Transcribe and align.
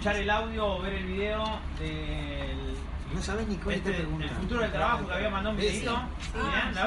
Escuchar 0.00 0.16
el 0.16 0.30
audio 0.30 0.66
o 0.66 0.80
ver 0.80 0.94
el 0.94 1.04
video 1.04 1.44
del 1.78 2.74
No 3.14 3.20
sabes 3.20 3.46
ni 3.48 3.56
cuál 3.56 3.74
este, 3.76 3.90
te 3.90 3.96
pregunta. 3.98 4.24
el 4.24 4.30
futuro 4.30 4.60
del 4.62 4.72
trabajo 4.72 5.06
que 5.06 5.12
había 5.12 5.28
mandado 5.28 5.50
un 5.54 5.60
videito. 5.60 5.92
La. 5.92 6.86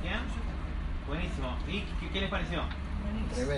Bien. 0.00 0.20
Buenísimo. 1.06 1.56
¿Y 1.68 1.80
qué, 2.00 2.08
qué 2.10 2.20
les 2.22 2.30
pareció? 2.30 2.62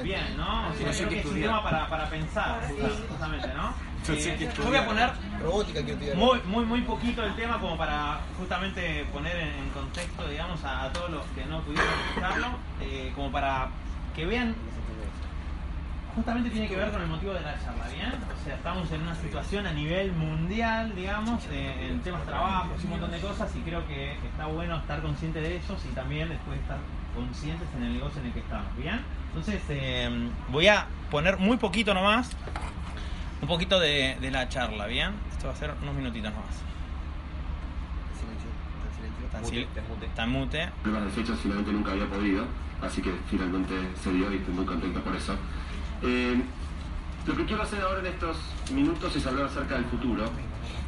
Bien, 0.03 0.37
¿no? 0.37 0.71
O 0.71 0.75
sea, 0.75 0.87
No 0.89 0.93
sé 0.93 0.99
creo 1.05 1.09
que 1.09 1.21
es 1.21 1.27
un 1.27 1.41
tema 1.41 1.63
para, 1.63 1.89
para 1.89 2.11
pensar, 2.11 2.63
justamente, 3.09 3.49
¿no? 3.55 3.73
Yo 4.09 4.15
sé 4.17 4.35
Eh, 4.35 4.51
yo 4.57 4.65
voy 4.65 4.77
a 4.77 4.87
poner 4.87 5.11
Robótica 5.41 5.81
muy, 6.17 6.41
muy, 6.47 6.65
muy 6.65 6.81
poquito 6.83 7.23
el 7.23 7.37
tema 7.37 7.61
como 7.61 7.79
para 7.79 8.19
justamente 8.39 9.05
poner 9.13 9.37
en, 9.37 9.49
en 9.51 9.71
contexto, 9.71 10.27
digamos, 10.29 10.65
a, 10.65 10.85
a 10.85 10.93
todos 10.93 11.11
los 11.11 11.25
que 11.27 11.45
no 11.45 11.61
pudieron 11.61 11.93
escucharlo, 12.09 12.47
eh, 12.81 13.13
como 13.15 13.31
para 13.31 13.69
que 14.17 14.27
vean 14.27 14.57
justamente 16.17 16.51
tiene 16.51 16.67
que 16.67 16.77
ver 16.77 16.91
con 16.91 17.03
el 17.03 17.09
motivo 17.09 17.35
de 17.35 17.43
la 17.43 17.63
charla, 17.63 17.87
¿bien? 17.95 18.11
O 18.11 18.45
sea, 18.45 18.55
estamos 18.57 18.91
en 18.91 19.03
una 19.03 19.15
situación 19.15 19.67
a 19.67 19.73
nivel 19.73 20.13
mundial, 20.13 20.95
digamos, 20.97 21.45
eh, 21.53 21.89
en 21.91 22.01
temas 22.01 22.25
trabajos 22.25 22.83
y 22.83 22.85
un 22.87 22.91
montón 22.93 23.11
de 23.11 23.21
cosas, 23.21 23.55
y 23.55 23.61
creo 23.61 23.87
que 23.87 24.15
está 24.15 24.47
bueno 24.47 24.79
estar 24.79 25.03
consciente 25.03 25.41
de 25.41 25.57
ellos 25.57 25.79
y 25.85 25.95
también 25.95 26.31
después 26.31 26.59
estar 26.59 26.79
conscientes 27.15 27.69
en 27.77 27.83
el 27.83 27.93
negocio 27.93 28.21
en 28.23 28.29
el 28.29 28.33
que 28.33 28.41
estamos, 28.41 28.77
¿bien? 28.77 29.01
Entonces, 29.29 29.63
eh, 29.69 30.31
voy 30.49 30.69
a 30.69 30.87
poner 31.11 31.37
muy 31.37 31.59
poquito 31.59 31.93
nomás, 31.93 32.31
un 33.43 33.49
poquito 33.49 33.79
de, 33.79 34.17
de 34.19 34.31
la 34.31 34.49
charla, 34.49 34.87
¿bien? 34.87 35.13
Esto 35.31 35.49
va 35.49 35.53
a 35.53 35.57
ser 35.57 35.75
unos 35.83 35.95
minutitos 35.95 36.33
nomás. 36.33 36.57
Silencio, 38.19 38.49
está 39.27 39.45
silencio. 39.45 40.07
Está 40.07 40.27
mute. 40.27 40.71
problemas 40.83 41.15
de 41.15 41.23
fechas 41.23 41.39
finalmente 41.43 41.73
nunca 41.73 41.93
había 41.93 42.07
podido, 42.07 42.47
así 42.81 43.03
que 43.03 43.13
finalmente 43.29 43.75
se 44.03 44.13
dio 44.13 44.33
y 44.33 44.37
estoy 44.37 44.55
muy 44.55 44.65
contento 44.65 45.03
por 45.03 45.15
eso. 45.15 45.37
Eh, 46.03 46.43
lo 47.27 47.37
que 47.37 47.45
quiero 47.45 47.63
hacer 47.63 47.81
ahora 47.81 48.01
en 48.01 48.07
estos 48.07 48.37
minutos 48.73 49.17
es 49.17 49.27
hablar 49.27 49.47
acerca 49.47 49.75
del 49.75 49.85
futuro, 49.87 50.25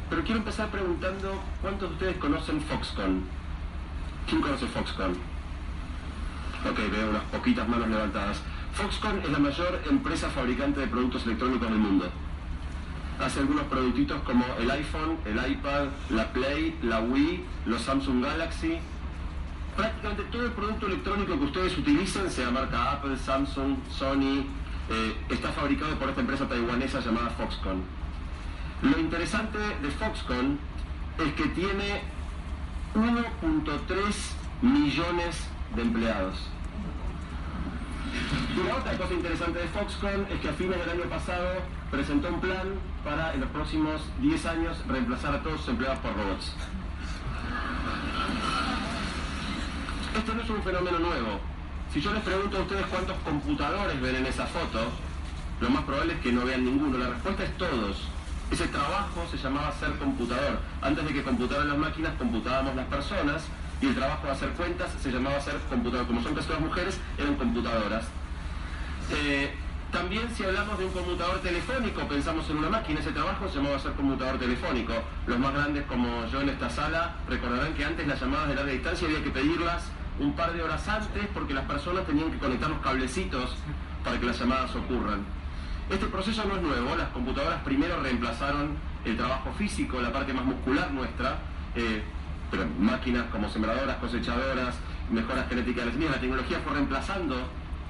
pero 0.09 0.23
quiero 0.23 0.39
empezar 0.39 0.69
preguntando 0.69 1.41
cuántos 1.61 1.89
de 1.89 1.95
ustedes 1.95 2.17
conocen 2.17 2.61
Foxconn. 2.61 3.23
¿Quién 4.27 4.41
conoce 4.41 4.67
Foxconn? 4.67 5.11
Ok, 6.69 6.77
veo 6.91 7.09
unas 7.09 7.23
poquitas 7.23 7.67
manos 7.67 7.89
levantadas. 7.89 8.41
Foxconn 8.73 9.21
es 9.21 9.29
la 9.29 9.39
mayor 9.39 9.81
empresa 9.89 10.29
fabricante 10.29 10.81
de 10.81 10.87
productos 10.87 11.25
electrónicos 11.25 11.69
del 11.69 11.79
mundo. 11.79 12.09
Hace 13.19 13.41
algunos 13.41 13.65
productitos 13.65 14.21
como 14.21 14.45
el 14.59 14.71
iPhone, 14.71 15.17
el 15.25 15.51
iPad, 15.51 15.87
la 16.09 16.31
Play, 16.31 16.77
la 16.83 17.01
Wii, 17.01 17.43
los 17.65 17.81
Samsung 17.81 18.23
Galaxy, 18.23 18.77
prácticamente 19.75 20.23
todo 20.31 20.45
el 20.45 20.51
producto 20.51 20.87
electrónico 20.87 21.37
que 21.37 21.45
ustedes 21.45 21.77
utilicen, 21.77 22.29
sea 22.29 22.49
marca 22.49 22.93
Apple, 22.93 23.17
Samsung, 23.17 23.75
Sony, 23.89 24.45
eh, 24.89 25.15
está 25.29 25.49
fabricado 25.51 25.95
por 25.99 26.09
esta 26.09 26.21
empresa 26.21 26.47
taiwanesa 26.47 26.99
llamada 26.99 27.29
Foxconn. 27.31 27.83
Lo 28.81 28.97
interesante 28.99 29.57
de 29.57 29.91
Foxconn 29.91 30.59
es 31.17 31.33
que 31.33 31.47
tiene 31.49 32.01
1.3 32.95 33.99
millones 34.61 35.47
de 35.75 35.81
empleados. 35.81 36.49
Y 38.55 38.67
la 38.67 38.75
otra 38.77 38.97
cosa 38.97 39.13
interesante 39.13 39.59
de 39.59 39.67
Foxconn 39.67 40.25
es 40.31 40.39
que 40.41 40.49
a 40.49 40.53
fines 40.53 40.79
del 40.79 40.89
año 40.89 41.09
pasado 41.09 41.61
presentó 41.91 42.29
un 42.29 42.39
plan 42.39 42.67
para 43.03 43.33
en 43.33 43.41
los 43.41 43.49
próximos 43.49 44.01
10 44.19 44.45
años 44.45 44.77
reemplazar 44.87 45.35
a 45.35 45.43
todos 45.43 45.59
sus 45.59 45.69
empleados 45.69 45.99
por 45.99 46.15
robots. 46.15 46.53
Esto 50.17 50.33
no 50.33 50.41
es 50.41 50.49
un 50.49 50.63
fenómeno 50.63 50.99
nuevo. 50.99 51.39
Si 51.91 52.01
yo 52.01 52.13
les 52.13 52.21
pregunto 52.21 52.57
a 52.57 52.61
ustedes 52.61 52.85
cuántos 52.85 53.17
computadores 53.25 53.99
ven 53.99 54.17
en 54.17 54.25
esa 54.27 54.45
foto, 54.45 54.91
lo 55.59 55.69
más 55.71 55.83
probable 55.85 56.13
es 56.13 56.19
que 56.19 56.31
no 56.31 56.45
vean 56.45 56.63
ninguno. 56.63 56.99
La 56.99 57.09
respuesta 57.09 57.43
es 57.43 57.57
todos. 57.57 58.07
Ese 58.51 58.67
trabajo 58.67 59.25
se 59.29 59.37
llamaba 59.37 59.71
ser 59.73 59.93
computador. 59.97 60.59
Antes 60.81 61.05
de 61.05 61.13
que 61.13 61.23
computaran 61.23 61.67
las 61.67 61.77
máquinas, 61.79 62.13
computábamos 62.19 62.75
las 62.75 62.85
personas 62.85 63.43
y 63.81 63.87
el 63.87 63.95
trabajo 63.95 64.27
de 64.27 64.33
hacer 64.33 64.49
cuentas 64.49 64.91
se 65.01 65.11
llamaba 65.11 65.41
ser 65.41 65.55
computador. 65.67 66.05
Como 66.05 66.21
son 66.21 66.35
casi 66.35 66.47
todas 66.47 66.61
mujeres, 66.61 66.99
eran 67.17 67.35
computadoras. 67.35 68.05
Eh, 69.11 69.51
también 69.91 70.29
si 70.35 70.43
hablamos 70.43 70.77
de 70.77 70.85
un 70.85 70.91
computador 70.91 71.39
telefónico, 71.39 72.07
pensamos 72.07 72.47
en 72.51 72.57
una 72.57 72.69
máquina, 72.69 72.99
ese 72.99 73.11
trabajo 73.11 73.49
se 73.49 73.55
llamaba 73.55 73.79
ser 73.79 73.93
computador 73.93 74.37
telefónico. 74.37 74.93
Los 75.25 75.39
más 75.39 75.55
grandes 75.55 75.85
como 75.85 76.27
yo 76.27 76.41
en 76.41 76.49
esta 76.49 76.69
sala 76.69 77.15
recordarán 77.27 77.73
que 77.73 77.83
antes 77.83 78.05
las 78.05 78.21
llamadas 78.21 78.49
de 78.49 78.55
larga 78.55 78.71
distancia 78.71 79.07
había 79.07 79.23
que 79.23 79.31
pedirlas 79.31 79.89
un 80.19 80.33
par 80.33 80.53
de 80.53 80.61
horas 80.61 80.87
antes 80.87 81.27
porque 81.33 81.53
las 81.53 81.65
personas 81.65 82.05
tenían 82.05 82.31
que 82.31 82.37
conectar 82.37 82.69
los 82.69 82.79
cablecitos 82.79 83.55
para 84.03 84.19
que 84.19 84.25
las 84.25 84.39
llamadas 84.39 84.75
ocurran. 84.75 85.23
Este 85.89 86.05
proceso 86.05 86.43
no 86.45 86.55
es 86.55 86.61
nuevo, 86.61 86.95
las 86.95 87.09
computadoras 87.09 87.61
primero 87.63 87.99
reemplazaron 88.01 88.77
el 89.05 89.17
trabajo 89.17 89.51
físico, 89.53 89.99
la 90.01 90.11
parte 90.11 90.33
más 90.33 90.45
muscular 90.45 90.91
nuestra, 90.91 91.37
eh, 91.75 92.03
pero 92.51 92.65
máquinas 92.79 93.25
como 93.31 93.49
sembradoras, 93.49 93.97
cosechadoras, 93.97 94.75
mejoras 95.11 95.47
genéticas 95.49 95.77
de 95.77 95.85
las 95.85 95.93
semillas, 95.93 96.15
la 96.15 96.21
tecnología 96.21 96.59
fue 96.63 96.73
reemplazando 96.73 97.35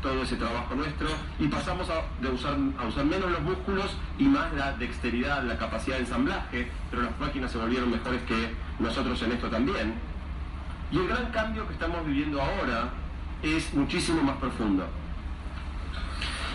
todo 0.02 0.24
ese 0.24 0.38
trabajo 0.38 0.76
nuestro 0.76 1.10
y 1.40 1.48
pasamos 1.48 1.90
a, 1.90 2.04
de 2.22 2.30
usar, 2.30 2.56
a 2.78 2.86
usar 2.86 3.06
menos 3.06 3.32
los 3.32 3.42
músculos 3.42 3.98
y 4.18 4.24
más 4.24 4.54
la 4.54 4.72
dexteridad, 4.74 5.44
la 5.44 5.58
capacidad 5.58 5.98
de 5.98 6.04
ensamblaje, 6.04 6.72
pero 6.90 7.04
las 7.04 7.20
máquinas 7.20 7.52
se 7.52 7.58
volvieron 7.58 7.92
mejores 7.92 8.22
que 8.24 8.54
nosotros 8.80 9.22
en 9.24 9.34
esto 9.34 9.50
también. 9.50 10.09
Y 10.92 10.98
el 10.98 11.08
gran 11.08 11.32
cambio 11.32 11.68
que 11.68 11.74
estamos 11.74 12.06
viviendo 12.06 12.42
ahora 12.42 12.90
es 13.44 13.74
muchísimo 13.74 14.24
más 14.24 14.38
profundo. 14.38 14.88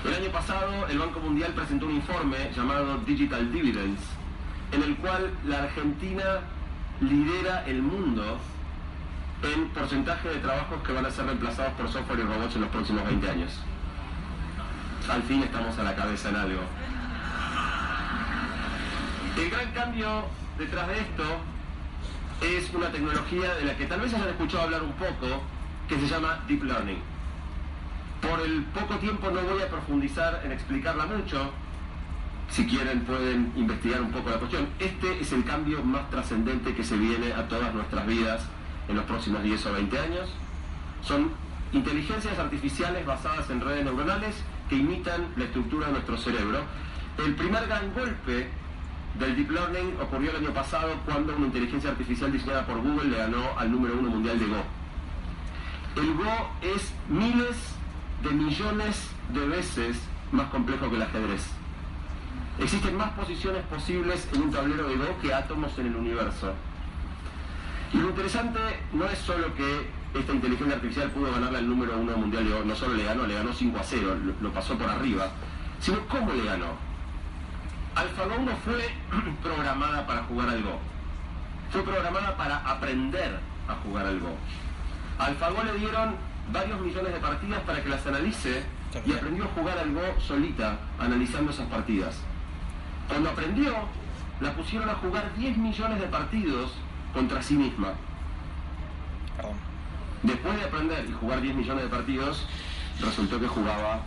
El 0.05 0.15
año 0.15 0.31
pasado 0.31 0.87
el 0.89 0.99
Banco 0.99 1.21
Mundial 1.21 1.53
presentó 1.53 1.87
un 1.87 1.95
informe 1.95 2.51
llamado 2.55 2.99
Digital 2.99 3.53
Dividends, 3.53 4.03
en 4.73 4.83
el 4.83 4.97
cual 4.97 5.31
la 5.47 5.63
Argentina 5.63 6.41
lidera 7.01 7.65
el 7.67 7.81
mundo 7.81 8.39
en 9.43 9.69
porcentaje 9.69 10.29
de 10.29 10.37
trabajos 10.37 10.83
que 10.83 10.93
van 10.93 11.07
a 11.07 11.11
ser 11.11 11.27
reemplazados 11.27 11.73
por 11.75 11.89
software 11.91 12.19
y 12.19 12.23
robots 12.23 12.57
en 12.57 12.63
los 12.63 12.71
próximos 12.71 13.05
20 13.05 13.31
años. 13.31 13.53
Al 15.09 15.23
fin 15.23 15.43
estamos 15.43 15.79
a 15.79 15.85
la 15.85 15.95
cabeza 15.95 16.31
en 16.31 16.37
algo. 16.37 16.61
El 19.39 19.51
gran 19.51 19.71
cambio 19.73 20.25
detrás 20.59 20.89
de 20.89 21.01
esto 21.01 21.25
es 22.45 22.73
una 22.75 22.91
tecnología 22.91 23.55
de 23.55 23.65
la 23.65 23.77
que 23.77 23.87
tal 23.87 24.01
vez 24.01 24.13
hayan 24.13 24.29
escuchado 24.29 24.65
hablar 24.65 24.83
un 24.83 24.93
poco, 24.93 25.43
que 25.89 25.99
se 25.99 26.07
llama 26.07 26.45
Deep 26.47 26.65
Learning. 26.65 26.99
Por 28.21 28.41
el 28.41 28.63
poco 28.65 28.97
tiempo 28.97 29.31
no 29.31 29.43
voy 29.43 29.63
a 29.63 29.69
profundizar 29.69 30.43
en 30.45 30.53
explicarla 30.53 31.07
mucho. 31.07 31.51
Si 32.51 32.67
quieren 32.67 33.01
pueden 33.05 33.53
investigar 33.57 34.03
un 34.03 34.11
poco 34.11 34.31
la 34.31 34.39
cuestión. 34.39 34.69
Este 34.79 35.21
es 35.21 35.33
el 35.33 35.45
cambio 35.45 35.83
más 35.83 36.09
trascendente 36.11 36.75
que 36.75 36.85
se 36.85 36.97
viene 36.97 37.33
a 37.33 37.49
todas 37.49 37.75
nuestras 37.75 38.07
vidas 38.07 38.43
en 38.89 38.97
los 38.97 39.05
próximos 39.07 39.43
10 39.43 39.67
o 39.67 39.73
20 39.73 39.99
años. 39.99 40.29
Son 41.03 41.31
inteligencias 41.73 42.39
artificiales 42.39 43.05
basadas 43.05 43.49
en 43.51 43.61
redes 43.61 43.85
neuronales 43.85 44.37
que 44.69 44.77
imitan 44.77 45.27
la 45.37 45.45
estructura 45.45 45.87
de 45.87 45.95
nuestro 45.95 46.17
cerebro. 46.19 46.61
El 47.25 47.35
primer 47.35 47.67
gran 47.67 47.93
golpe 47.95 48.49
del 49.19 49.37
Deep 49.37 49.51
Learning 49.51 49.97
ocurrió 50.01 50.31
el 50.31 50.37
año 50.39 50.53
pasado 50.53 50.95
cuando 51.05 51.37
una 51.37 51.47
inteligencia 51.47 51.91
artificial 51.91 52.33
diseñada 52.33 52.67
por 52.67 52.81
Google 52.81 53.11
le 53.11 53.19
ganó 53.19 53.57
al 53.57 53.71
número 53.71 53.95
uno 53.99 54.11
mundial 54.11 54.39
de 54.39 54.47
Go. 54.47 54.63
El 55.97 56.15
Go 56.15 56.51
es 56.63 56.93
miles 57.09 57.57
de 58.23 58.31
millones 58.31 59.09
de 59.33 59.47
veces 59.47 60.01
más 60.33 60.49
complejo 60.49 60.91
que 60.91 60.97
el 60.97 61.03
ajedrez. 61.03 61.47
Existen 62.59 62.97
más 62.97 63.11
posiciones 63.11 63.63
posibles 63.67 64.29
en 64.33 64.43
un 64.43 64.51
tablero 64.51 64.89
de 64.89 64.97
Go 64.97 65.19
que 65.23 65.33
átomos 65.33 65.79
en 65.79 65.87
el 65.87 65.97
universo. 65.97 66.53
Y 67.93 67.99
lo 67.99 68.09
interesante 68.09 68.59
no 68.93 69.05
es 69.07 69.19
solo 69.19 69.55
que 69.55 69.89
esta 70.19 70.33
inteligencia 70.33 70.75
artificial 70.75 71.11
pudo 71.11 71.31
ganarle 71.31 71.59
al 71.59 71.69
número 71.69 71.97
uno 71.99 72.17
mundial 72.17 72.45
de 72.45 72.51
Go, 72.51 72.65
no 72.65 72.75
solo 72.75 72.95
le 72.95 73.05
ganó, 73.05 73.27
le 73.27 73.35
ganó 73.35 73.53
5 73.53 73.79
a 73.79 73.83
0, 73.85 74.17
lo, 74.25 74.35
lo 74.49 74.53
pasó 74.53 74.77
por 74.77 74.89
arriba, 74.89 75.31
sino 75.79 76.01
cómo 76.09 76.33
le 76.33 76.45
ganó. 76.45 76.94
AlphaGo 77.95 78.39
no 78.43 78.57
fue 78.57 78.91
programada 79.43 80.07
para 80.07 80.25
jugar 80.25 80.49
al 80.49 80.63
Go, 80.63 80.79
fue 81.71 81.83
programada 81.83 82.37
para 82.37 82.57
aprender 82.59 83.39
a 83.69 83.75
jugar 83.77 84.07
al 84.07 84.21
Go. 84.21 84.35
A 85.19 85.27
AlphaGo 85.27 85.63
le 85.65 85.75
dieron 85.75 86.17
varios 86.53 86.81
millones 86.81 87.13
de 87.13 87.21
partidas 87.21 87.61
para 87.61 87.83
que 87.83 87.89
las 87.89 88.07
analice 88.07 88.65
y 89.07 89.13
aprendió 89.13 89.45
a 89.45 89.49
jugar 89.49 89.79
al 89.79 89.93
Go 89.93 90.21
solita, 90.21 90.79
analizando 90.99 91.51
esas 91.51 91.67
partidas. 91.69 92.17
Cuando 93.09 93.31
aprendió, 93.31 93.75
la 94.41 94.53
pusieron 94.55 94.89
a 94.89 94.95
jugar 94.95 95.33
10 95.37 95.57
millones 95.57 96.01
de 96.01 96.07
partidos 96.07 96.73
contra 97.13 97.43
sí 97.43 97.55
misma. 97.55 97.93
Después 100.23 100.57
de 100.57 100.65
aprender 100.65 101.07
y 101.09 101.13
jugar 101.13 101.41
10 101.41 101.55
millones 101.55 101.85
de 101.85 101.91
partidos, 101.91 102.47
resultó 103.01 103.39
que 103.39 103.47
jugaba 103.47 104.01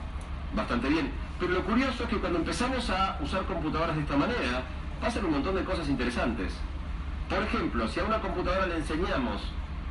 bastante 0.54 0.90
bien. 0.90 1.12
Pero 1.40 1.54
lo 1.54 1.64
curioso 1.64 2.04
es 2.04 2.10
que 2.10 2.18
cuando 2.18 2.40
empezamos 2.40 2.90
a 2.90 3.18
usar 3.22 3.44
computadoras 3.44 3.96
de 3.96 4.02
esta 4.02 4.18
manera, 4.18 4.64
pasan 5.00 5.26
un 5.26 5.32
montón 5.32 5.56
de 5.56 5.64
cosas 5.64 5.88
interesantes. 5.88 6.54
Por 7.30 7.44
ejemplo, 7.44 7.88
si 7.88 8.00
a 8.00 8.06
una 8.06 8.20
computadora 8.20 8.66
le 8.66 8.78
enseñamos 8.78 9.42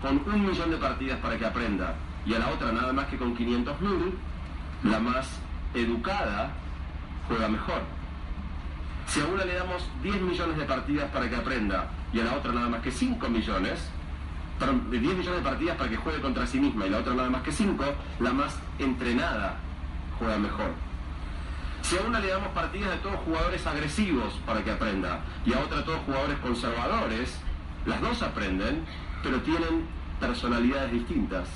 con 0.03 0.23
un 0.27 0.47
millón 0.47 0.71
de 0.71 0.77
partidas 0.77 1.19
para 1.21 1.39
que 1.39 1.47
aprenda 1.47 1.95
y 2.25 2.35
a 2.35 2.41
la 2.41 2.49
otra 2.49 2.73
nada 2.73 2.93
más 2.93 3.07
que 3.07 3.17
con 3.17 3.37
500 3.37 3.81
mil, 3.81 4.19
la 4.83 4.99
más 4.99 5.29
educada 5.75 6.51
juega 7.29 7.49
mejor. 7.49 7.83
Si 9.07 9.21
a 9.21 9.27
una 9.27 9.45
le 9.45 9.55
damos 9.55 9.89
10 10.03 10.21
millones 10.23 10.57
de 10.57 10.65
partidas 10.65 11.11
para 11.11 11.29
que 11.31 11.37
aprenda 11.37 11.91
y 12.13 12.21
a 12.21 12.25
la 12.25 12.35
otra 12.35 12.53
nada 12.53 12.69
más 12.69 12.81
que 12.81 12.91
5 12.91 13.29
millones, 13.29 13.89
perdón, 14.59 14.91
de 14.91 14.99
10 14.99 15.19
millones 15.19 15.45
de 15.45 15.49
partidas 15.49 15.77
para 15.77 15.91
que 15.91 15.97
juegue 15.97 16.21
contra 16.21 16.47
sí 16.47 16.59
misma 16.59 16.87
y 16.87 16.91
la 16.91 16.99
otra 16.99 17.15
nada 17.15 17.31
más 17.31 17.43
que 17.43 17.53
5, 17.53 17.85
la 18.19 18.33
más 18.33 18.59
entrenada 18.81 19.59
juega 20.19 20.39
mejor. 20.39 20.86
Si 21.89 21.97
a 21.97 22.01
una 22.03 22.19
le 22.19 22.29
damos 22.29 22.49
partidas 22.49 22.91
de 22.91 22.97
todos 22.99 23.17
jugadores 23.25 23.65
agresivos 23.67 24.35
para 24.45 24.63
que 24.65 24.73
aprenda 24.73 25.21
y 25.45 25.53
a 25.53 25.61
otra 25.61 25.85
todos 25.85 26.01
jugadores 26.01 26.37
conservadores, 26.39 27.37
las 27.87 28.01
dos 28.01 28.23
aprenden, 28.23 28.85
pero 29.23 29.41
tienen 29.43 29.87
personalidades 30.19 30.91
distintas. 30.93 31.49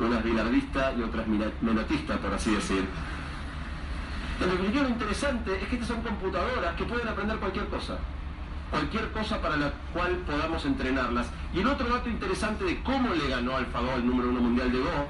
Una 0.00 0.18
es 0.18 0.24
bilardista 0.24 0.92
y 0.98 1.02
otra 1.02 1.22
es 1.22 1.28
menotista, 1.62 2.16
por 2.18 2.34
así 2.34 2.50
decir. 2.52 2.84
En 4.40 4.50
definitiva, 4.50 4.82
lo 4.82 4.88
interesante 4.88 5.54
es 5.62 5.68
que 5.68 5.74
estas 5.76 5.88
son 5.88 6.02
computadoras 6.02 6.74
que 6.74 6.84
pueden 6.84 7.06
aprender 7.06 7.36
cualquier 7.36 7.66
cosa. 7.66 7.98
Cualquier 8.70 9.12
cosa 9.12 9.40
para 9.40 9.56
la 9.56 9.70
cual 9.92 10.16
podamos 10.26 10.64
entrenarlas. 10.64 11.28
Y 11.54 11.60
el 11.60 11.68
otro 11.68 11.88
dato 11.88 12.08
interesante 12.08 12.64
de 12.64 12.82
cómo 12.82 13.14
le 13.14 13.28
ganó 13.28 13.56
AlphaGo 13.56 13.92
el 13.94 14.06
número 14.06 14.30
uno 14.30 14.40
mundial 14.40 14.72
de 14.72 14.78
Go. 14.80 15.08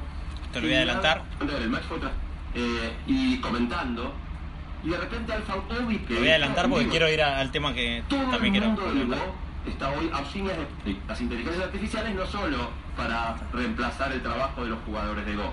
Te 0.53 0.61
lo 0.61 0.67
voy 0.67 0.75
a 0.75 0.79
adelantar. 0.79 1.23
El 1.41 1.71
match 1.71 1.85
fue 1.85 1.99
tras- 2.01 2.13
eh, 2.55 2.93
y 3.07 3.41
comentando. 3.41 4.13
Y 4.85 4.89
de 4.89 4.97
repente 4.99 5.33
AlphaGo 5.33 5.87
vi 5.87 5.99
que. 5.99 6.15
Voy 6.19 6.29
a 6.29 6.31
adelantar 6.33 6.69
porque 6.69 6.89
quiero 6.89 7.09
ir 7.09 7.23
a- 7.23 7.39
al 7.39 7.51
tema 7.51 7.73
que 7.73 8.03
todo 8.09 8.21
también 8.31 8.55
el 8.57 8.61
quiero 8.63 8.67
mundo 8.69 8.83
del 8.95 9.07
comentar. 9.09 9.27
Go 9.29 9.35
está 9.71 9.91
hoy 9.91 10.11
a 10.13 10.21
de 10.23 10.97
las 11.07 11.21
inteligencias 11.21 11.65
artificiales 11.65 12.15
no 12.17 12.27
solo 12.27 12.71
para 12.97 13.37
reemplazar 13.53 14.11
el 14.13 14.21
trabajo 14.23 14.65
de 14.65 14.71
los 14.71 14.79
jugadores 14.85 15.25
de 15.25 15.37
Go. 15.37 15.53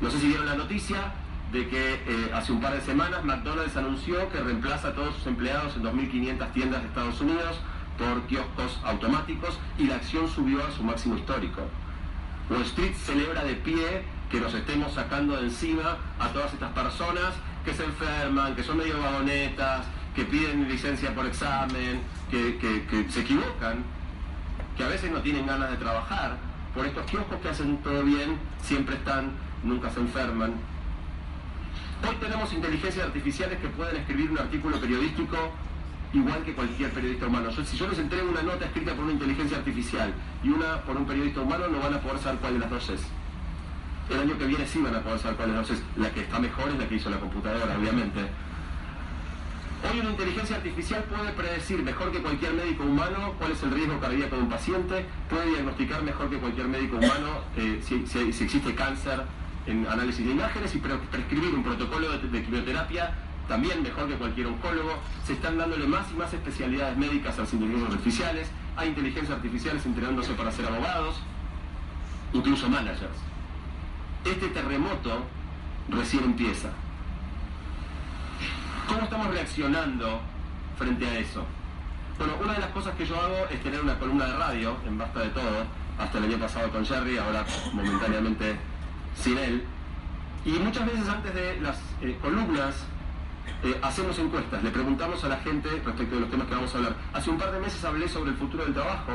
No 0.00 0.10
sé 0.10 0.18
si 0.18 0.28
vieron 0.28 0.46
la 0.46 0.54
noticia 0.56 1.12
de 1.52 1.68
que 1.68 1.94
eh, 2.06 2.30
hace 2.34 2.50
un 2.50 2.62
par 2.62 2.72
de 2.72 2.80
semanas 2.80 3.22
McDonald's 3.24 3.76
anunció 3.76 4.26
que 4.30 4.40
reemplaza 4.40 4.88
a 4.88 4.92
todos 4.94 5.14
sus 5.16 5.26
empleados 5.26 5.76
en 5.76 5.82
2.500 5.82 6.50
tiendas 6.52 6.80
de 6.80 6.88
Estados 6.88 7.20
Unidos 7.20 7.60
por 7.98 8.22
kioscos 8.26 8.80
automáticos 8.84 9.58
y 9.78 9.84
la 9.84 9.96
acción 9.96 10.28
subió 10.30 10.64
a 10.66 10.70
su 10.70 10.82
máximo 10.82 11.16
histórico. 11.18 11.60
Wall 12.48 12.62
Street 12.62 12.94
celebra 12.94 13.44
de 13.44 13.54
pie 13.54 14.02
que 14.30 14.40
nos 14.40 14.54
estemos 14.54 14.94
sacando 14.94 15.36
de 15.36 15.42
encima 15.42 15.98
a 16.18 16.28
todas 16.28 16.54
estas 16.54 16.72
personas 16.72 17.34
que 17.64 17.72
se 17.74 17.84
enferman, 17.84 18.54
que 18.56 18.62
son 18.62 18.78
medio 18.78 19.00
vagonetas, 19.00 19.84
que 20.14 20.24
piden 20.24 20.68
licencia 20.68 21.14
por 21.14 21.26
examen, 21.26 22.00
que, 22.30 22.58
que- 22.58 23.06
se 23.10 23.20
equivocan, 23.20 23.84
que 24.76 24.84
a 24.84 24.88
veces 24.88 25.10
no 25.10 25.20
tienen 25.20 25.46
ganas 25.46 25.70
de 25.70 25.76
trabajar. 25.76 26.36
Por 26.74 26.86
estos 26.86 27.04
kioscos 27.06 27.38
que 27.40 27.48
hacen 27.48 27.76
todo 27.78 28.02
bien, 28.02 28.36
siempre 28.62 28.96
están, 28.96 29.32
nunca 29.62 29.90
se 29.90 30.00
enferman. 30.00 30.54
Hoy 32.08 32.16
tenemos 32.16 32.52
inteligencias 32.52 33.06
artificiales 33.06 33.58
que 33.60 33.68
pueden 33.68 33.96
escribir 33.96 34.30
un 34.30 34.38
artículo 34.38 34.80
periodístico 34.80 35.36
igual 36.12 36.42
que 36.44 36.52
cualquier 36.54 36.90
periodista 36.90 37.26
humano. 37.26 37.50
Si 37.52 37.76
yo 37.76 37.88
les 37.88 37.98
entrego 37.98 38.28
una 38.30 38.42
nota 38.42 38.64
escrita 38.66 38.92
por 38.94 39.04
una 39.04 39.12
inteligencia 39.12 39.58
artificial 39.58 40.12
y 40.42 40.48
una 40.50 40.78
por 40.82 40.96
un 40.96 41.06
periodista 41.06 41.40
humano, 41.40 41.68
no 41.68 41.78
van 41.78 41.94
a 41.94 42.00
poder 42.00 42.18
saber 42.18 42.38
cuál 42.40 42.54
de 42.54 42.58
las 42.60 42.70
dos 42.70 42.88
es. 42.90 43.02
El 44.12 44.20
año 44.20 44.38
que 44.38 44.46
viene 44.46 44.66
sí 44.66 44.80
van 44.80 44.94
a 44.94 45.00
poder 45.00 45.18
saber 45.18 45.36
cuál 45.36 45.50
es. 45.60 45.82
La 45.96 46.10
que 46.10 46.20
está 46.20 46.38
mejor 46.38 46.68
es 46.70 46.78
la 46.78 46.86
que 46.88 46.94
hizo 46.96 47.10
la 47.10 47.18
computadora, 47.18 47.76
obviamente. 47.78 48.20
Hoy 49.90 49.98
una 50.00 50.10
inteligencia 50.10 50.56
artificial 50.56 51.02
puede 51.04 51.32
predecir 51.32 51.82
mejor 51.82 52.12
que 52.12 52.20
cualquier 52.20 52.52
médico 52.54 52.84
humano 52.84 53.34
cuál 53.38 53.50
es 53.50 53.62
el 53.64 53.72
riesgo 53.72 53.98
cardíaco 53.98 54.36
de 54.36 54.42
un 54.42 54.48
paciente, 54.48 55.06
puede 55.28 55.46
diagnosticar 55.50 56.02
mejor 56.04 56.30
que 56.30 56.36
cualquier 56.38 56.68
médico 56.68 56.98
humano 56.98 57.40
eh, 57.56 57.82
si, 57.82 57.96
existe 58.20 58.74
cáncer 58.76 59.24
en 59.66 59.84
análisis 59.88 60.24
de 60.24 60.32
imágenes 60.32 60.72
y 60.76 60.78
pre- 60.78 60.98
prescribir 61.10 61.52
un 61.52 61.64
protocolo 61.64 62.10
de, 62.12 62.28
de 62.28 62.44
quimioterapia 62.44 63.12
también 63.48 63.82
mejor 63.82 64.06
que 64.08 64.14
cualquier 64.14 64.46
oncólogo. 64.46 65.00
Se 65.26 65.32
están 65.32 65.58
dándole 65.58 65.86
más 65.88 66.06
y 66.12 66.14
más 66.14 66.32
especialidades 66.32 66.96
médicas 66.96 67.36
a 67.38 67.40
las 67.42 67.52
inteligencias 67.52 67.92
artificiales. 67.92 68.48
Hay 68.76 68.88
inteligencias 68.90 69.36
artificiales 69.36 69.84
entrenándose 69.84 70.32
para 70.34 70.52
ser 70.52 70.66
abogados, 70.66 71.16
incluso 72.32 72.68
managers. 72.68 73.18
Este 74.24 74.48
terremoto 74.48 75.24
recién 75.88 76.24
empieza. 76.24 76.70
¿Cómo 78.86 79.02
estamos 79.02 79.28
reaccionando 79.28 80.20
frente 80.78 81.06
a 81.06 81.18
eso? 81.18 81.44
Bueno, 82.18 82.34
una 82.42 82.52
de 82.52 82.60
las 82.60 82.70
cosas 82.70 82.94
que 82.94 83.06
yo 83.06 83.20
hago 83.20 83.46
es 83.50 83.60
tener 83.62 83.80
una 83.80 83.98
columna 83.98 84.26
de 84.26 84.36
radio 84.36 84.76
en 84.86 84.98
Basta 84.98 85.20
de 85.20 85.28
Todo, 85.30 85.64
hasta 85.98 86.18
el 86.18 86.24
año 86.24 86.38
pasado 86.38 86.70
con 86.70 86.84
Jerry, 86.84 87.18
ahora 87.18 87.44
momentáneamente 87.72 88.56
sin 89.16 89.38
él. 89.38 89.64
Y 90.44 90.50
muchas 90.52 90.86
veces 90.86 91.08
antes 91.08 91.34
de 91.34 91.60
las 91.60 91.78
eh, 92.00 92.16
columnas 92.20 92.74
eh, 93.64 93.78
hacemos 93.82 94.18
encuestas, 94.18 94.62
le 94.62 94.70
preguntamos 94.70 95.22
a 95.24 95.28
la 95.28 95.36
gente 95.38 95.68
respecto 95.84 96.14
de 96.14 96.20
los 96.20 96.30
temas 96.30 96.46
que 96.46 96.54
vamos 96.54 96.74
a 96.74 96.78
hablar. 96.78 96.96
Hace 97.12 97.30
un 97.30 97.38
par 97.38 97.52
de 97.52 97.60
meses 97.60 97.84
hablé 97.84 98.08
sobre 98.08 98.30
el 98.30 98.36
futuro 98.36 98.64
del 98.64 98.74
trabajo 98.74 99.12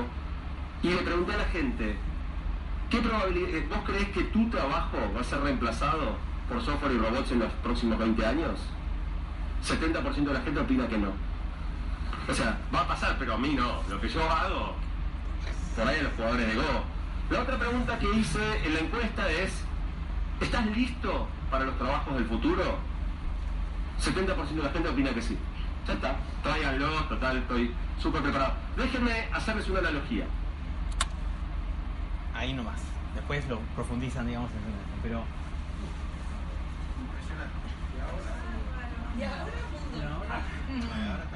y 0.83 0.89
le 0.89 0.97
pregunté 0.97 1.33
a 1.33 1.37
la 1.37 1.45
gente, 1.45 1.97
¿qué 2.89 2.99
probabilidad, 2.99 3.49
eh, 3.49 3.67
vos 3.69 3.79
crees 3.85 4.09
que 4.09 4.23
tu 4.25 4.49
trabajo 4.49 4.97
va 5.15 5.21
a 5.21 5.23
ser 5.23 5.41
reemplazado 5.41 6.17
por 6.49 6.61
software 6.61 6.93
y 6.93 6.97
robots 6.97 7.31
en 7.31 7.39
los 7.39 7.51
próximos 7.63 7.97
20 7.99 8.25
años? 8.25 8.59
70% 9.65 10.23
de 10.23 10.33
la 10.33 10.41
gente 10.41 10.59
opina 10.59 10.87
que 10.87 10.97
no. 10.97 11.11
O 12.29 12.33
sea, 12.33 12.57
va 12.73 12.81
a 12.81 12.87
pasar, 12.87 13.15
pero 13.17 13.35
a 13.35 13.37
mí 13.37 13.53
no. 13.53 13.81
Lo 13.89 13.99
que 13.99 14.09
yo 14.09 14.21
hago, 14.29 14.75
por 15.75 15.87
ahí 15.87 16.01
los 16.01 16.13
jugadores 16.13 16.47
de 16.47 16.55
Go. 16.55 16.83
La 17.29 17.41
otra 17.41 17.57
pregunta 17.57 17.99
que 17.99 18.09
hice 18.15 18.39
en 18.65 18.73
la 18.73 18.79
encuesta 18.79 19.29
es, 19.31 19.63
¿estás 20.41 20.65
listo 20.67 21.27
para 21.51 21.65
los 21.65 21.77
trabajos 21.77 22.13
del 22.15 22.25
futuro? 22.25 22.77
70% 24.01 24.47
de 24.49 24.63
la 24.63 24.69
gente 24.69 24.89
opina 24.89 25.13
que 25.13 25.21
sí. 25.21 25.37
Ya 25.87 25.93
está, 25.93 26.15
tráiganlo, 26.43 26.89
total, 27.05 27.37
estoy 27.37 27.73
súper 27.99 28.21
preparado. 28.21 28.53
Déjenme 28.75 29.27
hacerles 29.33 29.67
una 29.69 29.79
analogía. 29.79 30.25
Ahí 32.37 32.53
nomás. 32.53 32.79
Después 33.15 33.47
lo 33.49 33.59
profundizan, 33.75 34.27
digamos, 34.27 34.51
en 34.51 34.57
eso. 34.57 34.99
Pero 35.01 35.23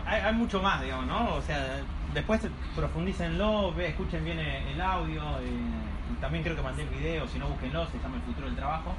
hay, 0.05 0.21
hay 0.21 0.33
mucho 0.33 0.61
más, 0.61 0.81
digamos, 0.81 1.07
¿no? 1.07 1.35
O 1.35 1.41
sea, 1.41 1.79
después 2.13 2.41
profundícenlo, 2.75 3.73
ve, 3.73 3.87
escuchen 3.89 4.23
bien 4.23 4.39
el 4.39 4.67
el 4.67 4.81
audio. 4.81 5.21
eh, 5.39 5.89
y 6.11 6.13
también 6.19 6.43
creo 6.43 6.55
que 6.55 6.61
mandé 6.61 6.83
el 6.83 6.89
video, 6.89 7.27
si 7.27 7.39
no 7.39 7.47
búsquenlo, 7.47 7.87
se 7.87 7.97
llama 7.99 8.17
El 8.17 8.21
futuro 8.23 8.47
del 8.47 8.55
trabajo. 8.55 8.93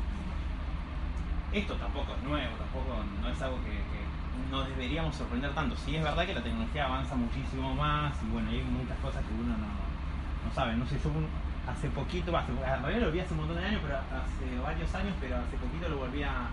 Esto 1.52 1.75
tampoco 1.75 2.14
es 2.16 2.23
nuevo, 2.23 2.56
tampoco 2.56 3.04
no 3.21 3.28
es 3.28 3.42
algo 3.42 3.56
que, 3.64 3.71
que 3.71 4.50
nos 4.50 4.66
deberíamos 4.68 5.14
sorprender 5.14 5.52
tanto. 5.54 5.76
Sí 5.76 5.94
es 5.97 6.02
verdad 6.02 6.25
que 6.25 6.35
la 6.35 6.42
tecnología 6.42 6.87
avanza 6.87 7.14
muchísimo 7.14 7.75
más 7.75 8.14
y 8.26 8.32
bueno, 8.32 8.49
hay 8.49 8.62
muchas 8.62 8.97
cosas 8.99 9.23
que 9.25 9.35
uno 9.35 9.52
no, 9.59 9.66
no 9.68 10.54
sabe. 10.54 10.75
No 10.75 10.87
sé, 10.87 10.99
yo 11.04 11.11
hace 11.69 11.88
poquito, 11.90 12.37
hace, 12.37 12.50
en 12.52 12.59
realidad 12.83 13.07
lo 13.07 13.12
vi 13.12 13.21
hace 13.21 13.33
un 13.35 13.40
montón 13.40 13.57
de 13.57 13.66
años, 13.66 13.81
pero 13.83 13.97
hace 13.99 14.61
varios 14.62 14.95
años, 14.95 15.14
pero 15.21 15.37
hace 15.37 15.57
poquito 15.57 15.88
lo 15.88 15.99
volví 15.99 16.23
a, 16.23 16.49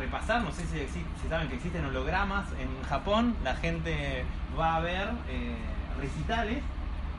repasar. 0.00 0.42
No 0.42 0.50
sé 0.50 0.66
si, 0.66 1.28
saben 1.28 1.48
que 1.48 1.54
existen 1.56 1.84
hologramas 1.84 2.46
en 2.58 2.82
Japón. 2.88 3.36
La 3.44 3.54
gente 3.54 4.24
va 4.58 4.76
a 4.76 4.80
ver 4.80 5.10
eh, 5.28 5.56
recitales 6.00 6.58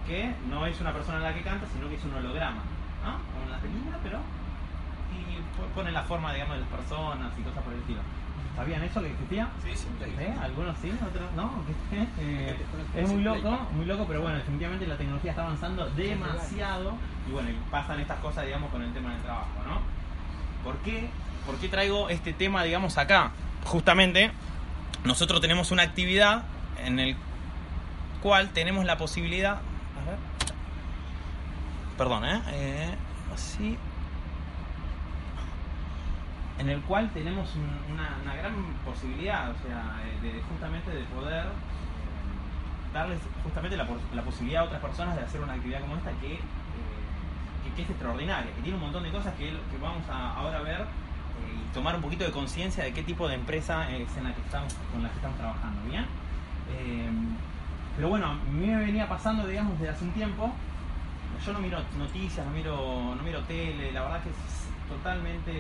que 0.06 0.34
no 0.50 0.66
es 0.66 0.80
una 0.82 0.92
persona 0.92 1.20
la 1.20 1.34
que 1.34 1.44
canta, 1.44 1.66
sino 1.74 1.88
que 1.88 1.96
es 1.96 2.04
un 2.04 2.14
holograma. 2.16 2.62
¿no? 3.06 3.12
Como 3.32 3.46
en 3.46 3.52
las 3.52 3.62
películas, 3.62 4.00
pero 4.04 4.20
y 5.16 5.40
po- 5.56 5.68
ponen 5.76 5.94
la 5.94 6.04
forma, 6.04 6.34
digamos, 6.34 6.56
de 6.56 6.62
las 6.62 6.70
personas 6.70 7.32
y 7.40 7.42
cosas 7.42 7.64
por 7.64 7.72
el 7.74 7.80
estilo. 7.80 8.02
¿Sabían 8.58 8.82
eso 8.82 9.02
que 9.02 9.12
existía? 9.12 9.50
Sí, 9.64 9.70
siempre. 9.76 10.08
¿Eh? 10.18 10.34
Algunos 10.42 10.76
sí, 10.80 10.92
otros 10.92 11.32
no. 11.36 11.64
Eh, 12.20 12.58
es 12.96 13.08
muy 13.08 13.22
loco, 13.22 13.52
muy 13.74 13.86
loco, 13.86 14.06
pero 14.08 14.22
bueno, 14.22 14.38
definitivamente 14.38 14.88
la 14.88 14.98
tecnología 14.98 15.30
está 15.30 15.44
avanzando 15.44 15.88
demasiado 15.92 16.98
y 17.30 17.32
bueno, 17.32 17.52
y 17.52 17.54
pasan 17.70 18.00
estas 18.00 18.20
cosas, 18.20 18.46
digamos, 18.46 18.72
con 18.72 18.82
el 18.82 18.92
tema 18.94 19.12
del 19.14 19.22
trabajo, 19.22 19.48
¿no? 19.68 19.80
¿Por 20.64 20.78
qué? 20.80 21.08
¿Por 21.46 21.58
qué 21.58 21.70
traigo 21.70 22.10
este 22.10 22.34
tema, 22.34 22.64
digamos, 22.64 22.98
acá? 22.98 23.32
Justamente, 23.64 24.32
nosotros 25.04 25.40
tenemos 25.40 25.70
una 25.70 25.84
actividad 25.84 26.44
en 26.84 27.00
el 27.00 27.16
cual 28.24 28.50
tenemos 28.50 28.86
la 28.86 28.98
posibilidad... 28.98 29.54
A 29.54 30.10
ver. 30.10 30.18
Perdón, 31.96 32.26
¿eh? 32.26 32.42
Eh, 32.54 32.96
así... 33.34 33.78
en 36.60 36.70
el 36.70 36.82
cual 36.82 37.10
tenemos 37.14 37.56
un- 37.56 37.94
una, 37.94 38.36
gran 38.36 38.54
posibilidad, 38.86 39.50
o 39.52 39.56
sea, 39.68 40.02
eh, 40.06 40.18
de, 40.22 40.42
justamente 40.44 40.92
de 40.92 41.04
poder 41.06 41.46
eh, 41.46 42.94
darles 42.94 43.20
justamente 43.44 43.78
la, 43.78 43.88
la 44.14 44.22
posibilidad 44.22 44.64
a 44.64 44.66
otras 44.66 44.82
personas 44.82 45.16
de 45.16 45.24
hacer 45.24 45.42
una 45.42 45.54
actividad 45.54 45.82
como 45.82 45.96
esta 45.96 46.12
que, 46.20 46.34
eh, 46.34 46.40
que, 47.76 47.82
es 47.82 47.90
extraordinaria, 47.90 48.54
que 48.54 48.62
tiene 48.62 48.78
un 48.78 48.84
montón 48.84 49.04
de 49.04 49.12
cosas 49.12 49.34
que, 49.36 49.54
vamos 49.82 50.08
a 50.10 50.34
ahora 50.34 50.62
ver 50.62 50.86
y 51.38 51.74
tomar 51.74 51.96
un 51.96 52.02
poquito 52.02 52.24
de 52.24 52.32
conciencia 52.32 52.84
de 52.84 52.94
qué 52.94 53.04
tipo 53.04 53.28
de 53.28 53.36
empresa 53.36 53.90
es 53.92 54.18
en 54.18 54.24
la 54.24 54.34
que 54.34 54.42
estamos, 54.42 54.74
con 54.92 55.04
la 55.04 55.10
que 55.10 55.16
estamos 55.16 55.38
trabajando, 55.38 55.82
¿bien? 55.90 56.06
Pero 57.96 58.10
bueno, 58.10 58.28
a 58.28 58.34
mí 58.36 58.68
me 58.68 58.76
venía 58.76 59.10
pasando, 59.10 59.48
digamos, 59.48 59.80
desde 59.80 59.94
hace 59.94 60.06
un 60.06 60.12
tiempo. 60.12 60.52
Yo 61.44 61.54
no 61.54 61.60
miro 61.60 61.80
noticias, 61.98 62.46
no 62.46 62.52
miro, 62.52 63.16
no 63.16 63.24
miro 63.24 63.42
tele, 63.44 63.92
la 63.92 64.04
verdad 64.04 64.22
que 64.24 64.30
es 64.30 64.70
totalmente. 64.88 65.52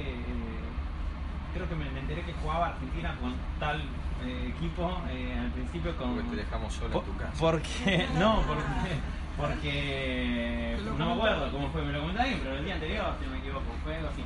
Creo 1.57 1.69
que 1.69 1.75
me, 1.75 1.89
me 1.91 1.99
enteré 1.99 2.21
que 2.23 2.33
jugaba 2.33 2.67
Argentina 2.67 3.15
con 3.19 3.33
tal 3.59 3.81
eh, 4.25 4.53
equipo 4.55 5.01
eh, 5.09 5.37
al 5.39 5.51
principio 5.51 5.95
con. 5.97 6.15
Porque 6.15 6.29
te 6.29 6.35
dejamos 6.37 6.73
solo 6.73 6.99
en 6.99 7.05
tu 7.05 7.17
casa. 7.17 7.33
Porque, 7.39 8.07
no, 8.19 8.41
porque, 8.47 8.95
porque 9.37 10.77
no 10.97 11.05
me 11.05 11.13
acuerdo 11.13 11.51
cómo 11.51 11.69
fue, 11.69 11.81
me 11.83 11.91
lo 11.91 11.99
comentó 12.01 12.21
alguien, 12.21 12.39
pero 12.43 12.55
el 12.57 12.65
día 12.65 12.73
anterior, 12.75 13.05
si 13.19 13.25
no 13.25 13.31
me 13.31 13.37
equivoco, 13.39 13.65
fue 13.83 13.95
algo 13.95 14.09
así. 14.09 14.23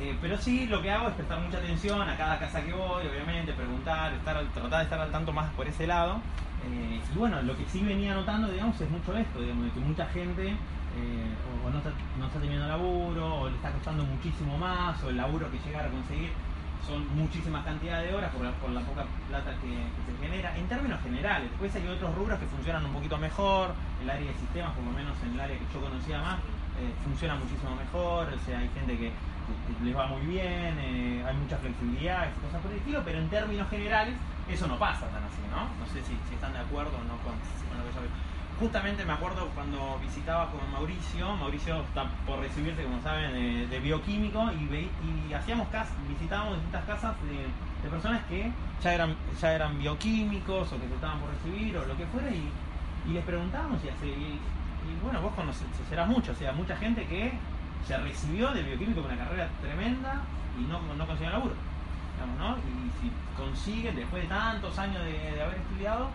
Eh, 0.00 0.16
pero 0.20 0.38
sí, 0.38 0.66
lo 0.66 0.80
que 0.80 0.90
hago 0.90 1.08
es 1.08 1.14
prestar 1.14 1.40
mucha 1.40 1.58
atención 1.58 2.00
a 2.00 2.16
cada 2.16 2.38
casa 2.38 2.62
que 2.62 2.72
voy, 2.72 3.04
obviamente, 3.06 3.52
preguntar, 3.52 4.12
estar, 4.12 4.40
tratar 4.54 4.78
de 4.78 4.84
estar 4.84 5.00
al 5.00 5.10
tanto 5.10 5.32
más 5.32 5.50
por 5.54 5.66
ese 5.66 5.86
lado. 5.86 6.20
Eh, 6.64 7.00
y 7.12 7.18
bueno, 7.18 7.42
lo 7.42 7.56
que 7.56 7.64
sí 7.66 7.82
venía 7.82 8.14
notando, 8.14 8.48
digamos, 8.48 8.80
es 8.80 8.90
mucho 8.90 9.16
esto, 9.16 9.40
digamos, 9.40 9.64
de 9.64 9.70
que 9.72 9.80
mucha 9.80 10.06
gente 10.06 10.54
eh, 10.98 11.62
o, 11.64 11.66
o 11.66 11.70
no, 11.70 11.78
está, 11.78 11.90
no 12.18 12.26
está 12.26 12.40
teniendo 12.40 12.66
laburo, 12.66 13.40
o 13.40 13.48
le 13.48 13.56
está 13.56 13.70
costando 13.70 14.04
muchísimo 14.04 14.58
más, 14.58 15.02
o 15.04 15.10
el 15.10 15.16
laburo 15.16 15.50
que 15.50 15.58
llegar 15.64 15.86
a 15.86 15.90
conseguir 15.90 16.30
son 16.86 17.06
muchísimas 17.14 17.64
cantidades 17.64 18.10
de 18.10 18.16
horas 18.16 18.32
por 18.32 18.42
la, 18.44 18.50
por 18.52 18.70
la 18.70 18.80
poca 18.80 19.04
plata 19.28 19.52
que, 19.60 19.68
que 19.68 20.00
se 20.08 20.12
genera, 20.24 20.56
en 20.56 20.66
términos 20.68 21.00
generales. 21.02 21.50
Después 21.50 21.74
hay 21.76 21.86
otros 21.86 22.14
rubros 22.14 22.38
que 22.38 22.46
funcionan 22.46 22.84
un 22.86 22.92
poquito 22.92 23.18
mejor, 23.18 23.74
el 24.02 24.08
área 24.08 24.26
de 24.26 24.38
sistemas, 24.38 24.72
por 24.72 24.84
lo 24.84 24.92
menos 24.92 25.14
en 25.22 25.34
el 25.34 25.40
área 25.40 25.58
que 25.58 25.66
yo 25.72 25.80
conocía 25.80 26.20
más, 26.22 26.36
eh, 26.80 26.92
funciona 27.04 27.34
muchísimo 27.34 27.76
mejor, 27.76 28.32
o 28.32 28.40
sea, 28.44 28.58
hay 28.58 28.70
gente 28.74 28.96
que 28.98 29.12
que 29.48 29.84
les 29.84 29.96
va 29.96 30.06
muy 30.06 30.20
bien, 30.26 30.76
eh, 30.76 31.24
hay 31.26 31.34
mucha 31.36 31.56
flexibilidad 31.56 32.28
y 32.28 32.40
cosas 32.44 32.60
por 32.60 32.70
el 32.70 32.76
estilo, 32.78 33.00
pero 33.02 33.18
en 33.18 33.28
términos 33.30 33.68
generales 33.70 34.14
eso 34.46 34.66
no 34.66 34.78
pasa 34.78 35.08
tan 35.08 35.24
así, 35.24 35.40
¿no? 35.50 35.64
No 35.80 35.86
sé 35.88 36.04
si, 36.04 36.12
si 36.28 36.34
están 36.34 36.52
de 36.52 36.58
acuerdo 36.58 36.92
o 36.92 37.04
no 37.04 37.16
con, 37.24 37.32
con 37.32 37.78
lo 37.78 37.84
que 37.88 37.94
yo 37.96 38.00
veo. 38.04 38.12
Justamente 38.58 39.04
me 39.04 39.12
acuerdo 39.12 39.46
cuando 39.54 40.00
visitaba 40.00 40.50
con 40.50 40.58
Mauricio, 40.72 41.36
Mauricio 41.36 41.80
está 41.82 42.10
por 42.26 42.40
recibirse, 42.40 42.82
como 42.82 43.00
saben, 43.02 43.32
de, 43.70 43.78
bioquímico 43.78 44.50
y, 44.50 44.66
ve- 44.66 44.90
y 45.28 45.32
hacíamos 45.32 45.68
cas 45.68 45.88
visitábamos 46.08 46.54
distintas 46.56 46.84
casas 46.84 47.14
de, 47.22 47.88
personas 47.88 48.20
que 48.28 48.50
ya 48.82 48.94
eran, 48.94 49.14
ya 49.40 49.52
eran 49.54 49.78
bioquímicos 49.78 50.72
o 50.72 50.80
que 50.80 50.88
se 50.88 50.94
estaban 50.94 51.20
por 51.20 51.30
recibir 51.30 51.76
o 51.76 51.86
lo 51.86 51.96
que 51.96 52.04
fuera 52.06 52.28
y, 52.30 52.50
les 53.12 53.24
preguntábamos 53.24 53.78
y, 53.84 54.06
y, 54.08 54.40
bueno, 55.04 55.22
vos 55.22 55.32
conocerás 55.34 56.08
mucho, 56.08 56.32
o 56.32 56.34
sea, 56.34 56.52
mucha 56.52 56.76
gente 56.76 57.06
que 57.06 57.32
se 57.86 57.96
recibió 57.96 58.50
de 58.50 58.62
bioquímico 58.64 59.02
con 59.02 59.12
una 59.12 59.22
carrera 59.24 59.48
tremenda 59.62 60.20
y 60.58 60.62
no, 60.64 60.80
no 60.96 61.06
consiguió 61.06 61.30
laburo. 61.30 61.54
Digamos, 62.16 62.38
¿no? 62.40 62.56
Y 62.58 62.90
si 63.00 63.12
consigue, 63.36 63.92
después 63.92 64.24
de 64.24 64.28
tantos 64.28 64.76
años 64.78 65.00
de 65.04 65.40
haber 65.40 65.58
estudiado, 65.58 66.10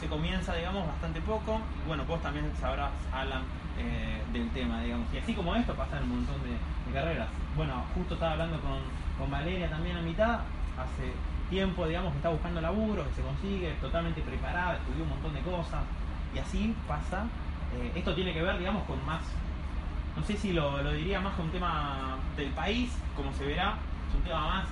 se 0.00 0.06
comienza, 0.08 0.54
digamos, 0.54 0.86
bastante 0.86 1.20
poco. 1.20 1.60
Bueno, 1.86 2.04
vos 2.04 2.20
también 2.22 2.50
sabrás, 2.60 2.90
Alan, 3.12 3.42
eh, 3.78 4.22
del 4.32 4.50
tema, 4.50 4.80
digamos. 4.82 5.06
Y 5.12 5.18
así 5.18 5.34
como 5.34 5.54
esto 5.54 5.74
pasa 5.74 5.98
en 5.98 6.04
un 6.04 6.16
montón 6.16 6.42
de, 6.42 6.50
de 6.50 6.92
carreras. 6.92 7.28
Bueno, 7.56 7.84
justo 7.94 8.14
estaba 8.14 8.32
hablando 8.32 8.60
con, 8.60 8.78
con 9.18 9.30
Valeria 9.30 9.68
también 9.68 9.96
a 9.96 10.02
mitad, 10.02 10.40
hace 10.76 11.12
tiempo, 11.50 11.86
digamos, 11.86 12.12
que 12.12 12.18
está 12.18 12.30
buscando 12.30 12.60
laburo, 12.60 13.04
que 13.08 13.14
se 13.14 13.22
consigue, 13.22 13.72
totalmente 13.80 14.20
preparada, 14.22 14.76
estudió 14.76 15.04
un 15.04 15.10
montón 15.10 15.34
de 15.34 15.40
cosas. 15.40 15.82
Y 16.34 16.38
así 16.38 16.74
pasa. 16.88 17.24
Eh, 17.74 17.92
esto 17.94 18.14
tiene 18.14 18.32
que 18.32 18.42
ver, 18.42 18.58
digamos, 18.58 18.84
con 18.84 19.04
más 19.06 19.22
no 20.16 20.22
sé 20.24 20.36
si 20.36 20.52
lo, 20.52 20.82
lo 20.82 20.92
diría 20.92 21.20
más 21.20 21.34
con 21.34 21.46
un 21.46 21.52
tema 21.52 22.16
del 22.36 22.50
país, 22.50 22.90
como 23.16 23.32
se 23.32 23.46
verá, 23.46 23.76
es 24.08 24.14
un 24.14 24.22
tema 24.22 24.46
más 24.46 24.64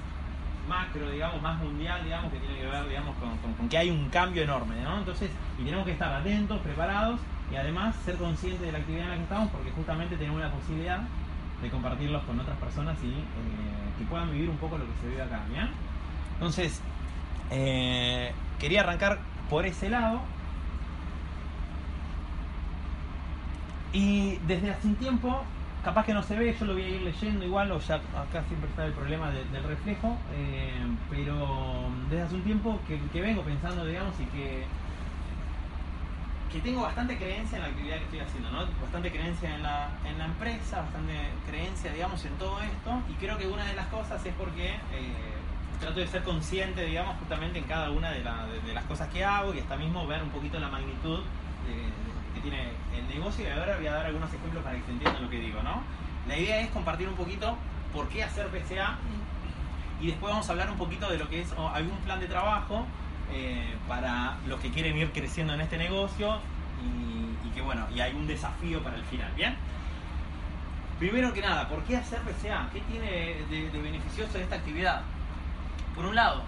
macro, 0.68 1.10
digamos, 1.10 1.40
más 1.42 1.58
mundial, 1.58 2.04
digamos, 2.04 2.32
que 2.32 2.38
tiene 2.38 2.56
que 2.56 2.66
ver, 2.66 2.88
digamos, 2.88 3.14
con, 3.16 3.68
que 3.68 3.78
hay 3.78 3.90
un 3.90 4.08
cambio 4.08 4.42
enorme, 4.42 4.80
¿no? 4.82 4.98
Entonces, 4.98 5.30
y 5.58 5.64
tenemos 5.64 5.84
que 5.84 5.92
estar 5.92 6.12
atentos, 6.12 6.58
preparados 6.60 7.20
y 7.52 7.56
además 7.56 7.96
ser 8.04 8.16
conscientes 8.16 8.60
de 8.60 8.72
la 8.72 8.78
actividad 8.78 9.04
en 9.04 9.10
la 9.10 9.16
que 9.16 9.22
estamos 9.22 9.50
porque 9.50 9.70
justamente 9.72 10.16
tenemos 10.16 10.40
la 10.40 10.50
posibilidad 10.50 11.00
de 11.60 11.68
compartirlos 11.68 12.22
con 12.24 12.38
otras 12.38 12.56
personas 12.58 12.96
y 13.02 13.08
eh, 13.08 13.18
que 13.98 14.04
puedan 14.04 14.30
vivir 14.30 14.48
un 14.48 14.56
poco 14.56 14.78
lo 14.78 14.84
que 14.84 14.92
se 15.02 15.08
vive 15.08 15.22
acá, 15.22 15.42
¿bien? 15.50 15.68
Entonces, 16.34 16.80
eh, 17.50 18.32
quería 18.58 18.80
arrancar 18.80 19.18
por 19.48 19.66
ese 19.66 19.90
lado 19.90 20.20
Y 23.92 24.38
desde 24.46 24.70
hace 24.70 24.86
un 24.86 24.94
tiempo, 24.96 25.42
capaz 25.82 26.04
que 26.04 26.14
no 26.14 26.22
se 26.22 26.36
ve, 26.36 26.54
yo 26.58 26.66
lo 26.66 26.74
voy 26.74 26.82
a 26.82 26.88
ir 26.88 27.00
leyendo 27.02 27.44
igual, 27.44 27.70
o 27.72 27.78
ya 27.80 27.96
acá 27.96 28.44
siempre 28.48 28.68
está 28.70 28.86
el 28.86 28.92
problema 28.92 29.30
de- 29.30 29.44
del 29.44 29.64
reflejo, 29.64 30.16
eh, 30.32 30.72
pero 31.08 31.90
desde 32.08 32.22
hace 32.22 32.34
un 32.36 32.42
tiempo 32.44 32.80
que, 32.86 33.20
vengo 33.20 33.42
pensando, 33.42 33.84
digamos, 33.84 34.14
y 34.20 34.24
que, 34.26 34.64
que 36.52 36.60
tengo 36.60 36.82
bastante 36.82 37.16
creencia 37.16 37.56
en 37.58 37.62
la 37.62 37.68
actividad 37.68 37.96
que 37.98 38.04
estoy 38.04 38.20
haciendo, 38.20 38.50
¿no? 38.50 38.66
Bastante 38.82 39.10
creencia 39.10 39.54
en 39.54 39.62
la, 39.62 39.88
en 40.04 40.18
la 40.18 40.24
empresa, 40.24 40.80
bastante 40.82 41.14
creencia, 41.46 41.92
digamos, 41.92 42.24
en 42.24 42.32
todo 42.38 42.60
esto, 42.60 43.02
y 43.08 43.14
creo 43.14 43.38
que 43.38 43.46
una 43.46 43.64
de 43.64 43.74
las 43.76 43.86
cosas 43.86 44.24
es 44.26 44.34
porque 44.34 44.74
eh, 44.92 45.36
trato 45.78 46.00
de 46.00 46.06
ser 46.08 46.22
consciente, 46.24 46.84
digamos, 46.84 47.16
justamente 47.18 47.58
en 47.58 47.64
cada 47.64 47.90
una 47.90 48.10
de, 48.10 48.24
la- 48.24 48.46
de- 48.46 48.74
las 48.74 48.84
cosas 48.84 49.08
que 49.08 49.24
hago 49.24 49.54
y 49.54 49.60
hasta 49.60 49.76
mismo 49.76 50.06
ver 50.06 50.22
un 50.22 50.30
poquito 50.30 50.58
la 50.58 50.68
magnitud 50.68 51.20
de- 51.64 51.99
tiene 52.40 52.70
el 52.96 53.08
negocio 53.08 53.46
y 53.46 53.50
ahora 53.50 53.76
voy 53.76 53.86
a 53.86 53.92
dar 53.92 54.06
algunos 54.06 54.32
ejemplos 54.32 54.62
para 54.62 54.76
que 54.76 54.82
se 54.82 54.90
entienda 54.92 55.20
lo 55.20 55.30
que 55.30 55.38
digo, 55.38 55.62
¿no? 55.62 55.82
La 56.28 56.36
idea 56.36 56.60
es 56.60 56.70
compartir 56.70 57.08
un 57.08 57.14
poquito 57.14 57.56
por 57.92 58.08
qué 58.08 58.22
hacer 58.22 58.48
PCA 58.48 58.98
y 60.00 60.08
después 60.08 60.32
vamos 60.32 60.48
a 60.48 60.52
hablar 60.52 60.70
un 60.70 60.76
poquito 60.76 61.08
de 61.10 61.18
lo 61.18 61.28
que 61.28 61.42
es 61.42 61.52
algún 61.52 61.96
plan 61.98 62.20
de 62.20 62.26
trabajo 62.26 62.86
eh, 63.32 63.74
para 63.88 64.36
los 64.46 64.60
que 64.60 64.70
quieren 64.70 64.96
ir 64.96 65.12
creciendo 65.12 65.54
en 65.54 65.60
este 65.60 65.78
negocio 65.78 66.38
y, 67.44 67.50
que 67.50 67.60
bueno, 67.62 67.86
y 67.94 68.00
hay 68.00 68.14
un 68.14 68.26
desafío 68.26 68.82
para 68.82 68.96
el 68.96 69.04
final, 69.04 69.30
¿bien? 69.34 69.56
Primero 70.98 71.32
que 71.32 71.40
nada, 71.40 71.68
¿por 71.68 71.82
qué 71.84 71.96
hacer 71.96 72.20
PCA? 72.20 72.68
¿Qué 72.72 72.80
tiene 72.80 73.36
de 73.48 73.80
beneficioso 73.82 74.38
esta 74.38 74.56
actividad? 74.56 75.02
Por 75.94 76.04
un 76.04 76.14
lado, 76.14 76.42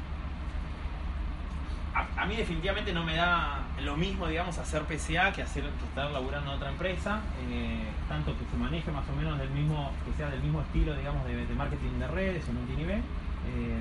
a, 1.95 2.27
mí 2.27 2.37
definitivamente 2.37 2.93
no 2.93 3.05
me 3.05 3.17
da 3.17 3.61
lo 3.83 3.97
mismo, 3.97 4.27
digamos, 4.27 4.57
hacer 4.59 4.83
PCA 4.83 5.33
que 5.33 5.43
hacer 5.43 5.65
que 5.65 5.85
estar 5.85 6.11
laburando 6.11 6.51
en 6.51 6.57
otra 6.57 6.71
empresa, 6.71 7.21
eh, 7.51 7.85
tanto 8.09 8.37
que 8.39 8.45
se 8.51 8.57
maneje 8.57 8.91
más 8.91 9.05
o 9.09 9.17
menos 9.17 9.39
del 9.39 9.51
mismo, 9.51 9.91
que 10.07 10.13
sea 10.17 10.31
del 10.31 10.41
mismo 10.41 10.61
estilo, 10.63 10.95
digamos, 10.97 11.25
de, 11.27 11.47
marketing 11.55 11.99
de 11.99 12.09
redes 12.09 12.49
o 12.49 12.53
multinivel. 12.53 12.99
Eh, 12.99 13.81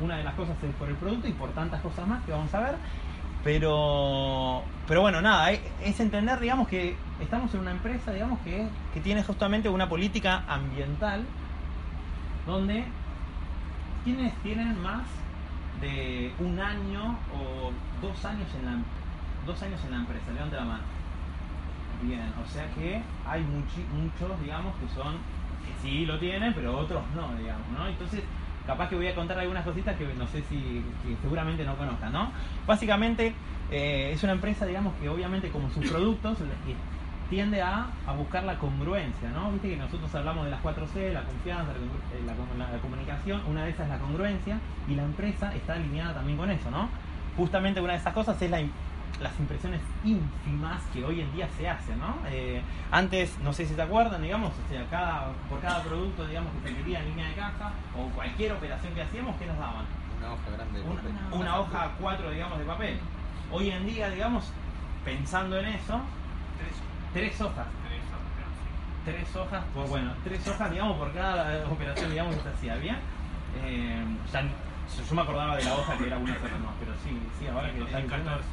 una 0.00 0.16
de 0.16 0.24
las 0.24 0.34
cosas 0.34 0.56
es 0.62 0.74
por 0.76 0.88
el 0.88 0.94
producto 0.96 1.26
y 1.28 1.32
por 1.32 1.50
tantas 1.50 1.80
cosas 1.82 2.06
más 2.06 2.22
que 2.24 2.32
vamos 2.32 2.52
a 2.54 2.60
ver. 2.60 2.74
Pero, 3.42 4.62
pero 4.88 5.02
bueno, 5.02 5.20
nada, 5.20 5.50
es- 5.52 5.60
es 5.82 6.00
entender, 6.00 6.40
digamos, 6.40 6.66
que 6.68 6.96
estamos 7.20 7.52
en 7.54 7.60
una 7.60 7.72
empresa, 7.72 8.12
digamos, 8.12 8.38
que, 8.40 8.66
que 8.94 9.00
tiene 9.00 9.22
justamente 9.22 9.68
una 9.68 9.88
política 9.88 10.44
ambiental 10.48 11.24
donde 12.46 12.84
quienes 14.04 14.34
tienen 14.42 14.80
más 14.82 15.02
un 16.38 16.58
año 16.58 17.18
o 17.32 17.72
dos 18.00 18.24
años 18.24 18.48
en 18.58 18.66
la 18.66 18.78
dos 19.46 19.62
años 19.62 19.80
en 19.84 19.90
la 19.90 19.96
empresa, 19.98 20.32
levante 20.32 20.56
la 20.56 20.64
mano. 20.64 20.82
Bien, 22.02 22.32
o 22.42 22.46
sea 22.48 22.66
que 22.74 23.02
hay 23.26 23.42
muchos, 23.42 24.40
digamos, 24.40 24.74
que 24.76 24.88
son 24.94 25.14
que 25.64 25.72
sí 25.82 26.04
lo 26.04 26.18
tienen, 26.18 26.52
pero 26.54 26.78
otros 26.78 27.02
no, 27.14 27.34
digamos, 27.36 27.66
¿no? 27.76 27.86
Entonces, 27.86 28.22
capaz 28.66 28.88
que 28.88 28.96
voy 28.96 29.06
a 29.06 29.14
contar 29.14 29.38
algunas 29.38 29.64
cositas 29.64 29.96
que 29.96 30.12
no 30.14 30.26
sé 30.26 30.42
si 30.48 30.82
seguramente 31.22 31.64
no 31.64 31.76
conozcan, 31.76 32.12
¿no? 32.12 32.30
Básicamente 32.66 33.34
eh, 33.70 34.10
es 34.12 34.22
una 34.22 34.32
empresa, 34.32 34.66
digamos, 34.66 34.94
que 35.00 35.08
obviamente 35.08 35.50
como 35.50 35.70
sus 35.70 35.86
productos 35.90 36.38
tiende 37.30 37.62
a, 37.62 37.86
a 38.06 38.12
buscar 38.12 38.44
la 38.44 38.58
congruencia, 38.58 39.28
¿no? 39.30 39.50
Viste 39.52 39.70
que 39.70 39.76
nosotros 39.76 40.14
hablamos 40.14 40.44
de 40.44 40.50
las 40.50 40.60
4C, 40.62 41.12
la 41.12 41.22
confianza, 41.22 41.72
la, 41.72 41.78
eh, 41.78 42.22
la 42.58 42.66
la- 42.72 42.78
comunicación, 42.78 43.42
una 43.48 43.64
de 43.64 43.70
esas 43.70 43.86
es 43.86 43.92
la 43.92 43.98
congruencia 43.98 44.58
y 44.88 44.94
la 44.94 45.02
empresa 45.04 45.54
está 45.54 45.74
alineada 45.74 46.14
también 46.14 46.38
con 46.38 46.50
eso, 46.50 46.70
¿no? 46.70 46.88
Justamente 47.36 47.80
una 47.80 47.94
de 47.94 47.98
esas 47.98 48.12
cosas 48.14 48.40
es 48.40 48.50
la, 48.50 48.60
las 49.20 49.38
impresiones 49.40 49.80
ínfimas 50.04 50.82
que 50.92 51.04
hoy 51.04 51.20
en 51.22 51.32
día 51.34 51.48
se 51.56 51.68
hacen, 51.68 51.98
¿no? 51.98 52.14
Eh, 52.28 52.60
antes, 52.90 53.36
no 53.42 53.52
sé 53.52 53.66
si 53.66 53.74
se 53.74 53.82
acuerdan, 53.82 54.22
digamos, 54.22 54.50
o 54.52 54.68
sea, 54.72 54.84
cada, 54.90 55.28
por 55.48 55.60
cada 55.60 55.82
producto, 55.82 56.26
digamos, 56.26 56.52
que 56.62 56.68
se 56.70 56.76
quería 56.76 57.00
en 57.00 57.08
línea 57.10 57.28
de 57.28 57.34
caja 57.34 57.70
o 57.98 58.08
cualquier 58.14 58.52
operación 58.52 58.92
que 58.94 59.02
hacíamos, 59.02 59.34
¿qué 59.36 59.46
nos 59.46 59.58
daban? 59.58 59.84
Una 60.18 60.32
hoja 60.32 60.50
grande 60.56 60.78
de 60.78 60.84
una, 60.86 61.00
papel. 61.00 61.12
una 61.32 61.58
hoja 61.58 61.90
A4, 62.00 62.30
digamos, 62.30 62.58
de 62.58 62.64
papel. 62.64 62.98
Hoy 63.50 63.70
en 63.70 63.86
día, 63.86 64.10
digamos, 64.10 64.50
pensando 65.04 65.58
en 65.58 65.66
eso, 65.66 66.00
tres 67.14 67.40
hojas. 67.40 67.66
Tres 69.04 69.36
hojas, 69.36 69.62
pues 69.74 69.88
bueno, 69.90 70.12
tres 70.24 70.46
hojas, 70.48 70.70
digamos, 70.70 70.96
por 70.96 71.12
cada 71.12 71.66
operación, 71.68 72.10
digamos, 72.10 72.36
que 72.36 72.42
se 72.42 72.48
hacía, 72.48 72.76
¿bien? 72.76 72.96
Eh, 73.62 74.02
ya 74.32 74.42
yo, 74.42 75.14
me 75.14 75.22
acordaba 75.22 75.56
de 75.56 75.64
la 75.64 75.74
hoja 75.74 75.96
que 75.98 76.06
era 76.06 76.16
una 76.18 76.34
sola 76.34 76.50
nomás, 76.58 76.74
pero 76.80 76.92
sí, 77.04 77.20
sí, 77.38 77.46
ahora 77.46 77.70
que 77.72 77.78
lo 77.80 77.86
están 77.86 78.02
2014. 78.08 78.48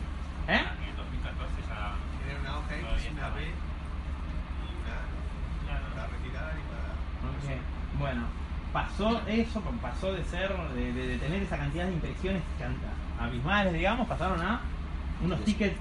¿Eh? 0.50 0.60
En 0.84 0.90
el 0.90 0.96
2014 0.98 1.54
ya. 1.70 1.96
Tener 2.20 2.40
una 2.42 2.58
hoja 2.60 2.76
X, 2.76 3.12
una. 3.16 3.30
B 3.30 3.42
y 3.48 4.72
una 4.76 4.98
Claro. 5.72 5.86
para 5.96 6.08
retirar 6.08 6.52
y 6.60 6.64
para. 6.68 6.88
Ok, 7.32 7.62
Bueno, 8.00 8.24
pasó 8.74 9.22
eso, 9.28 9.62
pasó 9.82 10.14
de 10.14 10.24
ser, 10.26 10.52
de, 10.76 10.94
de- 10.94 11.08
de 11.08 11.18
tener 11.18 11.44
esa 11.44 11.58
cantidad 11.58 11.86
de 11.86 11.94
impresiones 11.94 12.44
abismales, 13.20 13.72
digamos, 13.74 14.06
pasaron 14.08 14.42
a 14.42 14.60
unos 15.24 15.44
tickets 15.44 15.76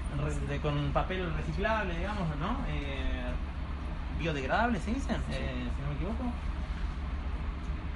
de- 0.47 0.59
con 0.59 0.91
papel 0.91 1.33
reciclable, 1.35 1.97
digamos, 1.97 2.27
¿no? 2.37 2.57
Eh, 2.69 3.23
biodegradables, 4.19 4.83
¿se 4.83 4.93
dicen? 4.93 5.17
Eh, 5.31 5.67
si 5.75 5.81
no 5.81 5.89
me 5.89 5.95
equivoco. 5.95 6.23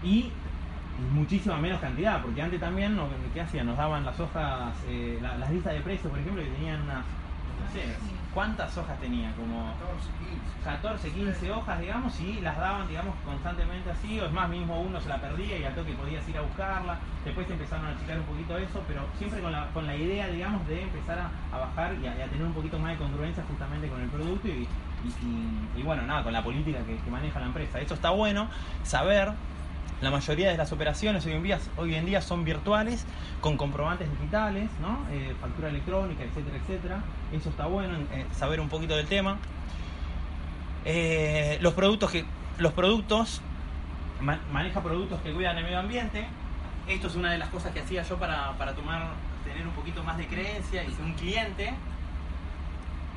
Y 0.04 0.32
muchísima 1.14 1.58
menos 1.58 1.80
cantidad, 1.82 2.22
porque 2.22 2.42
antes 2.42 2.60
también, 2.60 2.98
¿qué 3.34 3.42
hacían? 3.42 3.68
Nos 3.68 3.78
daban 3.78 4.06
las 4.06 4.20
hojas, 4.20 4.76
eh, 4.88 5.18
la- 5.22 5.38
las 5.38 5.52
listas 5.52 5.74
de 5.74 5.82
precios, 5.82 6.10
por 6.10 6.20
ejemplo, 6.20 6.42
que 6.44 6.50
tenían 6.50 6.82
unas, 6.82 7.04
no 7.64 7.72
sé, 7.72 7.84
¿cuántas 8.34 8.78
hojas 8.78 9.00
tenía? 9.00 9.32
Como 9.36 9.72
14, 9.80 10.10
15. 10.20 10.46
14, 10.66 11.12
15 11.12 11.52
hojas, 11.52 11.80
digamos, 11.80 12.20
y 12.20 12.42
las 12.42 12.58
daban, 12.58 12.88
digamos, 12.88 13.14
constantemente 13.24 13.92
así, 13.92 14.20
o 14.20 14.26
es 14.26 14.32
más, 14.32 14.50
mismo 14.50 14.82
uno 14.82 15.00
se 15.00 15.10
la 15.10 15.22
perdía 15.22 15.58
y 15.60 15.64
al 15.64 15.76
toque 15.76 15.94
podías 15.94 16.28
ir 16.28 16.38
a 16.38 16.42
buscarla, 16.42 16.98
después 17.24 17.50
empezaron 17.50 17.86
a 17.86 17.90
achicar 17.92 18.18
un 18.20 18.26
poquito 18.26 18.58
eso, 18.58 18.84
pero 18.88 19.02
siempre 19.18 19.42
con 19.42 19.52
la, 19.52 19.68
con 19.74 19.86
la 19.86 19.96
idea, 19.96 20.28
digamos, 20.28 20.68
de 20.68 20.82
empezar 20.82 21.20
a, 21.20 21.30
a 21.56 21.60
bajar 21.60 21.94
y 22.02 22.08
a, 22.08 22.14
tener 22.28 22.44
un 22.44 22.54
poquito 22.54 22.80
más 22.80 22.92
de 22.92 22.98
congruencia 22.98 23.44
justamente 23.48 23.88
con 23.88 24.02
el 24.02 24.10
producto 24.10 24.48
y, 24.48 24.52
y- 24.52 25.26
y- 25.26 25.80
y 25.80 25.84
bueno, 25.84 26.02
nada, 26.04 26.24
con 26.24 26.34
la 26.34 26.44
política 26.44 26.80
que, 26.86 26.98
que 26.98 27.12
maneja 27.12 27.40
la 27.40 27.46
empresa. 27.46 27.80
Eso 27.80 27.94
está 27.94 28.10
bueno, 28.10 28.50
saber, 28.84 29.32
la 30.02 30.12
mayoría 30.12 30.50
de 30.52 30.58
las 30.58 30.72
operaciones 30.72 31.26
hoy 31.26 31.32
en 31.34 31.44
día, 31.44 31.60
hoy 31.78 31.96
en 31.96 32.06
día 32.06 32.22
son 32.22 32.44
virtuales, 32.44 33.06
con 33.42 33.58
comprobantes 33.58 34.10
digitales. 34.12 34.70
Eh, 35.12 35.34
factura 35.40 35.70
electrónica, 35.70 36.24
etcétera, 36.24 36.58
etcétera. 36.58 37.04
Eso 37.32 37.50
está 37.50 37.66
bueno, 37.66 37.98
eh, 38.14 38.26
saber 38.38 38.60
un 38.60 38.70
poquito 38.70 38.96
del 38.96 39.08
tema. 39.08 39.38
Eh, 40.86 41.58
los 41.62 41.74
productos 41.74 42.12
que 42.12 42.26
los 42.60 42.74
productos 42.74 43.42
ma- 44.22 44.40
maneja 44.52 44.82
productos 44.84 45.20
que 45.22 45.34
cuidan 45.34 45.58
el 45.58 45.64
medio 45.64 45.80
ambiente 45.80 46.26
esto 46.88 47.08
es 47.08 47.16
una 47.16 47.32
de 47.32 47.40
las 47.40 47.50
cosas 47.50 47.74
que 47.74 47.80
hacía 47.80 48.04
yo 48.04 48.18
para, 48.18 48.52
para 48.60 48.74
tomar 48.74 49.08
tener 49.44 49.66
un 49.66 49.74
poquito 49.74 50.04
más 50.04 50.18
de 50.18 50.28
creencia 50.28 50.84
y 50.84 50.96
un 51.02 51.14
cliente 51.14 51.74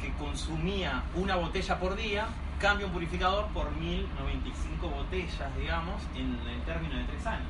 que 0.01 0.11
consumía 0.13 1.03
una 1.15 1.37
botella 1.37 1.79
por 1.79 1.95
día 1.95 2.27
cambia 2.59 2.87
un 2.87 2.93
purificador 2.93 3.47
por 3.49 3.71
1095 3.73 4.89
botellas 4.89 5.57
digamos 5.59 6.03
en 6.15 6.39
el 6.49 6.61
término 6.63 6.97
de 6.97 7.05
tres 7.05 7.27
años 7.27 7.49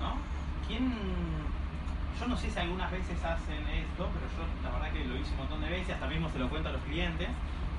¿no? 0.00 0.16
¿quién 0.66 0.92
yo 2.18 2.26
no 2.26 2.36
sé 2.36 2.50
si 2.50 2.58
algunas 2.58 2.90
veces 2.90 3.16
hacen 3.24 3.62
esto, 3.68 4.10
pero 4.12 4.26
yo 4.34 4.42
la 4.64 4.70
verdad 4.70 4.92
que 4.92 5.04
lo 5.04 5.16
hice 5.16 5.30
un 5.32 5.38
montón 5.38 5.60
de 5.60 5.70
veces, 5.70 5.94
hasta 5.94 6.06
mismo 6.08 6.28
se 6.30 6.38
lo 6.38 6.48
cuento 6.48 6.68
a 6.68 6.72
los 6.72 6.82
clientes. 6.82 7.28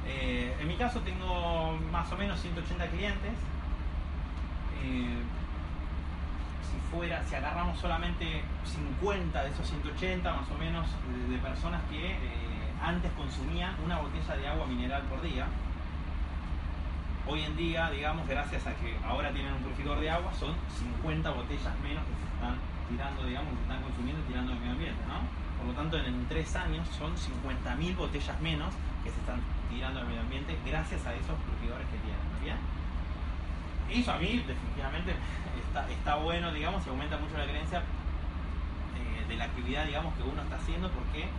Eh, 0.07 0.55
en 0.59 0.67
mi 0.67 0.75
caso 0.75 1.01
tengo 1.01 1.77
más 1.91 2.09
o 2.11 2.17
menos 2.17 2.39
180 2.39 2.87
clientes. 2.87 3.33
Eh, 4.81 5.19
si 6.63 6.95
fuera, 6.95 7.23
si 7.25 7.35
agarramos 7.35 7.77
solamente 7.79 8.41
50 8.63 9.43
de 9.43 9.49
esos 9.49 9.67
180 9.67 10.31
más 10.31 10.49
o 10.49 10.57
menos 10.57 10.87
de, 11.29 11.37
personas 11.39 11.81
que 11.89 12.11
eh, 12.11 12.17
antes 12.81 13.11
consumían 13.13 13.75
una 13.83 13.97
botella 13.97 14.37
de 14.37 14.47
agua 14.47 14.65
mineral 14.67 15.01
por 15.03 15.21
día, 15.21 15.47
hoy 17.29 17.43
en 17.43 17.55
día, 17.55 17.91
digamos, 17.91 18.27
gracias 18.27 18.65
a 18.65 18.73
que 18.73 18.97
ahora 19.05 19.31
tienen 19.31 19.53
un 19.53 19.61
purificador 19.61 19.99
de 19.99 20.09
agua, 20.09 20.33
son 20.33 20.55
50 20.79 21.29
botellas 21.29 21.77
menos 21.83 22.03
que 22.03 22.15
se 22.17 22.25
están 22.33 22.57
tirando, 22.89 23.23
digamos, 23.23 23.49
que 23.53 23.55
se 23.57 23.61
están 23.61 23.81
consumiendo 23.83 24.21
y 24.23 24.27
tirando 24.27 24.51
al 24.51 24.59
medio 24.59 24.71
ambiente, 24.73 25.01
¿no? 25.05 25.21
Por 25.59 25.67
lo 25.67 25.73
tanto, 25.73 25.97
en, 25.97 26.25
tres 26.25 26.55
años 26.55 26.87
son 26.89 27.13
50.000 27.13 27.95
botellas 27.95 28.41
menos 28.41 28.73
que 29.03 29.11
se 29.11 29.19
están 29.19 29.39
tirando 29.69 29.99
al 29.99 30.07
medio 30.07 30.21
ambiente 30.21 30.57
gracias 30.65 31.05
a 31.05 31.13
esos 31.13 31.37
purificadores 31.45 31.87
que 31.93 31.99
tienen, 32.01 32.25
¿bien? 32.41 32.57
Eso 33.93 34.11
a 34.11 34.17
mí 34.17 34.41
definitivamente 34.41 35.13
está, 35.67 35.89
está 35.89 36.15
bueno, 36.15 36.51
digamos, 36.51 36.85
y 36.87 36.89
aumenta 36.89 37.17
mucho 37.17 37.37
la 37.37 37.45
creencia 37.45 37.79
eh, 38.97 39.25
de 39.29 39.35
la 39.37 39.45
actividad, 39.45 39.85
digamos, 39.85 40.15
que 40.15 40.23
uno 40.23 40.41
está 40.41 40.55
haciendo 40.55 40.89
porque 40.89 41.29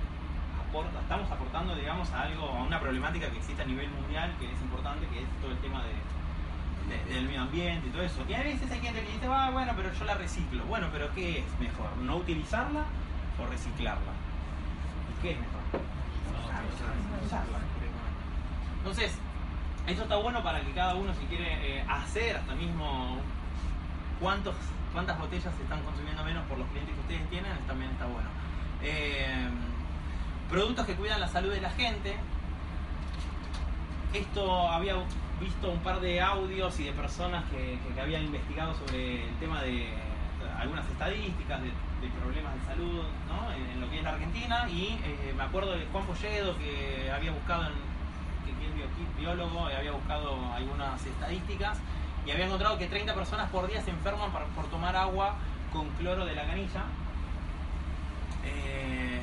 estamos 1.02 1.30
aportando, 1.30 1.74
digamos, 1.74 2.10
a 2.12 2.22
algo, 2.22 2.48
a 2.48 2.62
una 2.62 2.78
problemática 2.78 3.28
que 3.30 3.38
existe 3.38 3.62
a 3.62 3.66
nivel 3.66 3.88
mundial, 3.90 4.32
que 4.38 4.46
es 4.46 4.60
importante, 4.62 5.06
que 5.08 5.22
es 5.22 5.28
todo 5.40 5.50
el 5.50 5.58
tema 5.58 5.82
de- 5.82 7.14
del 7.14 7.24
medio 7.26 7.42
ambiente 7.42 7.86
y 7.88 7.90
todo 7.90 8.02
eso. 8.02 8.24
Y 8.28 8.34
a 8.34 8.42
veces 8.42 8.70
hay 8.70 8.80
gente 8.80 9.00
que 9.04 9.12
dice, 9.12 9.26
ah, 9.30 9.50
bueno, 9.52 9.72
pero 9.76 9.92
yo 9.92 10.04
la 10.04 10.14
reciclo. 10.14 10.64
Bueno, 10.64 10.88
pero 10.92 11.12
¿qué 11.14 11.38
es 11.40 11.60
mejor? 11.60 11.96
¿No 11.98 12.16
utilizarla 12.16 12.84
o 13.38 13.46
reciclarla? 13.46 14.12
¿Y 15.18 15.22
qué 15.22 15.32
es 15.32 15.38
mejor? 15.38 15.60
Usarla. 17.26 17.58
Entonces, 18.78 19.18
eso 19.86 20.02
está 20.02 20.16
bueno 20.16 20.42
para 20.42 20.60
que 20.62 20.72
cada 20.72 20.94
uno 20.94 21.12
si 21.14 21.26
quiere 21.26 21.78
eh, 21.78 21.84
hacer 21.88 22.36
hasta 22.38 22.54
mismo 22.54 23.18
cuántos, 24.20 24.54
cuántas 24.92 25.18
botellas 25.18 25.54
se 25.54 25.62
están 25.62 25.82
consumiendo 25.82 26.24
menos 26.24 26.44
por 26.46 26.58
los 26.58 26.66
clientes 26.68 26.94
que 26.94 27.00
ustedes 27.02 27.28
tienen, 27.30 27.52
también 27.68 27.90
está 27.92 28.06
bueno. 28.06 28.28
Productos 30.50 30.84
que 30.84 30.94
cuidan 30.94 31.20
la 31.20 31.28
salud 31.28 31.52
de 31.52 31.60
la 31.60 31.70
gente. 31.70 32.16
Esto 34.12 34.68
había 34.68 34.96
visto 35.40 35.70
un 35.70 35.78
par 35.78 36.00
de 36.00 36.20
audios 36.20 36.80
y 36.80 36.84
de 36.84 36.92
personas 36.92 37.44
que, 37.50 37.78
habían 38.00 38.24
investigado 38.24 38.74
sobre 38.74 39.28
el 39.28 39.34
tema 39.36 39.62
de 39.62 39.88
algunas 40.58 40.84
estadísticas 40.88 41.62
de, 41.62 41.70
problemas 42.20 42.54
de 42.54 42.66
salud 42.66 43.02
¿no? 43.28 43.52
en, 43.52 43.80
lo 43.80 43.88
que 43.88 43.98
es 43.98 44.02
la 44.02 44.10
Argentina 44.10 44.68
y 44.68 44.98
eh, 45.04 45.34
me 45.36 45.44
acuerdo 45.44 45.72
de 45.72 45.86
Juan 45.92 46.04
Polledo 46.04 46.56
que 46.58 47.10
había 47.14 47.30
buscado 47.30 47.66
en, 47.66 47.72
que, 48.44 48.66
es 48.66 49.16
biólogo 49.18 49.70
y 49.70 49.74
había 49.74 49.92
buscado 49.92 50.36
algunas 50.52 51.04
estadísticas 51.06 51.78
y 52.26 52.30
había 52.32 52.46
encontrado 52.46 52.76
que 52.78 52.86
30 52.86 53.14
personas 53.14 53.48
por 53.50 53.68
día 53.68 53.82
se 53.82 53.90
enferman 53.90 54.32
por, 54.32 54.44
por 54.46 54.66
tomar 54.66 54.96
agua 54.96 55.36
con 55.72 55.88
cloro 55.90 56.24
de 56.24 56.34
la 56.34 56.44
canilla 56.44 56.84
Eh, 58.44 59.22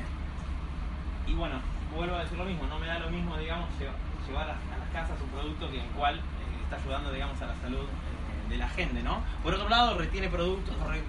y 1.28 1.34
bueno, 1.34 1.56
vuelvo 1.96 2.16
a 2.16 2.20
decir 2.20 2.38
lo 2.38 2.46
mismo, 2.46 2.66
no 2.68 2.80
me 2.80 2.88
da 2.88 3.00
lo 3.00 3.10
mismo, 3.10 3.38
digamos, 3.38 3.68
lleva- 3.80 3.94
llevar 4.28 4.50
a, 4.50 4.78
las 4.80 4.90
casas 4.94 5.18
un 5.22 5.30
producto 5.30 5.70
que 5.70 5.82
el 5.82 5.88
cual 5.90 6.16
eh, 6.18 6.64
está 6.64 6.78
ayudando, 6.78 7.12
digamos, 7.12 7.42
a 7.42 7.48
la 7.48 7.56
salud 7.62 7.84
eh, 7.84 8.50
de 8.50 8.58
la 8.58 8.70
gente, 8.70 9.04
¿no? 9.04 9.22
Por 9.44 9.54
otro 9.54 9.70
lado, 9.70 9.98
retiene 9.98 10.30
productos, 10.30 10.76
re- 10.88 11.04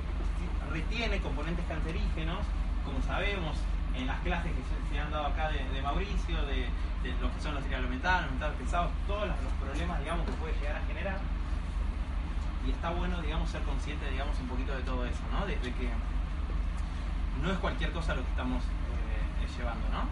retiene 0.73 1.21
componentes 1.21 1.65
cancerígenos, 1.67 2.39
como 2.85 3.01
sabemos, 3.03 3.57
en 3.95 4.07
las 4.07 4.21
clases 4.21 4.53
que 4.53 4.63
se, 4.95 5.01
han 5.01 5.11
dado 5.11 5.27
acá 5.27 5.51
de, 5.51 5.83
Mauricio, 5.83 6.43
de, 6.47 6.67
de 7.03 7.15
lo 7.21 7.33
que 7.33 7.41
son 7.41 7.55
los 7.55 7.65
trialometanos, 7.65 8.33
metales 8.33 8.57
pesados, 8.59 8.91
todos 9.07 9.29
los, 9.29 9.37
problemas, 9.61 9.99
digamos, 10.01 10.27
que 10.27 10.33
puede 10.33 10.55
llegar 10.59 10.77
a 10.77 10.87
generar. 10.87 11.19
Y 12.67 12.71
está 12.71 12.91
bueno, 12.91 13.21
digamos, 13.23 13.49
ser 13.51 13.63
consciente, 13.63 14.11
digamos, 14.11 14.39
un 14.41 14.49
poquito 14.49 14.75
de 14.75 14.83
todo 14.83 15.07
eso, 15.07 15.21
¿no? 15.33 15.47
De, 15.47 15.57
de 15.57 15.73
que 15.73 15.89
no 17.43 17.53
es 17.53 17.59
cualquier 17.59 17.93
cosa 17.93 18.15
lo 18.15 18.23
que 18.23 18.31
estamos 18.31 18.63
llevando, 19.59 19.89
¿no? 19.91 20.09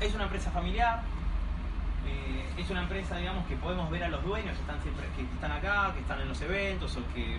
Es 0.00 0.14
una 0.14 0.24
empresa 0.24 0.50
familiar, 0.50 1.02
eh, 2.06 2.54
es 2.56 2.70
una 2.70 2.82
empresa, 2.82 3.16
digamos, 3.16 3.46
que 3.46 3.56
podemos 3.56 3.90
ver 3.90 4.04
a 4.04 4.08
los 4.08 4.22
dueños 4.24 4.54
que 4.54 4.60
están 4.60 4.82
siempre, 4.82 5.06
que 5.16 5.22
están 5.22 5.52
acá, 5.52 5.92
que 5.94 6.00
están 6.00 6.20
en 6.20 6.28
los 6.28 6.40
eventos 6.40 6.96
o 6.96 7.14
que, 7.14 7.38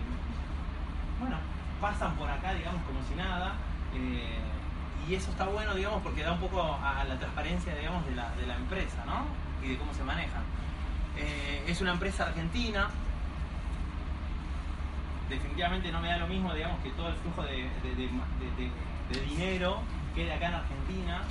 bueno, 1.20 1.36
pasan 1.80 2.14
por 2.16 2.28
acá, 2.30 2.54
digamos, 2.54 2.82
como 2.82 3.02
si 3.08 3.14
nada. 3.14 3.54
eh, 3.94 4.40
y 5.08 5.14
eso 5.14 5.30
está 5.30 5.46
bueno, 5.46 5.74
digamos, 5.74 6.02
porque 6.02 6.22
da 6.22 6.32
un 6.32 6.40
poco 6.40 6.60
a, 6.60 7.04
la 7.04 7.16
transparencia, 7.16 7.74
digamos, 7.76 8.04
de 8.06 8.16
la, 8.16 8.30
de 8.32 8.46
la 8.46 8.56
empresa, 8.56 9.04
¿no? 9.06 9.24
Y 9.64 9.70
de 9.70 9.78
cómo 9.78 9.94
se 9.94 10.02
manejan. 10.02 10.42
Eh, 11.16 11.64
es 11.68 11.80
una 11.80 11.92
empresa 11.92 12.24
argentina, 12.24 12.90
definitivamente 15.28 15.90
no 15.90 16.00
me 16.00 16.08
da 16.08 16.18
lo 16.18 16.28
mismo, 16.28 16.54
digamos, 16.54 16.80
que 16.82 16.90
todo 16.90 17.08
el 17.08 17.14
flujo 17.16 17.42
de, 17.42 17.68
dinero 19.28 19.80
quede 20.14 20.32
acá 20.32 20.48
en 20.48 20.54
Argentina, 20.54 21.22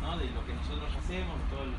¿no? 0.00 0.16
de 0.16 0.30
lo 0.30 0.44
que 0.44 0.54
nosotros 0.54 0.90
hacemos, 0.96 1.38
de 1.38 1.44
todo 1.50 1.64
el, 1.64 1.74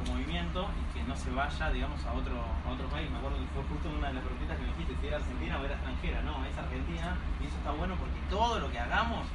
movimiento, 0.00 0.64
y 0.80 0.96
que 0.96 1.04
no 1.04 1.14
se 1.14 1.28
vaya, 1.28 1.70
digamos, 1.70 2.00
a 2.06 2.14
otro, 2.14 2.32
a 2.32 2.70
otro 2.72 2.88
país. 2.88 3.04
Me 3.10 3.18
acuerdo 3.18 3.36
que 3.36 3.44
fue 3.52 3.62
justo 3.68 3.92
una 3.92 4.08
de 4.08 4.14
las 4.14 4.24
preguntas 4.24 4.56
que 4.56 4.64
me 4.64 4.72
dijiste, 4.72 4.96
si 4.96 5.06
era 5.08 5.18
argentina 5.18 5.60
o 5.60 5.64
era 5.64 5.74
extranjera. 5.74 6.22
No, 6.22 6.40
es 6.40 6.56
argentina, 6.56 7.20
y 7.36 7.44
eso 7.44 7.56
está 7.60 7.72
bueno 7.72 7.96
porque 8.00 8.16
todo 8.30 8.60
lo 8.60 8.72
que 8.72 8.80
hagamos 8.80 9.28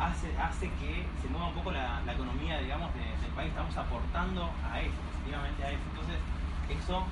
hace, 0.00 0.32
hace 0.40 0.72
que 0.80 1.04
se 1.20 1.28
mueva 1.28 1.48
un 1.48 1.54
poco 1.60 1.72
la, 1.72 2.00
economía, 2.08 2.56
digamos, 2.56 2.88
de- 2.94 3.20
del 3.20 3.32
país. 3.36 3.50
Estamos 3.50 3.76
aportando 3.76 4.48
a 4.64 4.80
eso, 4.80 4.96
positivamente 5.12 5.60
a 5.60 5.70
eso. 5.76 5.84
Entonces, 5.92 6.16
eso 6.72 7.04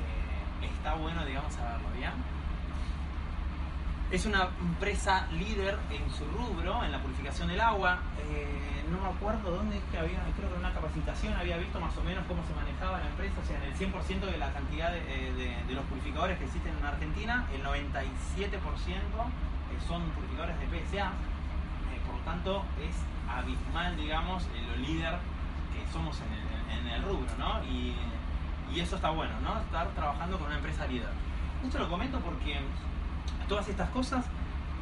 eh, 0.00 0.64
está 0.64 0.94
bueno, 0.94 1.26
digamos, 1.26 1.52
saberlo, 1.52 1.92
¿bien? 1.92 2.16
Es 4.14 4.26
una 4.26 4.46
empresa 4.60 5.26
líder 5.32 5.76
en 5.90 6.08
su 6.14 6.24
rubro, 6.26 6.84
en 6.84 6.92
la 6.92 7.02
purificación 7.02 7.48
del 7.48 7.60
agua. 7.60 7.98
Eh, 8.30 8.84
no 8.88 9.00
me 9.00 9.08
acuerdo 9.08 9.50
dónde 9.50 9.76
es 9.78 9.82
que 9.90 9.98
había, 9.98 10.20
creo 10.36 10.48
que 10.48 10.54
en 10.54 10.60
una 10.60 10.72
capacitación 10.72 11.34
había 11.34 11.56
visto 11.56 11.80
más 11.80 11.96
o 11.98 12.02
menos 12.04 12.22
cómo 12.28 12.40
se 12.46 12.54
manejaba 12.54 13.00
la 13.00 13.08
empresa. 13.08 13.34
O 13.42 13.44
sea, 13.44 13.56
en 13.58 13.64
el 13.64 13.74
100% 13.74 14.26
de 14.30 14.38
la 14.38 14.52
cantidad 14.52 14.92
de, 14.92 14.98
eh, 15.00 15.32
de- 15.34 15.64
de 15.66 15.74
los 15.74 15.84
purificadores 15.86 16.38
que 16.38 16.44
existen 16.44 16.72
en 16.78 16.84
Argentina, 16.86 17.44
el 17.52 17.62
97% 17.64 19.26
eh, 19.26 19.78
son 19.88 20.02
purificadores 20.10 20.60
de 20.60 20.66
PSA. 20.68 21.10
Por 22.06 22.14
lo 22.14 22.20
tanto, 22.22 22.64
es 22.86 22.94
abismal, 23.28 23.96
digamos, 23.96 24.46
lo 24.46 24.76
líder 24.76 25.18
que 25.74 25.92
somos 25.92 26.20
en 26.20 26.30
el, 26.32 26.78
en 26.78 26.86
el 26.86 27.02
rubro, 27.02 27.26
¿no? 27.36 27.64
Y, 27.64 27.96
y 28.72 28.78
eso 28.80 28.94
está 28.94 29.10
bueno, 29.10 29.32
¿no? 29.42 29.58
Estar 29.58 29.88
trabajando 29.88 30.38
con 30.38 30.46
una 30.46 30.56
empresa 30.56 30.86
líder. 30.86 31.08
Esto 31.64 31.78
lo 31.80 31.88
comento 31.88 32.20
porque 32.20 32.60
todas 33.48 33.68
estas 33.68 33.90
cosas, 33.90 34.24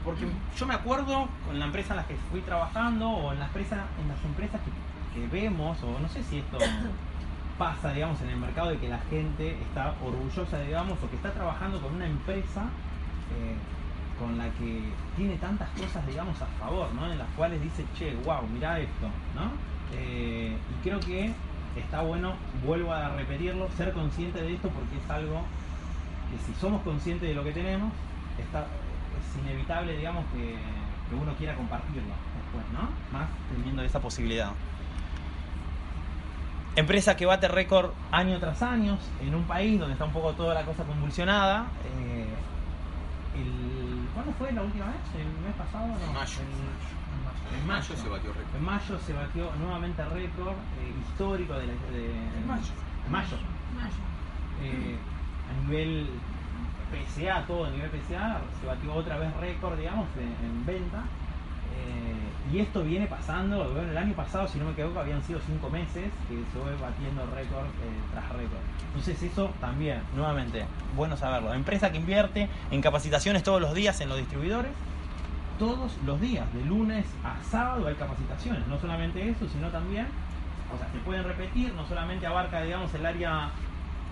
porque 0.05 0.27
yo 0.57 0.67
me 0.67 0.75
acuerdo 0.75 1.29
con 1.47 1.59
la 1.59 1.67
empresa 1.67 1.95
en 1.95 1.97
la 1.99 2.07
que 2.07 2.17
fui 2.31 2.41
trabajando 2.41 3.09
o 3.09 3.33
en 3.33 3.39
las, 3.39 3.49
empresas 3.49 3.81
en 4.01 4.09
las 4.09 4.25
empresas 4.25 4.61
que, 4.61 5.21
que 5.21 5.27
vemos, 5.29 5.83
o 5.83 5.99
no 5.99 6.09
sé 6.09 6.23
si 6.25 6.39
esto 6.39 6.59
pasa, 7.59 7.93
digamos, 7.93 8.21
en 8.23 8.31
el 8.31 8.37
mercado 8.37 8.71
de 8.71 8.79
que 8.79 8.89
la 8.89 8.99
gente 9.11 9.61
está 9.63 9.95
orgullosa, 10.05 10.61
digamos, 10.61 10.99
o 11.03 11.09
que 11.09 11.17
está 11.17 11.33
trabajando 11.33 11.81
con 11.81 11.95
una 11.95 12.07
empresa 12.07 12.63
eh, 13.31 13.57
con 14.19 14.39
la 14.39 14.49
que 14.51 14.83
tiene 15.17 15.37
tantas 15.37 15.69
cosas, 15.71 16.07
digamos, 16.07 16.41
a 16.41 16.47
favor, 16.59 16.93
¿no? 16.95 17.11
En 17.11 17.19
las 17.19 17.29
cuales 17.37 17.61
dice, 17.63 17.85
che, 17.97 18.15
wow, 18.25 18.47
mira 18.53 18.79
esto, 18.79 19.07
¿no? 19.35 19.51
Eh, 19.95 20.57
y 20.57 20.83
creo 20.83 21.01
que 21.01 21.33
está 21.77 22.03
bueno, 22.03 22.35
vuelvo 22.65 22.93
a 22.93 23.11
repetirlo, 23.17 23.69
ser 23.77 23.93
consciente 23.93 24.41
de 24.41 24.55
esto 24.55 24.69
porque 24.69 24.97
es 24.97 25.11
algo 25.11 25.43
que 26.31 26.39
si 26.47 26.59
somos 26.61 26.83
conscientes 26.83 27.29
de 27.29 27.35
lo 27.35 27.45
que 27.45 27.53
tenemos, 27.53 27.93
está, 28.43 28.61
es 28.61 29.43
inevitable, 29.43 29.97
digamos, 29.97 30.25
que, 30.33 30.57
que 31.09 31.15
uno 31.15 31.35
quiera 31.35 31.55
compartirlo 31.55 32.13
después, 32.37 32.65
¿no? 32.73 32.89
Más 33.17 33.29
teniendo 33.55 33.83
esa 33.83 34.01
posibilidad. 34.01 34.53
Empresa 36.75 37.17
que 37.17 37.27
bate 37.27 37.49
récord 37.49 37.91
año 38.11 38.39
tras 38.39 38.63
año 38.63 38.97
en 39.21 39.35
un 39.35 39.45
país 39.45 39.79
donde 39.79 39.93
está 39.93 40.07
un 40.07 40.13
poco 40.13 40.33
toda 40.33 40.55
la 40.55 40.65
cosa 40.65 40.85
convulsionada. 40.85 41.67
eh, 41.85 42.27
el- 43.37 44.09
¿Cuándo 44.15 44.33
fue 44.39 44.53
la 44.53 44.63
última 44.63 44.87
vez? 44.87 44.97
¿El 45.17 45.27
mes 45.45 45.55
pasado? 45.57 45.87
No, 45.87 45.95
En 46.07 46.13
mayo. 46.15 46.41
En, 46.41 47.61
en 47.61 47.67
mayo. 47.67 47.95
se 47.97 48.09
batió 48.09 48.33
récord. 48.33 48.57
En 48.57 48.65
mayo 48.65 48.99
se 49.01 49.13
batió 49.13 49.51
nuevamente 49.59 50.03
récord 50.05 50.53
eh, 50.81 50.95
histórico 51.09 51.55
de, 51.55 51.67
la, 51.67 51.73
de- 51.73 52.39
En 52.39 52.47
mayo. 52.47 52.73
en 53.07 53.13
mayo. 53.13 53.37
Eh, 54.63 54.97
a 55.51 55.63
nivel 55.67 56.09
PSA, 56.93 57.47
todo 57.47 57.65
a 57.65 57.71
nivel 57.71 57.91
PSA, 57.91 58.41
se 58.61 58.67
batió 58.67 58.95
otra 58.95 59.19
vez 59.19 59.35
récord, 59.39 59.79
digamos, 59.79 60.07
en, 60.17 60.47
en 60.47 60.67
venta. 60.67 61.05
Eh, 61.75 62.53
y 62.53 62.59
esto 62.59 62.83
viene 62.83 63.07
pasando, 63.07 63.65
bueno, 63.73 63.91
el 63.91 63.97
año 63.97 64.15
pasado, 64.15 64.47
si 64.47 64.59
no 64.59 64.67
me 64.67 64.73
equivoco, 64.73 65.01
habían 65.01 65.23
sido 65.23 65.41
cinco 65.47 65.71
meses 65.71 66.11
que 66.29 66.37
se 66.37 66.59
fue 66.59 66.77
batiendo 66.77 67.25
récord 67.35 67.67
eh, 67.67 68.01
tras 68.13 68.29
récord. 68.31 68.61
Entonces 68.89 69.23
eso 69.23 69.51
también, 69.61 70.03
nuevamente, 70.15 70.65
bueno 70.95 71.17
saberlo. 71.17 71.55
Empresa 71.55 71.91
que 71.91 71.99
invierte 71.99 72.49
en 72.71 72.83
capacitaciones 72.83 73.43
todos 73.43 73.61
los 73.61 73.75
días 73.75 74.01
en 74.01 74.09
los 74.09 74.19
distribuidores, 74.19 74.73
todos 75.59 75.97
los 76.05 76.21
días, 76.21 76.53
de 76.53 76.65
lunes 76.65 77.07
a 77.25 77.43
sábado 77.49 77.87
hay 77.87 77.95
capacitaciones, 77.95 78.67
no 78.67 78.79
solamente 78.81 79.29
eso, 79.29 79.49
sino 79.49 79.69
también, 79.69 80.07
o 80.75 80.79
sea, 80.79 80.91
se 80.91 80.99
pueden 80.99 81.25
repetir, 81.25 81.73
no 81.75 81.87
solamente 81.87 82.27
abarca, 82.27 82.63
digamos, 82.63 82.93
el 82.95 83.07
área 83.07 83.51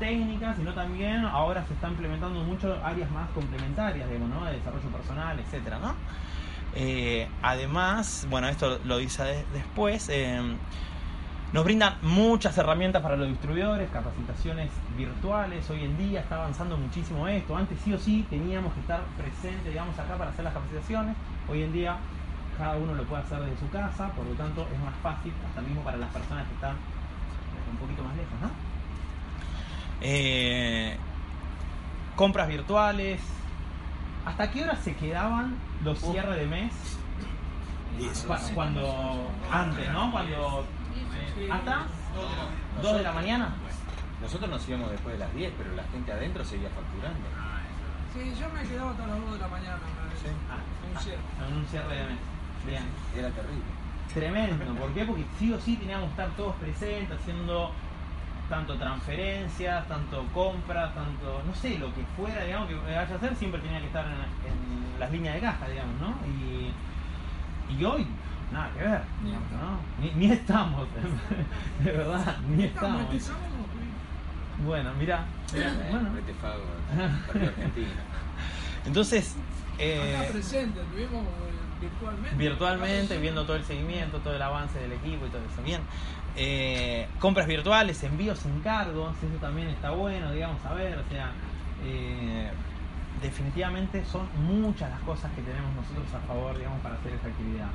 técnica, 0.00 0.54
sino 0.56 0.72
también 0.74 1.24
ahora 1.24 1.64
se 1.68 1.74
está 1.74 1.88
implementando 1.88 2.40
mucho 2.42 2.76
áreas 2.84 3.08
más 3.12 3.28
complementarias, 3.30 4.08
digamos, 4.10 4.30
¿no? 4.30 4.44
De 4.46 4.54
desarrollo 4.54 4.88
personal, 4.88 5.38
etcétera, 5.38 5.78
¿no? 5.78 5.94
Eh, 6.74 7.28
además, 7.42 8.26
bueno, 8.30 8.48
esto 8.48 8.80
lo 8.84 8.98
dice 8.98 9.22
de- 9.22 9.44
después, 9.52 10.08
eh, 10.08 10.40
nos 11.52 11.64
brindan 11.64 11.94
muchas 12.02 12.56
herramientas 12.58 13.02
para 13.02 13.16
los 13.16 13.28
distribuidores, 13.28 13.88
capacitaciones 13.90 14.70
virtuales. 14.96 15.68
Hoy 15.70 15.84
en 15.84 15.96
día 15.98 16.20
está 16.20 16.36
avanzando 16.36 16.76
muchísimo 16.76 17.26
esto. 17.28 17.56
Antes 17.56 17.78
sí 17.84 17.92
o 17.92 17.98
sí 17.98 18.24
teníamos 18.30 18.72
que 18.74 18.80
estar 18.80 19.00
presentes, 19.18 19.64
digamos, 19.66 19.98
acá 19.98 20.16
para 20.16 20.30
hacer 20.30 20.44
las 20.44 20.54
capacitaciones. 20.54 21.16
Hoy 21.48 21.62
en 21.62 21.72
día 21.72 21.96
cada 22.56 22.76
uno 22.76 22.94
lo 22.94 23.02
puede 23.04 23.22
hacer 23.22 23.40
desde 23.40 23.58
su 23.58 23.68
casa, 23.70 24.08
por 24.10 24.26
lo 24.26 24.32
tanto 24.34 24.66
es 24.72 24.78
más 24.80 24.94
fácil, 25.02 25.32
hasta 25.48 25.60
mismo 25.62 25.82
para 25.82 25.96
las 25.96 26.10
personas 26.10 26.46
que 26.46 26.54
están 26.54 26.76
un 27.72 27.76
poquito 27.78 28.02
más 28.04 28.14
lejos, 28.16 28.38
¿no? 28.42 28.69
Eh, 30.00 30.96
compras 32.16 32.48
virtuales. 32.48 33.20
¿Hasta 34.24 34.50
qué 34.50 34.62
hora 34.64 34.76
se 34.76 34.94
quedaban 34.96 35.56
los 35.84 35.98
cierres 35.98 36.36
de 36.36 36.46
mes? 36.46 36.72
Cu- 38.26 38.54
Cuando 38.54 39.28
antes, 39.52 39.90
¿no? 39.92 40.10
Cuando 40.12 40.64
hasta 41.52 41.78
2 42.82 42.96
de 42.96 43.02
la 43.02 43.12
mañana. 43.12 43.48
Nosotros 44.22 44.50
nos 44.50 44.68
íbamos 44.68 44.90
después 44.90 45.14
de 45.14 45.18
las 45.18 45.34
10, 45.34 45.52
pero 45.56 45.74
la 45.74 45.82
gente 45.84 46.12
adentro 46.12 46.44
seguía 46.44 46.68
facturando. 46.70 47.20
Sí, 48.12 48.32
yo 48.38 48.48
me 48.50 48.62
quedaba 48.68 48.90
hasta 48.90 49.06
las 49.06 49.20
2 49.20 49.32
de 49.32 49.38
la 49.38 49.48
mañana. 49.48 49.74
vez. 49.76 50.32
Ah, 50.50 50.58
Un 50.94 51.00
cierre. 51.00 51.18
en 51.48 51.56
un 51.56 51.66
cierre 51.66 51.96
de 51.96 52.04
mes. 52.04 52.18
Bien. 52.66 52.82
Era 53.16 53.28
terrible. 53.30 53.64
Tremendo, 54.12 54.74
¿por 54.74 54.92
qué? 54.92 55.04
Porque 55.04 55.24
sí 55.38 55.52
o 55.52 55.60
sí 55.60 55.76
teníamos 55.76 56.06
que 56.06 56.10
estar 56.10 56.28
todos 56.36 56.54
presentes 56.56 57.18
haciendo 57.18 57.70
tanto 58.50 58.76
transferencias, 58.76 59.86
tanto 59.88 60.26
compras, 60.34 60.92
tanto, 60.94 61.42
no 61.46 61.54
sé, 61.54 61.78
lo 61.78 61.94
que 61.94 62.02
fuera, 62.16 62.44
digamos, 62.44 62.68
que 62.68 62.74
vaya 62.74 63.00
a 63.00 63.02
hacer, 63.04 63.34
siempre 63.36 63.60
tenía 63.60 63.80
que 63.80 63.86
estar 63.86 64.04
en, 64.04 64.12
en 64.12 65.00
las 65.00 65.10
líneas 65.10 65.36
de 65.36 65.40
caja, 65.40 65.68
digamos, 65.68 65.94
¿no? 66.00 66.14
Y, 66.26 66.72
y 67.78 67.84
hoy, 67.84 68.06
nada 68.52 68.70
que 68.74 68.82
ver, 68.82 69.02
digamos, 69.22 69.50
¿no? 69.52 69.78
Ni, 70.02 70.10
ni 70.26 70.32
estamos, 70.32 70.86
de 71.84 71.92
verdad, 71.92 72.36
ni 72.48 72.64
Estamos. 72.64 73.06
Bueno, 74.66 74.90
mira, 74.98 75.24
bueno, 75.90 76.10
Fago, 76.42 76.62
partido 77.26 77.48
Argentina. 77.48 77.88
entonces, 78.84 79.36
eh, 79.78 80.28
presente, 80.30 80.82
estuvimos 80.82 81.22
eh, 81.22 81.60
virtualmente. 81.80 82.36
virtualmente, 82.36 83.18
viendo 83.18 83.44
todo 83.44 83.56
el 83.56 83.64
seguimiento, 83.64 84.18
todo 84.18 84.34
el 84.34 84.42
avance 84.42 84.78
del 84.78 84.92
equipo 84.92 85.24
y 85.24 85.30
todo 85.30 85.40
eso. 85.50 85.62
Bien. 85.64 85.80
Eh, 86.36 87.08
compras 87.18 87.46
virtuales, 87.46 88.02
envíos 88.04 88.38
sin 88.38 88.60
cargos, 88.60 89.16
eso 89.16 89.36
también 89.40 89.68
está 89.68 89.90
bueno, 89.90 90.32
digamos, 90.32 90.64
a 90.64 90.74
ver, 90.74 90.98
o 90.98 91.08
sea, 91.10 91.32
eh, 91.84 92.50
definitivamente 93.20 94.04
son 94.04 94.28
muchas 94.46 94.90
las 94.90 95.00
cosas 95.00 95.30
que 95.32 95.42
tenemos 95.42 95.74
nosotros 95.74 96.06
a 96.14 96.26
favor, 96.26 96.56
digamos, 96.56 96.80
para 96.80 96.94
hacer 96.94 97.12
esta 97.14 97.28
actividad. 97.28 97.68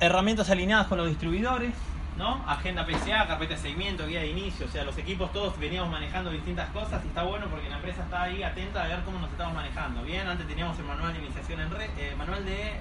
Herramientas 0.00 0.50
alineadas 0.50 0.88
con 0.88 0.98
los 0.98 1.08
distribuidores, 1.08 1.74
¿no? 2.18 2.42
Agenda 2.46 2.84
PCA, 2.84 3.28
carpeta 3.28 3.54
de 3.54 3.60
seguimiento, 3.60 4.06
guía 4.06 4.20
de 4.20 4.30
inicio, 4.30 4.66
o 4.66 4.68
sea, 4.68 4.82
los 4.84 4.98
equipos 4.98 5.32
todos 5.32 5.56
veníamos 5.60 5.92
manejando 5.92 6.30
distintas 6.30 6.68
cosas 6.70 7.02
y 7.04 7.08
está 7.08 7.22
bueno 7.22 7.46
porque 7.48 7.70
la 7.70 7.76
empresa 7.76 8.02
está 8.02 8.22
ahí 8.22 8.42
atenta 8.42 8.82
a 8.82 8.88
ver 8.88 9.02
cómo 9.04 9.20
nos 9.20 9.30
estamos 9.30 9.54
manejando. 9.54 10.02
Bien, 10.02 10.26
antes 10.26 10.46
teníamos 10.48 10.76
el 10.80 10.86
manual 10.86 11.12
de 11.12 11.20
iniciación 11.20 11.60
en 11.60 11.70
red, 11.70 11.88
eh, 11.96 12.14
manual 12.18 12.44
de 12.44 12.72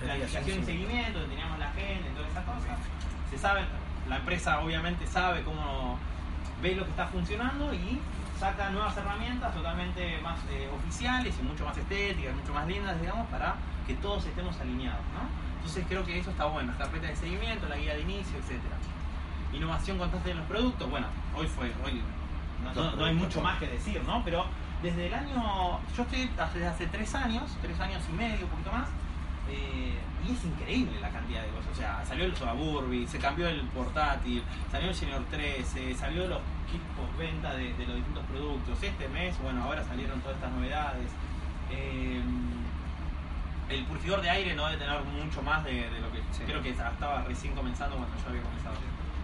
planificación 0.00 0.60
y 0.60 0.64
seguimiento, 0.64 1.18
donde 1.20 1.34
teníamos 1.34 1.58
la 1.58 1.70
y 1.70 2.14
todas 2.14 2.30
esas 2.30 2.44
cosas. 2.44 2.78
Se 3.30 3.38
sabe, 3.38 3.62
la 4.08 4.16
empresa 4.16 4.60
obviamente 4.60 5.06
sabe 5.06 5.42
cómo 5.42 5.98
ve 6.62 6.74
lo 6.74 6.84
que 6.84 6.90
está 6.90 7.06
funcionando 7.06 7.72
y 7.74 8.00
saca 8.38 8.70
nuevas 8.70 8.96
herramientas 8.96 9.54
totalmente 9.54 10.18
más 10.22 10.38
eh, 10.50 10.68
oficiales 10.74 11.34
y 11.38 11.42
mucho 11.42 11.64
más 11.64 11.76
estéticas, 11.76 12.34
mucho 12.34 12.52
más 12.52 12.66
lindas, 12.66 13.00
digamos, 13.00 13.26
para 13.28 13.54
que 13.86 13.94
todos 13.94 14.24
estemos 14.26 14.58
alineados, 14.60 15.00
¿no? 15.14 15.28
Entonces 15.56 15.84
creo 15.88 16.04
que 16.04 16.18
eso 16.18 16.30
está 16.30 16.44
bueno, 16.46 16.72
la 16.72 16.78
carpeta 16.78 17.08
de 17.08 17.16
seguimiento, 17.16 17.66
la 17.68 17.76
guía 17.76 17.94
de 17.94 18.02
inicio, 18.02 18.38
etcétera. 18.38 18.76
Innovación 19.52 19.98
constante 19.98 20.30
en 20.30 20.38
los 20.38 20.46
productos, 20.46 20.88
bueno, 20.90 21.06
hoy 21.34 21.46
fue, 21.46 21.72
hoy 21.84 22.02
no, 22.62 22.74
no- 22.74 22.96
no 22.96 23.04
hay 23.04 23.14
mucho 23.14 23.40
más 23.40 23.58
que 23.58 23.66
decir, 23.68 24.02
¿no? 24.04 24.22
Pero 24.24 24.44
desde 24.82 25.06
el 25.06 25.14
año, 25.14 25.80
yo 25.96 26.02
estoy 26.02 26.28
desde 26.54 26.66
hace 26.66 26.86
tres 26.86 27.14
años, 27.14 27.44
tres 27.62 27.78
años 27.80 28.02
y 28.10 28.12
medio, 28.12 28.44
un 28.44 28.50
poquito 28.50 28.72
más, 28.72 28.88
eh, 29.50 29.94
y 30.26 30.32
es 30.32 30.44
increíble 30.44 31.00
la 31.00 31.10
cantidad 31.10 31.42
de 31.42 31.48
cosas. 31.50 31.70
O 31.72 31.74
sea, 31.74 32.04
salió 32.04 32.24
el 32.24 32.36
Sobaburbi, 32.36 33.06
se 33.06 33.18
cambió 33.18 33.48
el 33.48 33.60
portátil, 33.68 34.42
salió 34.70 34.88
el 34.88 34.94
Senior 34.94 35.24
13, 35.30 35.94
salió 35.94 36.26
los 36.26 36.40
kits 36.70 36.82
postventa 36.96 37.54
de, 37.54 37.72
de 37.74 37.86
los 37.86 37.96
distintos 37.96 38.24
productos. 38.26 38.82
Este 38.82 39.08
mes, 39.08 39.38
bueno, 39.40 39.62
ahora 39.64 39.84
salieron 39.84 40.20
todas 40.20 40.36
estas 40.36 40.52
novedades. 40.52 41.10
Eh, 41.70 42.20
el 43.68 43.84
purificador 43.84 44.22
de 44.22 44.30
aire 44.30 44.54
no 44.54 44.66
debe 44.66 44.78
tener 44.84 45.00
mucho 45.02 45.42
más 45.42 45.64
de, 45.64 45.72
de 45.90 46.00
lo 46.00 46.10
que 46.12 46.20
creo 46.46 46.62
que 46.62 46.70
estaba 46.70 47.22
recién 47.26 47.54
comenzando 47.54 47.96
cuando 47.96 48.16
yo 48.16 48.28
había 48.28 48.42
comenzado. 48.42 48.76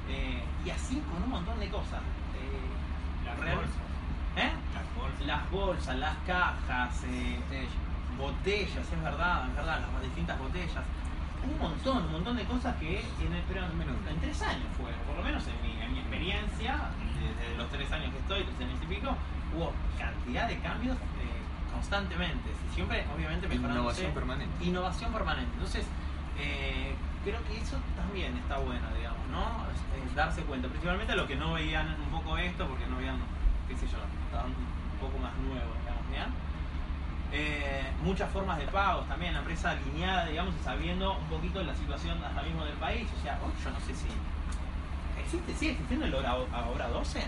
Eh, 0.09 0.43
y 0.67 0.71
así 0.71 1.01
con 1.13 1.23
un 1.23 1.31
montón 1.31 1.59
de 1.61 1.69
cosas. 1.69 2.01
Eh, 2.35 3.25
Las 3.25 3.39
real- 3.39 3.57
bolsas. 3.57 3.77
¿Eh? 4.37 4.51
Las 4.75 4.95
bolsas. 4.97 5.27
Las 5.27 5.51
bolsas, 5.51 5.97
las 5.99 6.17
cajas, 6.27 7.05
botellas, 8.19 8.87
es 8.93 9.03
verdad, 9.03 9.49
es 9.49 9.57
verdad, 9.57 9.81
las 9.93 10.03
distintas 10.03 10.39
botellas. 10.39 10.85
Un 11.43 11.59
montón, 11.59 12.05
un 12.07 12.13
montón 12.13 12.37
de 12.37 12.45
cosas 12.45 12.77
que 12.77 13.03
tiene, 13.19 13.43
pero 13.49 13.65
en, 13.67 13.73
en 14.09 14.21
tres 14.21 14.41
años 14.43 14.67
fue, 14.77 14.93
por 15.07 15.17
lo 15.17 15.23
menos 15.25 15.43
en 15.49 15.59
mi, 15.63 15.75
en 15.83 15.93
mi 15.93 15.99
experiencia, 15.99 16.79
desde 17.19 17.57
los 17.59 17.69
tres 17.71 17.91
años 17.91 18.13
que 18.13 18.19
estoy, 18.19 18.45
tres 18.45 18.69
años 18.69 18.79
y 18.83 18.87
pico, 18.87 19.11
hubo 19.57 19.73
cantidad 19.99 20.47
de 20.47 20.59
cambios 20.61 20.97
eh, 20.97 21.43
constantemente. 21.73 22.49
Siempre, 22.75 23.05
obviamente, 23.15 23.49
mejorándose. 23.49 24.03
Innovación 24.07 24.13
permanente. 24.15 24.65
Innovación 24.65 25.13
permanente. 25.13 25.51
Entonces, 25.55 25.87
eh, 26.39 26.95
creo 27.25 27.43
que 27.45 27.59
eso 27.59 27.77
también 27.97 28.37
está 28.37 28.59
bueno, 28.59 28.87
digamos, 28.97 29.27
¿no? 29.31 29.67
Es- 29.75 29.83
es 30.09 30.15
darse 30.15 30.43
cuenta. 30.43 30.69
Principalmente 30.69 31.13
a 31.13 31.17
los 31.17 31.27
que 31.27 31.37
no 31.37 31.55
veían 31.55 31.89
un 32.07 32.11
poco 32.23 32.39
esto, 32.39 32.67
porque 32.69 32.87
no 32.87 32.97
veían, 32.99 33.19
qué 33.69 33.77
sé 33.77 33.87
yo, 33.89 33.99
estaban 34.31 34.51
un 34.55 34.99
poco 35.01 35.19
más 35.19 35.35
nuevos, 35.43 35.75
digamos, 35.83 36.07
¿bien? 36.09 36.31
Eh, 37.35 37.83
muchas 38.03 38.31
formas 38.31 38.59
de 38.59 38.67
pagos 38.67 39.09
también, 39.09 39.33
la 39.33 39.39
empresa 39.41 39.71
alineada, 39.71 40.27
digamos, 40.27 40.55
y 40.61 40.63
sabiendo 40.63 41.17
un 41.17 41.27
poquito 41.27 41.63
la 41.63 41.75
situación 41.75 42.23
hasta 42.23 42.43
mismo 42.43 42.65
del 42.65 42.75
país. 42.75 43.09
O 43.19 43.23
sea, 43.23 43.39
hoy 43.43 43.53
yo 43.65 43.71
no 43.71 43.81
sé 43.81 43.95
si. 43.95 44.09
¿Existe, 45.19 45.55
sigue 45.55 45.73
existiendo 45.73 46.07
el 46.07 46.15
hora, 46.15 46.31
a 46.31 46.69
hora 46.69 46.89
12? 46.89 47.21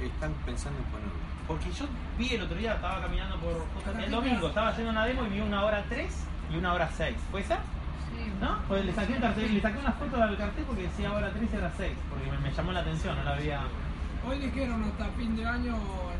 Están 0.00 0.32
pensando 0.46 0.78
en 0.78 0.84
ponerlo. 0.86 1.12
Porque 1.48 1.72
yo 1.72 1.86
vi 2.16 2.34
el 2.34 2.42
otro 2.42 2.56
día, 2.56 2.74
estaba 2.74 3.00
caminando 3.00 3.36
por. 3.38 3.66
El 4.00 4.10
domingo, 4.10 4.48
estaba 4.48 4.68
haciendo 4.68 4.92
una 4.92 5.04
demo 5.06 5.24
y 5.26 5.30
vi 5.30 5.40
una 5.40 5.64
hora 5.64 5.84
3 5.88 6.26
y 6.52 6.56
una 6.56 6.74
hora 6.74 6.88
6. 6.96 7.16
¿Fue 7.32 7.40
esa? 7.40 7.56
Sí. 7.56 8.32
¿No? 8.40 8.58
Pues 8.68 8.84
le 8.84 8.94
saqué, 8.94 9.14
un 9.14 9.20
cartel, 9.20 9.54
le 9.54 9.60
saqué 9.60 9.78
una 9.78 9.92
foto 9.92 10.22
al 10.22 10.36
cartel 10.36 10.64
porque 10.64 10.82
decía 10.82 11.12
hora 11.12 11.30
3 11.30 11.48
y 11.52 11.56
hora 11.56 11.72
6. 11.76 11.92
Porque 12.10 12.30
me, 12.30 12.38
me 12.38 12.52
llamó 12.52 12.72
la 12.72 12.80
atención, 12.80 13.16
no 13.16 13.24
la 13.24 13.32
había. 13.32 13.60
Hoy 14.28 14.38
dijeron 14.38 14.84
hasta 14.84 15.06
fin 15.16 15.36
de 15.36 15.46
año 15.46 15.74
ahora. 15.74 16.17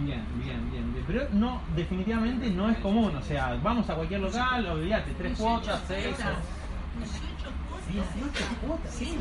Bien, 0.00 0.24
bien, 0.36 0.70
bien, 0.70 0.92
bien. 0.92 1.04
Pero 1.06 1.28
no, 1.32 1.60
definitivamente 1.74 2.50
no 2.50 2.70
es 2.70 2.78
común. 2.78 3.14
O 3.16 3.22
sea, 3.22 3.58
vamos 3.62 3.88
a 3.90 3.94
cualquier 3.94 4.20
local, 4.20 4.66
olvídate, 4.66 5.12
tres 5.12 5.36
cuotas, 5.38 5.82
seis 5.88 6.14
o. 6.18 7.92
18 7.92 8.56
cuotas, 8.64 8.94
sí, 8.94 9.18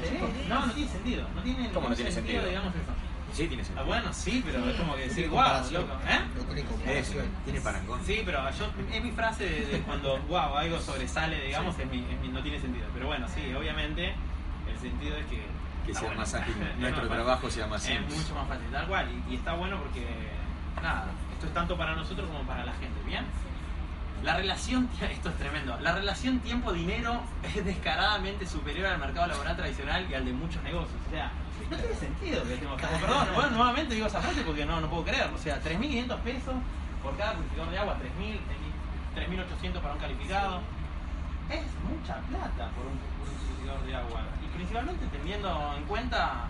No, 0.47 0.65
no 0.67 0.71
tiene 0.73 0.89
sentido. 0.91 1.27
No 1.35 1.41
tiene, 1.41 1.69
¿Cómo 1.71 1.89
no 1.89 1.95
tiene 1.95 2.11
sentido? 2.11 2.45
digamos 2.45 2.73
eso. 2.75 2.91
Sí, 3.33 3.47
tiene 3.47 3.63
Ah, 3.63 3.65
sentido. 3.65 3.85
bueno, 3.85 4.13
sí, 4.13 4.43
pero 4.45 4.69
es 4.69 4.75
como 4.75 4.95
que 4.95 5.01
decir, 5.07 5.29
wow, 5.29 5.41
loco. 5.71 5.93
¿Eh? 6.07 6.19
No 6.37 6.43
tiene 6.43 6.61
Es, 6.61 6.67
comparación. 6.67 7.25
tiene 7.45 7.61
parangón. 7.61 7.99
Sí, 8.05 8.21
pero 8.25 8.39
yo, 8.51 8.71
es 8.93 9.03
mi 9.03 9.11
frase 9.11 9.45
de, 9.45 9.65
de 9.67 9.79
cuando, 9.81 10.19
wow, 10.29 10.55
algo 10.57 10.79
sobresale, 10.79 11.41
digamos, 11.45 11.77
es 11.79 11.89
mi, 11.89 11.99
es 11.99 12.19
mi- 12.21 12.27
no 12.29 12.41
tiene 12.43 12.59
sentido. 12.59 12.85
Pero 12.93 13.07
bueno, 13.07 13.25
sí, 13.33 13.53
obviamente, 13.53 14.13
el 14.69 14.79
sentido 14.79 15.15
es 15.17 15.25
que... 15.25 15.41
Que 15.85 15.93
sea 15.93 16.03
bueno. 16.03 16.19
más 16.19 16.33
ágil, 16.35 16.53
Es 16.73 16.77
nuestro 16.79 17.07
trabajo 17.07 17.49
sea 17.49 17.67
más 17.67 17.83
Es 17.83 17.97
simple. 17.97 18.15
mucho 18.17 18.35
más 18.35 18.47
fácil, 18.47 18.67
tal 18.71 18.87
cual. 18.87 19.07
Y, 19.27 19.33
y 19.33 19.35
está 19.37 19.53
bueno 19.53 19.77
porque, 19.79 20.05
nada, 20.81 21.07
esto 21.33 21.47
es 21.47 21.53
tanto 21.53 21.77
para 21.77 21.95
nosotros 21.95 22.27
como 22.27 22.43
para 22.43 22.65
la 22.65 22.73
gente, 22.73 22.99
¿bien? 23.05 23.25
La 24.23 24.35
relación, 24.35 24.89
esto 25.01 25.29
es 25.29 25.37
tremendo, 25.37 25.77
la 25.79 25.93
relación 25.93 26.39
tiempo-dinero 26.39 27.21
es 27.43 27.65
descaradamente 27.65 28.45
superior 28.45 28.87
al 28.87 28.99
mercado 28.99 29.27
laboral 29.27 29.55
tradicional 29.55 30.07
y 30.09 30.13
al 30.13 30.25
de 30.25 30.33
muchos 30.33 30.61
negocios. 30.63 30.99
O 31.07 31.11
sea, 31.11 31.31
no 31.69 31.77
tiene 31.77 31.95
sentido 31.95 32.43
que 32.43 32.53
estemos... 32.53 32.81
Perdón, 33.01 33.27
bueno, 33.33 33.49
nuevamente 33.51 33.95
digo 33.95 34.07
esa 34.07 34.21
frase 34.21 34.41
porque 34.41 34.65
no, 34.65 34.81
no 34.81 34.89
puedo 34.89 35.05
creer. 35.05 35.29
O 35.33 35.37
sea, 35.37 35.61
3.500 35.61 36.17
pesos 36.19 36.55
por 37.01 37.17
cada 37.17 37.33
purificador 37.33 37.71
de 37.71 37.77
agua, 37.79 37.97
3.000, 38.19 38.39
3.800 39.15 39.81
para 39.81 39.93
un 39.93 39.99
calificado. 39.99 40.61
Es 41.49 41.65
mucha 41.89 42.15
plata 42.29 42.69
por 42.75 42.85
un, 42.85 42.97
por 43.17 43.27
un 43.27 43.35
purificador 43.35 43.85
de 43.85 43.95
agua. 43.95 44.21
Y 44.43 44.55
principalmente 44.55 45.05
teniendo 45.07 45.73
en 45.77 45.83
cuenta 45.85 46.47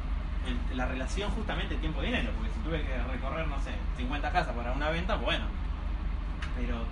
el- 0.48 0.78
la 0.78 0.86
relación 0.86 1.30
justamente 1.32 1.76
tiempo-dinero. 1.76 2.32
Porque 2.38 2.52
si 2.54 2.60
tuve 2.60 2.82
que 2.82 2.98
recorrer, 3.12 3.48
no 3.48 3.60
sé, 3.62 3.72
50 3.98 4.32
casas 4.32 4.56
para 4.56 4.72
una 4.74 4.90
venta, 4.90 5.16
bueno. 5.16 5.46
Pero 6.58 6.84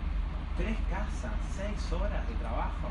tres 0.58 0.78
casas, 0.90 1.34
seis 1.56 1.92
horas 1.94 2.28
de 2.28 2.36
trabajo 2.36 2.90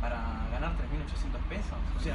para 0.00 0.20
ganar 0.52 0.72
3.800 0.76 1.40
pesos. 1.48 1.72
O 1.96 2.00
sea, 2.00 2.14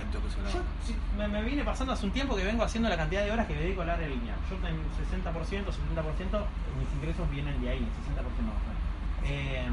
yo 0.53 0.61
sí, 0.85 0.95
me, 1.17 1.27
me 1.27 1.41
viene 1.43 1.63
pasando 1.63 1.93
hace 1.93 2.05
un 2.05 2.11
tiempo 2.11 2.35
que 2.35 2.43
vengo 2.43 2.63
haciendo 2.63 2.87
la 2.89 2.97
cantidad 2.97 3.23
de 3.23 3.31
horas 3.31 3.47
que 3.47 3.55
dedico 3.55 3.81
al 3.81 3.89
área 3.89 4.07
lineal. 4.07 4.37
Yo 4.49 4.55
en 4.67 4.77
60%, 5.01 5.71
70%, 5.71 6.45
mis 6.77 6.93
ingresos 6.95 7.29
vienen 7.31 7.59
de 7.61 7.69
ahí, 7.69 7.79
60% 7.79 8.45
más. 8.45 9.25
Eh, 9.25 9.65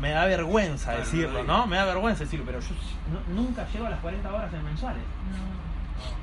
me 0.00 0.10
da 0.10 0.24
vergüenza 0.26 0.90
Claro, 0.92 1.04
decirlo, 1.04 1.44
no. 1.44 1.66
Me 1.66 1.76
da 1.76 1.84
vergüenza 1.86 2.24
decirlo, 2.24 2.44
pero 2.46 2.60
yo 2.60 2.68
no- 3.12 3.34
nunca 3.42 3.66
llego 3.72 3.86
a 3.86 3.90
las 3.90 4.00
40 4.00 4.32
horas 4.32 4.52
en 4.54 4.64
mensuales. 4.64 5.02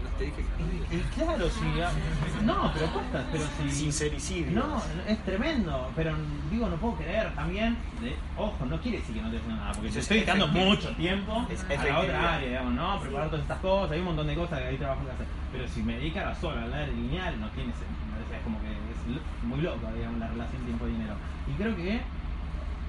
No 0.03 0.09
te 0.17 0.23
dije 0.25 0.37
que 0.37 0.63
no 0.63 0.69
digas. 0.71 0.87
Y 0.93 1.19
claro, 1.19 1.49
si. 1.49 2.45
No, 2.45 2.71
pero 2.73 2.87
cuesta, 2.93 3.23
pero 3.31 3.43
si. 3.61 3.69
Sincericidio. 3.71 4.51
No, 4.59 4.81
es 5.07 5.19
tremendo, 5.25 5.91
pero 5.95 6.15
digo, 6.49 6.69
no 6.69 6.77
puedo 6.77 6.95
creer 6.95 7.33
también. 7.35 7.77
de- 8.01 8.15
ojo, 8.37 8.65
no 8.65 8.79
quiere 8.79 8.99
decir 8.99 9.15
que 9.15 9.21
no 9.21 9.29
te 9.29 9.39
nada, 9.47 9.71
porque 9.73 9.89
te 9.89 9.99
Es 9.99 10.03
estoy 10.03 10.17
dedicando 10.17 10.47
mucho 10.47 10.89
tiempo 10.95 11.45
Es 11.49 11.63
a 11.63 11.83
la 11.83 11.99
otra 11.99 12.35
área, 12.35 12.47
digamos, 12.49 12.73
¿no? 12.75 12.99
Preparar 13.01 13.27
todas 13.29 13.41
estas 13.43 13.59
cosas, 13.59 13.91
hay 13.91 13.99
un 13.99 14.05
montón 14.05 14.27
de 14.27 14.35
cosas 14.35 14.59
que 14.59 14.65
hay 14.67 14.77
trabajo 14.77 15.03
que 15.05 15.11
hacer. 15.11 15.27
Pero 15.51 15.67
si 15.67 15.83
me 15.83 15.97
dedicara 15.97 16.33
solo 16.35 16.61
al 16.61 16.73
área 16.73 16.87
lineal, 16.87 17.39
no 17.41 17.49
tiene 17.49 17.71
sentido. 17.73 17.95
Es 18.33 18.43
como 18.43 18.59
que 18.61 18.67
es 18.71 19.43
muy 19.43 19.59
loco, 19.61 19.87
digamos, 19.95 20.19
la 20.19 20.27
relación 20.27 20.61
tiempo-dinero. 20.63 21.13
Y 21.47 21.51
creo 21.61 21.75
que 21.75 22.01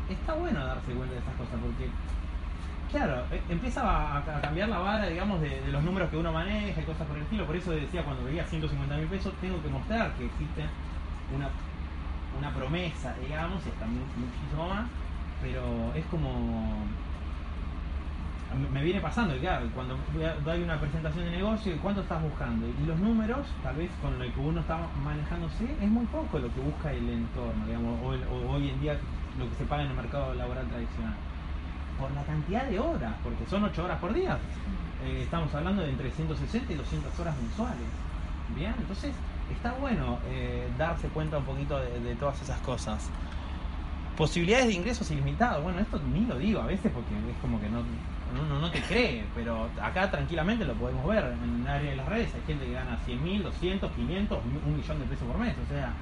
está 0.09 0.35
bueno 0.35 0.65
darse 0.65 0.95
cuenta 0.95 1.15
de 1.15 1.21
estas 1.21 1.37
cosas, 1.37 1.61
porque 1.61 1.93
Claro, 2.89 3.27
eh, 3.31 3.45
empieza 3.49 3.83
a, 4.19 4.25
cambiar 4.43 4.69
la 4.69 4.79
vara, 4.79 5.07
digamos, 5.09 5.41
de, 5.41 5.69
los 5.69 5.83
números 5.83 6.09
que 6.11 6.17
uno 6.17 6.33
maneja 6.33 6.81
y 6.81 6.85
cosas 6.85 7.07
por 7.07 7.17
el 7.17 7.25
estilo. 7.25 7.47
Por 7.47 7.57
eso 7.57 7.73
decía, 7.73 8.05
cuando 8.05 8.25
veía 8.25 8.45
150 8.47 8.97
mil 8.97 9.09
pesos, 9.09 9.39
tengo 9.41 9.63
que 9.63 9.69
mostrar 9.71 10.15
que 10.17 10.27
existe 10.27 10.71
una, 11.29 11.53
una 12.33 12.55
promesa, 12.55 13.15
digamos, 13.17 13.67
y 13.67 13.71
hasta 13.71 13.87
mu- 13.87 14.11
muchísimo 14.15 14.69
más. 14.69 14.93
Pero 15.41 15.95
es 15.95 16.07
como. 16.07 16.89
me- 18.55 18.83
viene 18.83 19.01
pasando, 19.01 19.35
y 19.37 19.41
claro, 19.41 19.71
cuando 19.73 19.97
doy 20.43 20.63
una 20.63 20.81
presentación 20.81 21.25
de 21.25 21.31
negocio, 21.33 21.75
¿y 21.75 21.79
¿cuánto 21.79 22.03
estás 22.03 22.23
buscando? 22.23 22.69
Y 22.69 22.85
los 22.85 22.99
números, 22.99 23.59
tal 23.61 23.77
vez 23.77 23.97
con 23.97 24.19
lo 24.19 24.25
que 24.33 24.39
uno 24.39 24.61
está 24.61 24.91
manejándose, 24.95 25.77
es 25.81 25.91
muy 25.91 26.07
poco 26.07 26.39
lo 26.39 26.53
que 26.53 26.61
busca 26.61 26.93
el 26.93 27.09
entorno, 27.11 27.67
digamos, 27.67 27.99
o, 28.01 28.31
o 28.31 28.53
hoy 28.55 28.71
en 28.71 28.81
día 28.81 29.01
lo 29.39 29.49
que 29.51 29.57
se 29.57 29.65
paga 29.65 29.83
en 29.83 29.91
el 29.91 29.97
mercado 29.97 30.35
laboral 30.35 30.67
tradicional 30.69 31.15
por 31.99 32.11
la 32.13 32.23
cantidad 32.25 32.65
de 32.65 32.79
horas, 32.79 33.15
porque 33.23 33.47
son 33.49 33.65
8 33.65 33.85
horas 33.85 33.99
por 33.99 34.13
día. 34.13 34.39
Eh, 35.05 35.23
estamos 35.23 35.55
hablando 35.55 35.83
de 35.83 35.91
entre 35.91 36.11
160 36.11 36.73
y 36.73 36.77
200 36.77 37.21
horas 37.21 37.37
mensuales. 37.41 37.87
Bien, 38.55 38.75
entonces 38.79 39.13
está 39.53 39.73
bueno 39.73 40.19
eh, 40.29 40.69
darse 40.79 41.09
cuenta 41.09 41.39
un 41.39 41.45
poquito 41.45 41.79
de, 41.79 42.15
todas 42.17 42.41
esas 42.43 42.59
cosas. 42.61 43.11
Posibilidades 44.17 44.69
de 44.69 44.75
ingresos 44.75 45.11
ilimitados. 45.11 45.63
Bueno, 45.63 45.81
esto 45.81 46.01
ni 46.13 46.25
lo 46.27 46.39
digo 46.39 46.61
a 46.61 46.67
veces 46.67 46.91
porque 46.93 47.15
es 47.15 47.37
como 47.43 47.61
que 47.61 47.69
no, 47.69 47.81
uno 48.41 48.61
no 48.61 48.71
te 48.71 48.81
cree, 48.83 49.25
pero 49.35 49.69
acá 49.83 50.11
tranquilamente 50.11 50.65
lo 50.65 50.75
podemos 50.75 51.07
ver 51.07 51.25
en 51.25 51.63
el 51.63 51.69
área 51.69 51.91
de 51.91 51.97
las 51.97 52.09
redes. 52.09 52.35
Hay 52.35 52.41
gente 52.47 52.65
que 52.65 52.73
gana 52.73 52.99
100 53.05 53.23
mil, 53.23 53.43
200, 53.43 53.93
500, 53.93 54.39
un 54.67 54.77
millón 54.77 54.99
de 55.01 55.05
pesos 55.07 55.27
por 55.27 55.39
mes. 55.39 55.55
O 55.65 55.69
sea, 55.69 55.93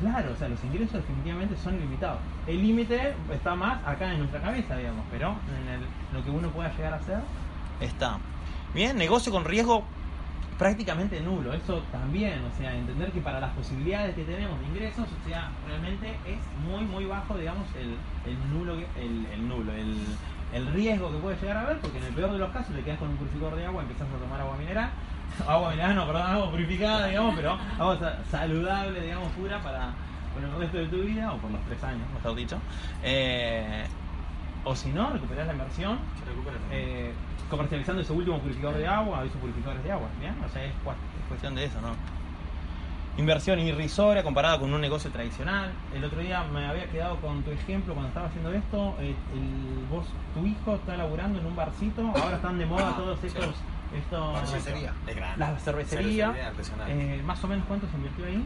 Claro, 0.00 0.32
o 0.32 0.36
sea, 0.36 0.48
los 0.48 0.62
ingresos 0.62 0.92
definitivamente 0.94 1.56
son 1.56 1.76
ilimitados. 1.76 2.18
El 2.46 2.60
límite 2.60 3.14
está 3.32 3.54
más 3.54 3.82
acá 3.86 4.12
en 4.12 4.18
nuestra 4.18 4.42
cabeza, 4.42 4.76
digamos, 4.76 5.04
pero 5.10 5.34
en 5.48 5.68
el- 5.68 5.86
lo 6.12 6.22
que 6.22 6.30
uno 6.30 6.48
pueda 6.50 6.70
llegar 6.76 6.92
a 6.92 6.96
hacer 6.96 7.18
está. 7.80 8.18
Bien, 8.74 8.96
negocio 8.98 9.32
con 9.32 9.44
riesgo 9.44 9.84
prácticamente 10.58 11.20
nulo. 11.20 11.52
Eso 11.54 11.82
también, 11.92 12.40
o 12.44 12.58
sea, 12.58 12.74
entender 12.74 13.10
que 13.12 13.20
para 13.20 13.40
las 13.40 13.52
posibilidades 13.52 14.14
que 14.14 14.24
tenemos 14.24 14.58
de 14.60 14.66
ingresos, 14.66 15.06
o 15.06 15.28
sea, 15.28 15.50
realmente 15.66 16.10
es 16.26 16.38
muy, 16.66 16.84
muy 16.84 17.04
bajo, 17.06 17.36
digamos, 17.36 17.66
el, 17.76 17.96
nulo, 18.52 18.74
el, 18.74 19.48
nulo, 19.48 19.72
el 20.52 20.66
riesgo 20.72 21.10
que 21.10 21.18
puede 21.18 21.36
llegar 21.40 21.56
a 21.58 21.60
haber, 21.62 21.78
porque 21.80 21.98
en 21.98 22.04
el 22.04 22.12
peor 22.14 22.32
de 22.32 22.38
los 22.38 22.50
casos 22.52 22.74
te 22.74 22.82
quedas 22.82 22.98
con 22.98 23.08
un 23.08 23.16
purificador 23.16 23.56
de 23.56 23.66
agua, 23.66 23.82
empezás 23.82 24.08
a 24.08 24.18
tomar 24.18 24.40
agua 24.40 24.56
mineral, 24.56 24.90
agua 25.46 25.70
mineral, 25.70 25.94
no, 25.96 26.06
perdón, 26.06 26.22
agua 26.22 26.50
purificada, 26.50 27.06
digamos, 27.06 27.34
pero 27.36 27.58
agua 27.78 27.98
sa- 27.98 28.18
saludable, 28.30 29.00
digamos, 29.00 29.28
pura 29.32 29.60
para 29.62 29.90
por 30.34 30.44
el 30.44 30.52
resto 30.58 30.76
de 30.76 30.86
tu 30.88 30.96
vida, 31.02 31.32
o 31.32 31.38
por 31.38 31.50
los 31.50 31.60
tres 31.62 31.82
años, 31.82 32.02
mejor 32.12 32.34
dicho. 32.36 32.58
Eh, 33.02 33.86
o 34.64 34.74
si 34.76 34.90
no, 34.90 35.08
recuperar 35.10 35.46
la 35.46 35.52
inversión 35.52 35.98
eh, 36.70 37.12
comercializando 37.48 38.02
ese 38.02 38.12
último 38.12 38.38
purificador 38.40 38.76
de 38.76 38.86
agua, 38.86 39.24
esos 39.24 39.40
purificadores 39.40 39.82
de 39.84 39.92
agua, 39.92 40.08
¿bien? 40.20 40.34
O 40.44 40.48
sea, 40.52 40.64
es, 40.64 40.72
cuestión 41.28 41.54
de 41.54 41.64
eso, 41.64 41.80
¿no? 41.80 41.88
Inversión 43.18 43.58
irrisoria 43.60 44.22
comparada 44.22 44.58
con 44.58 44.74
un 44.74 44.80
negocio 44.80 45.10
tradicional. 45.10 45.70
El 45.94 46.04
otro 46.04 46.20
día 46.20 46.44
me 46.52 46.66
había 46.66 46.84
quedado 46.90 47.16
con 47.16 47.42
tu 47.42 47.50
ejemplo 47.50 47.94
cuando 47.94 48.08
estaba 48.08 48.26
haciendo 48.26 48.52
esto. 48.52 48.94
eh, 49.00 49.14
el, 49.32 49.86
vos, 49.88 50.04
tu 50.34 50.44
hijo 50.46 50.74
está 50.74 50.98
laburando 50.98 51.38
en 51.38 51.46
un 51.46 51.56
barcito. 51.56 52.02
Ahora 52.14 52.36
están 52.36 52.58
de 52.58 52.66
moda 52.66 52.94
todos 52.94 53.24
estos. 53.24 53.54
Estos 53.94 54.48
Cervecería. 54.50 54.92
Es 55.06 55.16
grande. 55.16 55.38
la 55.38 55.58
cervecería. 55.58 56.26
Cervecería 56.26 56.48
artesanal. 56.48 56.90
Eh, 56.90 57.22
más 57.24 57.42
o 57.44 57.48
menos 57.48 57.64
cuánto 57.66 57.88
se 57.88 57.96
invirtió 57.96 58.26
ahí. 58.26 58.44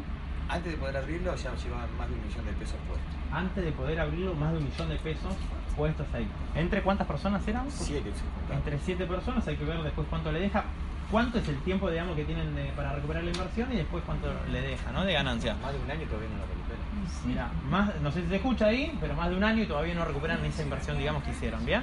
Antes 0.48 0.72
de 0.72 0.78
poder 0.78 0.96
abrirlo 0.96 1.34
ya 1.36 1.54
llevaban 1.54 1.96
más 1.96 2.08
de 2.08 2.14
un 2.14 2.26
millón 2.26 2.44
de 2.44 2.52
pesos 2.52 2.76
puestos. 2.88 3.08
Antes 3.32 3.64
de 3.64 3.72
poder 3.72 4.00
abrirlo, 4.00 4.34
más 4.34 4.52
de 4.52 4.58
un 4.58 4.64
millón 4.64 4.88
de 4.88 4.96
pesos 4.96 5.34
puestos 5.76 6.06
ahí. 6.12 6.26
¿Entre 6.56 6.82
cuántas 6.82 7.06
personas 7.06 7.46
eran? 7.46 7.70
Siete. 7.70 8.10
Entre 8.52 8.78
siete 8.80 9.06
personas 9.06 9.46
hay 9.46 9.56
que 9.56 9.64
ver 9.64 9.80
después 9.82 10.08
cuánto 10.10 10.32
le 10.32 10.40
deja, 10.40 10.64
cuánto 11.10 11.38
es 11.38 11.48
el 11.48 11.56
tiempo 11.60 11.88
digamos 11.88 12.16
que 12.16 12.24
tienen 12.24 12.52
de- 12.56 12.64
para 12.76 12.92
recuperar 12.94 13.22
la 13.22 13.30
inversión 13.30 13.72
y 13.72 13.76
después 13.76 14.02
cuánto 14.04 14.28
le 14.50 14.60
deja, 14.60 14.90
¿no? 14.90 15.04
De 15.04 15.12
ganancia. 15.12 15.54
Más 15.62 15.72
de 15.72 15.78
un 15.78 15.90
año 15.90 16.04
todavía 16.06 16.28
no 16.30 16.36
lo 16.38 16.46
recupera. 16.46 16.80
Mira, 17.26 17.48
más, 17.70 18.00
no 18.02 18.10
sé 18.10 18.22
si 18.22 18.28
se 18.28 18.36
escucha 18.36 18.66
ahí, 18.66 18.96
pero 19.00 19.14
más 19.14 19.30
de 19.30 19.36
un 19.36 19.44
año 19.44 19.62
y 19.62 19.66
todavía 19.66 19.94
no 19.94 20.04
recuperan 20.04 20.44
esa 20.44 20.62
inversión 20.62 20.98
digamos 20.98 21.22
que 21.22 21.30
hicieron, 21.30 21.64
¿bien? 21.64 21.82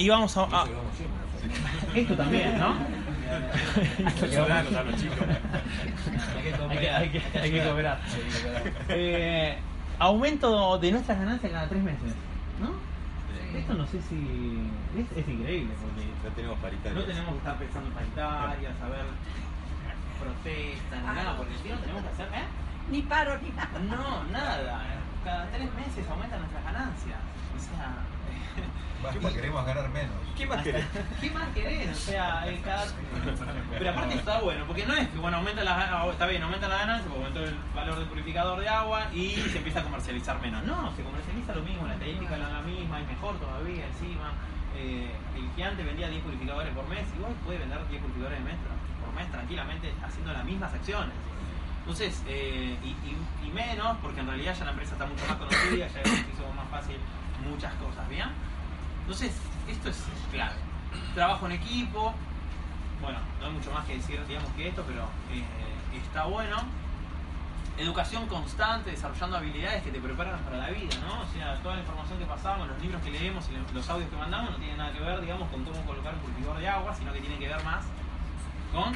Y 0.00 0.08
vamos 0.08 0.36
a, 0.36 0.42
a- 0.44 0.66
esto 1.94 2.14
también, 2.16 2.58
¿no? 2.58 2.74
Hay 4.06 4.12
que 4.14 4.24
Ayudarlos 4.26 4.74
a 4.74 4.82
los 4.82 4.96
chicos. 5.00 5.18
hay 6.36 6.42
que 6.42 6.50
cooperar. 6.58 7.00
Hay 7.02 7.08
que, 7.10 7.38
hay 7.38 7.50
que 7.50 7.62
cooperar. 7.64 8.00
Eh, 8.88 9.58
aumento 9.98 10.78
de 10.78 10.92
nuestras 10.92 11.18
ganancias 11.18 11.52
cada 11.52 11.68
tres 11.68 11.82
meses, 11.82 12.12
¿no? 12.60 12.70
Esto 13.58 13.74
no 13.74 13.86
sé 13.86 14.00
si... 14.02 14.62
Es, 14.96 15.06
es 15.18 15.28
increíble 15.28 15.74
porque 15.82 16.06
No 16.28 16.34
tenemos 16.34 16.58
paritarias. 16.60 16.94
no 16.94 17.02
tenemos 17.06 17.30
que 17.32 17.38
estar 17.38 17.56
pensando 17.58 17.88
en 17.88 17.94
paritarias, 17.94 18.72
saber 18.78 19.04
protestas, 20.20 21.00
ni 21.00 21.06
nada, 21.14 21.36
porque 21.36 21.54
si 21.62 21.68
no 21.68 21.78
tenemos 21.78 22.02
que 22.02 22.08
hacer... 22.10 22.26
¿eh? 22.28 22.44
Ni 22.90 23.02
paro 23.02 23.38
ni 23.38 23.50
nada. 23.50 23.78
No, 23.88 24.24
nada. 24.32 24.82
Cada 25.24 25.46
tres 25.50 25.72
meses 25.74 26.08
aumentan 26.10 26.40
nuestras 26.40 26.64
ganancias. 26.64 27.18
O 27.56 27.58
sea... 27.60 27.94
Más 29.02 29.16
que 29.16 29.32
queremos 29.34 29.64
ganar 29.66 29.88
menos. 29.90 30.14
¿Qué 30.36 30.46
más 30.46 30.62
querés? 30.62 30.84
¿Qué 31.20 31.30
más 31.30 31.48
querés? 31.54 31.90
O 31.90 31.94
sea, 32.00 32.44
eh, 32.48 32.60
cada... 32.64 32.84
Pero 33.78 33.90
aparte 33.90 34.14
está 34.14 34.40
bueno, 34.40 34.64
porque 34.66 34.86
no 34.86 34.94
es 34.94 35.08
que, 35.08 35.18
bueno, 35.18 35.38
aumenta 35.38 35.64
la, 35.64 35.74
ah, 36.02 36.06
está 36.10 36.26
bien, 36.26 36.42
aumenta 36.42 36.68
la 36.68 36.78
ganancia, 36.78 37.08
porque 37.08 37.24
aumentó 37.26 37.44
el 37.44 37.56
valor 37.74 37.98
del 37.98 38.08
purificador 38.08 38.60
de 38.60 38.68
agua 38.68 39.06
y 39.14 39.30
se 39.50 39.58
empieza 39.58 39.80
a 39.80 39.84
comercializar 39.84 40.40
menos. 40.40 40.62
No, 40.64 40.94
se 40.96 41.02
comercializa 41.02 41.54
lo 41.54 41.62
mismo, 41.62 41.86
la 41.86 41.94
técnica 41.94 42.34
es 42.34 42.40
la 42.40 42.60
misma, 42.62 43.00
es 43.00 43.06
mejor 43.08 43.38
todavía 43.38 43.86
encima. 43.86 44.32
Eh, 44.76 45.10
el 45.36 45.50
que 45.56 45.64
antes 45.64 45.84
vendía 45.84 46.08
10 46.08 46.22
purificadores 46.22 46.72
por 46.74 46.86
mes, 46.88 47.00
igual 47.16 47.32
puede 47.44 47.58
vender 47.58 47.78
10 47.88 48.00
purificadores 48.02 48.38
de 48.38 48.44
mes, 48.44 48.56
por 49.04 49.14
mes 49.14 49.30
tranquilamente 49.30 49.92
haciendo 50.04 50.32
las 50.32 50.44
mismas 50.44 50.72
acciones. 50.74 51.14
Entonces, 51.80 52.22
eh, 52.28 52.76
y, 52.84 52.88
y- 52.88 53.48
y 53.48 53.50
menos, 53.50 53.96
porque 54.02 54.20
en 54.20 54.26
realidad 54.28 54.54
ya 54.56 54.64
la 54.66 54.70
empresa 54.72 54.92
está 54.92 55.06
mucho 55.06 55.24
más 55.26 55.36
conocida, 55.36 55.86
ya 55.88 55.88
se 55.88 56.00
hizo 56.00 56.52
más 56.54 56.68
fácil 56.70 56.96
muchas 57.48 57.72
cosas, 57.74 58.08
¿bien? 58.08 58.28
Entonces, 59.10 59.32
esto 59.68 59.88
es 59.88 60.04
clave. 60.30 60.54
Trabajo 61.16 61.46
en 61.46 61.52
equipo, 61.52 62.14
bueno, 63.02 63.18
no 63.40 63.46
hay 63.46 63.52
mucho 63.52 63.72
más 63.72 63.84
que 63.84 63.96
decir, 63.96 64.24
digamos, 64.28 64.48
que 64.52 64.68
esto, 64.68 64.84
pero 64.86 65.02
eh, 65.34 65.42
está 66.06 66.26
bueno. 66.26 66.58
Educación 67.76 68.28
constante, 68.28 68.92
desarrollando 68.92 69.38
habilidades 69.38 69.82
que 69.82 69.90
te 69.90 69.98
preparan 69.98 70.38
para 70.44 70.58
la 70.58 70.70
vida, 70.70 70.94
¿no? 71.08 71.22
O 71.22 71.26
sea, 71.34 71.56
toda 71.60 71.74
la 71.74 71.80
información 71.80 72.20
que 72.20 72.24
pasamos, 72.26 72.68
los 72.68 72.80
libros 72.80 73.02
que 73.02 73.10
leemos 73.10 73.44
y 73.50 73.74
los 73.74 73.90
audios 73.90 74.08
que 74.10 74.16
mandamos 74.16 74.52
no 74.52 74.56
tienen 74.58 74.76
nada 74.78 74.92
que 74.92 75.00
ver, 75.00 75.20
digamos, 75.22 75.48
con 75.50 75.64
cómo 75.64 75.80
colocar 75.82 76.14
un 76.14 76.20
purificador 76.20 76.60
de 76.60 76.68
agua, 76.68 76.94
sino 76.94 77.12
que 77.12 77.18
tiene 77.20 77.36
que 77.36 77.48
ver 77.48 77.64
más 77.64 77.84
con 78.72 78.94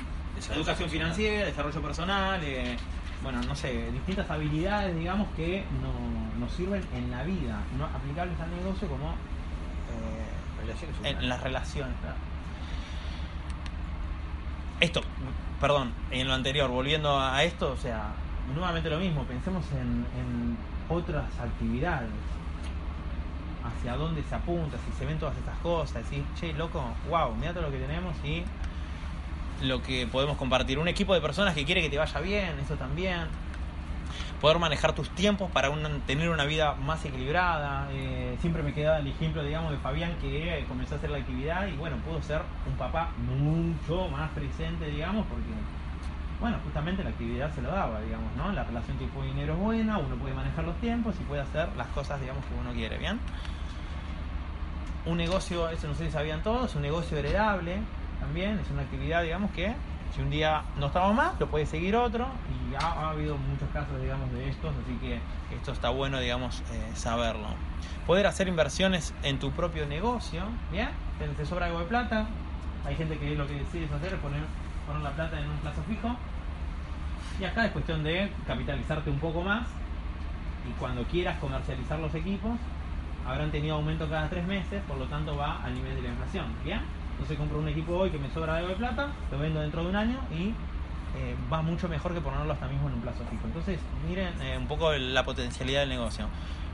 educación 0.55 0.89
financiera, 0.91 1.47
desarrollo 1.47 1.83
personal, 1.83 2.41
eh, 2.45 2.77
bueno, 3.21 3.41
no 3.43 3.57
sé, 3.57 3.91
distintas 3.91 4.31
habilidades, 4.31 4.95
digamos, 4.95 5.27
que 5.35 5.65
no- 5.83 6.39
nos 6.39 6.53
sirven 6.53 6.87
en 6.95 7.11
la 7.11 7.25
vida, 7.25 7.59
no 7.77 7.87
aplicables 7.87 8.39
al 8.39 8.51
negocio 8.55 8.87
como 8.87 9.17
eh, 9.95 11.11
en 11.11 11.29
las 11.29 11.43
relaciones. 11.43 11.95
claro. 12.01 12.17
Esto, 14.81 15.03
perdón, 15.61 15.93
en 16.11 16.27
lo 16.27 16.35
anterior, 16.35 16.71
volviendo 16.71 17.19
a 17.19 17.43
esto, 17.45 17.73
o 17.73 17.77
sea, 17.77 18.13
nuevamente 18.55 18.91
lo 18.91 18.99
mismo, 18.99 19.25
pensemos 19.25 19.65
en, 19.73 20.05
en 20.19 20.59
otras 20.89 21.27
actividades, 21.39 22.11
hacia 23.65 23.97
dónde 23.97 24.23
se 24.23 24.35
apunta, 24.35 24.77
si 24.85 24.99
se 24.99 25.07
ven 25.07 25.19
todas 25.19 25.37
estas 25.37 25.57
cosas, 25.59 26.03
decir, 26.03 26.25
che, 26.39 26.53
loco, 26.53 26.83
wow, 27.09 27.35
mira 27.35 27.53
todo 27.53 27.63
lo 27.63 27.71
que 27.71 27.79
tenemos 27.79 28.15
y 28.25 28.45
lo 29.63 29.83
que 29.83 30.07
podemos 30.07 30.37
compartir. 30.37 30.79
Un 30.79 30.89
equipo 30.89 31.15
de 31.15 31.21
personas 31.21 31.55
que 31.55 31.65
quiere 31.65 31.81
que 31.81 31.89
te 31.89 31.99
vaya 31.99 32.21
bien, 32.21 32.59
eso 32.59 32.75
también. 32.75 33.27
Poder 34.41 34.59
manejar 34.59 34.93
tus 34.95 35.09
tiempos 35.11 35.51
para 35.51 35.71
tener 36.07 36.29
una 36.29 36.45
vida 36.45 36.75
más 36.75 37.05
equilibrada. 37.05 37.89
Eh, 37.93 38.37
siempre 38.41 38.63
me 38.63 38.75
queda 38.75 38.99
el 38.99 39.07
ejemplo, 39.07 39.43
digamos, 39.43 39.71
de 39.71 39.79
Fabián 39.79 40.17
que 40.21 40.59
eh, 40.59 40.65
comenzó 40.69 40.97
a 40.97 40.99
hacer 40.99 41.11
la 41.11 41.19
actividad 41.19 41.67
y 41.67 41.77
bueno, 41.77 41.97
pudo 41.99 42.21
ser 42.23 42.43
un 42.67 42.75
papá 42.75 43.11
mucho 43.17 44.09
más 44.09 44.31
presente, 44.33 44.87
digamos, 44.87 45.27
porque, 45.27 45.49
bueno, 46.41 46.59
justamente 46.63 47.03
la 47.03 47.11
actividad 47.11 47.55
se 47.55 47.63
lo 47.63 47.71
daba, 47.71 48.01
digamos, 48.01 48.35
¿no? 48.37 48.53
La 48.53 48.65
relación 48.65 48.99
tiempo-dinero 48.99 49.55
es 49.55 49.59
buena, 49.61 49.99
uno 49.99 50.17
puede 50.17 50.35
manejar 50.35 50.65
los 50.65 50.77
tiempos 50.77 51.15
y 51.21 51.25
puede 51.25 51.41
hacer 51.41 51.69
las 51.77 51.87
cosas, 51.89 52.21
digamos, 52.21 52.45
que 52.45 52.55
uno 52.61 52.73
quiere, 52.73 52.99
¿bien? 52.99 53.19
Un 55.07 55.17
negocio, 55.17 55.71
eso 55.71 55.87
no 55.89 55.95
sé 55.95 56.07
si 56.07 56.11
sabían 56.11 56.43
todos, 56.43 56.75
un 56.75 56.83
negocio 56.83 57.17
heredable 57.17 57.79
también, 58.21 58.59
es 58.59 58.71
una 58.71 58.83
actividad, 58.83 59.23
digamos, 59.23 59.51
que 59.53 59.75
si 60.15 60.23
un 60.23 60.31
día 60.31 60.63
no 60.79 60.87
estamos 60.87 61.15
más, 61.15 61.39
lo 61.41 61.49
puede 61.49 61.67
seguir 61.67 61.97
otro 61.97 62.27
y 62.49 62.75
ha, 62.75 62.87
ha 62.87 63.11
habido 63.11 63.37
muchos 63.37 63.69
casos, 63.73 64.01
digamos, 64.01 64.31
de 64.33 64.49
estos, 64.49 64.73
así 64.85 64.97
que 64.99 65.19
esto 65.55 65.73
está 65.73 65.91
bueno, 65.91 66.21
digamos, 66.21 66.61
eh, 66.73 66.93
saberlo. 66.95 67.49
Poder 68.07 68.27
hacer 68.27 68.47
inversiones 68.47 69.13
en 69.23 69.39
tu 69.39 69.51
propio 69.51 69.87
negocio, 69.87 70.43
¿bien? 70.71 70.91
Te, 71.37 71.45
sobra 71.47 71.67
algo 71.67 71.81
de 71.81 71.87
plata, 71.87 72.27
hay 72.85 72.95
gente 72.95 73.19
que 73.19 73.35
lo 73.35 73.47
que 73.47 73.55
decides 73.55 73.91
hacer 73.91 74.15
es 74.15 74.21
poner, 74.21 74.43
poner 74.87 75.03
la 75.03 75.11
plata 75.11 75.41
en 75.41 75.49
un 75.49 75.57
plazo 75.59 75.83
fijo 75.83 76.15
y 77.41 77.45
acá 77.45 77.67
es 77.67 77.73
cuestión 77.73 78.05
de 78.05 78.31
capitalizarte 78.47 79.11
un 79.11 79.19
poco 79.19 79.43
más 79.43 79.67
y 80.69 80.73
cuando 80.79 81.03
quieras 81.05 81.39
comercializar 81.41 81.99
los 81.99 82.15
equipos 82.15 82.53
habrán 83.27 83.51
tenido 83.51 83.77
aumento 83.77 84.09
cada 84.09 84.29
tres 84.29 84.47
meses, 84.47 84.83
por 84.87 84.97
lo 84.97 85.07
tanto 85.07 85.37
va 85.37 85.63
al 85.65 85.75
nivel 85.75 85.97
de 85.97 86.03
la 86.03 86.09
inflación, 86.09 86.47
¿bien? 86.63 86.81
Entonces 87.15 87.39
compro 87.39 87.59
un 87.59 87.69
equipo 87.69 87.97
hoy 87.97 88.11
que 88.11 88.19
me 88.19 88.31
sobra 88.31 88.57
algo 88.57 88.69
de 88.69 88.75
plata, 88.77 89.09
lo 89.31 89.39
vendo 89.39 89.61
dentro 89.61 89.83
de 89.83 89.89
un 89.89 89.97
año 89.97 90.19
y 90.31 90.49
eh, 91.17 91.35
va 91.53 91.63
mucho 91.63 91.89
mejor 91.89 92.13
que 92.13 92.21
ponerlo 92.21 92.53
hasta 92.53 92.67
mismo 92.69 92.89
en 92.89 92.95
un 92.95 93.01
plazo 93.01 93.25
fijo. 93.31 93.43
Entonces, 93.47 93.79
miren 94.09 94.41
eh, 94.43 94.59
un 94.59 94.67
poco 94.67 94.93
la 94.93 95.25
potencialidad 95.25 95.81
del 95.81 95.89
negocio. 95.91 96.27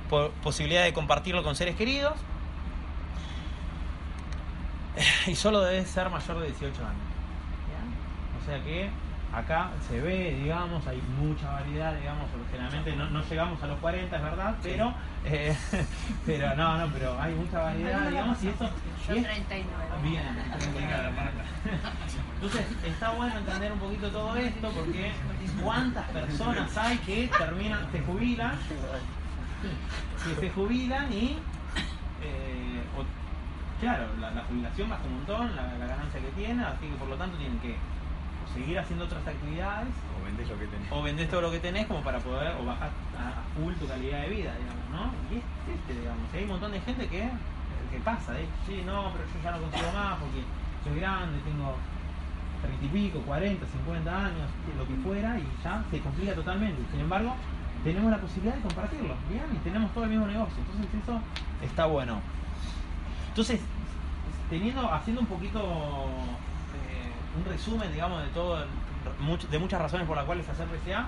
Po- 0.09 0.31
posibilidad 0.43 0.83
de 0.83 0.93
compartirlo 0.93 1.43
con 1.43 1.55
seres 1.55 1.77
queridos 1.77 2.15
y 5.27 5.35
solo 5.35 5.61
debe 5.61 5.85
ser 5.85 6.11
mayor 6.11 6.39
de 6.41 6.47
18 6.47 6.67
años. 6.83 6.95
¿bien? 7.69 8.41
O 8.43 8.45
sea 8.47 8.63
que 8.65 8.91
acá 9.33 9.71
se 9.89 10.01
ve, 10.01 10.37
digamos, 10.43 10.85
hay 10.87 11.01
mucha 11.21 11.51
variedad, 11.53 11.95
digamos, 11.95 12.27
generalmente 12.51 12.97
no, 12.97 13.09
no 13.11 13.23
llegamos 13.23 13.63
a 13.63 13.67
los 13.69 13.79
40, 13.79 14.17
es 14.17 14.23
verdad, 14.23 14.57
pero, 14.63 14.93
eh, 15.25 15.57
pero 16.27 16.57
no, 16.57 16.79
no, 16.79 16.87
pero 16.93 17.21
hay 17.21 17.35
mucha 17.35 17.61
variedad, 17.61 18.09
digamos, 18.09 18.43
y 18.43 18.49
eso... 18.49 18.71
Yo 19.09 19.15
y 19.15 19.19
es- 19.19 19.25
39. 19.25 19.85
Bien, 20.03 20.23
entonces 22.35 22.67
está 22.87 23.11
bueno 23.13 23.39
entender 23.39 23.73
un 23.73 23.79
poquito 23.79 24.09
todo 24.09 24.37
esto 24.37 24.71
porque 24.71 25.13
cuántas 25.63 26.09
personas 26.09 26.77
hay 26.77 26.99
que 26.99 27.31
terminan, 27.39 27.87
se 27.93 28.01
jubilan, 28.01 28.53
que 30.25 30.35
se 30.41 30.51
jubilan 30.51 31.13
y 31.13 31.39
eh, 32.23 32.83
o- 32.97 33.81
claro, 33.81 34.07
la, 34.21 34.31
la 34.33 34.43
jubilación 34.43 34.91
baja 34.91 35.03
un 35.05 35.15
montón, 35.15 35.57
la, 35.57 35.63
la 35.79 35.87
ganancia 35.87 36.21
que 36.21 36.29
tiene, 36.33 36.63
así 36.65 36.87
que 36.87 36.95
por 36.97 37.09
lo 37.09 37.17
tanto 37.17 37.37
tienen 37.39 37.59
que 37.61 37.77
seguir 38.55 38.79
haciendo 38.79 39.05
otras 39.05 39.27
actividades 39.27 39.89
O 40.21 40.25
vendés 40.25 40.49
lo 40.49 40.59
que 40.59 40.67
tenés. 40.67 40.93
o 40.93 41.03
vendés 41.03 41.29
todo 41.31 41.41
lo 41.41 41.51
que 41.51 41.61
tenés 41.61 41.87
como 41.87 42.03
para 42.03 42.19
poder 42.19 42.55
o 42.61 42.65
bajar 42.65 42.91
a, 43.19 43.43
full 43.55 43.75
tu 43.75 43.87
calidad 43.87 44.23
de 44.23 44.29
vida, 44.29 44.55
digamos, 44.57 44.87
¿no? 44.91 45.13
Y 45.31 45.39
es 45.39 45.45
triste, 45.65 46.01
digamos. 46.01 46.25
Hay 46.35 46.43
un 46.45 46.49
montón 46.51 46.73
de 46.73 46.81
gente 46.81 47.07
que, 47.09 47.31
que 47.91 47.99
pasa, 48.05 48.39
¿eh? 48.39 48.47
Sí, 48.67 48.83
no, 48.85 49.13
pero 49.13 49.25
yo 49.27 49.39
ya 49.43 49.51
no 49.53 49.59
consigo 49.63 49.93
más 49.93 50.19
porque 50.19 50.43
soy 50.85 51.01
grande, 51.01 51.39
tengo 51.45 51.77
30 52.63 52.85
y 52.85 52.89
pico, 52.89 53.21
40, 53.21 53.67
50 53.67 54.27
años, 54.27 54.49
lo 54.77 54.87
que 54.87 54.95
fuera, 55.03 55.39
y 55.39 55.47
ya 55.63 55.83
se 55.91 56.01
complica 56.01 56.35
totalmente. 56.35 56.81
Sin 56.91 57.01
embargo, 57.01 57.35
tenemos 57.85 58.11
la 58.11 58.19
posibilidad 58.19 58.55
de 58.55 58.63
compartirlo, 58.63 59.15
¿bien? 59.29 59.45
Y 59.55 59.59
tenemos 59.59 59.93
todo 59.93 60.05
el 60.05 60.11
mismo 60.11 60.27
negocio. 60.27 60.57
Entonces 60.59 60.87
eso 61.03 61.21
está 61.63 61.87
bueno. 61.87 62.21
Entonces, 63.29 63.61
teniendo, 64.51 64.93
haciendo 64.93 65.23
un 65.23 65.27
poquito 65.29 66.07
un 67.37 67.45
resumen, 67.45 67.93
digamos, 67.93 68.23
de 68.23 68.29
todo, 68.29 68.65
de 69.51 69.59
muchas 69.59 69.81
razones 69.81 70.07
por 70.07 70.17
las 70.17 70.27
cuales 70.27 70.49
hacer 70.49 70.67
RCA, 70.69 71.07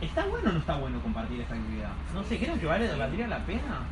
¿está 0.00 0.24
bueno 0.26 0.50
o 0.50 0.52
no 0.52 0.58
está 0.58 0.76
bueno 0.76 1.00
compartir 1.00 1.40
esta 1.40 1.54
actividad? 1.54 1.90
No 2.14 2.22
sé, 2.24 2.38
creo 2.38 2.58
que 2.58 2.66
vale, 2.66 2.94
valdría 2.94 3.26
la 3.26 3.38
pena, 3.38 3.86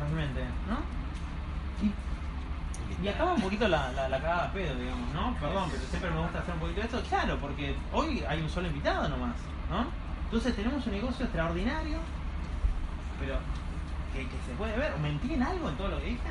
realmente, 0.00 0.44
¿no? 0.68 0.78
Y, 1.84 1.92
y 3.04 3.08
acaba 3.08 3.32
un 3.32 3.40
poquito 3.40 3.66
la, 3.66 3.90
la, 3.92 4.08
la 4.08 4.20
cagada 4.20 4.52
pedo, 4.52 4.74
digamos, 4.74 5.12
¿no? 5.14 5.34
Perdón, 5.40 5.68
pero 5.70 5.82
siempre 5.84 6.10
me 6.10 6.20
gusta 6.20 6.40
hacer 6.40 6.54
un 6.54 6.60
poquito 6.60 6.80
de 6.80 6.86
esto. 6.86 7.02
Claro, 7.08 7.38
porque 7.40 7.74
hoy 7.92 8.22
hay 8.28 8.42
un 8.42 8.48
solo 8.50 8.66
invitado 8.68 9.08
nomás, 9.08 9.36
¿no? 9.70 9.86
Entonces 10.24 10.54
tenemos 10.54 10.86
un 10.86 10.92
negocio 10.92 11.24
extraordinario, 11.24 11.98
pero 13.18 13.36
que, 14.12 14.28
que 14.28 14.36
se 14.46 14.52
puede 14.56 14.76
ver. 14.76 14.96
¿Mentí 14.98 15.34
en 15.34 15.42
algo 15.42 15.68
en 15.70 15.76
todo 15.76 15.88
lo 15.88 15.98
que 15.98 16.04
dije? 16.06 16.28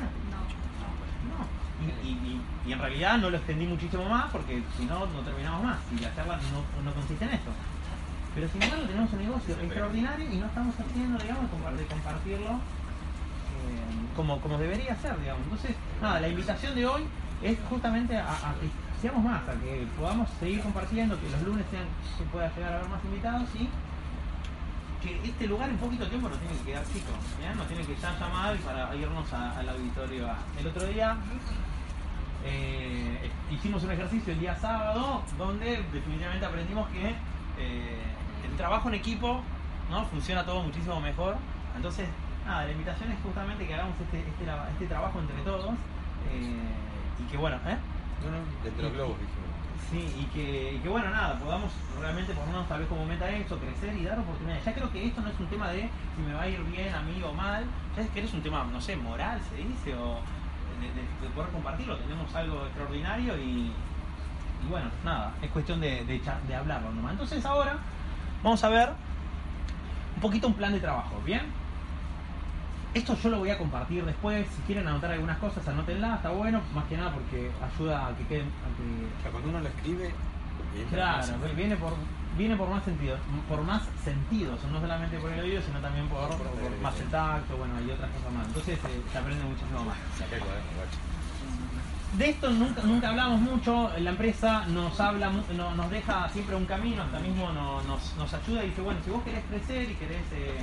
No. 1.28 1.44
Y, 1.44 1.59
y- 2.04 2.08
y- 2.08 2.40
y 2.66 2.72
en 2.72 2.78
realidad 2.78 3.18
no 3.18 3.30
lo 3.30 3.36
extendí 3.36 3.66
muchísimo 3.66 4.04
más 4.08 4.26
porque 4.30 4.62
si 4.76 4.84
no, 4.84 5.06
no 5.06 5.20
terminamos 5.20 5.64
más. 5.64 5.78
Y 5.96 6.00
la 6.02 6.14
charla 6.14 6.38
no, 6.52 6.82
no 6.84 6.94
consiste 6.94 7.24
en 7.24 7.30
esto. 7.32 7.50
Pero 8.34 8.48
sin 8.48 8.62
embargo 8.62 8.84
tenemos 8.86 9.12
un 9.12 9.18
negocio 9.18 9.54
extraordinario 9.60 10.32
y 10.32 10.36
no 10.36 10.46
estamos 10.46 10.74
haciendo, 10.78 11.18
digamos, 11.18 11.50
de 11.78 11.86
compartirlo 11.86 12.50
eh, 12.50 14.10
como, 14.14 14.40
como 14.40 14.58
debería 14.58 14.94
ser, 14.96 15.18
digamos. 15.20 15.42
Entonces, 15.44 15.74
nada, 16.00 16.20
la 16.20 16.28
invitación 16.28 16.74
de 16.74 16.86
hoy 16.86 17.02
es 17.42 17.58
justamente 17.68 18.16
a, 18.16 18.30
a 18.30 18.54
que 18.60 18.68
seamos 19.00 19.24
más, 19.24 19.42
a 19.48 19.52
que 19.54 19.86
podamos 19.98 20.28
seguir 20.38 20.60
compartiendo, 20.60 21.18
que 21.20 21.28
los 21.30 21.42
lunes 21.42 21.64
sean, 21.70 21.84
se 22.18 22.24
pueda 22.24 22.54
llegar 22.54 22.72
a 22.74 22.76
haber 22.76 22.88
más 22.90 23.04
invitados 23.04 23.48
y 23.54 23.68
que 25.02 25.18
este 25.24 25.46
lugar 25.46 25.70
en 25.70 25.78
poquito 25.78 26.06
tiempo 26.06 26.28
nos 26.28 26.38
tiene 26.38 26.54
que 26.58 26.64
quedar 26.64 26.84
chico, 26.84 27.10
¿bien? 27.40 27.56
nos 27.56 27.66
tiene 27.66 27.82
que 27.84 27.96
ya 27.96 28.12
llamar 28.20 28.54
para 28.58 28.94
irnos 28.94 29.32
a- 29.32 29.58
al 29.58 29.68
auditorio. 29.70 30.28
El 30.60 30.66
otro 30.66 30.84
día 30.86 31.16
Eh, 32.44 33.30
hicimos 33.50 33.82
un 33.84 33.90
ejercicio 33.90 34.32
el 34.32 34.40
día 34.40 34.56
sábado 34.56 35.22
donde 35.36 35.82
definitivamente 35.92 36.46
aprendimos 36.46 36.88
que 36.88 37.14
eh, 37.58 38.02
el 38.48 38.56
trabajo 38.56 38.88
en 38.88 38.94
equipo 38.94 39.42
¿no? 39.90 40.04
funciona 40.06 40.44
todo 40.44 40.62
muchísimo 40.62 41.00
mejor. 41.00 41.36
Entonces, 41.76 42.08
nada, 42.46 42.64
la 42.64 42.72
invitación 42.72 43.12
es 43.12 43.18
justamente 43.22 43.66
que 43.66 43.74
hagamos 43.74 43.94
este, 44.00 44.18
este, 44.20 44.44
este 44.72 44.86
trabajo 44.86 45.20
entre 45.20 45.36
todos 45.42 45.70
eh, 46.32 46.52
y 47.18 47.30
que 47.30 47.36
bueno, 47.36 47.56
¿eh? 47.66 47.76
No, 48.24 48.30
no, 48.30 48.38
desde 48.64 48.82
los 48.82 48.92
globos 48.92 49.16
dijimos. 49.18 49.50
Sí, 49.90 50.06
y 50.20 50.24
que, 50.26 50.74
y 50.74 50.78
que 50.78 50.88
bueno, 50.88 51.10
nada, 51.10 51.38
podamos 51.38 51.72
realmente 51.98 52.32
ponernos 52.32 52.68
tal 52.68 52.80
vez 52.80 52.88
como 52.88 53.04
meta 53.04 53.28
eso, 53.28 53.58
crecer 53.58 53.96
y 53.96 54.04
dar 54.04 54.18
oportunidades. 54.18 54.64
Ya 54.64 54.74
creo 54.74 54.90
que 54.92 55.06
esto 55.06 55.20
no 55.20 55.28
es 55.28 55.40
un 55.40 55.46
tema 55.46 55.68
de 55.70 55.88
si 56.16 56.22
me 56.22 56.34
va 56.34 56.42
a 56.42 56.48
ir 56.48 56.60
bien 56.64 56.94
a 56.94 57.00
mí 57.02 57.20
o 57.22 57.32
mal, 57.32 57.64
ya 57.96 58.02
es 58.02 58.10
que 58.10 58.20
es 58.20 58.32
un 58.32 58.42
tema, 58.42 58.64
no 58.70 58.80
sé, 58.80 58.96
moral 58.96 59.40
se 59.50 59.56
dice, 59.56 59.94
o 59.96 60.18
de, 60.80 60.86
de- 60.88 61.28
de 61.28 61.34
poder 61.34 61.50
compartirlo. 61.50 61.96
Tenemos 61.98 62.34
algo 62.34 62.64
extraordinario 62.66 63.36
y, 63.38 63.70
bueno, 64.68 64.88
nada, 65.04 65.32
es 65.42 65.50
cuestión 65.50 65.80
de, 65.80 66.04
de, 66.04 66.54
hablarlo 66.54 66.90
nomás. 66.92 67.12
Entonces 67.12 67.44
ahora 67.44 67.76
vamos 68.42 68.62
a 68.64 68.68
ver 68.68 68.90
un 70.16 70.20
poquito 70.20 70.46
un 70.48 70.54
plan 70.54 70.72
de 70.72 70.80
trabajo, 70.80 71.20
¿bien? 71.24 71.42
Esto 72.92 73.14
yo 73.22 73.28
lo 73.30 73.38
voy 73.38 73.50
a 73.50 73.58
compartir 73.58 74.04
después. 74.04 74.48
Si 74.48 74.62
quieren 74.62 74.88
anotar 74.88 75.12
algunas 75.12 75.38
cosas, 75.38 75.66
anótenla, 75.68 76.16
está 76.16 76.30
bueno, 76.30 76.60
más 76.74 76.84
que 76.86 76.96
nada 76.96 77.12
porque 77.12 77.50
ayuda 77.74 78.08
a 78.08 78.16
que 78.16 78.24
queden. 78.26 78.48
O 78.48 79.22
sea, 79.22 79.30
cuando 79.30 79.48
uno 79.50 79.60
lo 79.60 79.68
escribe, 79.68 80.12
Claro, 80.90 81.26
viene 81.56 81.76
por 81.76 81.92
viene 82.36 82.56
por 82.56 82.68
más 82.70 82.84
sentido, 82.84 83.16
por 83.48 83.62
más 83.62 83.82
sentidos, 84.04 84.60
no 84.70 84.80
solamente 84.80 85.18
por 85.18 85.32
el 85.32 85.40
oído, 85.40 85.60
sino 85.62 85.80
también 85.80 86.06
por, 86.08 86.28
por 86.28 86.80
más 86.80 86.98
el 87.00 87.08
tacto, 87.08 87.56
bueno, 87.56 87.74
y 87.86 87.90
otras 87.90 88.08
cosas 88.10 88.32
más. 88.32 88.46
Entonces 88.46 88.78
eh, 88.78 89.02
se 89.12 89.18
aprende 89.18 89.44
muchísimo 89.44 89.84
más. 89.84 89.96
De 92.12 92.30
esto 92.30 92.50
nunca, 92.50 92.82
nunca 92.82 93.08
hablamos 93.10 93.40
mucho, 93.40 93.90
la 93.98 94.10
empresa 94.10 94.64
nos 94.68 94.98
habla, 95.00 95.30
no- 95.56 95.74
nos 95.74 95.90
deja 95.90 96.28
siempre 96.30 96.54
un 96.56 96.66
camino, 96.66 97.02
hasta 97.02 97.18
mismo 97.20 97.52
no- 97.52 97.82
nos, 97.82 98.16
nos 98.16 98.32
ayuda 98.34 98.64
y 98.64 98.68
dice, 98.70 98.80
bueno, 98.80 99.00
si 99.04 99.10
vos 99.10 99.22
querés 99.24 99.44
crecer 99.46 99.90
y 99.90 99.94
querés 99.94 100.22
eh, 100.32 100.58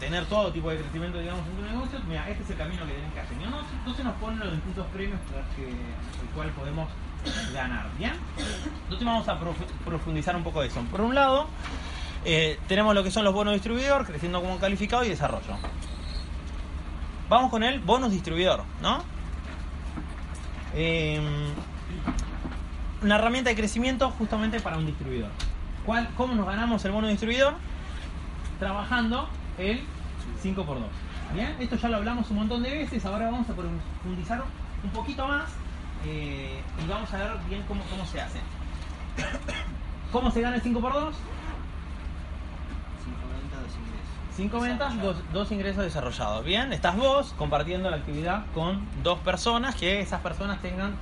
tener 0.00 0.26
todo 0.26 0.52
tipo 0.52 0.70
de 0.70 0.78
crecimiento, 0.78 1.18
digamos, 1.18 1.46
en 1.48 1.56
tu 1.56 1.62
negocio, 1.62 1.98
mira, 2.06 2.28
este 2.28 2.42
es 2.42 2.50
el 2.50 2.56
camino 2.56 2.84
que 2.86 2.92
tenés 2.92 3.12
que 3.14 3.20
hacer. 3.20 3.36
Y 3.40 3.50
no- 3.50 3.60
Entonces 3.78 4.04
nos 4.04 4.14
ponen 4.16 4.38
los 4.40 4.52
distintos 4.52 4.86
premios 4.88 5.20
que, 5.56 5.66
el 5.68 6.28
cual 6.34 6.50
podemos 6.50 6.88
ganar, 7.52 7.86
¿bien? 7.98 8.12
Entonces 8.84 9.06
vamos 9.06 9.28
a 9.28 9.38
profu- 9.40 9.66
profundizar 9.84 10.36
un 10.36 10.42
poco 10.44 10.62
eso. 10.62 10.80
Por 10.90 11.00
un 11.00 11.14
lado, 11.14 11.46
eh, 12.24 12.58
tenemos 12.68 12.94
lo 12.94 13.02
que 13.02 13.10
son 13.10 13.24
los 13.24 13.34
bonos 13.34 13.54
distribuidor, 13.54 14.04
creciendo 14.06 14.40
como 14.40 14.58
calificado 14.58 15.04
y 15.04 15.08
desarrollo. 15.08 15.56
Vamos 17.28 17.50
con 17.50 17.62
el 17.62 17.80
bonus 17.80 18.12
distribuidor, 18.12 18.62
¿no? 18.80 19.02
Eh, 20.74 21.20
una 23.02 23.16
herramienta 23.16 23.50
de 23.50 23.56
crecimiento 23.56 24.10
justamente 24.10 24.60
para 24.60 24.76
un 24.78 24.86
distribuidor. 24.86 25.30
¿Cuál, 25.84 26.08
¿Cómo 26.16 26.34
nos 26.34 26.46
ganamos 26.46 26.84
el 26.84 26.92
bono 26.92 27.08
distribuidor? 27.08 27.54
Trabajando 28.58 29.28
el 29.58 29.82
5x2. 30.42 30.76
Bien, 31.34 31.56
esto 31.60 31.76
ya 31.76 31.88
lo 31.88 31.96
hablamos 31.96 32.30
un 32.30 32.36
montón 32.36 32.62
de 32.62 32.70
veces, 32.70 33.04
ahora 33.04 33.30
vamos 33.30 33.48
a 33.50 33.52
profundizar 33.54 34.42
un 34.84 34.90
poquito 34.90 35.26
más 35.26 35.44
eh, 36.04 36.60
y 36.84 36.88
vamos 36.88 37.12
a 37.12 37.16
ver 37.16 37.30
bien 37.48 37.62
cómo, 37.66 37.82
cómo 37.90 38.04
se 38.06 38.20
hace. 38.20 38.38
¿Cómo 40.12 40.30
se 40.30 40.40
gana 40.40 40.56
el 40.56 40.62
5x2? 40.62 41.12
5 44.36 44.60
ventas, 44.60 45.00
dos, 45.00 45.16
dos 45.32 45.50
ingresos 45.50 45.82
desarrollados. 45.82 46.44
Bien, 46.44 46.70
estás 46.72 46.94
vos 46.94 47.34
compartiendo 47.38 47.88
la 47.88 47.96
actividad 47.96 48.44
con 48.52 48.86
dos 49.02 49.18
personas, 49.20 49.74
que 49.74 50.00
esas 50.00 50.20
personas 50.20 50.60
tengan 50.60 50.94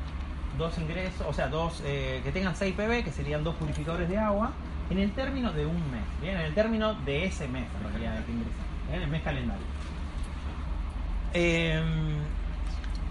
dos 0.57 0.79
ingresos, 0.79 1.27
o 1.29 1.33
sea, 1.33 1.49
dos 1.49 1.83
eh, 1.85 2.21
que 2.23 2.31
tengan 2.31 2.55
6 2.55 2.77
PB, 2.77 3.03
que 3.03 3.11
serían 3.11 3.43
dos 3.43 3.57
purificadores 3.57 4.09
de 4.09 4.19
agua, 4.19 4.53
en 4.89 4.99
el 4.99 5.11
término 5.13 5.53
de 5.53 5.67
un 5.67 5.91
mes. 5.91 6.05
Bien, 6.23 6.37
en 6.37 6.43
el 6.43 6.55
término 6.55 6.95
de 6.95 7.25
ese 7.25 7.49
mes, 7.49 7.67
en 7.77 7.91
realidad, 7.91 8.19
de 8.19 8.25
que 8.25 8.33
ingresan. 8.33 8.67
Bien, 8.89 9.03
el 9.03 9.09
mes 9.09 9.23
calendario. 9.23 9.67
Eh, 11.33 11.83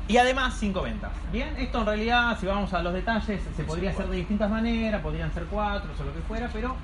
y 0.07 0.17
además, 0.17 0.55
5 0.59 0.81
ventas. 0.81 1.11
Bien, 1.31 1.55
esto 1.57 1.79
en 1.79 1.85
realidad, 1.85 2.37
si 2.39 2.45
vamos 2.45 2.73
a 2.73 2.81
los 2.81 2.93
detalles, 2.93 3.41
se 3.55 3.63
podría 3.63 3.91
hacer 3.91 4.07
de 4.07 4.17
distintas 4.17 4.49
maneras, 4.49 5.01
podrían 5.01 5.33
ser 5.33 5.45
4 5.45 5.91
o 5.97 6.03
lo 6.03 6.13
que 6.13 6.19
fuera, 6.21 6.49
pero 6.51 6.75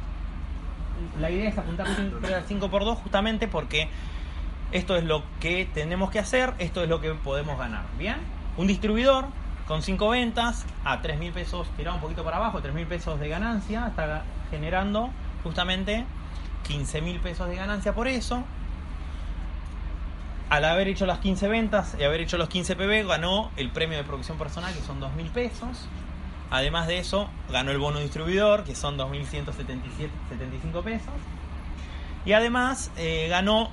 la 1.20 1.30
idea 1.30 1.50
es 1.50 1.58
apuntar 1.58 1.88
siempre 1.96 2.34
al 2.34 2.44
5 2.44 2.70
por 2.70 2.86
2 2.86 3.00
justamente 3.00 3.48
porque 3.48 3.90
esto 4.72 4.96
es 4.96 5.04
lo 5.04 5.24
que 5.40 5.68
tenemos 5.74 6.12
que 6.12 6.20
hacer, 6.20 6.54
esto 6.60 6.84
es 6.84 6.90
lo 6.90 7.02
que 7.02 7.14
podemos 7.14 7.58
ganar. 7.58 7.84
Bien, 7.98 8.18
un 8.56 8.68
distribuidor 8.68 9.26
con 9.68 9.82
5 9.82 10.10
ventas 10.10 10.66
a 10.86 11.02
3 11.02 11.20
mil 11.20 11.34
pesos, 11.34 11.68
tirado 11.76 11.96
un 11.96 12.02
poquito 12.02 12.24
para 12.24 12.38
abajo, 12.38 12.62
3 12.62 12.74
mil 12.74 12.88
pesos 12.88 13.20
de 13.20 13.30
ganancia, 13.30 13.88
está 13.88 14.24
generando 14.50 15.10
justamente 15.44 16.06
15 16.68 17.02
mil 17.02 17.20
pesos 17.20 17.50
de 17.50 17.56
ganancia 17.56 17.94
por 17.94 18.08
eso. 18.08 18.44
Al 20.50 20.66
haber 20.66 20.88
hecho 20.88 21.06
las 21.06 21.20
15 21.20 21.48
ventas 21.48 21.96
y 22.00 22.04
haber 22.04 22.22
hecho 22.22 22.38
los 22.38 22.50
15 22.50 22.76
PB, 22.76 23.08
ganó 23.08 23.52
el 23.56 23.70
premio 23.70 23.98
de 23.98 24.04
producción 24.04 24.38
personal, 24.38 24.74
que 24.74 24.82
son 24.82 25.00
2 25.00 25.14
mil 25.14 25.28
pesos. 25.28 25.88
Además 26.50 26.88
de 26.88 26.98
eso, 26.98 27.30
ganó 27.52 27.70
el 27.70 27.78
bono 27.78 28.00
distribuidor, 28.00 28.64
que 28.64 28.74
son 28.74 28.98
2.175 28.98 30.84
pesos. 30.84 31.14
Y 32.26 32.34
además 32.34 32.92
eh, 32.98 33.28
ganó, 33.30 33.70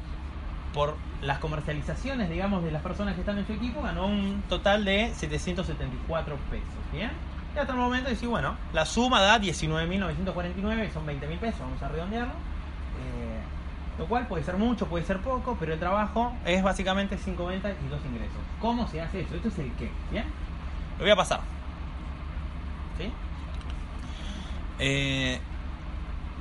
por 0.75 0.97
las 1.23 1.39
comercializaciones, 1.39 2.29
digamos, 2.29 2.63
de 2.63 2.71
las 2.71 2.83
personas 2.83 3.15
que 3.15 3.21
están 3.21 3.39
en 3.39 3.47
su 3.47 3.55
equipo, 3.55 3.81
ganó 3.81 4.07
un 4.07 4.43
total 4.47 4.85
de 4.85 5.13
774 5.15 6.37
pesos. 6.51 6.69
¿Bien? 6.93 7.11
Y 7.55 7.59
hasta 7.59 7.73
el 7.73 7.79
momento 7.79 8.11
decís, 8.11 8.29
bueno, 8.29 8.55
la 8.75 8.85
suma 8.85 9.23
da 9.23 9.41
19.949, 9.41 10.87
que 10.87 10.93
son 10.93 11.07
20.000 11.07 11.39
pesos, 11.39 11.61
vamos 11.61 11.83
a 11.83 11.89
redondearlo. 11.89 12.35
Lo 13.99 14.07
cual 14.07 14.27
puede 14.27 14.45
ser 14.45 14.57
mucho, 14.57 14.87
puede 14.87 15.05
ser 15.05 15.21
poco, 15.21 15.57
pero 15.59 15.73
el 15.73 15.79
trabajo 15.79 16.33
es 16.45 16.63
básicamente 16.63 17.17
5 17.17 17.47
ventas 17.47 17.75
y 17.85 17.89
2 17.89 18.01
ingresos. 18.05 18.39
¿Cómo 18.61 18.87
se 18.87 19.01
hace 19.01 19.21
eso? 19.21 19.35
Esto 19.35 19.49
es 19.49 19.59
el 19.59 19.73
qué. 19.73 19.91
¿Bien? 20.11 20.25
Lo 20.99 21.05
voy 21.05 21.11
a 21.11 21.17
pasar. 21.17 21.41
¿sí? 22.99 23.11
Eh, 24.79 25.41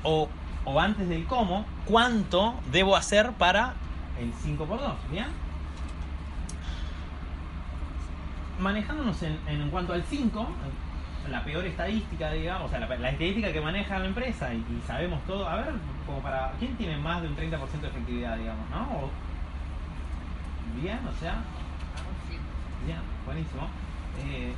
o, 0.03 0.27
o 0.65 0.79
antes 0.79 1.07
del 1.07 1.25
cómo, 1.25 1.65
¿cuánto 1.85 2.55
debo 2.71 2.95
hacer 2.95 3.31
para 3.33 3.73
el 4.19 4.33
5x2? 4.33 4.93
¿Bien? 5.11 5.27
Manejándonos 8.59 9.21
en, 9.23 9.39
en 9.47 9.69
cuanto 9.69 9.93
al 9.93 10.03
5, 10.03 10.47
la 11.29 11.43
peor 11.43 11.65
estadística, 11.65 12.31
digamos, 12.31 12.67
o 12.67 12.69
sea, 12.69 12.79
la, 12.79 13.09
estadística 13.09 13.51
que 13.51 13.61
maneja 13.61 13.99
la 13.99 14.05
empresa 14.05 14.53
y, 14.53 14.57
y 14.57 14.81
sabemos 14.87 15.19
todo, 15.25 15.47
a 15.47 15.55
ver, 15.57 15.73
como 16.05 16.21
para, 16.21 16.51
¿quién 16.59 16.75
tiene 16.75 16.97
más 16.97 17.21
de 17.21 17.27
un 17.27 17.35
30% 17.35 17.81
de 17.81 17.87
efectividad, 17.87 18.37
digamos, 18.37 18.69
no? 18.69 18.81
O- 19.05 19.11
bien, 20.81 20.99
o 21.07 21.19
sea, 21.19 21.43
bien, 22.85 22.99
buenísimo. 23.25 23.67
Eh, 24.19 24.53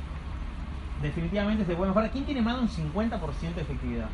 definitivamente 1.02 1.64
se 1.64 1.74
puede 1.74 1.88
mejorar. 1.90 2.10
¿Quién 2.10 2.24
tiene 2.24 2.42
más 2.42 2.56
de 2.56 2.62
un 2.62 2.68
50% 2.68 3.54
de 3.54 3.62
efectividad? 3.62 4.08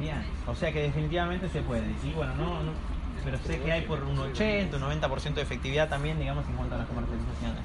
Bien, 0.00 0.24
o 0.46 0.54
sea 0.54 0.72
que 0.72 0.82
definitivamente 0.82 1.48
se 1.48 1.60
puede. 1.62 1.86
Y 2.04 2.12
bueno, 2.12 2.34
no, 2.34 2.62
no- 2.62 2.72
pero 3.24 3.36
sé 3.38 3.58
que 3.60 3.72
hay 3.72 3.82
por 3.82 4.02
un 4.04 4.18
80, 4.18 4.76
un 4.76 4.82
90% 4.82 5.34
de 5.34 5.42
efectividad 5.42 5.88
también, 5.88 6.18
digamos, 6.18 6.46
en 6.48 6.54
cuanto 6.54 6.74
a 6.76 6.78
las 6.78 6.86
comercializaciones. 6.86 7.64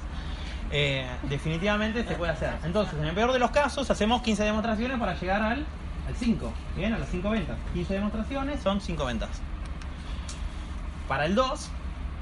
Eh, 0.76 1.06
definitivamente 1.22 2.02
se 2.02 2.16
puede 2.16 2.32
hacer. 2.32 2.52
Entonces, 2.64 2.98
en 2.98 3.04
el 3.04 3.14
peor 3.14 3.32
de 3.32 3.38
los 3.38 3.52
casos, 3.52 3.88
hacemos 3.92 4.22
15 4.22 4.42
demostraciones 4.42 4.98
para 4.98 5.14
llegar 5.14 5.40
al, 5.40 5.64
al 6.08 6.16
5. 6.16 6.52
Bien, 6.76 6.92
a 6.92 6.98
las 6.98 7.08
5 7.10 7.30
ventas. 7.30 7.56
15 7.74 7.94
demostraciones 7.94 8.60
son 8.60 8.80
5 8.80 9.04
ventas. 9.04 9.30
Para 11.06 11.26
el 11.26 11.36
2, 11.36 11.70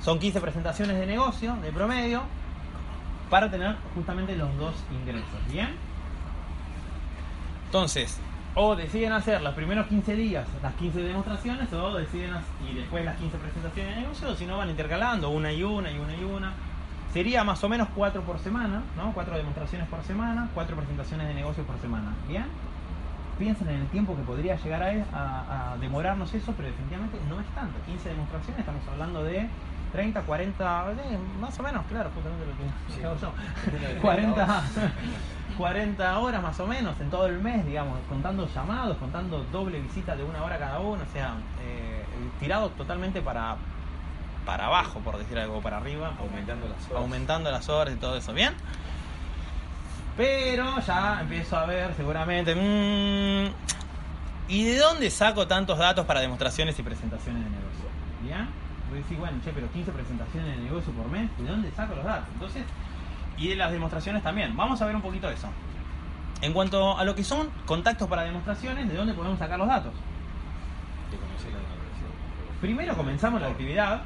son 0.03 0.19
15 0.19 0.43
presentaciones 0.43 0.99
de 0.99 1.07
negocio, 1.07 1.57
de 1.63 1.73
promedio, 1.73 2.25
para 3.31 3.51
tener 3.51 3.75
justamente 3.95 4.37
los 4.37 4.55
dos 4.59 4.75
ingresos. 5.01 5.25
¿Bien? 5.51 5.75
Entonces, 7.65 8.21
o 8.55 8.77
deciden 8.77 9.13
hacer 9.13 9.41
los 9.41 9.55
primeros 9.55 9.87
15 9.87 10.15
días 10.15 10.47
las 10.63 10.75
15 10.75 11.01
demostraciones, 11.01 11.73
o 11.73 11.95
deciden 11.95 12.33
y 12.71 12.75
después 12.75 13.03
las 13.03 13.17
15 13.17 13.39
presentaciones 13.39 13.95
de 13.95 14.03
negocio, 14.03 14.29
o 14.29 14.35
si 14.37 14.45
no 14.45 14.59
van 14.59 14.69
intercalando 14.69 15.31
una 15.31 15.51
y 15.51 15.63
una 15.63 15.91
y 15.91 15.99
una 15.99 16.15
y 16.15 16.23
una. 16.23 16.53
Sería 17.13 17.45
más 17.45 17.63
o 17.63 17.69
menos 17.69 17.89
4 17.95 18.23
por 18.23 18.39
semana, 18.39 18.83
¿no? 18.97 19.13
4 19.13 19.37
demostraciones 19.37 19.87
por 19.89 20.03
semana, 20.03 20.49
4 20.55 20.75
presentaciones 20.77 21.29
de 21.29 21.35
negocio 21.35 21.63
por 21.65 21.79
semana. 21.79 22.15
¿Bien? 22.27 22.47
Piensen 23.39 23.69
en 23.69 23.81
el 23.83 23.87
tiempo 23.89 24.17
que 24.17 24.23
podría 24.23 24.57
llegar 24.57 24.83
a, 24.83 24.89
a- 25.13 25.73
a 25.73 25.77
demorarnos 25.79 26.33
eso, 26.33 26.53
pero 26.57 26.69
definitivamente 26.69 27.19
no 27.29 27.41
es 27.41 27.47
tanto. 27.55 27.79
15 27.85 28.09
demostraciones, 28.09 28.61
estamos 28.61 28.83
hablando 28.89 29.25
de 29.25 29.47
30, 29.93 30.23
40, 30.23 30.91
eh, 30.93 31.19
más 31.39 31.59
o 31.61 31.63
menos, 31.63 31.85
claro, 31.87 32.11
justamente 32.15 32.47
lo 32.47 32.57
que 32.57 32.95
Sí. 32.99 33.05
hago 33.05 33.17
yo. 33.21 33.33
Depende 33.67 33.95
de 33.95 34.01
40, 34.01 34.63
40 35.59 36.19
horas 36.19 36.43
más 36.43 36.61
o 36.61 36.67
menos 36.67 36.99
en 36.99 37.11
todo 37.11 37.27
el 37.27 37.39
mes, 37.41 37.67
digamos, 37.67 37.99
contando 38.09 38.49
llamados, 38.55 38.97
contando 38.97 39.45
doble 39.53 39.81
visita 39.81 40.17
de 40.17 40.25
una 40.25 40.43
hora 40.45 40.59
cada 40.59 40.81
uno, 40.81 41.03
o 41.03 41.13
sea, 41.13 41.35
eh, 41.63 42.05
tirado 42.41 42.71
totalmente 42.71 43.21
para 43.21 43.57
para 44.45 44.67
abajo, 44.67 45.01
por 45.01 45.19
decir 45.19 45.39
algo, 45.39 45.61
para 45.61 45.79
arriba. 45.79 46.13
Aumentando 46.19 46.69
las 46.69 46.91
horas. 46.91 47.03
Aumentando 47.03 47.51
las 47.51 47.69
horas 47.69 47.95
y 47.95 47.99
todo 47.99 48.17
eso, 48.17 48.33
¿bien? 48.33 48.55
Pero 50.17 50.81
ya 50.81 51.21
empiezo 51.21 51.57
a 51.57 51.67
ver 51.67 51.95
seguramente... 51.95 52.55
mm, 52.55 53.53
¿Y 54.49 54.65
de 54.65 54.77
dónde 54.77 55.11
saco 55.11 55.47
tantos 55.47 55.79
datos 55.79 56.05
para 56.05 56.21
demostraciones 56.21 56.79
y 56.79 56.83
presentaciones 56.83 57.45
de 57.45 57.51
negocio? 57.51 57.85
¿Bien? 58.23 58.49
Voy 58.91 58.99
a 58.99 59.03
decir, 59.03 59.19
bueno, 59.19 59.39
che, 59.43 59.51
pero 59.53 59.71
15 59.71 59.93
presentaciones 59.93 60.57
de 60.57 60.63
negocio 60.65 60.93
por 60.93 61.09
mes, 61.09 61.31
¿de 61.39 61.45
dónde 61.45 61.71
saco 61.71 61.95
los 61.95 62.05
datos? 62.05 62.29
Entonces, 62.35 62.65
y 63.39 63.49
de 63.49 63.57
las 63.57 63.73
demostraciones 63.73 64.23
también. 64.23 64.55
Vamos 64.57 64.83
a 64.83 64.87
ver 64.87 64.95
un 64.95 65.03
poquito 65.03 65.31
eso. 65.31 65.49
En 66.43 66.53
cuanto 66.53 66.99
a 66.99 67.05
lo 67.05 67.15
que 67.15 67.25
son 67.25 67.49
contactos 67.65 68.09
para 68.09 68.23
demostraciones, 68.23 68.89
¿de 68.89 68.95
dónde 68.95 69.15
podemos 69.15 69.39
sacar 69.39 69.59
los 69.59 69.69
datos? 69.69 69.93
Primero 72.61 72.97
comenzamos 72.97 73.41
la 73.41 73.49
actividad. 73.49 74.03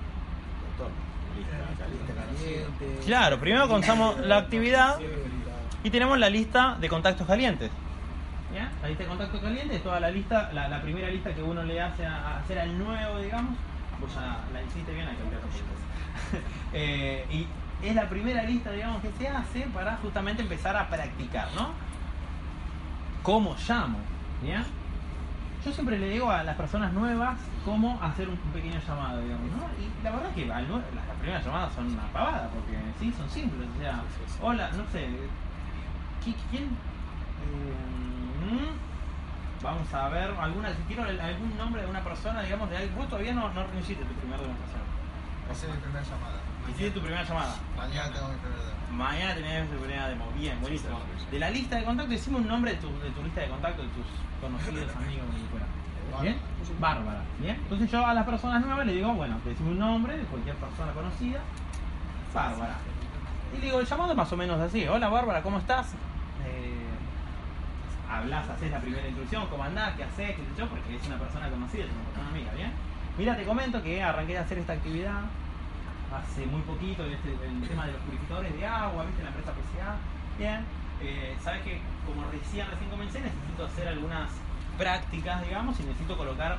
Claro, 3.05 3.39
primero 3.39 3.69
comenzamos 3.69 4.19
la 4.19 4.39
actividad 4.39 4.99
y 5.85 5.91
tenemos 5.91 6.19
la 6.19 6.29
lista 6.29 6.77
de 6.81 6.89
contactos 6.89 7.27
calientes. 7.27 7.71
¿Ya? 8.55 8.71
La 8.83 8.89
lista 8.89 9.05
de 9.05 9.09
contactos 9.09 9.41
calientes 9.41 9.77
es 9.77 9.83
toda 9.83 10.01
la 10.01 10.11
lista, 10.11 10.51
la, 10.53 10.81
primera 10.83 11.09
lista 11.11 11.35
que 11.35 11.43
uno 11.43 11.63
le 11.63 11.81
hace 11.81 12.07
a, 12.07 12.39
hacer 12.39 12.59
al 12.59 12.79
nuevo, 12.79 13.19
digamos. 13.19 13.57
Vos 14.01 14.15
ya 14.15 14.39
la 14.53 14.63
hiciste 14.63 14.93
bien, 14.93 15.07
hay 15.09 15.15
que 15.15 15.23
cambiar 15.23 15.43
eh, 16.73 17.27
Y 17.31 17.47
es 17.87 17.95
la 17.95 18.09
primera 18.09 18.43
lista, 18.43 18.73
digamos, 18.73 19.03
que 19.03 19.11
se 19.19 19.29
hace 19.29 19.61
para 19.73 19.97
justamente 19.97 20.43
empezar 20.43 20.77
a 20.77 20.89
practicar, 20.89 21.49
¿no? 21.55 21.71
¿Cómo 23.23 23.57
llamo? 23.69 23.99
¿Ya? 24.47 24.65
Yo 25.67 25.73
siempre 25.73 25.99
le 25.99 26.09
digo 26.11 26.31
a 26.31 26.45
las 26.45 26.55
personas 26.57 26.93
nuevas 26.93 27.37
cómo 27.65 27.99
hacer 28.01 28.29
un 28.29 28.37
pequeño 28.55 28.79
llamado, 28.87 29.21
digamos, 29.21 29.51
¿no? 29.51 29.65
Y 29.83 29.91
la 30.05 30.11
verdad 30.13 30.31
que 30.33 30.43
al 30.53 30.69
nue- 30.69 30.81
las, 30.95 31.07
las 31.09 31.17
primeras 31.19 31.45
llamadas 31.45 31.75
son 31.75 31.87
una 31.89 32.05
pavada, 32.13 32.49
porque 32.51 32.79
sí, 33.01 33.13
son 33.17 33.29
simples. 33.29 33.69
O 33.77 33.81
sea, 33.83 34.01
hola, 34.41 34.71
no 34.77 34.85
sé, 34.93 35.09
¿qui- 36.25 36.37
¿quién? 36.51 36.65
Eh, 36.67 38.47
mm, 38.47 39.65
vamos 39.65 39.93
a 39.93 40.09
ver, 40.09 40.31
alguna, 40.39 40.71
si 40.71 40.83
quiero 40.87 41.03
algún 41.03 41.59
nombre 41.59 41.83
de 41.83 41.89
una 41.91 42.01
persona, 42.05 42.43
digamos, 42.43 42.71
de 42.71 42.77
alguien. 42.77 42.95
Vos 42.95 43.09
todavía 43.09 43.35
no, 43.35 43.53
no 43.53 43.67
tu 44.05 44.15
primera 44.15 44.41
demostración. 44.41 44.87
Es 45.51 45.65
mi 45.67 45.81
primera 45.83 46.03
llamada. 46.05 46.39
Hiciste 46.69 46.91
tu 46.91 47.01
primera 47.01 47.23
llamada. 47.23 47.55
Mañana 47.77 48.13
tengo 48.13 48.29
mi 48.29 48.37
primera 48.37 48.63
llamada. 48.63 48.77
Mañana 48.91 49.35
tenés 49.35 49.71
tu 49.71 49.77
primera 49.77 50.09
demo. 50.09 50.27
Bien, 50.37 50.61
buenísimo. 50.61 50.99
De 51.31 51.39
la 51.39 51.51
lista 51.51 51.77
de 51.77 51.85
contactos, 51.85 52.11
decime 52.11 52.37
un 52.39 52.49
nombre 52.49 52.73
de 52.73 52.79
tu, 52.79 52.89
de 53.01 53.11
tu 53.11 53.23
lista 53.23 53.41
de 53.41 53.49
contactos, 53.49 53.85
de 53.87 53.93
tus 53.93 54.07
conocidos, 54.41 54.97
amigos, 54.97 55.27
que 55.35 55.51
fuera. 55.51 55.67
¿Bien? 56.23 56.37
Bárbara. 56.81 57.23
¿Bien? 57.41 57.57
Entonces 57.57 57.91
yo 57.91 58.07
a 58.07 58.15
las 58.15 58.25
personas 58.25 58.65
nuevas 58.65 58.87
le 58.87 58.95
digo, 58.95 59.13
bueno, 59.15 59.39
decime 59.45 59.71
un 59.71 59.79
nombre 59.79 60.17
de 60.17 60.25
cualquier 60.25 60.57
persona 60.57 60.93
conocida. 60.93 61.41
Bárbara. 62.35 62.77
Y 63.55 63.59
le 63.59 63.67
digo, 63.67 63.81
el 63.81 63.87
llamado 63.87 64.11
es 64.11 64.17
más 64.17 64.33
o 64.33 64.37
menos 64.37 64.61
así. 64.61 64.87
Hola 64.87 65.09
Bárbara, 65.09 65.43
¿cómo 65.43 65.59
estás? 65.59 65.93
Eh, 66.47 66.87
hablas, 68.11 68.49
haces 68.49 68.71
la 68.71 68.81
primera 68.81 69.07
introducción, 69.07 69.47
¿cómo 69.49 69.65
andás? 69.65 69.95
¿Qué 69.97 70.05
haces? 70.05 70.37
¿Qué 70.37 70.43
sé 70.43 70.51
yo? 70.59 70.69
Porque 70.69 70.97
es 70.97 71.07
una 71.07 71.19
persona 71.19 71.49
conocida, 71.49 71.85
es 71.85 71.91
una 71.91 72.05
persona 72.05 72.29
amiga, 72.29 72.53
¿bien? 72.55 72.73
Mira, 73.19 73.37
te 73.37 73.45
comento 73.45 73.83
que 73.83 74.03
arranqué 74.03 74.33
de 74.35 74.39
hacer 74.39 74.59
esta 74.59 74.75
actividad 74.75 75.23
hace 76.17 76.47
muy 76.47 76.63
poquito, 76.63 77.05
¿viste? 77.05 77.31
el 77.31 77.69
tema 77.69 77.87
de 77.87 77.93
los 77.93 78.01
purificadores 78.03 78.55
de 78.57 78.67
agua, 78.67 79.05
¿viste? 79.05 79.23
la 79.23 79.29
empresa 79.29 79.53
PCA. 79.53 79.97
Bien, 80.39 80.65
eh, 81.03 81.37
sabes 81.43 81.63
que 81.63 81.81
como 82.07 82.31
recién, 82.31 82.67
recién 82.71 82.91
comencé, 82.91 83.21
necesito 83.21 83.65
hacer 83.65 83.89
algunas 83.89 84.31
prácticas, 84.77 85.43
digamos, 85.43 85.79
y 85.81 85.85
necesito 85.85 86.17
colocar, 86.17 86.59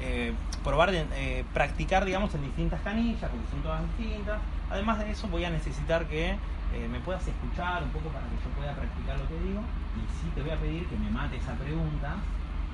eh, 0.00 0.32
probar, 0.64 0.90
eh, 0.92 1.44
practicar, 1.52 2.04
digamos, 2.04 2.34
en 2.34 2.42
distintas 2.42 2.80
canillas, 2.82 3.30
porque 3.30 3.50
son 3.50 3.62
todas 3.62 3.82
distintas. 3.98 4.40
Además 4.70 4.98
de 4.98 5.10
eso, 5.10 5.28
voy 5.28 5.44
a 5.44 5.50
necesitar 5.50 6.06
que 6.06 6.30
eh, 6.30 6.88
me 6.90 7.00
puedas 7.00 7.26
escuchar 7.26 7.82
un 7.82 7.90
poco 7.90 8.08
para 8.10 8.26
que 8.26 8.36
yo 8.36 8.50
pueda 8.56 8.74
practicar 8.74 9.18
lo 9.18 9.28
que 9.28 9.38
digo. 9.40 9.60
Y 9.96 10.00
sí 10.20 10.30
te 10.34 10.42
voy 10.42 10.50
a 10.50 10.56
pedir 10.56 10.86
que 10.86 10.96
me 10.96 11.10
mate 11.10 11.36
esa 11.36 11.54
pregunta, 11.54 12.16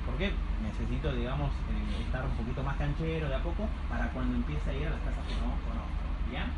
porque 0.06 0.32
necesito, 0.62 1.12
digamos, 1.12 1.50
estar 2.00 2.24
un 2.24 2.32
poquito 2.32 2.62
más 2.62 2.76
canchero 2.76 3.28
de 3.28 3.34
a 3.34 3.42
poco 3.42 3.68
para 3.88 4.08
cuando 4.10 4.36
empiece 4.36 4.70
a 4.70 4.74
ir 4.74 4.86
a 4.86 4.90
las 4.90 5.00
casas 5.00 5.24
que 5.26 5.34
no 5.34 5.54
conozco. 5.64 6.03
¿Bien? 6.30 6.48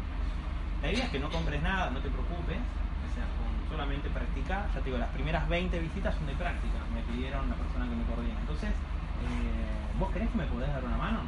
La 0.82 0.92
idea 0.92 1.04
es 1.04 1.10
que 1.10 1.18
no 1.18 1.30
compres 1.30 1.62
nada, 1.62 1.90
no 1.90 2.00
te 2.00 2.10
preocupes, 2.10 2.58
o 2.58 3.08
sea, 3.14 3.24
con 3.38 3.50
solamente 3.70 4.08
practicar. 4.10 4.66
Ya 4.74 4.80
te 4.80 4.86
digo, 4.86 4.98
las 4.98 5.10
primeras 5.10 5.48
20 5.48 5.78
visitas 5.80 6.14
son 6.14 6.26
de 6.26 6.34
práctica, 6.34 6.78
me 6.94 7.02
pidieron 7.02 7.48
la 7.48 7.56
persona 7.56 7.88
que 7.88 7.96
me 7.96 8.04
coordina. 8.04 8.38
Entonces, 8.40 8.70
eh, 8.70 9.98
¿vos 9.98 10.10
querés 10.12 10.28
que 10.30 10.38
me 10.38 10.46
podés 10.46 10.68
dar 10.68 10.84
una 10.84 10.96
mano? 10.96 11.20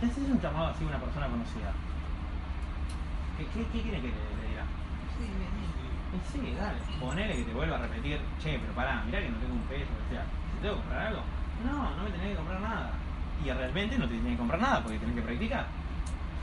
¿Qué 0.00 0.06
haces 0.06 0.24
un 0.28 0.40
llamado 0.40 0.68
así 0.68 0.84
a 0.84 0.88
una 0.88 0.98
persona 0.98 1.26
conocida? 1.28 1.72
¿Qué, 3.38 3.44
qué, 3.52 3.66
qué 3.72 3.82
quiere 3.82 4.00
que 4.00 4.08
le, 4.08 4.22
le 4.40 4.48
diga? 4.48 4.64
Y 6.12 6.18
sí, 6.30 6.54
dale. 6.58 6.78
Ponele 7.00 7.36
que 7.36 7.44
te 7.44 7.54
vuelva 7.54 7.76
a 7.76 7.82
repetir, 7.82 8.20
che, 8.42 8.58
pero 8.58 8.72
pará, 8.74 9.02
mirá 9.06 9.20
que 9.20 9.30
no 9.30 9.38
tengo 9.38 9.54
un 9.54 9.66
peso, 9.66 9.90
o 9.90 10.08
sea, 10.10 10.22
¿te 10.22 10.60
tengo 10.60 10.74
que 10.76 10.80
comprar 10.82 11.06
algo? 11.08 11.22
No, 11.64 11.96
no 11.96 12.02
me 12.04 12.10
tenés 12.10 12.28
que 12.30 12.36
comprar 12.36 12.60
nada. 12.60 12.90
Y 13.44 13.50
realmente 13.50 13.98
no 13.98 14.06
te 14.06 14.14
tenés 14.16 14.32
que 14.32 14.38
comprar 14.38 14.60
nada 14.60 14.82
porque 14.82 14.98
tenés 14.98 15.14
que 15.16 15.22
practicar. 15.22 15.66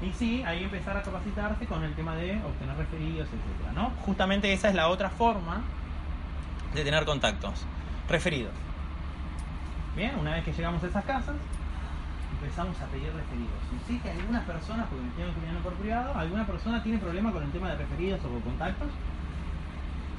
Y 0.02 0.14
sí, 0.14 0.44
ahí 0.46 0.64
empezar 0.64 0.96
a 0.96 1.02
capacitarse 1.02 1.66
con 1.66 1.84
el 1.84 1.94
tema 1.94 2.16
de 2.16 2.42
obtener 2.44 2.78
referidos, 2.78 3.28
etcétera, 3.28 3.74
¿no? 3.74 3.92
Justamente 4.06 4.52
esa 4.54 4.70
es 4.70 4.76
la 4.76 4.88
otra 4.88 5.10
forma 5.10 5.62
de 6.74 6.84
tener 6.84 7.04
contactos. 7.06 7.66
Referidos. 8.08 8.54
Bien, 9.96 10.16
una 10.18 10.36
vez 10.36 10.46
que 10.46 10.54
llegamos 10.54 10.82
a 10.84 10.88
esas 10.88 11.04
casas, 11.04 11.36
empezamos 12.32 12.80
a 12.80 12.86
pedir 12.86 13.12
referidos. 13.14 13.60
Y 13.76 13.88
sí 13.88 14.00
que 14.00 14.12
algunas 14.12 14.44
personas, 14.46 14.88
porque 14.88 15.04
me 15.04 15.12
tienen 15.12 15.36
opinión 15.36 15.62
por 15.62 15.74
privado, 15.74 16.16
alguna 16.16 16.46
persona 16.46 16.82
tiene 16.82 16.98
problema 16.98 17.32
con 17.34 17.44
el 17.44 17.52
tema 17.52 17.70
de 17.70 17.76
referidos 17.76 18.22
o 18.24 18.30
con 18.30 18.42
contactos. 18.42 18.88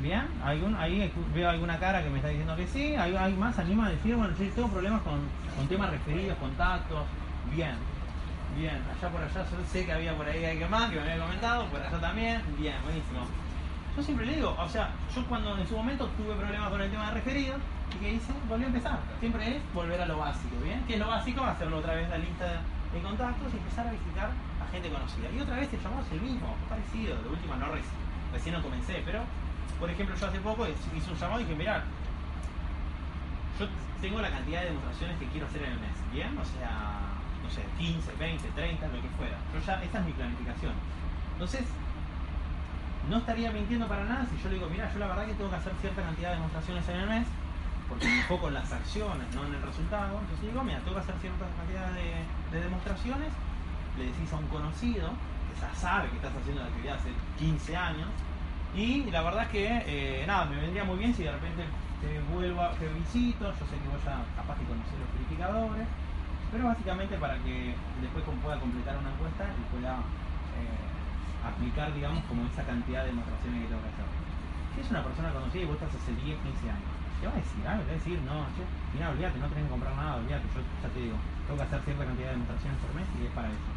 Bien, 0.02 0.26
¿Algún, 0.44 0.76
ahí 0.76 1.12
veo 1.34 1.48
alguna 1.48 1.78
cara 1.78 2.02
que 2.02 2.10
me 2.10 2.16
está 2.16 2.28
diciendo 2.28 2.56
que 2.56 2.66
sí, 2.66 2.94
hay, 2.94 3.14
hay 3.16 3.34
más, 3.34 3.58
anima 3.58 3.86
a 3.86 3.90
decir, 3.90 4.16
bueno, 4.16 4.34
yo 4.38 4.50
tengo 4.50 4.68
problemas 4.68 5.02
con, 5.02 5.20
con 5.56 5.68
temas 5.68 5.90
referidos, 5.90 6.38
contactos, 6.38 7.04
bien, 7.54 7.74
bien, 8.56 8.82
allá 8.90 9.08
por 9.08 9.22
allá, 9.22 9.44
yo 9.50 9.56
sé 9.70 9.86
que 9.86 9.92
había 9.92 10.16
por 10.16 10.28
ahí 10.28 10.44
alguien 10.44 10.70
más 10.70 10.90
que 10.90 10.96
me 10.96 11.02
había 11.12 11.24
comentado, 11.24 11.66
por 11.66 11.80
allá 11.80 11.98
también, 12.00 12.42
bien, 12.58 12.76
buenísimo. 12.82 13.20
Yo 13.96 14.02
siempre 14.02 14.26
le 14.26 14.36
digo, 14.36 14.56
o 14.58 14.68
sea, 14.68 14.90
yo 15.14 15.26
cuando 15.26 15.56
en 15.58 15.66
su 15.66 15.76
momento 15.76 16.06
tuve 16.16 16.34
problemas 16.34 16.70
con 16.70 16.80
el 16.80 16.90
tema 16.90 17.06
de 17.06 17.14
referidos, 17.14 17.60
¿y 17.94 17.98
qué 17.98 18.12
hice? 18.14 18.32
Volví 18.48 18.64
a 18.64 18.66
empezar. 18.68 18.98
Siempre 19.18 19.56
es 19.56 19.62
volver 19.74 20.00
a 20.00 20.06
lo 20.06 20.18
básico, 20.18 20.56
¿bien? 20.62 20.82
¿Qué 20.86 20.94
es 20.94 21.00
lo 21.00 21.08
básico? 21.08 21.42
Hacerlo 21.44 21.78
otra 21.78 21.94
vez 21.94 22.08
la 22.08 22.18
lista 22.18 22.62
de 22.92 23.00
contactos 23.02 23.52
y 23.52 23.56
empezar 23.56 23.88
a 23.88 23.90
visitar 23.92 24.30
a 24.30 24.70
gente 24.72 24.88
conocida. 24.90 25.28
Y 25.36 25.40
otra 25.40 25.56
vez 25.56 25.72
el 25.72 25.80
llamado 25.82 26.02
es 26.06 26.12
el 26.12 26.20
mismo, 26.20 26.54
parecido, 26.68 27.16
de 27.22 27.28
última 27.28 27.56
no 27.56 27.66
reci- 27.66 27.98
recién 28.32 28.54
no 28.54 28.62
comencé, 28.62 29.02
pero 29.04 29.20
por 29.78 29.90
ejemplo 29.90 30.14
yo 30.16 30.26
hace 30.26 30.38
poco 30.40 30.66
hice 30.66 31.10
un 31.10 31.18
llamado 31.18 31.40
y 31.40 31.44
dije, 31.44 31.56
mirá, 31.56 31.82
yo 33.58 33.66
tengo 34.00 34.20
la 34.20 34.30
cantidad 34.30 34.60
de 34.60 34.66
demostraciones 34.68 35.18
que 35.18 35.26
quiero 35.26 35.46
hacer 35.46 35.62
en 35.62 35.72
el 35.72 35.80
mes, 35.80 35.90
¿bien? 36.12 36.38
O 36.38 36.44
sea, 36.44 37.09
no 37.42 37.50
sé, 37.50 37.62
15, 37.78 38.12
20, 38.18 38.48
30, 38.50 38.86
lo 38.88 39.00
que 39.02 39.08
fuera. 39.16 39.36
Yo 39.52 39.60
ya, 39.60 39.82
esa 39.82 39.98
es 39.98 40.04
mi 40.06 40.12
planificación. 40.12 40.72
Entonces, 41.34 41.64
no 43.08 43.16
estaría 43.18 43.50
mintiendo 43.50 43.88
para 43.88 44.04
nada 44.04 44.26
si 44.30 44.36
yo 44.42 44.48
le 44.48 44.54
digo, 44.56 44.68
mira, 44.68 44.92
yo 44.92 44.98
la 45.00 45.06
verdad 45.08 45.26
que 45.26 45.34
tengo 45.34 45.50
que 45.50 45.56
hacer 45.56 45.72
cierta 45.80 46.02
cantidad 46.02 46.28
de 46.30 46.34
demostraciones 46.36 46.88
en 46.88 46.96
el 46.96 47.08
mes, 47.08 47.26
porque 47.88 48.06
me 48.06 48.16
enfoco 48.16 48.48
en 48.48 48.54
las 48.54 48.70
acciones, 48.72 49.26
no 49.34 49.46
en 49.46 49.54
el 49.54 49.62
resultado. 49.62 50.18
Entonces 50.20 50.46
digo, 50.46 50.62
mira, 50.62 50.78
tengo 50.80 50.94
que 50.94 51.02
hacer 51.02 51.14
cierta 51.20 51.46
cantidad 51.56 51.90
de, 51.92 52.24
de 52.52 52.62
demostraciones, 52.64 53.32
le 53.98 54.04
decís 54.04 54.32
a 54.32 54.36
un 54.36 54.46
conocido, 54.46 55.08
que 55.10 55.60
ya 55.60 55.74
sabe 55.74 56.08
que 56.10 56.16
estás 56.16 56.32
haciendo 56.36 56.62
la 56.62 56.68
actividad 56.68 56.96
hace 56.96 57.10
15 57.38 57.76
años, 57.76 58.08
y 58.76 59.10
la 59.10 59.22
verdad 59.22 59.42
es 59.44 59.48
que, 59.48 59.66
eh, 59.86 60.24
nada, 60.26 60.44
me 60.44 60.56
vendría 60.60 60.84
muy 60.84 60.98
bien 60.98 61.12
si 61.14 61.24
de 61.24 61.32
repente 61.32 61.64
te 62.00 62.20
vuelvo, 62.32 62.62
a- 62.62 62.70
te 62.74 62.86
visito, 62.88 63.44
yo 63.50 63.66
sé 63.66 63.76
que 63.80 63.88
vos 63.88 63.98
ya 64.04 64.22
capaz 64.36 64.56
que 64.58 64.64
conocés 64.64 64.98
los 65.00 65.08
purificadores, 65.10 65.88
pero 66.50 66.66
básicamente 66.66 67.16
para 67.16 67.38
que 67.46 67.74
después 68.02 68.24
pueda 68.42 68.58
completar 68.58 68.98
una 68.98 69.10
encuesta 69.10 69.46
y 69.54 69.62
pueda 69.70 70.02
eh, 70.58 71.46
aplicar, 71.46 71.94
digamos, 71.94 72.24
como 72.26 72.44
esa 72.46 72.64
cantidad 72.64 73.02
de 73.06 73.14
demostraciones 73.14 73.62
que 73.62 73.68
tengo 73.70 73.82
que 73.82 73.92
hacer. 73.94 74.06
Si 74.74 74.80
es 74.82 74.90
una 74.90 75.02
persona 75.04 75.30
conocida 75.30 75.62
y 75.62 75.66
vos 75.66 75.78
estás 75.78 75.94
hace 75.94 76.12
10, 76.14 76.38
15 76.42 76.70
años, 76.70 76.90
¿te 77.20 77.26
va 77.26 77.32
a 77.32 77.38
decir 77.38 77.62
algo? 77.66 77.82
Te 77.86 77.90
va 77.90 77.94
a 77.94 78.00
decir, 78.02 78.18
no, 78.26 78.36
che, 78.58 78.62
mira, 78.94 79.10
olvídate, 79.10 79.38
no 79.38 79.48
tenés 79.48 79.64
que 79.64 79.70
comprar 79.70 79.94
nada, 79.94 80.16
olvídate, 80.18 80.46
yo 80.50 80.60
ya 80.62 80.88
te 80.90 81.00
digo, 81.00 81.18
tengo 81.46 81.56
que 81.58 81.66
hacer 81.66 81.80
cierta 81.86 82.04
cantidad 82.04 82.28
de 82.30 82.34
demostraciones 82.34 82.78
por 82.82 82.90
mes 82.98 83.06
y 83.14 83.26
es 83.26 83.32
para 83.32 83.48
eso. 83.48 83.70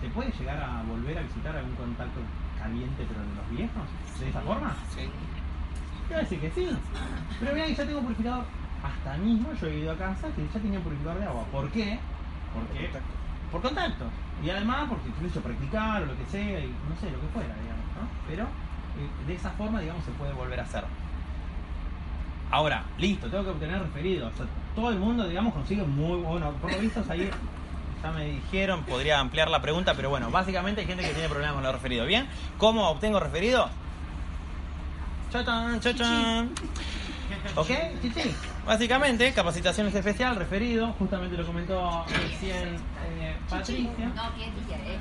¿Se 0.00 0.08
puede 0.12 0.30
llegar 0.32 0.58
a 0.60 0.82
volver 0.84 1.18
a 1.18 1.22
visitar 1.22 1.56
algún 1.56 1.74
contacto 1.76 2.20
caliente 2.58 3.00
pero 3.08 3.20
de 3.20 3.32
los 3.36 3.48
viejos? 3.50 3.86
¿De 4.20 4.28
esa 4.28 4.40
forma? 4.40 4.76
Sí. 4.88 5.08
Te 6.08 6.14
voy 6.14 6.16
a 6.16 6.22
decir 6.24 6.40
que 6.40 6.50
sí. 6.52 6.68
Pero 7.40 7.54
mira 7.54 7.68
ya 7.68 7.84
tengo 7.84 8.00
purificador. 8.00 8.44
Hasta 8.86 9.16
mismo 9.16 9.52
yo 9.60 9.66
he 9.66 9.78
ido 9.78 9.92
a 9.92 9.96
casa 9.96 10.28
que 10.28 10.46
ya 10.46 10.60
tenía 10.60 10.78
un 10.78 10.84
purificador 10.84 11.18
de 11.20 11.26
agua. 11.26 11.44
¿Por 11.50 11.70
qué? 11.70 11.98
Porque 12.54 12.90
por 13.50 13.62
contacto. 13.62 14.04
Y 14.44 14.50
además 14.50 14.86
porque 14.88 15.08
incluso 15.08 15.40
practicar 15.40 16.02
o 16.02 16.06
lo 16.06 16.16
que 16.16 16.26
sea, 16.26 16.60
y 16.60 16.68
no 16.88 16.96
sé, 17.00 17.10
lo 17.10 17.20
que 17.20 17.28
fuera, 17.28 17.54
digamos, 17.62 17.84
¿no? 17.96 18.08
Pero 18.28 18.44
eh, 18.44 19.26
de 19.26 19.34
esa 19.34 19.50
forma, 19.52 19.80
digamos, 19.80 20.04
se 20.04 20.10
puede 20.12 20.32
volver 20.32 20.60
a 20.60 20.62
hacer. 20.62 20.84
Ahora, 22.50 22.84
listo, 22.98 23.28
tengo 23.28 23.44
que 23.44 23.50
obtener 23.50 23.80
referidos. 23.80 24.32
O 24.32 24.36
sea, 24.36 24.46
todo 24.74 24.90
el 24.90 24.98
mundo, 24.98 25.26
digamos, 25.26 25.52
consigue 25.52 25.82
muy 25.82 26.20
bueno. 26.20 26.52
Por 26.52 26.70
lo 26.70 26.78
visto, 26.78 27.02
ahí 27.08 27.30
ya 28.02 28.12
me 28.12 28.26
dijeron, 28.26 28.84
podría 28.84 29.18
ampliar 29.18 29.50
la 29.50 29.60
pregunta, 29.60 29.94
pero 29.94 30.10
bueno, 30.10 30.30
básicamente 30.30 30.82
hay 30.82 30.86
gente 30.86 31.02
que 31.02 31.12
tiene 31.12 31.28
problemas 31.28 31.54
con 31.54 31.64
los 31.64 31.72
referidos. 31.72 32.06
¿Bien? 32.06 32.28
¿Cómo 32.58 32.88
obtengo 32.88 33.18
referido? 33.18 33.68
Chachan, 35.32 35.80
chachan. 35.80 36.50
¿Ok? 37.54 37.68
Sí, 38.02 38.12
sí. 38.14 38.34
Básicamente, 38.66 39.32
capacitaciones 39.32 39.94
especial, 39.94 40.36
referido, 40.36 40.88
justamente 40.98 41.36
lo 41.36 41.46
comentó 41.46 42.04
recién 42.06 42.76
eh, 43.20 43.36
Patricia. 43.48 44.08
No, 44.14 44.34
¿qué 44.34 44.44
día 44.66 44.76
es? 44.94 45.00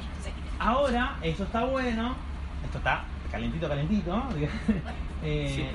Ahora, 0.60 1.18
eso 1.22 1.44
está 1.44 1.66
bueno, 1.66 2.16
esto 2.64 2.78
está 2.78 3.04
calentito, 3.32 3.68
calentito. 3.68 4.24
Eh, 5.28 5.72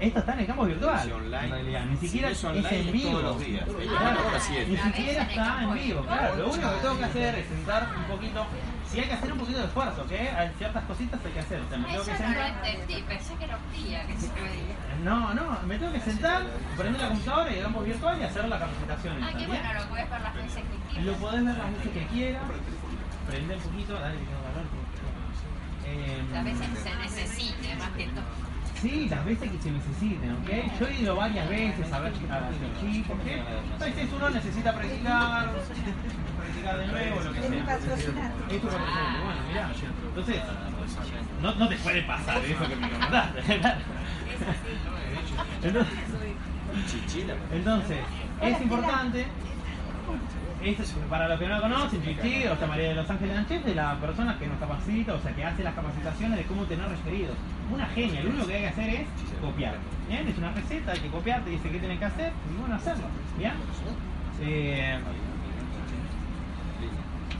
esto 0.00 0.18
está 0.20 0.32
en 0.32 0.38
el 0.38 0.46
campo 0.46 0.64
virtual. 0.64 1.02
Sí, 1.04 1.12
online. 1.12 1.44
En 1.44 1.50
realidad, 1.50 1.84
ni 1.84 1.96
Si 1.98 2.06
siquiera 2.06 2.30
es 2.30 2.42
online, 2.42 2.80
en 2.80 2.92
vivo. 2.92 3.10
todos 3.10 3.22
los 3.24 3.38
días. 3.40 3.64
Claro, 3.68 4.20
sí 4.40 4.56
es. 4.56 4.68
ni 4.68 4.76
siquiera 4.78 5.22
está 5.24 5.62
en 5.62 5.74
vivo. 5.74 6.00
Claro, 6.02 6.36
lo 6.36 6.50
único 6.50 6.70
que 6.74 6.80
tengo 6.80 6.98
que 6.98 7.04
hacer 7.04 7.34
es 7.34 7.46
sentar 7.48 7.88
un 7.98 8.04
poquito. 8.04 8.46
Si 8.94 9.00
hay 9.00 9.06
que 9.08 9.12
hacer 9.14 9.32
un 9.32 9.38
poquito 9.40 9.58
de 9.58 9.64
esfuerzo, 9.64 10.06
que 10.06 10.18
hay 10.30 10.50
ciertas 10.56 10.84
cositas 10.84 11.20
hay 11.24 11.32
que 11.32 11.40
hacer. 11.40 11.60
O 11.60 11.68
sea, 11.68 11.78
me 11.78 11.84
tengo 11.88 12.04
que 12.04 12.12
no 12.12 12.18
lo 12.18 12.18
sentar. 12.24 12.64
entendí, 12.64 13.02
pensé 13.02 13.34
que 13.34 13.44
era 13.44 13.56
un 13.58 13.72
día 13.84 14.06
que 14.06 14.16
se 14.16 14.28
podía. 14.28 14.76
No, 15.02 15.34
no, 15.34 15.58
me 15.66 15.78
tengo 15.78 15.92
que 15.92 16.00
sentar, 16.00 16.42
prender 16.76 17.02
la 17.02 17.08
computadora 17.08 17.52
y 17.56 17.60
campo 17.60 17.80
virtual 17.80 18.20
y 18.20 18.24
hacer 18.24 18.44
la 18.48 18.58
capacitación. 18.60 19.22
Ah, 19.22 19.30
qué 19.36 19.46
bueno, 19.48 19.74
lo 19.74 19.88
puedes 19.88 20.08
ver 20.10 20.20
las 20.20 20.34
veces 20.36 20.62
que 20.62 21.00
Lo 21.00 21.12
quieras. 21.12 21.20
podés 21.20 21.44
ver 21.44 21.56
las 21.58 21.70
veces 21.72 21.90
que 21.92 22.06
quieras. 22.06 22.42
Prende 23.26 23.54
un 23.56 23.60
poquito, 23.62 23.94
dale 23.98 24.14
que 24.18 24.24
tengo 24.24 24.42
calor. 24.44 24.64
Eh, 25.86 26.22
Las 26.32 26.44
veces 26.44 26.68
que 26.68 26.76
se 26.76 26.94
necesite, 26.94 27.74
más 27.76 27.90
que 27.90 28.06
todo. 28.06 28.53
Sí, 28.84 29.08
las 29.08 29.24
veces 29.24 29.50
que 29.50 29.58
se 29.62 29.70
necesiten, 29.70 30.32
¿ok? 30.32 30.78
Yo 30.78 30.86
he 30.86 31.00
ido 31.00 31.16
varias 31.16 31.48
veces 31.48 31.90
a 31.90 32.00
ver 32.00 32.12
a 32.30 32.40
los 32.40 32.52
chicos, 32.82 33.16
¿ok? 33.16 33.80
A 33.80 33.84
veces 33.86 34.08
uno 34.14 34.28
necesita 34.28 34.74
practicar, 34.74 35.52
practicar 36.36 36.78
de 36.78 36.86
nuevo, 36.88 37.20
lo 37.22 37.32
que 37.32 37.40
sea. 37.40 37.48
Es 37.48 37.60
tu 37.60 37.64
patrocinante, 37.64 38.44
bueno, 39.24 39.40
mirá. 39.48 39.70
Entonces, 40.06 40.36
no, 41.40 41.54
no 41.54 41.66
te 41.66 41.76
puede 41.76 42.02
pasar 42.02 42.44
eso 42.44 42.68
que 42.68 42.76
me 42.76 42.90
comentaste. 42.90 43.40
Entonces, 45.62 45.94
entonces, 47.52 47.98
es 48.42 48.60
importante, 48.60 49.26
para 51.10 51.28
los 51.28 51.38
que 51.38 51.46
no 51.46 51.56
lo 51.56 51.60
conocen, 51.60 52.02
Chichi, 52.02 52.46
o 52.46 52.56
sea, 52.56 52.66
María 52.66 52.88
de 52.88 52.94
los 52.94 53.10
Ángeles 53.10 53.36
Sánchez, 53.36 53.64
de 53.64 53.74
la 53.74 53.96
persona 53.96 54.38
que 54.38 54.46
nos 54.46 54.58
capacita, 54.58 55.14
o 55.14 55.20
sea, 55.20 55.34
que 55.34 55.44
hace 55.44 55.62
las 55.62 55.74
capacitaciones 55.74 56.38
de 56.38 56.44
cómo 56.44 56.64
tener 56.64 56.88
referidos. 56.88 57.36
Una 57.70 57.86
genia, 57.86 58.22
lo 58.22 58.30
único 58.30 58.46
que 58.46 58.54
hay 58.54 58.60
que 58.62 58.68
hacer 58.68 58.88
es 58.88 59.06
copiar. 59.42 59.74
¿Bien? 60.08 60.26
Es 60.26 60.38
una 60.38 60.52
receta, 60.52 60.92
hay 60.92 61.00
que 61.00 61.08
copiar, 61.08 61.42
te 61.42 61.50
dice 61.50 61.70
qué 61.70 61.78
tienes 61.78 61.98
que 61.98 62.04
hacer, 62.06 62.32
y 62.50 62.60
bueno, 62.60 62.76
hacerlo. 62.76 63.04
¿Bien? 63.36 63.52
Eh, 64.40 64.98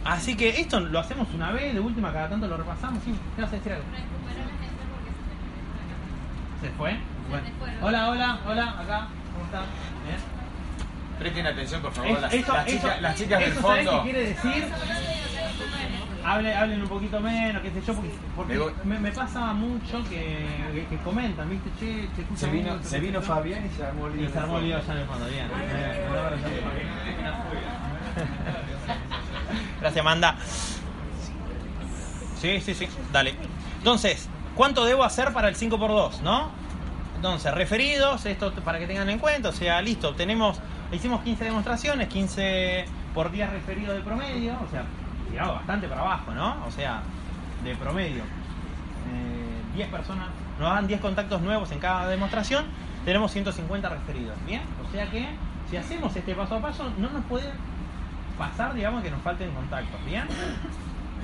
así 0.05 0.37
que 0.37 0.61
esto 0.61 0.81
lo 0.81 0.99
hacemos 0.99 1.27
una 1.33 1.51
vez, 1.51 1.73
de 1.73 1.81
última, 1.81 2.13
cada 2.13 2.29
tanto 2.29 2.47
lo 2.47 2.59
repasamos. 2.59 3.03
Sí, 3.05 3.15
¿qué 3.37 3.43
vas 3.43 3.53
a 3.53 3.57
decir 3.57 3.73
algo? 3.73 3.85
¿Se 6.61 6.71
fue? 6.71 6.97
Bueno. 7.31 7.47
Hola, 7.81 8.11
hola, 8.11 8.39
hola, 8.47 8.69
acá, 8.81 9.09
¿cómo 9.33 9.45
están? 9.47 9.65
¿Bien? 10.07 10.44
Presten 11.19 11.47
atención, 11.47 11.81
por 11.83 11.93
favor, 11.93 12.11
Es- 12.11 12.21
las, 12.21 12.35
eso- 12.35 12.53
las 12.53 12.67
eso- 12.67 12.77
chicas, 12.77 13.01
las 13.03 13.17
chicas 13.17 13.39
del 13.41 13.53
eso, 13.53 13.63
¿sabes 13.63 13.87
fondo. 13.87 14.03
qué 14.05 14.11
quiere 14.11 14.29
decir? 14.29 14.65
Hable, 16.27 16.55
hablen 16.55 16.81
un 16.83 16.89
poquito 16.89 17.21
menos, 17.21 17.63
qué 17.63 17.71
sé 17.71 17.83
yo, 17.87 17.95
porque, 17.95 18.11
porque 18.35 18.59
Me 18.85 18.95
me, 18.95 19.01
me 19.01 19.13
pasa 19.13 19.53
mucho 19.53 20.03
que, 20.09 20.47
que, 20.73 20.87
que 20.89 20.97
comentan, 21.03 21.49
¿viste? 21.51 21.69
Che, 21.79 22.09
te 22.17 22.25
Se 22.37 22.47
vino, 22.49 22.73
mucho, 22.77 22.89
se 22.89 22.99
vino. 22.99 23.21
Fabián 23.23 23.67
y 23.67 23.71
se 23.77 23.85
armó 23.85 24.09
lío 24.09 24.23
Y 24.23 24.27
se 24.29 24.33
el 24.33 24.39
armó 24.39 24.53
fondo. 24.55 24.67
lío 24.67 24.77
allá 24.79 24.93
en 24.93 24.99
el 24.99 25.07
fondo, 25.07 25.27
bien. 25.27 25.47
Gracias, 29.81 30.01
Amanda. 30.01 30.37
Sí, 32.41 32.61
sí, 32.61 32.75
sí, 32.75 32.89
dale. 33.13 33.35
Entonces, 33.79 34.29
¿cuánto 34.55 34.85
debo 34.85 35.05
hacer 35.05 35.33
para 35.33 35.49
el 35.49 35.57
5x2, 35.57 36.21
no? 36.21 36.51
Entonces, 37.17 37.53
referidos, 37.55 38.25
esto 38.27 38.53
para 38.65 38.79
que 38.79 38.87
tengan 38.87 39.09
en 39.11 39.19
cuenta, 39.19 39.49
o 39.51 39.53
sea, 39.53 39.81
listo, 39.83 40.15
tenemos, 40.15 40.59
hicimos 40.93 41.23
15 41.23 41.45
demostraciones, 41.45 42.09
15 42.09 42.85
por 43.15 43.31
día 43.31 43.49
referido 43.49 43.95
de 43.95 44.01
promedio, 44.01 44.55
o 44.65 44.71
sea, 44.71 44.85
tirado 45.31 45.55
bastante 45.55 45.89
para 45.89 46.01
abajo, 46.01 46.33
¿no? 46.35 46.57
O 46.67 46.71
sea, 46.71 47.03
de 47.63 47.75
promedio. 47.77 48.23
Eh, 48.23 49.77
10 49.77 49.89
personas, 49.89 50.29
nos 50.59 50.71
dan 50.71 50.87
10 50.87 51.01
contactos 51.01 51.41
nuevos 51.41 51.71
en 51.73 51.79
cada 51.79 52.09
demostración, 52.09 52.65
tenemos 53.05 53.33
150 53.33 53.89
referidos, 53.89 54.37
¿bien? 54.47 54.63
O 54.87 54.91
sea 54.93 55.11
que 55.11 55.29
si 55.71 55.77
hacemos 55.77 56.15
este 56.15 56.35
paso 56.35 56.57
a 56.57 56.61
paso, 56.61 56.91
no 56.99 57.11
nos 57.11 57.25
puede 57.25 57.51
pasar, 58.39 58.75
digamos, 58.75 59.03
que 59.03 59.11
nos 59.11 59.21
falten 59.23 59.51
contactos, 59.53 60.05
¿bien? 60.05 60.25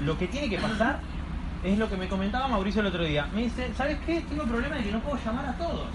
Lo 0.04 0.16
que 0.18 0.26
tiene 0.26 0.48
que 0.48 0.58
pasar 0.58 1.00
es 1.62 1.78
lo 1.78 1.88
que 1.88 1.96
me 1.96 2.08
comentaba 2.08 2.48
Mauricio 2.48 2.80
el 2.80 2.88
otro 2.88 3.04
día. 3.04 3.26
Me 3.34 3.42
dice, 3.42 3.70
¿sabes 3.76 3.98
qué? 4.06 4.22
Tengo 4.22 4.42
el 4.42 4.48
problema 4.48 4.76
de 4.76 4.84
que 4.84 4.92
no 4.92 5.00
puedo 5.00 5.18
llamar 5.22 5.46
a 5.46 5.52
todos. 5.52 5.86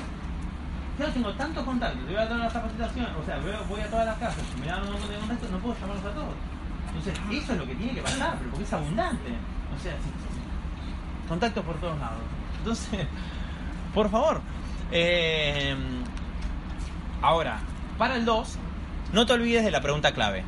Yo 0.98 1.08
tengo 1.08 1.34
tantos 1.34 1.64
contactos, 1.66 2.06
voy 2.06 2.16
a 2.16 2.26
todas 2.28 2.44
las 2.44 2.54
capacitaciones, 2.54 3.12
o 3.22 3.26
sea, 3.26 3.38
voy 3.68 3.82
a 3.82 3.90
todas 3.90 4.06
las 4.06 4.18
casas, 4.18 4.44
me 4.60 4.66
dan 4.66 4.82
un 4.84 4.94
montón 4.94 5.10
de 5.10 5.18
contactos, 5.18 5.52
no 5.52 5.58
puedo 5.60 5.76
llamarlos 5.76 6.06
a 6.06 6.12
todos. 6.12 6.34
Entonces, 6.88 7.14
eso 7.32 7.52
es 7.54 7.60
lo 7.60 7.66
que 7.66 7.76
tiene 7.76 7.94
que 7.94 8.02
pasar, 8.02 8.36
pero 8.38 8.52
porque 8.52 8.64
es 8.64 8.74
abundante. 8.74 9.30
O 9.78 9.84
sea, 9.84 9.94
contactos 11.28 11.66
por 11.66 11.76
todos 11.82 12.00
lados. 12.00 12.22
Entonces, 12.60 13.08
por 13.94 14.10
favor. 14.10 14.42
eh, 14.92 15.76
ahora, 17.22 17.60
para 17.98 18.16
el 18.16 18.24
2, 18.24 18.58
no 19.12 19.26
te 19.26 19.34
olvides 19.34 19.66
de 19.66 19.72
la 19.72 19.82
pregunta 19.82 20.14
clave. 20.14 20.44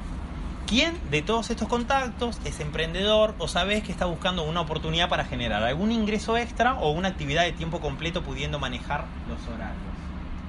¿Quién 0.68 0.98
de 1.10 1.22
todos 1.22 1.50
estos 1.50 1.68
contactos 1.68 2.40
es 2.44 2.60
emprendedor 2.60 3.36
o 3.38 3.48
sabes 3.48 3.84
que 3.84 3.92
está 3.92 4.06
buscando 4.06 4.44
una 4.44 4.62
oportunidad 4.62 5.08
para 5.08 5.24
generar 5.24 5.64
algún 5.64 5.92
ingreso 5.94 6.36
extra 6.38 6.76
o 6.76 6.92
una 6.92 7.08
actividad 7.08 7.44
de 7.44 7.54
tiempo 7.54 7.80
completo 7.80 8.22
pudiendo 8.22 8.60
manejar 8.60 9.06
los 9.30 9.40
horarios? 9.48 9.87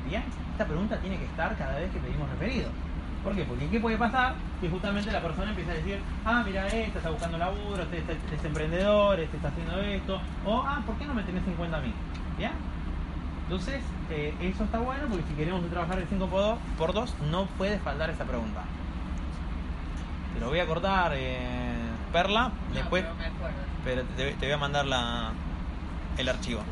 Bien, 0.08 0.24
esta 0.52 0.64
pregunta 0.64 0.98
tiene 1.00 1.18
que 1.18 1.26
estar 1.26 1.54
cada 1.56 1.76
vez 1.78 1.90
que 1.92 1.98
pedimos 1.98 2.28
referido. 2.30 2.70
¿Por 3.22 3.34
qué? 3.34 3.44
Porque 3.44 3.68
¿qué 3.68 3.78
puede 3.80 3.98
pasar? 3.98 4.34
Que 4.60 4.70
justamente 4.70 5.12
la 5.12 5.20
persona 5.20 5.50
empieza 5.50 5.72
a 5.72 5.74
decir, 5.74 6.00
ah, 6.24 6.42
mira, 6.46 6.66
este 6.68 6.98
está 6.98 7.10
buscando 7.10 7.36
laburo, 7.36 7.82
este, 7.82 7.98
este- 7.98 8.12
este 8.14 8.36
es 8.36 8.44
emprendedor, 8.44 9.20
este 9.20 9.36
está 9.36 9.48
haciendo 9.48 9.80
esto, 9.82 10.20
o, 10.46 10.62
ah, 10.66 10.82
¿por 10.86 10.96
qué 10.96 11.04
no 11.04 11.14
me 11.14 11.22
tenés 11.24 11.46
en 11.46 11.54
cuenta 11.54 11.76
a 11.78 11.80
mí? 11.80 11.92
¿Bien? 12.38 12.52
Entonces, 13.44 13.82
eh, 14.10 14.34
eso 14.40 14.64
está 14.64 14.78
bueno 14.78 15.06
porque 15.08 15.24
si 15.28 15.34
queremos 15.34 15.68
trabajar 15.68 15.98
el 15.98 16.06
5 16.08 16.26
por 16.28 16.40
2, 16.40 16.58
por 16.78 16.92
2 16.94 17.14
no 17.30 17.46
puede 17.58 17.78
faltar 17.78 18.08
esa 18.10 18.24
pregunta. 18.24 18.62
Te 20.34 20.40
lo 20.40 20.48
voy 20.48 20.60
a 20.60 20.66
cortar, 20.66 21.12
eh, 21.14 21.76
Perla, 22.12 22.52
después, 22.72 23.04
me 23.04 23.30
pero 23.84 24.02
te, 24.04 24.32
te 24.32 24.46
voy 24.46 24.52
a 24.54 24.58
mandar 24.58 24.86
la, 24.86 25.32
el 26.16 26.28
archivo. 26.28 26.62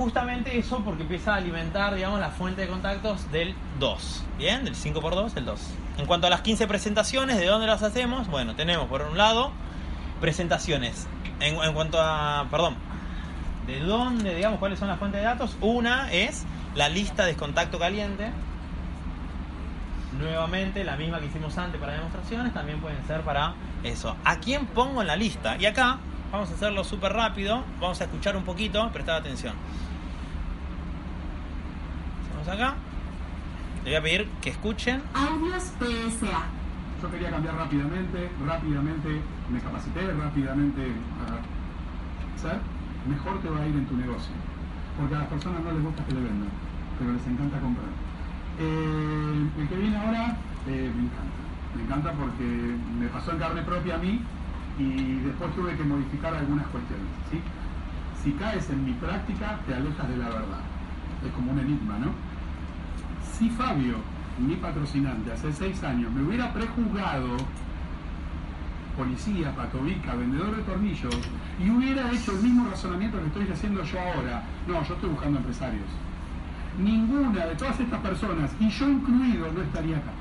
Justamente 0.00 0.58
eso 0.58 0.82
porque 0.82 1.02
empieza 1.02 1.34
a 1.34 1.36
alimentar, 1.36 1.94
digamos, 1.94 2.20
la 2.20 2.30
fuente 2.30 2.62
de 2.62 2.68
contactos 2.68 3.30
del 3.30 3.54
2, 3.80 4.24
¿bien? 4.38 4.64
Del 4.64 4.74
5 4.74 4.98
por 4.98 5.14
2 5.14 5.36
el 5.36 5.44
2. 5.44 5.60
En 5.98 6.06
cuanto 6.06 6.26
a 6.26 6.30
las 6.30 6.40
15 6.40 6.66
presentaciones, 6.66 7.36
¿de 7.36 7.44
dónde 7.44 7.66
las 7.66 7.82
hacemos? 7.82 8.26
Bueno, 8.28 8.56
tenemos 8.56 8.88
por 8.88 9.02
un 9.02 9.18
lado 9.18 9.52
presentaciones. 10.18 11.06
En, 11.40 11.56
en 11.56 11.74
cuanto 11.74 12.00
a, 12.00 12.46
perdón, 12.50 12.76
¿de 13.66 13.80
dónde, 13.80 14.34
digamos, 14.34 14.58
cuáles 14.58 14.78
son 14.78 14.88
las 14.88 14.98
fuentes 14.98 15.20
de 15.20 15.26
datos? 15.26 15.58
Una 15.60 16.10
es 16.10 16.46
la 16.74 16.88
lista 16.88 17.26
de 17.26 17.34
contacto 17.34 17.78
caliente. 17.78 18.30
Nuevamente, 20.18 20.82
la 20.82 20.96
misma 20.96 21.20
que 21.20 21.26
hicimos 21.26 21.58
antes 21.58 21.78
para 21.78 21.92
demostraciones, 21.92 22.54
también 22.54 22.80
pueden 22.80 23.06
ser 23.06 23.20
para 23.20 23.52
eso. 23.84 24.16
¿A 24.24 24.36
quién 24.36 24.64
pongo 24.64 25.02
en 25.02 25.08
la 25.08 25.16
lista? 25.16 25.58
Y 25.58 25.66
acá, 25.66 25.98
vamos 26.32 26.50
a 26.50 26.54
hacerlo 26.54 26.84
súper 26.84 27.12
rápido, 27.12 27.64
vamos 27.78 28.00
a 28.00 28.04
escuchar 28.04 28.34
un 28.34 28.44
poquito, 28.44 28.90
prestad 28.92 29.16
atención. 29.16 29.54
Acá. 32.48 32.74
Le 33.84 33.90
voy 33.90 33.94
a 33.94 34.02
pedir 34.02 34.28
que 34.40 34.50
escuchen. 34.50 35.02
Audios 35.14 35.72
PSA. 35.78 36.42
Yo 37.02 37.10
quería 37.10 37.30
cambiar 37.30 37.54
rápidamente, 37.56 38.30
rápidamente 38.46 39.20
me 39.50 39.60
capacité, 39.60 40.12
rápidamente 40.12 40.82
a 41.24 42.38
ser, 42.38 42.60
mejor 43.08 43.40
te 43.40 43.48
va 43.48 43.60
a 43.60 43.66
ir 43.66 43.74
en 43.74 43.86
tu 43.86 43.96
negocio. 43.96 44.32
Porque 44.98 45.14
a 45.14 45.18
las 45.20 45.28
personas 45.28 45.62
no 45.64 45.72
les 45.72 45.82
gusta 45.82 46.04
que 46.04 46.12
le 46.12 46.20
vendan, 46.20 46.48
pero 46.98 47.12
les 47.12 47.26
encanta 47.26 47.58
comprar. 47.58 47.88
Eh, 48.58 49.48
el 49.58 49.68
que 49.68 49.76
viene 49.76 49.96
ahora 49.96 50.36
eh, 50.66 50.92
me 50.94 51.02
encanta. 51.04 51.40
Me 51.74 51.82
encanta 51.82 52.12
porque 52.12 52.44
me 52.98 53.06
pasó 53.08 53.32
en 53.32 53.38
carne 53.38 53.62
propia 53.62 53.94
a 53.94 53.98
mí 53.98 54.20
y 54.78 55.20
después 55.20 55.54
tuve 55.54 55.76
que 55.76 55.84
modificar 55.84 56.34
algunas 56.34 56.66
cuestiones. 56.66 57.06
¿sí? 57.30 57.40
Si 58.22 58.32
caes 58.32 58.68
en 58.68 58.84
mi 58.84 58.92
práctica, 58.92 59.58
te 59.66 59.74
alejas 59.74 60.08
de 60.08 60.16
la 60.16 60.28
verdad. 60.28 60.60
Es 61.24 61.32
como 61.32 61.52
un 61.52 61.58
enigma, 61.60 61.98
¿no? 61.98 62.12
Si 63.40 63.48
Fabio, 63.48 63.94
mi 64.38 64.54
patrocinante, 64.56 65.32
hace 65.32 65.50
seis 65.50 65.82
años 65.82 66.12
me 66.12 66.22
hubiera 66.22 66.52
prejuzgado 66.52 67.38
policía, 68.98 69.56
patovica, 69.56 70.14
vendedor 70.14 70.54
de 70.56 70.62
tornillos, 70.64 71.18
y 71.58 71.70
hubiera 71.70 72.12
hecho 72.12 72.32
el 72.32 72.42
mismo 72.42 72.68
razonamiento 72.68 73.18
que 73.18 73.28
estoy 73.28 73.48
haciendo 73.50 73.82
yo 73.82 73.98
ahora, 73.98 74.42
no, 74.68 74.84
yo 74.84 74.92
estoy 74.92 75.08
buscando 75.08 75.38
empresarios. 75.38 75.86
Ninguna 76.78 77.46
de 77.46 77.54
todas 77.54 77.80
estas 77.80 78.00
personas, 78.00 78.50
y 78.60 78.68
yo 78.68 78.90
incluido, 78.90 79.50
no 79.50 79.62
estaría 79.62 79.96
acá. 79.96 80.12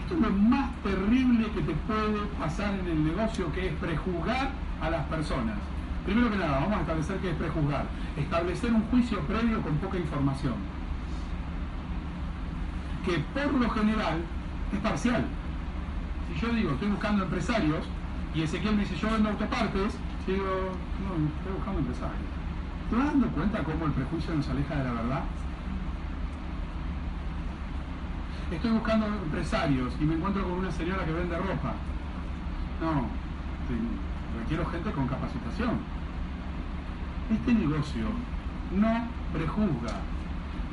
Esto 0.00 0.14
es 0.14 0.20
lo 0.22 0.30
más 0.30 0.70
terrible 0.82 1.50
que 1.50 1.60
te 1.60 1.74
puede 1.74 2.24
pasar 2.40 2.72
en 2.72 2.86
el 2.86 3.04
negocio, 3.04 3.52
que 3.52 3.66
es 3.66 3.74
prejuzgar 3.74 4.48
a 4.80 4.88
las 4.88 5.04
personas. 5.08 5.58
Primero 6.06 6.30
que 6.30 6.38
nada, 6.38 6.60
vamos 6.60 6.78
a 6.78 6.80
establecer 6.80 7.18
qué 7.18 7.32
es 7.32 7.36
prejuzgar. 7.36 7.84
Establecer 8.16 8.72
un 8.72 8.82
juicio 8.84 9.20
previo 9.26 9.60
con 9.60 9.76
poca 9.76 9.98
información. 9.98 10.77
Que 13.08 13.24
por 13.32 13.54
lo 13.54 13.70
general 13.70 14.20
es 14.70 14.78
parcial. 14.80 15.24
Si 16.28 16.40
yo 16.40 16.52
digo, 16.52 16.72
estoy 16.72 16.88
buscando 16.88 17.24
empresarios, 17.24 17.86
y 18.34 18.42
Ezequiel 18.42 18.76
me 18.76 18.82
dice, 18.82 18.96
yo 18.96 19.10
vendo 19.10 19.30
autopartes, 19.30 19.94
yo 20.26 20.34
digo, 20.34 20.44
no, 20.44 21.16
estoy 21.38 21.52
buscando 21.56 21.78
empresarios. 21.80 22.28
¿Te 22.90 22.96
vas 22.96 23.06
dando 23.06 23.28
cuenta 23.28 23.64
cómo 23.64 23.86
el 23.86 23.92
prejuicio 23.92 24.34
nos 24.34 24.46
aleja 24.50 24.76
de 24.76 24.84
la 24.84 24.92
verdad? 24.92 25.22
Estoy 28.52 28.70
buscando 28.72 29.06
empresarios 29.06 29.94
y 29.98 30.04
me 30.04 30.14
encuentro 30.16 30.42
con 30.42 30.52
una 30.52 30.70
señora 30.70 31.06
que 31.06 31.12
vende 31.12 31.38
ropa. 31.38 31.72
No, 32.82 33.06
requiero 34.38 34.66
gente 34.66 34.92
con 34.92 35.08
capacitación. 35.08 35.78
Este 37.32 37.54
negocio 37.54 38.04
no 38.76 39.08
prejuzga. 39.32 39.96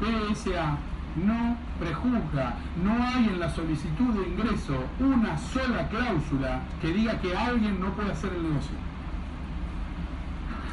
PSA 0.01 0.77
no 1.16 1.57
prejuzga. 1.80 2.55
No 2.84 2.93
hay 3.03 3.28
en 3.28 3.39
la 3.39 3.49
solicitud 3.49 4.13
de 4.13 4.30
ingreso 4.30 4.86
una 4.99 5.38
sola 5.38 5.88
cláusula 5.89 6.61
que 6.82 6.93
diga 6.93 7.20
que 7.20 7.36
alguien 7.36 7.80
no 7.80 7.91
puede 7.91 8.11
hacer 8.11 8.34
el 8.34 8.43
negocio. 8.43 8.76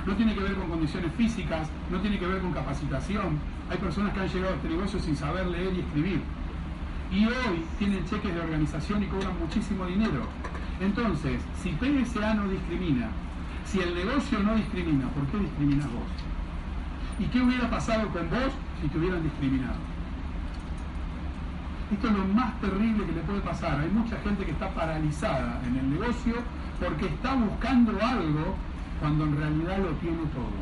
No 0.06 0.14
tiene 0.14 0.34
que 0.34 0.40
ver 0.40 0.54
con 0.54 0.68
condiciones 0.68 1.12
físicas, 1.14 1.68
no 1.90 2.00
tiene 2.00 2.18
que 2.18 2.26
ver 2.26 2.40
con 2.40 2.52
capacitación. 2.52 3.38
Hay 3.70 3.78
personas 3.78 4.12
que 4.12 4.20
han 4.20 4.28
llegado 4.28 4.52
a 4.52 4.56
este 4.56 4.68
negocio 4.68 4.98
sin 4.98 5.16
saber 5.16 5.46
leer 5.46 5.72
y 5.74 5.80
escribir. 5.80 6.22
Y 7.12 7.26
hoy 7.26 7.64
tienen 7.78 8.04
cheques 8.06 8.34
de 8.34 8.40
organización 8.40 9.02
y 9.02 9.06
cobran 9.06 9.38
muchísimo 9.38 9.86
dinero. 9.86 10.26
Entonces, 10.80 11.40
si 11.62 11.70
PSA 11.70 12.34
no 12.34 12.48
discrimina, 12.48 13.10
si 13.64 13.80
el 13.80 13.94
negocio 13.94 14.40
no 14.40 14.56
discrimina, 14.56 15.06
¿por 15.08 15.24
qué 15.26 15.38
discriminas 15.38 15.86
vos? 15.86 16.10
¿Y 17.20 17.26
qué 17.26 17.40
hubiera 17.40 17.70
pasado 17.70 18.08
con 18.08 18.28
vos 18.28 18.52
si 18.80 18.88
te 18.88 18.98
hubieran 18.98 19.22
discriminado? 19.22 19.91
Esto 21.92 22.08
es 22.08 22.14
lo 22.14 22.24
más 22.24 22.58
terrible 22.60 23.04
que 23.04 23.12
le 23.12 23.20
puede 23.20 23.40
pasar. 23.40 23.78
Hay 23.78 23.90
mucha 23.90 24.16
gente 24.20 24.46
que 24.46 24.52
está 24.52 24.70
paralizada 24.70 25.60
en 25.66 25.76
el 25.76 25.90
negocio 25.90 26.36
porque 26.80 27.04
está 27.04 27.34
buscando 27.34 27.92
algo 28.02 28.56
cuando 28.98 29.24
en 29.24 29.36
realidad 29.36 29.78
lo 29.78 29.90
tiene 29.96 30.22
todo. 30.32 30.56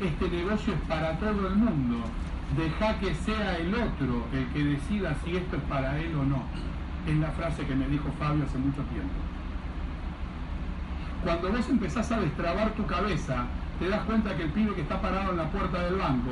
Este 0.00 0.30
negocio 0.30 0.72
es 0.72 0.80
para 0.88 1.18
todo 1.18 1.48
el 1.48 1.56
mundo. 1.56 1.98
Deja 2.56 2.98
que 3.00 3.14
sea 3.14 3.58
el 3.58 3.74
otro 3.74 4.26
el 4.32 4.46
que 4.46 4.64
decida 4.64 5.14
si 5.24 5.36
esto 5.36 5.56
es 5.56 5.62
para 5.64 5.98
él 6.00 6.14
o 6.16 6.24
no. 6.24 6.42
Es 7.06 7.16
la 7.18 7.30
frase 7.32 7.66
que 7.66 7.74
me 7.74 7.86
dijo 7.88 8.10
Fabio 8.18 8.44
hace 8.44 8.56
mucho 8.56 8.82
tiempo. 8.84 9.14
Cuando 11.22 11.52
vos 11.52 11.68
empezás 11.68 12.10
a 12.12 12.20
destrabar 12.20 12.70
tu 12.70 12.86
cabeza, 12.86 13.44
te 13.78 13.88
das 13.90 14.00
cuenta 14.04 14.34
que 14.36 14.44
el 14.44 14.50
pibe 14.50 14.74
que 14.74 14.80
está 14.80 15.02
parado 15.02 15.32
en 15.32 15.36
la 15.36 15.50
puerta 15.50 15.82
del 15.82 15.96
banco 15.96 16.30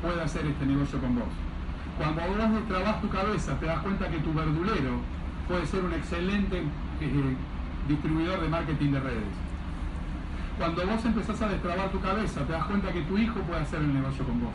puede 0.00 0.22
hacer 0.22 0.46
este 0.46 0.64
negocio 0.64 0.98
con 0.98 1.16
vos. 1.16 1.49
Cuando 2.00 2.22
vos 2.22 2.52
destrabás 2.54 3.02
tu 3.02 3.10
cabeza, 3.10 3.60
te 3.60 3.66
das 3.66 3.80
cuenta 3.80 4.08
que 4.08 4.20
tu 4.20 4.32
verdulero 4.32 5.00
puede 5.46 5.66
ser 5.66 5.84
un 5.84 5.92
excelente 5.92 6.62
eh, 6.98 7.36
distribuidor 7.88 8.40
de 8.40 8.48
marketing 8.48 8.92
de 8.92 9.00
redes. 9.00 9.34
Cuando 10.56 10.86
vos 10.86 11.04
empezás 11.04 11.42
a 11.42 11.48
destrabar 11.48 11.90
tu 11.90 12.00
cabeza, 12.00 12.40
te 12.46 12.52
das 12.52 12.64
cuenta 12.64 12.90
que 12.90 13.02
tu 13.02 13.18
hijo 13.18 13.40
puede 13.40 13.60
hacer 13.60 13.80
el 13.80 13.92
negocio 13.92 14.24
con 14.24 14.40
vos. 14.40 14.52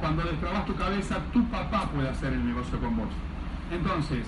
Cuando 0.00 0.24
destrabas 0.24 0.66
tu 0.66 0.74
cabeza, 0.74 1.18
tu 1.32 1.44
papá 1.44 1.84
puede 1.94 2.08
hacer 2.08 2.32
el 2.32 2.44
negocio 2.44 2.80
con 2.80 2.96
vos. 2.96 3.08
Entonces, 3.70 4.26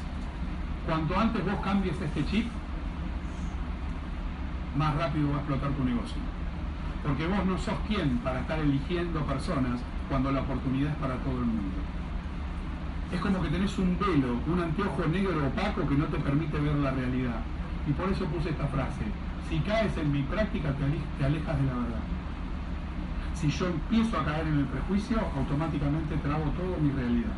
cuanto 0.86 1.18
antes 1.18 1.44
vos 1.44 1.60
cambies 1.64 2.00
este 2.00 2.24
chip, 2.26 2.46
más 4.76 4.94
rápido 4.94 5.30
va 5.30 5.34
a 5.34 5.38
explotar 5.38 5.70
tu 5.72 5.82
negocio. 5.82 6.22
Porque 7.02 7.26
vos 7.26 7.44
no 7.44 7.58
sos 7.58 7.74
quien 7.88 8.18
para 8.18 8.38
estar 8.38 8.60
eligiendo 8.60 9.20
personas 9.26 9.80
cuando 10.08 10.30
la 10.30 10.42
oportunidad 10.42 10.92
es 10.92 10.96
para 10.98 11.16
todo 11.16 11.40
el 11.40 11.46
mundo. 11.46 11.89
Es 13.12 13.20
como 13.20 13.42
que 13.42 13.48
tenés 13.48 13.76
un 13.78 13.98
velo, 13.98 14.38
un 14.46 14.60
anteojo 14.62 15.04
negro 15.06 15.46
opaco 15.46 15.86
que 15.88 15.94
no 15.96 16.04
te 16.06 16.18
permite 16.18 16.58
ver 16.58 16.76
la 16.76 16.90
realidad. 16.92 17.40
Y 17.88 17.92
por 17.92 18.08
eso 18.10 18.24
puse 18.26 18.50
esta 18.50 18.66
frase. 18.68 19.02
Si 19.48 19.58
caes 19.60 19.96
en 19.96 20.12
mi 20.12 20.22
práctica 20.22 20.70
te 20.72 20.84
ale- 20.84 21.00
te 21.18 21.24
alejas 21.24 21.58
de 21.58 21.66
la 21.66 21.72
verdad. 21.74 22.00
Si 23.34 23.50
yo 23.50 23.66
empiezo 23.66 24.18
a 24.18 24.24
caer 24.24 24.46
en 24.46 24.58
el 24.58 24.64
prejuicio, 24.66 25.18
automáticamente 25.36 26.16
trago 26.18 26.44
todo 26.50 26.76
mi 26.80 26.92
realidad. 26.92 27.32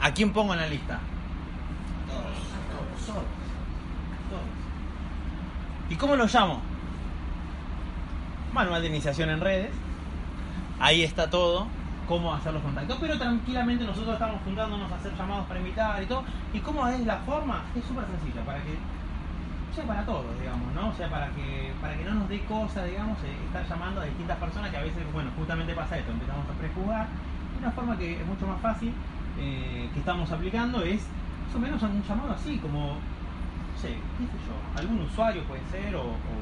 ¿A 0.00 0.12
quién 0.14 0.32
pongo 0.32 0.54
en 0.54 0.60
la 0.60 0.66
lista? 0.66 0.98
Todos. 2.08 3.06
Todos. 3.06 3.22
¿Y 5.90 5.96
cómo 5.96 6.16
lo 6.16 6.26
llamo? 6.26 6.62
Manual 8.54 8.80
de 8.80 8.88
iniciación 8.88 9.28
en 9.30 9.40
redes. 9.40 9.70
Ahí 10.80 11.04
está 11.04 11.28
todo. 11.28 11.66
Cómo 12.08 12.34
hacer 12.34 12.54
los 12.54 12.62
contactos. 12.62 12.96
Pero 13.00 13.18
tranquilamente 13.18 13.84
nosotros 13.84 14.14
estamos 14.14 14.40
juntándonos 14.44 14.90
a 14.90 14.96
hacer 14.96 15.14
llamados 15.14 15.46
para 15.46 15.60
invitar 15.60 16.02
y 16.02 16.06
todo. 16.06 16.24
¿Y 16.54 16.58
cómo 16.60 16.88
es 16.88 17.04
la 17.06 17.18
forma? 17.18 17.62
Es 17.76 17.84
súper 17.84 18.06
sencilla. 18.06 18.42
Para 18.46 18.58
que 18.62 18.78
sea 19.74 19.84
para 19.84 20.04
todos, 20.04 20.24
digamos, 20.40 20.74
¿no? 20.74 20.88
O 20.88 20.94
sea, 20.94 21.08
para 21.08 21.28
que, 21.28 21.72
para 21.80 21.94
que 21.96 22.04
no 22.04 22.14
nos 22.14 22.28
dé 22.28 22.40
cosa, 22.44 22.84
digamos, 22.84 23.18
eh, 23.22 23.36
estar 23.46 23.68
llamando 23.68 24.00
a 24.00 24.04
distintas 24.04 24.38
personas 24.38 24.70
que 24.70 24.76
a 24.78 24.82
veces, 24.82 25.04
bueno, 25.12 25.30
justamente 25.36 25.74
pasa 25.74 25.98
esto, 25.98 26.10
empezamos 26.10 26.46
a 26.48 26.58
prejuzgar. 26.58 27.06
Una 27.60 27.70
forma 27.70 27.96
que 27.96 28.20
es 28.20 28.26
mucho 28.26 28.46
más 28.46 28.60
fácil 28.60 28.92
eh, 29.38 29.88
que 29.92 30.00
estamos 30.00 30.32
aplicando 30.32 30.82
es 30.82 31.06
más 31.46 31.54
o 31.54 31.58
menos 31.58 31.82
un 31.82 32.02
llamado 32.02 32.32
así, 32.32 32.58
como, 32.58 32.96
no 32.96 33.78
sé, 33.78 33.88
qué 34.18 34.24
sé 34.26 34.38
yo, 34.48 34.80
algún 34.80 35.02
usuario 35.02 35.44
puede 35.44 35.62
ser 35.70 35.94
o, 35.94 36.02
o 36.02 36.34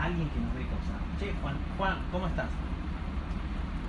alguien 0.00 0.28
que 0.28 0.40
nos 0.40 0.54
dé 0.54 0.62
cosa. 0.66 0.94
Che, 1.18 1.32
Juan, 1.40 1.56
Juan, 1.78 1.96
¿cómo 2.12 2.26
estás? 2.26 2.46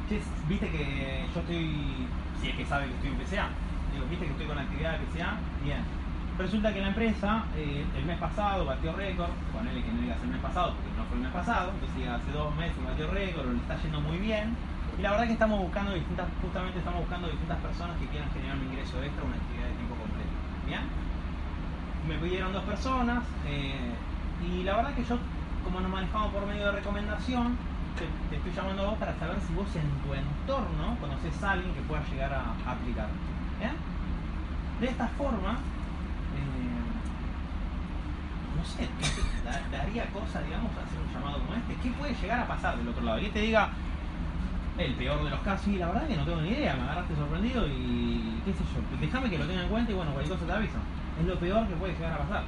Che, 0.07 0.21
viste 0.47 0.69
que 0.69 1.25
yo 1.33 1.39
estoy, 1.41 2.05
si 2.39 2.49
es 2.49 2.55
que 2.55 2.65
sabe 2.65 2.85
que 2.85 2.93
estoy 2.93 3.09
en 3.09 3.17
PCA, 3.17 3.49
digo, 3.91 4.05
viste 4.05 4.25
que 4.25 4.31
estoy 4.33 4.45
con 4.45 4.59
actividad 4.59 4.99
de 4.99 5.05
PCA, 5.05 5.33
bien. 5.63 5.81
Resulta 6.37 6.71
que 6.71 6.81
la 6.81 6.89
empresa 6.89 7.45
eh, 7.57 7.83
el 7.97 8.05
mes 8.05 8.19
pasado 8.19 8.65
batió 8.65 8.93
récord, 8.93 9.31
ponele 9.51 9.81
que 9.81 9.91
no 9.91 10.01
digas 10.01 10.21
el 10.21 10.29
mes 10.29 10.41
pasado 10.41 10.75
porque 10.75 10.93
no 10.93 11.05
fue 11.05 11.17
el 11.17 11.23
mes 11.23 11.33
pasado, 11.33 11.71
entonces 11.73 12.05
hace 12.05 12.31
dos 12.37 12.55
meses 12.55 12.77
batió 12.85 13.09
récord, 13.09 13.49
le 13.49 13.57
está 13.57 13.81
yendo 13.81 13.99
muy 14.01 14.17
bien. 14.17 14.55
Y 14.99 15.01
la 15.01 15.09
verdad 15.09 15.25
que 15.25 15.33
estamos 15.33 15.59
buscando 15.59 15.93
distintas, 15.93 16.27
justamente 16.39 16.77
estamos 16.77 16.99
buscando 16.99 17.27
distintas 17.27 17.57
personas 17.65 17.97
que 17.97 18.05
quieran 18.05 18.29
generar 18.29 18.57
un 18.57 18.65
ingreso 18.69 19.01
extra, 19.01 19.25
una 19.25 19.41
actividad 19.41 19.73
de 19.73 19.73
tiempo 19.73 19.95
completo. 19.97 20.33
¿Bien? 20.69 20.85
Me 22.05 22.15
pidieron 22.21 22.53
dos 22.53 22.63
personas 22.63 23.23
eh, 23.47 23.89
y 24.45 24.61
la 24.61 24.75
verdad 24.75 24.93
que 24.93 25.03
yo, 25.03 25.17
como 25.63 25.81
nos 25.81 25.89
manejamos 25.89 26.29
por 26.29 26.45
medio 26.45 26.67
de 26.67 26.73
recomendación, 26.77 27.57
te, 27.95 28.35
estoy 28.35 28.51
llamando 28.55 28.83
a 28.83 28.85
vos 28.91 28.97
para 28.97 29.17
saber 29.19 29.37
si 29.47 29.53
vos 29.53 29.67
en 29.75 29.89
tu 30.03 30.13
entorno 30.13 30.97
conoces 30.99 31.43
a 31.43 31.51
alguien 31.51 31.73
que 31.73 31.81
pueda 31.81 32.03
llegar 32.11 32.33
a, 32.33 32.41
a 32.67 32.71
aplicar. 32.71 33.07
¿Bien? 33.59 33.73
De 34.79 34.87
esta 34.87 35.07
forma, 35.09 35.51
eh, 36.35 36.75
no 38.57 38.65
sé, 38.65 38.87
da- 39.45 39.61
daría 39.77 40.05
cosa, 40.11 40.41
digamos, 40.41 40.71
hacer 40.71 40.99
un 40.99 41.13
llamado 41.13 41.39
como 41.39 41.53
este. 41.55 41.75
¿Qué 41.81 41.89
puede 41.95 42.13
llegar 42.15 42.39
a 42.41 42.47
pasar 42.47 42.77
del 42.77 42.87
otro 42.89 43.03
lado? 43.03 43.19
Y 43.19 43.29
te 43.29 43.39
diga, 43.41 43.69
el 44.77 44.93
peor 44.95 45.23
de 45.23 45.29
los 45.29 45.39
casos, 45.39 45.67
y 45.67 45.77
la 45.77 45.87
verdad 45.87 46.07
que 46.07 46.17
no 46.17 46.25
tengo 46.25 46.41
ni 46.41 46.49
idea, 46.49 46.75
me 46.75 46.83
agarraste 46.83 47.15
sorprendido 47.15 47.65
y 47.67 48.41
qué 48.43 48.51
sé 48.51 48.59
yo, 48.75 48.81
déjame 48.99 49.29
que 49.29 49.37
lo 49.37 49.45
tenga 49.45 49.63
en 49.63 49.69
cuenta 49.69 49.91
y 49.91 49.95
bueno, 49.95 50.11
cualquier 50.11 50.37
cosa 50.37 50.45
te 50.47 50.53
aviso. 50.57 50.77
Es 51.19 51.25
lo 51.25 51.39
peor 51.39 51.65
que 51.67 51.75
puede 51.75 51.93
llegar 51.93 52.13
a 52.13 52.17
pasar. 52.17 52.43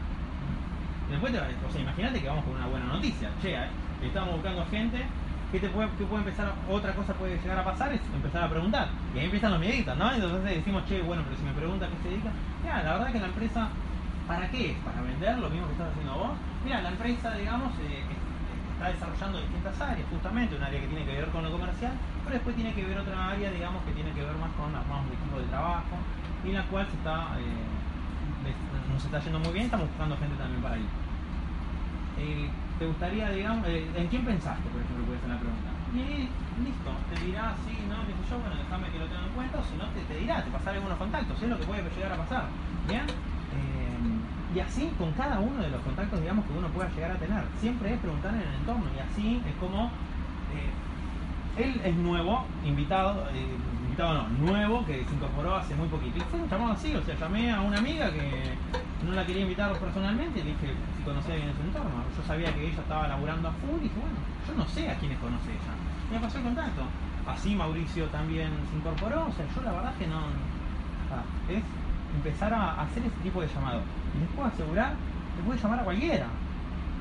Después, 1.09 1.31
te, 1.31 1.39
o 1.39 1.71
sea, 1.71 1.81
imagínate 1.81 2.21
que 2.21 2.27
vamos 2.27 2.43
con 2.43 2.55
una 2.57 2.67
buena 2.67 2.85
noticia. 2.87 3.29
Che, 3.41 3.55
eh, 3.55 3.67
estamos 4.03 4.33
buscando 4.33 4.65
gente. 4.65 5.05
¿Qué, 5.49 5.59
te 5.61 5.69
puede, 5.69 5.95
qué 5.95 6.05
puede 6.05 6.19
empezar? 6.21 6.61
Otra 6.67 6.93
cosa 6.93 7.17
puede 7.17 7.39
llegar 7.39 7.57
a 7.57 7.63
pasar 7.63 7.93
es 7.93 8.09
empezar 8.13 8.43
a 8.43 8.49
preguntar. 8.49 8.95
Y 9.13 9.17
ahí 9.19 9.25
empiezan 9.25 9.51
los 9.51 9.59
mieditos, 9.59 9.95
¿no? 9.97 10.13
Entonces 10.13 10.43
decimos, 10.43 10.85
che, 10.85 11.01
bueno, 11.01 11.23
pero 11.23 11.35
si 11.37 11.45
me 11.45 11.53
preguntan 11.53 11.89
qué 11.89 11.97
se 11.97 12.09
dedica. 12.09 12.35
Mira, 12.61 12.83
la 12.83 12.93
verdad 12.93 13.11
que 13.13 13.19
la 13.19 13.27
empresa, 13.27 13.77
¿para 14.25 14.49
qué 14.49 14.71
es? 14.71 14.81
¿Para 14.81 15.01
vender 15.01 15.37
lo 15.39 15.49
mismo 15.49 15.67
que 15.67 15.71
estás 15.73 15.91
haciendo 15.91 16.17
vos? 16.17 16.39
Mira, 16.63 16.81
la 16.81 16.89
empresa, 16.89 17.33
digamos, 17.35 17.79
eh, 17.79 18.05
es- 18.11 18.67
está 18.67 18.87
desarrollando 18.89 19.39
distintas 19.39 19.79
áreas, 19.81 20.07
justamente, 20.09 20.55
un 20.55 20.63
área 20.63 20.79
que 20.81 20.87
tiene 20.87 21.05
que 21.05 21.13
ver 21.13 21.29
con 21.31 21.43
lo 21.43 21.51
comercial, 21.51 21.99
pero 22.23 22.35
después 22.35 22.55
tiene 22.55 22.73
que 22.73 22.85
ver 22.85 22.97
otra 22.97 23.29
área, 23.29 23.49
digamos, 23.51 23.83
que 23.83 23.93
tiene 23.93 24.13
que 24.13 24.23
ver 24.23 24.35
más 24.37 24.53
con 24.53 24.75
armar 24.75 25.03
un 25.05 25.13
equipo 25.13 25.39
de 25.39 25.47
trabajo, 25.47 26.05
y 26.43 26.51
la 26.51 26.67
cual 26.67 26.87
se 26.89 26.97
está, 26.97 27.35
eh, 27.39 27.81
nos 28.87 29.03
está 29.05 29.19
yendo 29.19 29.39
muy 29.39 29.53
bien, 29.53 29.65
estamos 29.65 29.87
buscando 29.89 30.17
gente 30.17 30.35
también 30.37 30.61
para. 30.61 30.77
Eh, 32.15 32.66
¿Te 32.77 32.85
gustaría, 32.85 33.29
digamos, 33.31 33.67
eh, 33.67 33.91
en 33.95 34.07
quién 34.07 34.23
pensaste, 34.23 34.69
por 34.69 34.81
ejemplo, 34.81 35.05
puede 35.05 35.19
ser 35.19 35.29
la 35.29 35.39
pregunta? 35.39 35.71
Y 35.91 36.29
listo, 36.61 36.91
te 37.09 37.15
dirá 37.15 37.55
sí, 37.63 37.75
no, 37.87 38.05
qué 38.05 38.13
sé 38.13 38.23
yo, 38.29 38.39
bueno, 38.39 38.55
déjame 38.55 38.91
que 38.91 38.99
lo 38.99 39.07
tenga 39.07 39.25
en 39.25 39.33
cuenta, 39.33 39.57
o 39.59 39.63
si 39.63 39.75
no, 39.77 39.91
te, 39.91 40.01
te 40.05 40.15
dirá, 40.15 40.43
te 40.43 40.51
pasaré 40.51 40.77
algunos 40.77 40.97
contactos, 40.97 41.41
es 41.41 41.49
lo 41.49 41.57
que 41.57 41.63
puede 41.63 41.81
llegar 41.89 42.11
a 42.11 42.17
pasar, 42.17 42.49
¿bien? 42.85 43.11
Eh, 43.49 43.97
y 44.53 44.59
así 44.59 44.93
con 44.97 45.13
cada 45.13 45.39
uno 45.39 45.61
de 45.63 45.69
los 45.69 45.81
contactos, 45.81 46.19
digamos, 46.19 46.45
que 46.45 46.53
uno 46.53 46.71
pueda 46.71 46.89
llegar 46.89 47.11
a 47.11 47.19
tener. 47.19 47.43
Siempre 47.55 47.93
es 47.93 47.99
preguntar 47.99 48.35
en 48.35 48.41
el 48.41 48.53
entorno, 48.55 48.93
y 48.93 48.99
así 48.99 49.41
es 49.45 49.55
como 49.55 49.91
eh, 50.49 50.69
Él 51.55 51.81
es 51.83 51.95
nuevo, 51.97 52.45
invitado, 52.63 53.25
invitado 53.97 54.13
no, 54.13 54.45
nuevo, 54.45 54.85
que 54.85 55.03
se 55.03 55.13
incorporó 55.13 55.55
hace 55.55 55.73
muy 55.75 55.87
poquito. 55.87 56.17
Y 56.17 56.21
fue 56.21 56.39
un 56.39 56.47
llamado 56.47 56.73
así, 56.73 56.95
o 56.95 57.01
sea, 57.01 57.15
llamé 57.15 57.51
a 57.51 57.61
una 57.61 57.79
amiga 57.79 58.11
que 58.11 58.53
no 59.03 59.11
la 59.13 59.25
quería 59.25 59.41
invitar 59.41 59.73
personalmente 59.73 60.39
y 60.39 60.43
le 60.43 60.49
dije 60.51 60.73
si 60.97 61.03
conocía 61.03 61.35
bien 61.35 61.51
su 61.55 61.61
entorno. 61.63 62.03
Yo 62.15 62.23
sabía 62.27 62.53
que 62.53 62.67
ella 62.67 62.79
estaba 62.79 63.07
laburando 63.07 63.49
a 63.49 63.51
full 63.53 63.79
y 63.79 63.83
dije, 63.83 63.95
bueno, 63.99 64.17
yo 64.47 64.53
no 64.53 64.69
sé 64.69 64.89
a 64.89 64.95
quiénes 64.99 65.17
conoce 65.17 65.49
ella. 65.49 65.73
Me 66.11 66.19
pasó 66.19 66.37
el 66.37 66.43
contacto. 66.43 66.81
Así 67.27 67.55
Mauricio 67.55 68.05
también 68.07 68.51
se 68.69 68.77
incorporó, 68.77 69.25
o 69.25 69.33
sea, 69.33 69.45
yo 69.53 69.61
la 69.63 69.71
verdad 69.71 69.93
que 69.97 70.07
no... 70.07 70.19
ah, 71.11 71.23
es 71.49 71.63
empezar 72.15 72.53
a 72.53 72.81
hacer 72.81 73.03
ese 73.03 73.15
tipo 73.23 73.41
de 73.41 73.47
llamado. 73.47 73.81
Y 74.15 74.19
les 74.19 74.29
puedo 74.29 74.47
asegurar, 74.47 74.93
le 75.37 75.43
puede 75.43 75.59
llamar 75.59 75.79
a 75.79 75.83
cualquiera. 75.83 76.27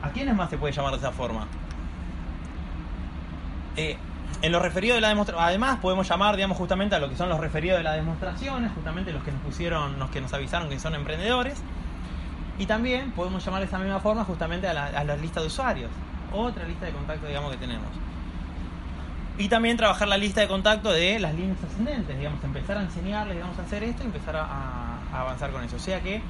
¿A 0.02 0.08
quiénes 0.10 0.34
más 0.34 0.48
se 0.48 0.56
puede 0.56 0.72
llamar 0.72 0.92
de 0.92 0.98
esa 0.98 1.12
forma? 1.12 1.46
Eh, 3.76 3.96
en 4.42 4.52
los 4.52 4.62
referidos 4.62 4.96
de 4.96 5.00
la 5.00 5.08
demostración, 5.08 5.44
además 5.44 5.78
podemos 5.80 6.08
llamar, 6.08 6.36
digamos, 6.36 6.56
justamente 6.56 6.94
a 6.94 6.98
lo 6.98 7.08
que 7.08 7.16
son 7.16 7.28
los 7.28 7.40
referidos 7.40 7.78
de 7.78 7.84
las 7.84 7.96
demostraciones, 7.96 8.72
justamente 8.72 9.12
los 9.12 9.22
que 9.22 9.32
nos 9.32 9.40
pusieron, 9.42 9.98
los 9.98 10.10
que 10.10 10.20
nos 10.20 10.32
avisaron 10.32 10.68
que 10.68 10.78
son 10.78 10.94
emprendedores. 10.94 11.62
Y 12.58 12.66
también 12.66 13.12
podemos 13.12 13.44
llamar 13.44 13.60
de 13.60 13.66
esa 13.66 13.78
misma 13.78 14.00
forma 14.00 14.24
justamente 14.24 14.68
a 14.68 14.74
la, 14.74 14.86
a 14.86 15.04
la 15.04 15.16
lista 15.16 15.40
de 15.40 15.46
usuarios. 15.46 15.90
Otra 16.32 16.64
lista 16.64 16.86
de 16.86 16.92
contacto, 16.92 17.26
digamos, 17.26 17.50
que 17.52 17.58
tenemos. 17.58 17.88
Y 19.38 19.48
también 19.48 19.76
trabajar 19.76 20.08
la 20.08 20.16
lista 20.16 20.40
de 20.40 20.48
contacto 20.48 20.90
de 20.90 21.18
las 21.18 21.34
líneas 21.34 21.58
ascendentes, 21.62 22.16
digamos, 22.16 22.42
empezar 22.42 22.78
a 22.78 22.82
enseñarles, 22.82 23.34
digamos, 23.34 23.58
a 23.58 23.62
hacer 23.62 23.82
esto 23.82 24.02
y 24.02 24.06
empezar 24.06 24.36
a, 24.36 24.98
avanzar 25.12 25.50
con 25.50 25.62
eso. 25.62 25.76
O 25.76 25.80
sea 25.80 26.00
que 26.00 26.22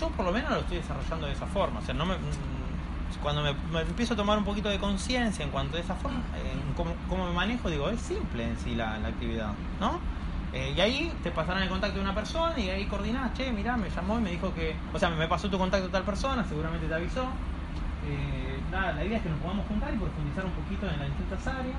yo 0.00 0.08
por 0.10 0.24
lo 0.24 0.32
menos 0.32 0.50
lo 0.50 0.58
estoy 0.60 0.78
desarrollando 0.78 1.26
de 1.26 1.32
esa 1.32 1.46
forma. 1.46 1.80
O 1.80 1.82
sea, 1.82 1.94
no 1.94 2.04
me, 2.04 2.14
cuando 3.22 3.42
me, 3.42 3.54
me 3.72 3.80
empiezo 3.80 4.14
a 4.14 4.16
tomar 4.16 4.38
un 4.38 4.44
poquito 4.44 4.68
de 4.68 4.78
conciencia 4.78 5.44
en 5.44 5.50
cuanto 5.50 5.76
a 5.76 5.80
esa 5.80 5.94
forma, 5.94 6.20
en 6.36 6.74
cómo, 6.74 6.92
cómo 7.08 7.26
me 7.26 7.32
manejo, 7.32 7.70
digo, 7.70 7.88
es 7.88 8.00
simple 8.00 8.48
en 8.48 8.58
sí 8.58 8.74
la, 8.74 8.98
la 8.98 9.08
actividad, 9.08 9.52
¿no? 9.80 9.98
Eh, 10.52 10.72
y 10.76 10.80
ahí 10.80 11.12
te 11.24 11.32
pasarán 11.32 11.64
el 11.64 11.68
contacto 11.68 11.96
de 11.96 12.02
una 12.02 12.14
persona 12.14 12.56
y 12.58 12.70
ahí 12.70 12.86
coordinás, 12.86 13.34
che, 13.34 13.50
mirá, 13.50 13.76
me 13.76 13.90
llamó 13.90 14.20
y 14.20 14.22
me 14.22 14.30
dijo 14.30 14.54
que, 14.54 14.76
o 14.92 14.98
sea, 14.98 15.10
me 15.10 15.26
pasó 15.26 15.50
tu 15.50 15.58
contacto 15.58 15.88
tal 15.88 16.04
persona, 16.04 16.44
seguramente 16.44 16.86
te 16.86 16.94
avisó. 16.94 17.24
Eh, 18.06 18.60
nada, 18.70 18.92
la 18.92 19.04
idea 19.04 19.16
es 19.16 19.22
que 19.24 19.30
nos 19.30 19.40
podamos 19.40 19.66
juntar 19.66 19.92
y 19.92 19.96
profundizar 19.96 20.44
un 20.44 20.52
poquito 20.52 20.88
en 20.88 20.98
las 20.98 21.08
distintas 21.08 21.46
áreas 21.48 21.76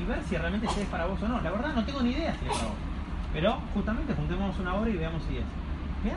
y 0.00 0.04
ver 0.04 0.22
si 0.24 0.36
realmente 0.36 0.66
es 0.66 0.88
para 0.88 1.04
vos 1.04 1.20
o 1.22 1.28
no. 1.28 1.40
La 1.42 1.50
verdad 1.50 1.74
no 1.74 1.84
tengo 1.84 2.00
ni 2.00 2.12
idea 2.12 2.34
si 2.40 2.46
es 2.46 2.52
para 2.52 2.68
vos. 2.68 2.76
Pero 3.34 3.58
justamente 3.74 4.14
juntemos 4.14 4.58
una 4.58 4.74
hora 4.74 4.90
y 4.90 4.96
veamos 4.96 5.22
si 5.24 5.36
es. 5.36 5.44
¿Bien? 6.02 6.16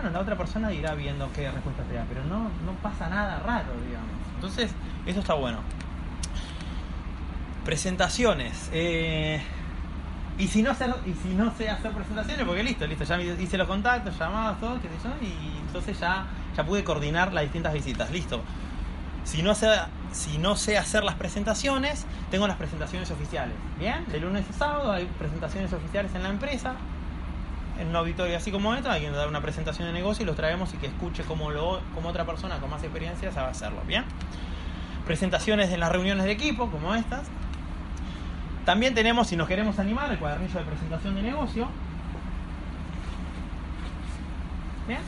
Bueno, 0.00 0.10
la 0.12 0.20
otra 0.20 0.36
persona 0.36 0.72
irá 0.72 0.94
viendo 0.94 1.28
qué 1.32 1.50
respuesta 1.50 1.82
te 1.82 1.94
da, 1.94 2.04
pero 2.08 2.22
no, 2.22 2.44
no 2.64 2.72
pasa 2.80 3.08
nada 3.08 3.40
raro, 3.40 3.72
digamos. 3.84 4.08
Entonces, 4.36 4.70
eso 5.04 5.18
está 5.18 5.34
bueno. 5.34 5.58
Presentaciones. 7.64 8.70
eh, 8.72 9.42
y 10.38 10.46
si 10.46 10.62
no 10.62 10.70
hacer, 10.70 10.94
y 11.04 11.14
si 11.14 11.34
no 11.34 11.52
sé 11.56 11.68
hacer 11.68 11.90
presentaciones, 11.90 12.46
porque 12.46 12.62
listo, 12.62 12.86
listo, 12.86 13.02
ya 13.02 13.20
hice 13.20 13.58
los 13.58 13.66
contactos, 13.66 14.16
llamadas, 14.16 14.60
todo, 14.60 14.80
qué 14.80 14.86
sé 14.86 14.94
yo, 15.02 15.26
y 15.26 15.58
entonces 15.66 15.98
ya, 15.98 16.26
ya 16.56 16.64
pude 16.64 16.84
coordinar 16.84 17.32
las 17.32 17.42
distintas 17.42 17.72
visitas, 17.74 18.08
listo. 18.12 18.40
Si 19.24 19.42
no, 19.42 19.56
sé, 19.56 19.66
si 20.12 20.38
no 20.38 20.54
sé 20.54 20.78
hacer 20.78 21.02
las 21.02 21.16
presentaciones, 21.16 22.06
tengo 22.30 22.46
las 22.46 22.56
presentaciones 22.56 23.10
oficiales. 23.10 23.56
Bien, 23.80 24.04
de 24.06 24.20
lunes 24.20 24.48
a 24.48 24.52
sábado 24.52 24.92
hay 24.92 25.06
presentaciones 25.18 25.72
oficiales 25.72 26.14
en 26.14 26.22
la 26.22 26.28
empresa, 26.28 26.74
en 27.78 27.88
un 27.88 27.96
auditorio 27.96 28.36
así 28.36 28.50
como 28.50 28.74
esto, 28.74 28.90
alguien 28.90 29.12
da 29.12 29.26
una 29.28 29.40
presentación 29.40 29.86
de 29.86 29.94
negocio 29.94 30.24
y 30.24 30.26
los 30.26 30.36
traemos 30.36 30.74
y 30.74 30.78
que 30.78 30.86
escuche 30.86 31.22
cómo, 31.22 31.50
lo, 31.50 31.80
cómo 31.94 32.08
otra 32.08 32.24
persona 32.26 32.58
con 32.58 32.70
más 32.70 32.82
experiencia 32.82 33.30
sabe 33.32 33.50
hacerlo. 33.50 33.80
Bien, 33.86 34.04
presentaciones 35.06 35.70
en 35.70 35.80
las 35.80 35.90
reuniones 35.90 36.24
de 36.24 36.32
equipo 36.32 36.70
como 36.70 36.94
estas. 36.94 37.28
También 38.64 38.94
tenemos, 38.94 39.28
si 39.28 39.36
nos 39.36 39.48
queremos 39.48 39.78
animar, 39.78 40.10
el 40.10 40.18
cuadernillo 40.18 40.58
de 40.58 40.64
presentación 40.64 41.14
de 41.14 41.22
negocio. 41.22 41.68
Bien, 44.86 45.00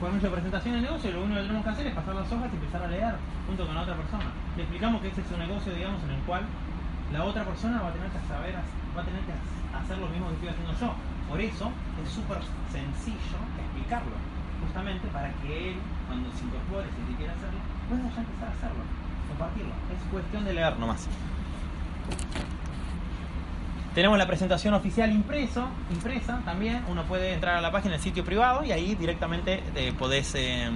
cuadernillo 0.00 0.28
de 0.28 0.34
presentación 0.34 0.74
de 0.74 0.80
negocio, 0.82 1.10
lo 1.12 1.22
único 1.22 1.36
que 1.36 1.46
tenemos 1.46 1.64
que 1.64 1.70
hacer 1.70 1.86
es 1.86 1.94
pasar 1.94 2.14
las 2.14 2.30
hojas 2.32 2.50
y 2.52 2.56
empezar 2.56 2.82
a 2.82 2.88
leer 2.88 3.14
junto 3.46 3.64
con 3.64 3.74
la 3.74 3.82
otra 3.82 3.94
persona. 3.94 4.24
Le 4.56 4.62
explicamos 4.64 5.00
que 5.00 5.08
este 5.08 5.20
es 5.20 5.30
un 5.32 5.38
negocio, 5.38 5.72
digamos, 5.72 6.02
en 6.02 6.10
el 6.10 6.20
cual 6.22 6.42
la 7.12 7.24
otra 7.24 7.44
persona 7.44 7.80
va 7.80 7.88
a 7.88 7.92
tener 7.92 8.10
que 8.10 8.20
saber, 8.28 8.54
va 8.54 9.00
a 9.00 9.04
tener 9.04 9.22
que 9.22 9.32
hacer 9.72 9.98
lo 9.98 10.08
mismo 10.08 10.28
que 10.28 10.34
estoy 10.34 10.48
haciendo 10.48 10.74
yo. 10.78 10.92
Por 11.28 11.40
eso 11.40 11.70
es 12.02 12.10
súper 12.10 12.38
sencillo 12.72 13.38
explicarlo, 13.60 14.16
justamente 14.64 15.06
para 15.08 15.30
que 15.42 15.70
él, 15.70 15.76
cuando 16.06 16.30
se 16.32 16.44
incorpore, 16.44 16.86
si 16.88 17.14
quiere 17.14 17.32
hacerlo, 17.32 17.58
pueda 17.88 18.02
ya 18.02 18.20
empezar 18.20 18.48
a 18.48 18.52
hacerlo, 18.52 18.82
compartirlo. 19.28 19.72
Es 19.92 20.10
cuestión 20.10 20.44
de 20.44 20.54
leer 20.54 20.78
nomás. 20.78 21.06
Tenemos 23.94 24.16
la 24.16 24.26
presentación 24.26 24.74
oficial 24.74 25.10
impreso, 25.10 25.66
impresa 25.90 26.40
también. 26.44 26.84
Uno 26.88 27.02
puede 27.04 27.34
entrar 27.34 27.56
a 27.56 27.60
la 27.60 27.72
página 27.72 27.94
del 27.94 28.00
sitio 28.02 28.24
privado 28.24 28.62
y 28.64 28.70
ahí 28.72 28.94
directamente 28.94 29.62
eh, 29.74 29.92
podés. 29.98 30.34
eh, 30.36 30.70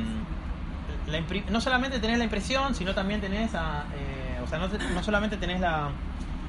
la 1.07 1.21
no 1.51 1.61
solamente 1.61 1.99
tenés 2.01 2.19
la 2.19 2.25
impresión, 2.25 2.75
sino 2.75 2.95
también 2.95 3.21
tenés. 3.21 3.55
a, 3.55 3.85
eh, 3.95 4.41
o 4.43 4.47
sea, 4.49 4.59
no, 4.59 4.67
no 4.67 5.03
solamente 5.03 5.37
tenés 5.37 5.61
la, 5.61 5.91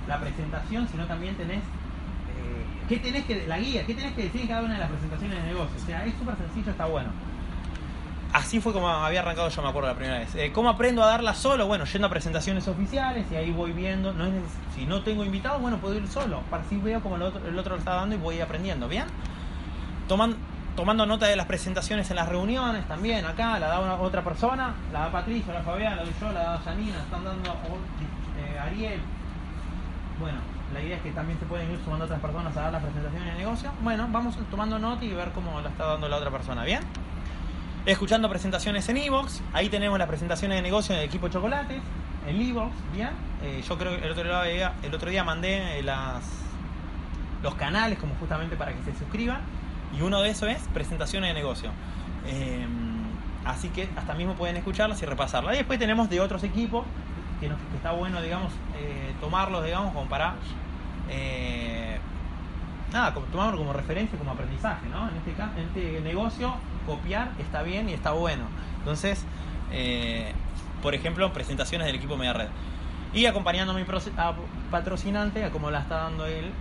la 0.07 0.19
presentación, 0.19 0.87
sino 0.87 1.05
también 1.05 1.35
tenés. 1.35 1.61
¿Qué 2.89 2.97
tenés 2.97 3.25
que. 3.25 3.47
La 3.47 3.57
guía, 3.59 3.85
¿qué 3.85 3.93
tenés 3.93 4.13
que 4.13 4.23
decir 4.23 4.41
en 4.41 4.47
cada 4.47 4.61
una 4.61 4.73
de 4.73 4.79
las 4.79 4.89
presentaciones 4.89 5.37
de 5.41 5.43
negocio? 5.49 5.75
O 5.81 5.85
sea, 5.85 6.05
es 6.05 6.13
súper 6.15 6.35
sencillo, 6.37 6.71
está 6.71 6.85
bueno. 6.85 7.09
Así 8.33 8.59
fue 8.59 8.73
como 8.73 8.89
había 8.89 9.19
arrancado 9.21 9.47
yo, 9.49 9.61
me 9.61 9.69
acuerdo 9.69 9.89
la 9.89 9.95
primera 9.95 10.17
vez. 10.19 10.33
Eh, 10.35 10.51
¿Cómo 10.51 10.67
aprendo 10.69 11.03
a 11.03 11.05
darla 11.05 11.35
solo? 11.35 11.67
Bueno, 11.67 11.85
yendo 11.85 12.07
a 12.07 12.09
presentaciones 12.09 12.67
oficiales 12.67 13.27
y 13.31 13.35
ahí 13.35 13.51
voy 13.51 13.73
viendo. 13.73 14.11
Si 14.75 14.85
no 14.87 15.03
tengo 15.03 15.23
invitados, 15.23 15.61
bueno, 15.61 15.77
puedo 15.77 15.95
ir 15.95 16.07
solo. 16.07 16.41
Para 16.49 16.63
así 16.63 16.77
veo 16.77 16.99
como 17.01 17.15
el 17.17 17.21
otro, 17.21 17.39
lo 17.51 17.75
está 17.77 17.93
dando 17.95 18.15
y 18.15 18.17
voy 18.17 18.41
aprendiendo, 18.41 18.87
¿bien? 18.87 19.05
Toman- 20.09 20.35
tomando 20.75 21.05
nota 21.05 21.27
de 21.27 21.35
las 21.35 21.45
presentaciones 21.45 22.09
en 22.09 22.15
las 22.15 22.27
reuniones 22.27 22.87
también. 22.87 23.23
Acá 23.23 23.59
la 23.59 23.67
da 23.67 23.79
una, 23.79 23.93
otra 23.95 24.23
persona, 24.23 24.73
la 24.91 25.01
da 25.01 25.11
Patricia, 25.11 25.53
la 25.53 25.61
Fabián, 25.61 25.95
la 25.95 26.03
doy 26.03 26.13
yo, 26.19 26.31
la 26.31 26.43
da 26.43 26.57
Janina, 26.65 26.97
están 27.03 27.23
dando 27.23 27.51
eh, 27.51 28.59
Ariel. 28.59 28.99
Bueno, 30.19 30.39
la 30.73 30.81
idea 30.81 30.97
es 30.97 31.03
que 31.03 31.11
también 31.11 31.39
se 31.39 31.45
pueden 31.45 31.71
ir 31.71 31.79
sumando 31.83 32.05
otras 32.05 32.19
personas 32.19 32.55
a 32.57 32.61
dar 32.61 32.71
las 32.73 32.83
presentaciones 32.83 33.33
de 33.33 33.39
negocio. 33.39 33.71
Bueno, 33.81 34.07
vamos 34.11 34.35
tomando 34.49 34.79
nota 34.79 35.05
y 35.05 35.13
ver 35.13 35.31
cómo 35.31 35.61
la 35.61 35.69
está 35.69 35.85
dando 35.85 36.09
la 36.09 36.17
otra 36.17 36.31
persona, 36.31 36.63
¿bien? 36.63 36.81
escuchando 37.85 38.29
presentaciones 38.29 38.87
en 38.89 38.97
Evox. 38.97 39.41
Ahí 39.51 39.69
tenemos 39.69 39.99
las 39.99 40.07
presentaciones 40.07 40.57
de 40.57 40.61
negocio 40.61 40.95
del 40.95 41.03
equipo 41.03 41.27
Chocolates, 41.27 41.81
en 42.27 42.41
Evox, 42.41 42.71
¿bien? 42.93 43.09
Eh, 43.43 43.61
yo 43.67 43.77
creo 43.77 43.99
que 43.99 44.05
el 44.05 44.11
otro 44.11 44.43
día, 44.43 44.73
el 44.83 44.95
otro 44.95 45.09
día 45.09 45.23
mandé 45.23 45.79
eh, 45.79 45.83
las, 45.83 46.23
los 47.41 47.55
canales 47.55 47.99
como 47.99 48.15
justamente 48.15 48.55
para 48.55 48.73
que 48.73 48.81
se 48.83 48.97
suscriban. 48.97 49.41
Y 49.97 50.01
uno 50.01 50.21
de 50.21 50.29
esos 50.29 50.49
es 50.49 50.61
presentaciones 50.73 51.29
de 51.29 51.33
negocio. 51.33 51.69
Eh, 52.25 52.65
así 53.45 53.69
que 53.69 53.89
hasta 53.95 54.13
mismo 54.13 54.33
pueden 54.33 54.55
escucharlas 54.57 55.01
y 55.01 55.05
repasarlas. 55.05 55.55
Y 55.55 55.57
después 55.57 55.77
tenemos 55.77 56.09
de 56.09 56.21
otros 56.21 56.43
equipos 56.43 56.85
que 57.39 57.75
está 57.75 57.91
bueno, 57.91 58.21
digamos, 58.21 58.53
eh, 58.77 59.13
tomarlos, 59.19 59.65
digamos, 59.65 59.93
como 59.93 60.07
para... 60.07 60.35
eh, 61.09 61.97
nada, 62.91 63.13
como- 63.13 63.25
tomarlo 63.27 63.57
como 63.57 63.73
referencia, 63.73 64.17
como 64.17 64.31
aprendizaje, 64.31 64.87
¿no? 64.89 65.09
En 65.09 65.15
este, 65.17 65.31
en 65.31 65.67
este 65.67 66.01
negocio, 66.01 66.55
copiar 66.85 67.31
está 67.39 67.63
bien 67.63 67.89
y 67.89 67.93
está 67.93 68.11
bueno. 68.11 68.45
Entonces, 68.79 69.23
eh, 69.71 70.31
por 70.81 70.93
ejemplo, 70.93 71.31
presentaciones 71.33 71.87
del 71.87 71.95
equipo 71.95 72.17
Media 72.17 72.33
Red. 72.33 72.49
Y 73.13 73.25
acompañando 73.25 73.73
a 73.73 73.75
mi 73.75 73.83
a 74.17 74.33
patrocinante, 74.71 75.43
a 75.45 75.51
como 75.51 75.69
la 75.71 75.79
está 75.79 75.97
dando 76.03 76.25
él, 76.25 76.51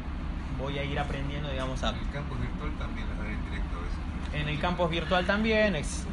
voy 0.58 0.78
a 0.78 0.84
ir 0.84 0.98
aprendiendo, 0.98 1.50
digamos, 1.50 1.82
a... 1.82 1.90
El 1.90 1.94
campus 2.12 2.38
virtual 2.40 2.70
también 2.78 3.06
las 3.08 3.26
en 3.26 3.44
directo 3.50 3.78
a 3.78 3.82
veces. 3.82 3.98
En 4.42 4.48
el 4.48 4.60
campus 4.60 4.90
virtual 4.90 5.26
también, 5.26 5.74
ex- 5.76 6.04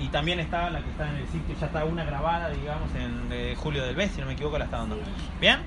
y 0.00 0.08
también 0.08 0.40
está 0.40 0.70
la 0.70 0.80
que 0.80 0.90
está 0.90 1.08
en 1.08 1.16
el 1.16 1.26
sitio, 1.28 1.54
ya 1.60 1.66
está 1.66 1.84
una 1.84 2.04
grabada, 2.04 2.48
digamos, 2.50 2.88
en 2.94 3.54
Julio 3.56 3.84
del 3.84 3.94
B, 3.96 4.08
si 4.08 4.20
no 4.20 4.26
me 4.26 4.32
equivoco, 4.34 4.58
la 4.58 4.64
está 4.66 4.78
dando. 4.78 4.96
¿Bien? 5.40 5.58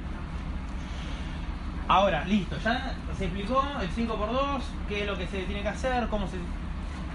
Ahora, 1.88 2.26
listo, 2.26 2.58
ya 2.64 2.94
se 3.18 3.26
explicó 3.26 3.64
el 3.82 3.90
5x2, 3.90 4.62
qué 4.90 5.02
es 5.02 5.08
lo 5.08 5.18
que 5.18 5.26
se 5.28 5.44
tiene 5.44 5.62
que 5.62 5.70
hacer, 5.70 6.08
cómo, 6.10 6.28
se, 6.28 6.38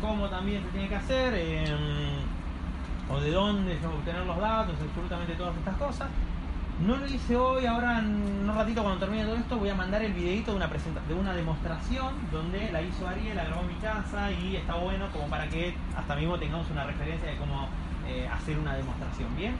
cómo 0.00 0.28
también 0.28 0.62
se 0.62 0.68
tiene 0.70 0.88
que 0.88 0.96
hacer, 0.96 1.34
eh, 1.36 1.64
o 3.10 3.20
de 3.20 3.30
dónde 3.32 3.78
obtener 3.84 4.24
los 4.24 4.38
datos, 4.38 4.74
absolutamente 4.80 5.34
todas 5.34 5.54
estas 5.56 5.76
cosas. 5.76 6.08
No 6.80 6.96
lo 6.96 7.06
hice 7.06 7.36
hoy, 7.36 7.66
ahora 7.66 7.98
en 7.98 8.48
un 8.48 8.54
ratito 8.56 8.82
cuando 8.82 8.98
termine 8.98 9.24
todo 9.24 9.36
esto 9.36 9.58
voy 9.58 9.68
a 9.68 9.74
mandar 9.74 10.02
el 10.02 10.14
videito 10.14 10.52
de 10.52 10.56
una 10.56 10.68
presenta 10.68 11.00
de 11.06 11.14
una 11.14 11.34
demostración 11.34 12.14
donde 12.32 12.72
la 12.72 12.80
hizo 12.80 13.06
Ariel, 13.06 13.36
la 13.36 13.44
grabó 13.44 13.60
en 13.60 13.68
mi 13.68 13.74
casa 13.74 14.32
y 14.32 14.56
está 14.56 14.74
bueno 14.76 15.06
como 15.12 15.26
para 15.28 15.46
que 15.48 15.76
hasta 15.94 16.16
mismo 16.16 16.38
tengamos 16.38 16.68
una 16.70 16.84
referencia 16.84 17.30
de 17.30 17.36
cómo 17.36 17.68
eh, 18.08 18.26
hacer 18.26 18.58
una 18.58 18.74
demostración, 18.74 19.36
¿bien? 19.36 19.54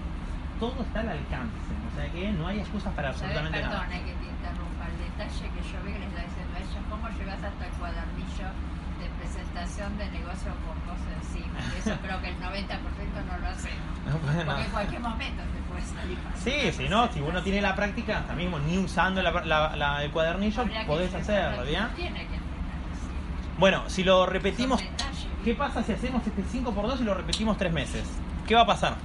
Todo 0.58 0.82
está 0.82 1.00
al 1.00 1.10
alcance, 1.10 1.58
o 1.92 1.96
sea 1.96 2.10
que 2.10 2.32
no 2.32 2.46
hay 2.48 2.60
excusas 2.60 2.92
para 2.94 3.10
absolutamente 3.10 3.60
nada. 3.60 3.86
Perdona 3.86 4.04
que 4.04 4.12
te 4.14 4.71
detalle 5.16 5.50
que 5.54 5.62
yo 5.62 5.78
vi 5.84 5.92
que 5.92 5.98
le 6.00 6.06
está 6.06 6.22
diciendo 6.22 6.54
a 6.56 6.60
ella, 6.60 6.80
¿cómo 6.90 7.08
llegas 7.10 7.42
hasta 7.42 7.66
el 7.66 7.72
cuadernillo 7.72 8.48
de 9.02 9.08
presentación 9.18 9.98
de 9.98 10.08
negocio 10.10 10.52
con 10.62 10.78
vos 10.86 11.00
encima. 11.20 11.58
Y 11.74 11.78
Eso 11.80 11.96
creo 12.00 12.20
que 12.22 12.28
el 12.28 12.38
90% 12.38 13.24
no 13.26 13.38
lo 13.38 13.48
hacemos. 13.48 13.82
No 14.06 14.16
puede 14.18 14.44
Porque 14.44 14.62
en 14.64 14.70
cualquier 14.70 15.00
momento 15.00 15.42
te 15.42 15.60
puede 15.70 15.82
salir. 15.82 16.18
Sí, 16.36 16.72
si 16.72 16.88
no, 16.88 17.12
si 17.12 17.20
uno 17.20 17.42
tiene 17.42 17.60
la 17.62 17.74
práctica, 17.74 18.18
hasta 18.18 18.34
mismo 18.34 18.58
ni 18.58 18.78
usando 18.78 19.22
la- 19.22 19.30
la- 19.44 19.76
la- 19.76 20.02
el 20.04 20.10
cuadernillo, 20.10 20.62
Habría 20.62 20.86
podés 20.86 21.14
hacerlo, 21.14 21.62
así. 21.62 21.76
Bueno, 23.58 23.84
si 23.88 24.02
lo 24.04 24.26
repetimos, 24.26 24.80
detalles. 24.80 25.26
¿qué 25.44 25.54
pasa 25.54 25.82
si 25.84 25.92
hacemos 25.92 26.26
este 26.26 26.42
5x2 26.42 27.00
y 27.00 27.04
lo 27.04 27.14
repetimos 27.14 27.56
tres 27.56 27.72
meses? 27.72 28.04
¿Qué 28.46 28.54
va 28.56 28.62
a 28.62 28.66
pasar? 28.66 28.96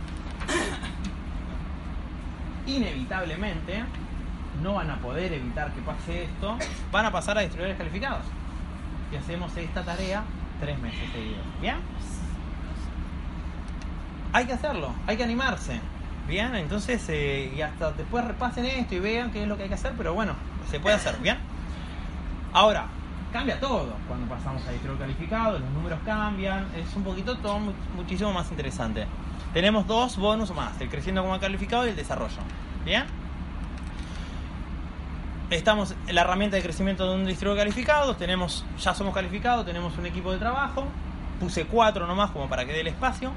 Inevitablemente, 2.65 3.83
no 4.61 4.73
van 4.75 4.89
a 4.89 4.97
poder 4.97 5.33
evitar 5.33 5.71
que 5.73 5.81
pase 5.81 6.23
esto, 6.25 6.57
van 6.91 7.05
a 7.05 7.11
pasar 7.11 7.37
a 7.37 7.41
distribuidores 7.41 7.77
calificados. 7.77 8.23
Y 9.11 9.15
hacemos 9.15 9.55
esta 9.57 9.83
tarea 9.83 10.23
tres 10.59 10.77
meses 10.79 11.09
seguidos. 11.11 11.45
¿Bien? 11.61 11.77
Hay 14.33 14.45
que 14.45 14.53
hacerlo, 14.53 14.93
hay 15.07 15.17
que 15.17 15.23
animarse. 15.23 15.79
Bien, 16.27 16.53
entonces, 16.55 17.03
eh, 17.07 17.53
y 17.55 17.61
hasta 17.61 17.91
después 17.93 18.25
repasen 18.25 18.65
esto 18.65 18.95
y 18.95 18.99
vean 18.99 19.31
qué 19.31 19.43
es 19.43 19.47
lo 19.47 19.55
que 19.55 19.63
hay 19.63 19.69
que 19.69 19.75
hacer, 19.75 19.93
pero 19.97 20.13
bueno, 20.13 20.33
se 20.69 20.79
puede 20.79 20.95
hacer, 20.95 21.17
¿bien? 21.19 21.37
Ahora, 22.51 22.87
cambia 23.31 23.59
todo 23.61 23.93
cuando 24.09 24.27
pasamos 24.27 24.65
a 24.67 24.71
distribuidor 24.71 25.07
calificado, 25.07 25.59
los 25.59 25.69
números 25.71 25.99
cambian, 26.05 26.67
es 26.75 26.93
un 26.97 27.03
poquito 27.03 27.37
todo 27.37 27.59
mu- 27.59 27.71
muchísimo 27.95 28.33
más 28.33 28.51
interesante. 28.51 29.05
Tenemos 29.53 29.87
dos 29.87 30.17
bonus 30.17 30.53
más, 30.53 30.79
el 30.81 30.89
creciendo 30.89 31.23
como 31.23 31.39
calificado 31.39 31.85
y 31.85 31.91
el 31.91 31.95
desarrollo. 31.95 32.39
¿Bien? 32.83 33.05
Estamos 35.49 35.95
en 36.07 36.13
la 36.13 36.21
herramienta 36.21 36.57
de 36.57 36.63
crecimiento 36.63 37.07
de 37.07 37.15
un 37.15 37.25
distribuidor 37.25 37.63
calificado, 37.63 38.17
tenemos, 38.17 38.65
ya 38.77 38.93
somos 38.93 39.13
calificados, 39.13 39.65
tenemos 39.65 39.97
un 39.97 40.05
equipo 40.05 40.33
de 40.33 40.39
trabajo, 40.39 40.85
puse 41.39 41.63
cuatro 41.65 42.05
nomás 42.05 42.31
como 42.31 42.49
para 42.49 42.65
que 42.65 42.73
dé 42.73 42.81
el 42.81 42.87
espacio, 42.87 43.31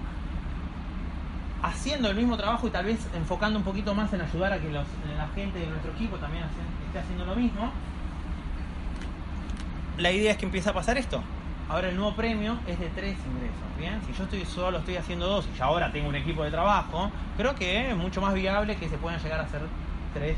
haciendo 1.63 2.11
el 2.11 2.17
mismo 2.17 2.37
trabajo 2.37 2.67
y 2.67 2.71
tal 2.71 2.87
vez 2.87 2.99
enfocando 3.15 3.61
un 3.61 3.65
poquito 3.65 3.95
más 3.95 4.13
en 4.13 4.23
ayudar 4.23 4.53
a 4.53 4.59
que 4.59 4.73
la 4.73 4.85
gente 5.37 5.61
de 5.61 5.69
nuestro 5.69 5.93
equipo 5.93 6.17
también 6.17 6.43
esté 6.87 6.99
haciendo 6.99 7.25
lo 7.27 7.37
mismo. 7.37 7.71
La 9.97 10.11
idea 10.11 10.33
es 10.33 10.37
que 10.37 10.47
empiece 10.47 10.69
a 10.69 10.73
pasar 10.73 10.99
esto. 10.99 11.23
Ahora 11.69 11.91
el 11.91 11.97
nuevo 11.97 12.17
premio 12.17 12.59
es 12.67 12.81
de 12.81 12.89
tres 12.89 13.19
ingresos, 13.25 13.79
¿bien? 13.79 14.01
Si 14.05 14.13
yo 14.15 14.25
estoy 14.25 14.45
solo 14.47 14.79
estoy 14.79 14.97
haciendo 14.97 15.29
dos 15.29 15.49
y 15.57 15.63
ahora 15.63 15.93
tengo 15.93 16.09
un 16.09 16.17
equipo 16.17 16.43
de 16.43 16.51
trabajo, 16.51 17.13
creo 17.37 17.55
que 17.55 17.91
es 17.91 17.97
mucho 17.97 18.21
más 18.21 18.35
viable 18.35 18.75
que 18.75 18.89
se 18.89 18.99
puedan 18.99 19.23
llegar 19.23 19.39
a 19.39 19.45
hacer 19.45 19.61
tres 20.13 20.37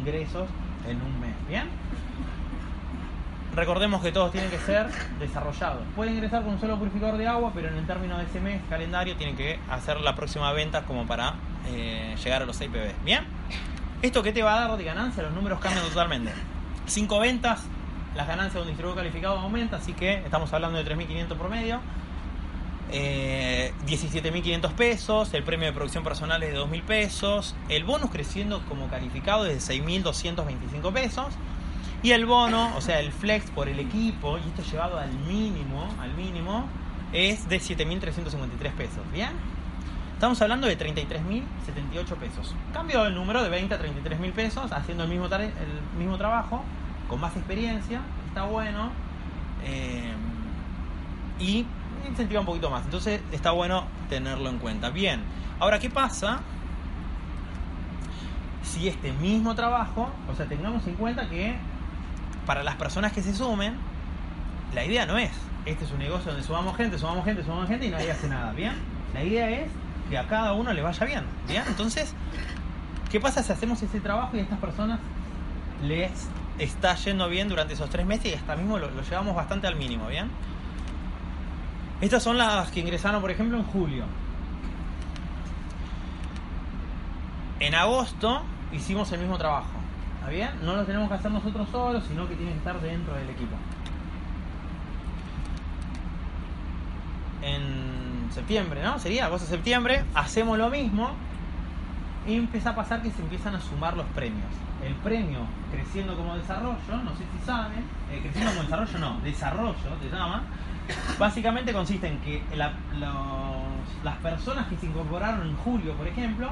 ingresos 0.00 0.48
en 0.88 1.02
un 1.02 1.20
mes, 1.20 1.34
¿bien? 1.48 1.68
Recordemos 3.54 4.00
que 4.00 4.12
todos 4.12 4.30
tienen 4.30 4.48
que 4.48 4.58
ser 4.58 4.86
desarrollados. 5.18 5.82
Pueden 5.96 6.14
ingresar 6.14 6.42
con 6.42 6.54
un 6.54 6.60
solo 6.60 6.78
purificador 6.78 7.16
de 7.18 7.26
agua, 7.26 7.50
pero 7.52 7.68
en 7.68 7.76
el 7.76 7.86
término 7.86 8.16
de 8.16 8.24
ese 8.24 8.40
mes 8.40 8.60
calendario 8.70 9.16
tienen 9.16 9.36
que 9.36 9.58
hacer 9.68 10.00
la 10.00 10.14
próxima 10.14 10.52
venta 10.52 10.82
como 10.82 11.06
para 11.06 11.34
eh, 11.66 12.14
llegar 12.22 12.42
a 12.42 12.46
los 12.46 12.56
6 12.56 12.70
PB. 12.70 13.04
¿Bien? 13.04 13.24
¿Esto 14.02 14.22
qué 14.22 14.32
te 14.32 14.42
va 14.42 14.56
a 14.56 14.68
dar 14.68 14.78
de 14.78 14.84
ganancia? 14.84 15.22
Los 15.24 15.32
números 15.32 15.58
cambian 15.58 15.84
totalmente. 15.84 16.32
5 16.86 17.18
ventas, 17.18 17.64
las 18.14 18.28
ganancias 18.28 18.54
de 18.54 18.60
un 18.60 18.68
distribuidor 18.68 19.02
calificado 19.02 19.38
aumenta, 19.38 19.76
así 19.76 19.94
que 19.94 20.14
estamos 20.14 20.52
hablando 20.52 20.82
de 20.82 20.96
3.500 20.96 21.36
promedio. 21.36 21.80
Eh, 22.92 23.72
17.500 23.86 24.72
pesos, 24.72 25.32
el 25.34 25.44
premio 25.44 25.66
de 25.66 25.72
producción 25.72 26.02
personal 26.02 26.42
es 26.42 26.52
de 26.52 26.58
2.000 26.58 26.82
pesos, 26.82 27.54
el 27.68 27.84
bonus 27.84 28.10
creciendo 28.10 28.62
como 28.68 28.88
calificado 28.88 29.46
es 29.46 29.68
de 29.68 29.80
6.225 29.80 30.92
pesos 30.92 31.28
y 32.02 32.10
el 32.12 32.26
bono, 32.26 32.74
o 32.76 32.80
sea, 32.80 32.98
el 32.98 33.12
flex 33.12 33.50
por 33.50 33.68
el 33.68 33.78
equipo, 33.78 34.38
y 34.38 34.40
esto 34.40 34.62
llevado 34.62 34.98
al 34.98 35.12
mínimo, 35.12 35.88
al 36.00 36.14
mínimo, 36.14 36.64
es 37.12 37.48
de 37.48 37.60
7.353 37.60 38.72
pesos, 38.72 39.12
¿bien? 39.12 39.30
Estamos 40.14 40.40
hablando 40.42 40.66
de 40.66 40.78
33.078 40.78 42.16
pesos. 42.16 42.54
Cambio 42.72 43.06
el 43.06 43.14
número 43.14 43.42
de 43.42 43.50
20 43.50 43.74
a 43.74 43.78
33.000 43.78 44.32
pesos, 44.32 44.72
haciendo 44.72 45.04
el 45.04 45.10
mismo, 45.10 45.26
el 45.26 45.98
mismo 45.98 46.18
trabajo, 46.18 46.64
con 47.08 47.20
más 47.20 47.36
experiencia, 47.36 48.02
está 48.28 48.44
bueno. 48.44 48.90
eh, 49.62 50.12
y 51.38 51.64
incentiva 52.08 52.40
un 52.40 52.46
poquito 52.46 52.70
más. 52.70 52.84
Entonces 52.84 53.20
está 53.32 53.50
bueno 53.50 53.84
tenerlo 54.08 54.48
en 54.48 54.58
cuenta. 54.58 54.90
Bien, 54.90 55.20
ahora, 55.58 55.78
¿qué 55.78 55.90
pasa 55.90 56.40
si 58.62 58.88
este 58.88 59.12
mismo 59.12 59.54
trabajo, 59.54 60.10
o 60.30 60.34
sea, 60.34 60.46
tengamos 60.46 60.86
en 60.86 60.94
cuenta 60.94 61.28
que 61.28 61.56
para 62.46 62.62
las 62.62 62.76
personas 62.76 63.12
que 63.12 63.22
se 63.22 63.34
sumen, 63.34 63.74
la 64.74 64.84
idea 64.84 65.06
no 65.06 65.18
es, 65.18 65.30
este 65.66 65.84
es 65.84 65.90
un 65.92 65.98
negocio 65.98 66.30
donde 66.30 66.46
sumamos 66.46 66.76
gente, 66.76 66.98
sumamos 66.98 67.24
gente, 67.24 67.42
sumamos 67.42 67.68
gente 67.68 67.86
y 67.86 67.90
nadie 67.90 68.10
hace 68.10 68.28
nada, 68.28 68.52
¿bien? 68.52 68.74
La 69.14 69.24
idea 69.24 69.50
es 69.50 69.70
que 70.08 70.18
a 70.18 70.26
cada 70.26 70.52
uno 70.52 70.72
le 70.72 70.82
vaya 70.82 71.06
bien, 71.06 71.24
¿bien? 71.48 71.64
Entonces, 71.66 72.14
¿qué 73.10 73.20
pasa 73.20 73.42
si 73.42 73.52
hacemos 73.52 73.82
ese 73.82 74.00
trabajo 74.00 74.36
y 74.36 74.40
a 74.40 74.42
estas 74.42 74.58
personas 74.58 75.00
les 75.82 76.10
está 76.58 76.94
yendo 76.96 77.28
bien 77.28 77.48
durante 77.48 77.74
esos 77.74 77.90
tres 77.90 78.06
meses 78.06 78.32
y 78.32 78.34
hasta 78.34 78.54
mismo 78.56 78.78
lo, 78.78 78.90
lo 78.90 79.02
llevamos 79.02 79.34
bastante 79.34 79.66
al 79.66 79.76
mínimo, 79.76 80.06
¿bien? 80.08 80.30
Estas 82.00 82.22
son 82.22 82.38
las 82.38 82.70
que 82.70 82.80
ingresaron, 82.80 83.20
por 83.20 83.30
ejemplo, 83.30 83.58
en 83.58 83.64
julio. 83.64 84.04
En 87.58 87.74
agosto 87.74 88.42
hicimos 88.72 89.12
el 89.12 89.20
mismo 89.20 89.36
trabajo. 89.36 89.68
¿Está 90.18 90.30
bien? 90.30 90.50
No 90.62 90.76
lo 90.76 90.84
tenemos 90.84 91.08
que 91.08 91.14
hacer 91.14 91.30
nosotros 91.30 91.68
solos, 91.70 92.04
sino 92.08 92.26
que 92.26 92.36
tiene 92.36 92.52
que 92.52 92.58
estar 92.58 92.80
dentro 92.80 93.14
del 93.14 93.28
equipo. 93.28 93.54
En 97.42 98.30
septiembre, 98.32 98.82
¿no? 98.82 98.98
Sería 98.98 99.26
agosto-septiembre. 99.26 100.04
Hacemos 100.14 100.56
lo 100.56 100.70
mismo. 100.70 101.10
Y 102.26 102.34
empieza 102.34 102.70
a 102.70 102.74
pasar 102.74 103.02
que 103.02 103.10
se 103.10 103.20
empiezan 103.20 103.54
a 103.54 103.60
sumar 103.60 103.96
los 103.96 104.06
premios. 104.08 104.48
El 104.86 104.94
premio 104.94 105.40
creciendo 105.70 106.16
como 106.16 106.36
desarrollo, 106.36 106.76
no 106.88 107.10
sé 107.16 107.24
si 107.38 107.46
saben, 107.46 107.84
eh, 108.10 108.20
creciendo 108.22 108.52
como 108.52 108.62
desarrollo 108.62 108.98
no, 108.98 109.20
desarrollo 109.20 109.74
se 110.00 110.08
llama, 110.08 110.42
básicamente 111.18 111.72
consiste 111.72 112.08
en 112.08 112.18
que 112.20 112.42
las 112.56 114.16
personas 114.22 114.66
que 114.68 114.76
se 114.76 114.86
incorporaron 114.86 115.46
en 115.48 115.56
julio, 115.56 115.94
por 115.94 116.06
ejemplo, 116.06 116.50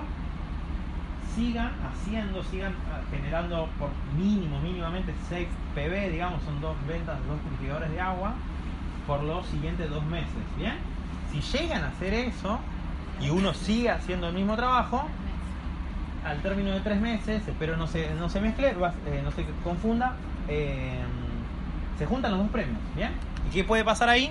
sigan 1.39 1.70
haciendo, 1.86 2.43
sigan 2.45 2.74
ah, 2.91 3.01
generando 3.11 3.68
por 3.78 3.91
mínimo, 4.18 4.59
mínimamente 4.61 5.14
6 5.28 5.47
PB, 5.74 6.11
digamos, 6.11 6.43
son 6.43 6.61
dos 6.61 6.76
ventas, 6.86 7.16
dos 7.28 7.39
purificadores 7.41 7.91
de 7.91 8.01
agua, 8.01 8.34
por 9.07 9.22
los 9.22 9.47
siguientes 9.47 9.89
dos 9.89 10.05
meses, 10.05 10.43
¿bien? 10.57 10.74
Si 11.30 11.41
llegan 11.41 11.84
a 11.84 11.89
hacer 11.89 12.12
eso 12.12 12.59
y 13.20 13.30
uno 13.30 13.55
sigue 13.55 13.91
haciendo 13.91 14.28
el 14.28 14.34
mismo 14.34 14.57
trabajo, 14.57 15.09
al 16.24 16.43
término 16.43 16.72
de 16.72 16.80
tres 16.80 17.01
meses, 17.01 17.47
espero 17.47 17.76
no 17.76 17.86
se, 17.86 18.14
no 18.16 18.28
se 18.28 18.41
mezcle, 18.41 18.70
eh, 18.70 19.22
no 19.24 19.30
se 19.30 19.47
confunda, 19.62 20.16
eh, 20.49 21.01
se 21.99 22.07
juntan 22.07 22.32
los 22.32 22.41
dos 22.41 22.51
premios, 22.51 22.78
¿bien? 22.97 23.12
¿Y 23.49 23.55
qué 23.55 23.65
puede 23.65 23.85
pasar 23.85 24.09
ahí? 24.09 24.31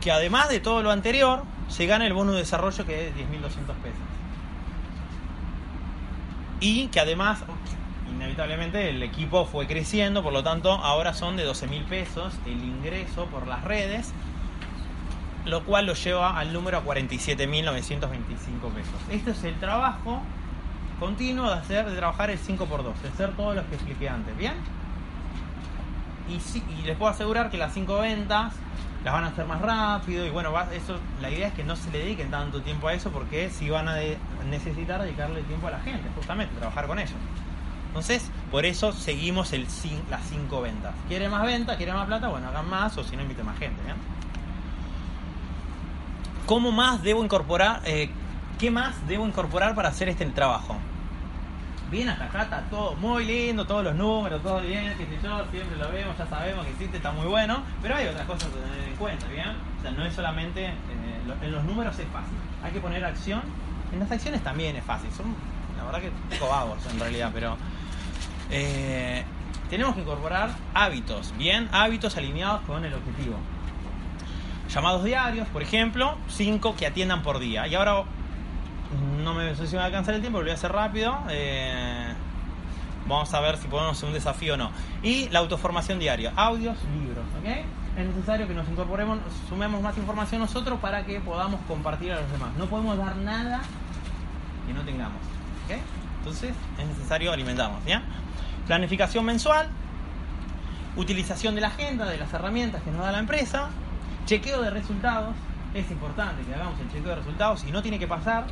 Que 0.00 0.10
además 0.10 0.48
de 0.48 0.60
todo 0.60 0.82
lo 0.82 0.90
anterior, 0.90 1.44
se 1.68 1.86
gana 1.86 2.06
el 2.06 2.12
bono 2.12 2.32
de 2.32 2.38
desarrollo 2.38 2.84
que 2.84 3.08
es 3.08 3.14
10.200 3.14 3.20
pesos. 3.82 3.98
Y 6.60 6.88
que 6.88 7.00
además, 7.00 7.44
inevitablemente, 8.10 8.90
el 8.90 9.02
equipo 9.02 9.46
fue 9.46 9.66
creciendo, 9.66 10.22
por 10.22 10.32
lo 10.32 10.42
tanto, 10.42 10.72
ahora 10.72 11.14
son 11.14 11.36
de 11.36 11.46
12.000 11.46 11.84
pesos 11.84 12.34
el 12.46 12.62
ingreso 12.62 13.26
por 13.26 13.46
las 13.46 13.62
redes, 13.64 14.12
lo 15.44 15.64
cual 15.64 15.86
lo 15.86 15.94
lleva 15.94 16.38
al 16.38 16.52
número 16.52 16.78
a 16.78 16.84
47.925 16.84 18.08
pesos. 18.74 18.94
Este 19.10 19.30
es 19.30 19.44
el 19.44 19.54
trabajo 19.60 20.22
continuo 20.98 21.46
de 21.48 21.54
hacer, 21.54 21.88
de 21.88 21.96
trabajar 21.96 22.30
el 22.30 22.38
5x2, 22.38 22.94
de 23.02 23.08
hacer 23.08 23.36
todo 23.36 23.54
lo 23.54 23.68
que 23.68 23.74
expliqué 23.74 24.08
antes, 24.08 24.36
¿bien? 24.36 24.54
Y, 26.28 26.40
sí- 26.40 26.64
y 26.78 26.82
les 26.82 26.96
puedo 26.96 27.10
asegurar 27.10 27.50
que 27.50 27.58
las 27.58 27.72
5 27.74 27.98
ventas 27.98 28.52
las 29.04 29.12
van 29.12 29.24
a 29.24 29.26
hacer 29.28 29.44
más 29.46 29.60
rápido 29.60 30.24
y 30.26 30.30
bueno, 30.30 30.50
va- 30.52 30.72
eso, 30.72 30.96
la 31.20 31.30
idea 31.30 31.48
es 31.48 31.54
que 31.54 31.62
no 31.64 31.76
se 31.76 31.90
le 31.90 31.98
dediquen 31.98 32.30
tanto 32.30 32.62
tiempo 32.62 32.88
a 32.88 32.94
eso 32.94 33.10
porque 33.10 33.50
si 33.50 33.68
van 33.68 33.88
a 33.88 33.96
necesitar 34.48 35.02
dedicarle 35.02 35.42
tiempo 35.42 35.66
a 35.66 35.72
la 35.72 35.80
gente, 35.80 36.08
justamente, 36.16 36.54
trabajar 36.56 36.86
con 36.86 36.98
ellos. 36.98 37.14
Entonces, 37.88 38.30
por 38.50 38.64
eso 38.64 38.92
seguimos 38.92 39.52
el, 39.52 39.66
las 40.10 40.22
5 40.28 40.62
ventas. 40.62 40.94
¿Quiere 41.08 41.28
más 41.28 41.42
ventas? 41.44 41.76
¿Quiere 41.76 41.92
más 41.92 42.06
plata? 42.06 42.28
Bueno, 42.28 42.48
hagan 42.48 42.68
más 42.68 42.96
o 42.96 43.04
si 43.04 43.14
no, 43.16 43.22
inviten 43.22 43.44
más 43.46 43.58
gente, 43.58 43.80
¿bien? 43.84 43.96
¿Cómo 46.46 46.72
más 46.72 47.02
debo 47.02 47.22
incorporar? 47.24 47.80
eh, 47.84 48.10
¿Qué 48.58 48.70
más 48.70 48.94
debo 49.06 49.26
incorporar 49.26 49.74
para 49.74 49.88
hacer 49.90 50.08
este 50.08 50.24
trabajo? 50.26 50.76
Bien, 51.94 52.08
está 52.08 52.60
todo 52.70 52.96
muy 52.96 53.24
lindo, 53.24 53.64
todos 53.68 53.84
los 53.84 53.94
números, 53.94 54.42
todo 54.42 54.60
bien, 54.60 54.92
qué 54.98 55.06
sé 55.06 55.16
yo, 55.22 55.44
siempre 55.52 55.76
lo 55.78 55.92
vemos, 55.92 56.18
ya 56.18 56.26
sabemos 56.26 56.64
que 56.64 56.72
existe, 56.72 56.96
está 56.96 57.12
muy 57.12 57.28
bueno, 57.28 57.62
pero 57.80 57.94
hay 57.94 58.08
otras 58.08 58.26
cosas 58.26 58.48
que 58.48 58.58
tener 58.58 58.88
en 58.88 58.96
cuenta, 58.96 59.28
¿bien? 59.28 59.50
O 59.78 59.80
sea, 59.80 59.92
no 59.92 60.04
es 60.04 60.12
solamente, 60.12 60.64
eh, 60.64 60.72
en 61.40 61.52
los 61.52 61.62
números 61.62 61.96
es 61.96 62.08
fácil, 62.08 62.36
hay 62.64 62.72
que 62.72 62.80
poner 62.80 63.04
acción, 63.04 63.42
en 63.92 64.00
las 64.00 64.10
acciones 64.10 64.42
también 64.42 64.74
es 64.74 64.82
fácil, 64.82 65.08
son 65.12 65.36
la 65.78 65.84
verdad 65.84 66.00
que 66.00 66.08
un 66.08 66.38
poco 66.40 66.50
vagos 66.50 66.78
en 66.90 66.98
realidad, 66.98 67.30
pero 67.32 67.56
eh, 68.50 69.22
tenemos 69.70 69.94
que 69.94 70.00
incorporar 70.00 70.50
hábitos, 70.74 71.32
¿bien? 71.38 71.68
Hábitos 71.70 72.16
alineados 72.16 72.62
con 72.62 72.84
el 72.84 72.92
objetivo. 72.92 73.36
llamados 74.68 75.04
diarios, 75.04 75.46
por 75.46 75.62
ejemplo, 75.62 76.16
5 76.26 76.74
que 76.74 76.88
atiendan 76.88 77.22
por 77.22 77.38
día. 77.38 77.68
Y 77.68 77.76
ahora 77.76 78.02
no 79.24 79.34
me 79.34 79.54
sé 79.54 79.78
a 79.78 79.86
alcanzar 79.86 80.14
el 80.14 80.20
tiempo, 80.20 80.38
lo 80.38 80.44
voy 80.44 80.50
a 80.52 80.54
hacer 80.54 80.70
rápido. 80.70 81.18
Eh, 81.30 82.12
vamos 83.06 83.32
a 83.32 83.40
ver 83.40 83.56
si 83.56 83.66
podemos 83.66 83.96
hacer 83.96 84.08
un 84.08 84.14
desafío 84.14 84.54
o 84.54 84.56
no. 84.56 84.70
Y 85.02 85.28
la 85.30 85.40
autoformación 85.40 85.98
diaria, 85.98 86.32
audios, 86.36 86.76
libros, 87.00 87.24
¿ok? 87.40 87.64
Es 87.98 88.06
necesario 88.06 88.46
que 88.46 88.54
nos 88.54 88.68
incorporemos, 88.68 89.18
sumemos 89.48 89.80
más 89.80 89.96
información 89.96 90.40
nosotros 90.40 90.78
para 90.80 91.04
que 91.04 91.20
podamos 91.20 91.60
compartir 91.66 92.12
a 92.12 92.20
los 92.20 92.30
demás. 92.30 92.50
No 92.58 92.66
podemos 92.66 92.98
dar 92.98 93.16
nada 93.16 93.62
que 94.66 94.74
no 94.74 94.82
tengamos, 94.82 95.20
¿ok? 95.66 95.78
Entonces 96.18 96.54
es 96.78 96.86
necesario 96.86 97.32
alimentarnos, 97.32 97.84
¿ya? 97.86 98.02
Planificación 98.66 99.24
mensual, 99.24 99.68
utilización 100.96 101.54
de 101.54 101.62
la 101.62 101.68
agenda, 101.68 102.06
de 102.06 102.18
las 102.18 102.32
herramientas 102.32 102.82
que 102.82 102.90
nos 102.90 103.00
da 103.00 103.12
la 103.12 103.18
empresa, 103.18 103.68
chequeo 104.26 104.60
de 104.62 104.70
resultados, 104.70 105.34
es 105.74 105.90
importante 105.90 106.44
que 106.44 106.54
hagamos 106.54 106.78
el 106.80 106.88
chequeo 106.90 107.10
de 107.10 107.16
resultados 107.16 107.64
y 107.64 107.72
no 107.72 107.82
tiene 107.82 107.98
que 107.98 108.06
pasar 108.06 108.46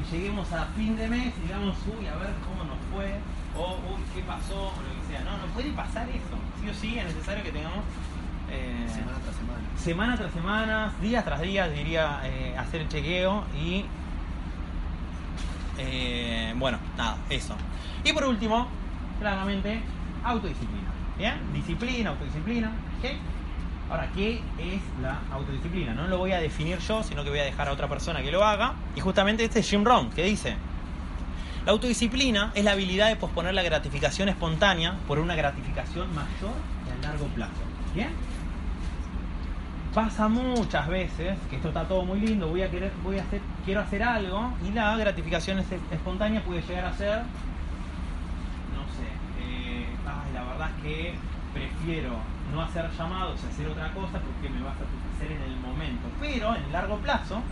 y 0.00 0.14
lleguemos 0.14 0.52
a 0.52 0.64
fin 0.76 0.96
de 0.96 1.08
mes 1.08 1.32
y 1.38 1.42
digamos, 1.46 1.76
uy, 1.86 2.06
a 2.06 2.16
ver 2.16 2.30
cómo 2.46 2.64
nos 2.64 2.78
fue, 2.92 3.14
o 3.56 3.74
uy, 3.94 4.02
qué 4.14 4.22
pasó, 4.22 4.68
o 4.68 4.82
lo 4.82 5.00
que 5.00 5.12
sea. 5.12 5.20
No, 5.24 5.38
no 5.38 5.52
puede 5.52 5.70
pasar 5.72 6.08
eso. 6.08 6.36
Sí 6.62 6.68
o 6.68 6.74
sí 6.74 6.98
es 6.98 7.04
necesario 7.04 7.42
que 7.44 7.52
tengamos 7.52 7.84
eh, 8.50 8.86
Semana 8.88 9.18
tras 9.22 9.36
semana. 9.36 9.60
semana 9.76 10.16
tras 10.16 10.32
semana, 10.32 10.92
días 11.00 11.24
tras 11.24 11.40
días, 11.40 11.70
diría, 11.72 12.20
eh, 12.24 12.56
hacer 12.58 12.80
el 12.82 12.88
chequeo 12.88 13.44
y. 13.56 13.84
eh, 15.78 16.52
bueno, 16.56 16.78
nada, 16.96 17.16
eso. 17.28 17.54
Y 18.04 18.12
por 18.12 18.24
último, 18.24 18.66
claramente, 19.20 19.80
autodisciplina. 20.24 20.88
¿Bien? 21.18 21.34
Disciplina, 21.52 22.10
autodisciplina. 22.10 22.68
¿ok? 22.98 23.10
Ahora, 23.90 24.08
¿qué 24.14 24.40
es 24.58 24.80
la 25.02 25.18
autodisciplina? 25.32 25.94
No 25.94 26.06
lo 26.06 26.18
voy 26.18 26.32
a 26.32 26.40
definir 26.40 26.78
yo, 26.78 27.02
sino 27.02 27.24
que 27.24 27.30
voy 27.30 27.40
a 27.40 27.44
dejar 27.44 27.68
a 27.68 27.72
otra 27.72 27.88
persona 27.88 28.22
que 28.22 28.30
lo 28.30 28.44
haga. 28.44 28.74
Y 28.94 29.00
justamente 29.00 29.44
este 29.44 29.60
es 29.60 29.68
Jim 29.68 29.84
Rohn, 29.84 30.10
que 30.10 30.22
dice: 30.22 30.56
La 31.66 31.72
autodisciplina 31.72 32.52
es 32.54 32.64
la 32.64 32.72
habilidad 32.72 33.08
de 33.08 33.16
posponer 33.16 33.52
la 33.52 33.62
gratificación 33.62 34.28
espontánea 34.28 34.94
por 35.08 35.18
una 35.18 35.34
gratificación 35.34 36.08
mayor 36.14 36.54
y 36.86 37.04
a 37.04 37.08
largo 37.08 37.26
plazo. 37.28 37.52
¿Bien? 37.94 38.10
Pasa 39.92 40.28
muchas 40.28 40.86
veces 40.86 41.36
que 41.50 41.56
esto 41.56 41.68
está 41.68 41.82
todo 41.88 42.04
muy 42.04 42.20
lindo, 42.20 42.46
voy 42.46 42.62
a 42.62 42.70
querer, 42.70 42.92
voy 43.02 43.18
a 43.18 43.22
hacer, 43.22 43.40
quiero 43.64 43.80
hacer 43.80 44.04
algo 44.04 44.52
y 44.64 44.70
la 44.70 44.96
gratificación 44.96 45.58
es- 45.58 45.66
espontánea 45.90 46.44
puede 46.44 46.62
llegar 46.62 46.84
a 46.84 46.92
ser, 46.96 47.18
no 48.76 48.84
sé, 48.94 49.08
eh, 49.42 49.86
la 50.32 50.44
verdad 50.44 50.70
es 50.76 50.82
que 50.84 51.14
prefiero 51.52 52.12
no 52.52 52.62
hacer 52.62 52.90
llamados 52.90 53.40
y 53.42 53.46
hacer 53.46 53.68
otra 53.68 53.92
cosa 53.92 54.18
porque 54.20 54.48
me 54.48 54.62
va 54.62 54.72
a 54.72 54.78
satisfacer 54.78 55.32
en 55.32 55.42
el 55.42 55.56
momento, 55.60 56.08
pero 56.20 56.54
en 56.54 56.64
el 56.64 56.72
largo 56.72 56.96
plazo 56.98 57.42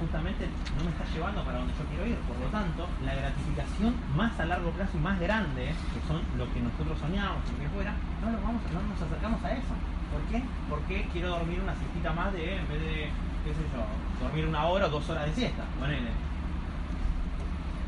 justamente 0.00 0.48
no 0.78 0.84
me 0.84 0.90
está 0.90 1.04
llevando 1.12 1.44
para 1.44 1.58
donde 1.58 1.74
yo 1.76 1.84
quiero 1.92 2.06
ir. 2.06 2.16
Por 2.24 2.40
lo 2.40 2.48
tanto, 2.48 2.88
la 3.04 3.14
gratificación 3.14 3.94
más 4.16 4.32
a 4.40 4.46
largo 4.46 4.70
plazo 4.72 4.96
y 4.96 5.00
más 5.00 5.20
grande, 5.20 5.76
que 5.92 6.00
son 6.08 6.24
lo 6.40 6.48
que 6.52 6.60
nosotros 6.60 6.98
soñamos, 6.98 7.44
lo 7.52 7.58
que 7.60 7.68
fuera, 7.68 7.92
no, 8.24 8.32
lo 8.32 8.40
vamos, 8.40 8.62
no 8.72 8.80
nos 8.80 9.00
acercamos 9.00 9.44
a 9.44 9.52
eso. 9.52 9.74
¿Por 10.10 10.22
qué? 10.32 10.42
Porque 10.68 11.06
quiero 11.12 11.28
dormir 11.28 11.60
una 11.60 11.76
siestita 11.76 12.12
más 12.12 12.32
de, 12.32 12.56
en 12.56 12.66
vez 12.66 12.80
de, 12.80 13.12
qué 13.44 13.52
sé 13.52 13.62
yo, 13.70 13.84
dormir 14.24 14.48
una 14.48 14.64
hora 14.66 14.86
o 14.86 14.90
dos 14.90 15.08
horas 15.10 15.26
de 15.26 15.34
siesta. 15.34 15.62
Ponele. 15.78 16.10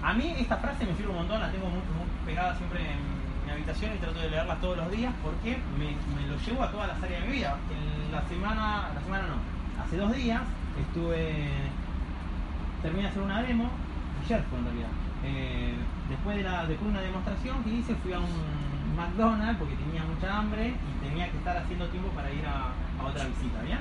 A 0.02 0.12
mí 0.12 0.34
esta 0.38 0.56
frase 0.58 0.84
me 0.84 0.94
sirve 0.94 1.10
un 1.10 1.16
montón, 1.16 1.40
la 1.40 1.50
tengo 1.50 1.66
muy, 1.66 1.80
muy 1.80 2.06
pegada 2.26 2.54
siempre 2.56 2.80
en 2.80 3.21
habitación 3.52 3.94
y 3.94 3.98
trato 3.98 4.20
de 4.20 4.30
leerla 4.30 4.56
todos 4.56 4.76
los 4.76 4.90
días 4.90 5.12
porque 5.22 5.58
me, 5.78 5.92
lo 6.26 6.36
llevo 6.38 6.62
a 6.62 6.70
todas 6.70 6.88
las 6.88 7.02
áreas 7.02 7.22
de 7.22 7.28
mi 7.28 7.34
vida. 7.34 7.56
En 7.70 8.12
la 8.12 8.22
semana, 8.28 8.90
la 8.94 9.00
semana 9.00 9.24
no, 9.28 9.82
hace 9.82 9.96
dos 9.96 10.12
días 10.14 10.40
estuve, 10.80 11.48
terminé 12.82 13.02
de 13.02 13.08
hacer 13.08 13.22
una 13.22 13.42
demo, 13.42 13.70
ayer 14.24 14.42
fue 14.48 14.58
en 14.58 14.64
realidad. 14.64 14.88
Eh, 15.24 15.74
después, 16.08 16.36
de 16.36 16.42
la, 16.42 16.66
después 16.66 16.92
de 16.92 16.98
una 16.98 17.00
demostración 17.00 17.62
que 17.62 17.70
hice 17.70 17.94
fui 17.96 18.12
a 18.12 18.18
un 18.18 18.96
McDonald's 18.96 19.58
porque 19.58 19.76
tenía 19.76 20.02
mucha 20.04 20.38
hambre 20.38 20.74
y 20.74 21.06
tenía 21.06 21.30
que 21.30 21.38
estar 21.38 21.56
haciendo 21.56 21.86
tiempo 21.88 22.08
para 22.10 22.30
ir 22.30 22.44
a, 22.46 22.72
a 23.00 23.06
otra 23.06 23.24
visita, 23.24 23.62
¿bien? 23.62 23.78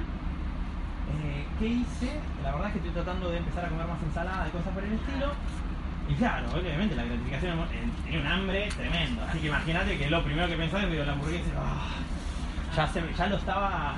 Eh, 1.12 1.46
¿Qué 1.60 1.68
hice? 1.68 2.20
La 2.44 2.52
verdad 2.54 2.68
es 2.68 2.74
que 2.74 2.80
estoy 2.80 2.94
tratando 2.94 3.30
de 3.30 3.38
empezar 3.38 3.66
a 3.66 3.70
comer 3.70 3.88
más 3.88 4.02
ensalada 4.02 4.48
y 4.48 4.52
cosas 4.52 4.74
por 4.74 4.84
el 4.84 4.94
estilo. 4.94 5.28
Y 6.10 6.14
claro, 6.16 6.48
obviamente 6.54 6.96
la 6.96 7.04
gratificación 7.04 7.58
tenía 8.04 8.20
un 8.20 8.28
hambre 8.28 8.70
tremendo. 8.76 9.22
Así 9.28 9.40
que 9.40 9.48
imagínate 9.48 9.98
que 9.98 10.10
lo 10.10 10.24
primero 10.24 10.48
que 10.48 10.56
pensaba 10.56 10.84
es 10.84 10.90
que 10.90 11.06
la 11.06 11.12
hamburguesa 11.14 11.50
ah, 11.58 11.88
ya, 12.76 12.88
se, 12.88 13.02
ya 13.18 13.28
lo 13.28 13.38
estaba. 13.38 13.96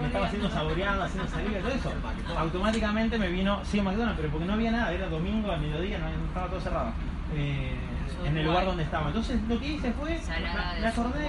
Me 0.00 0.06
estaba 0.06 0.26
haciendo 0.26 0.50
saboreando, 0.50 1.04
haciendo 1.04 1.30
saliva 1.30 1.58
y 1.58 1.62
todo 1.62 1.72
eso. 1.72 1.92
Automáticamente 2.38 3.18
me 3.18 3.28
vino, 3.28 3.60
sí, 3.64 3.80
McDonald's, 3.80 4.16
pero 4.20 4.28
porque 4.30 4.46
no 4.46 4.52
había 4.52 4.70
nada, 4.72 4.92
era 4.92 5.08
domingo 5.08 5.50
al 5.50 5.60
mediodía, 5.60 5.98
no 5.98 6.08
estaba 6.26 6.46
todo 6.48 6.60
cerrado. 6.60 6.92
Eh, 7.34 7.76
en 8.24 8.36
el 8.36 8.44
lugar 8.46 8.66
donde 8.66 8.82
estaba. 8.82 9.06
Entonces 9.08 9.40
lo 9.48 9.58
que 9.58 9.66
hice 9.66 9.92
fue. 9.92 10.20
Me 10.80 10.86
acordé 10.88 11.28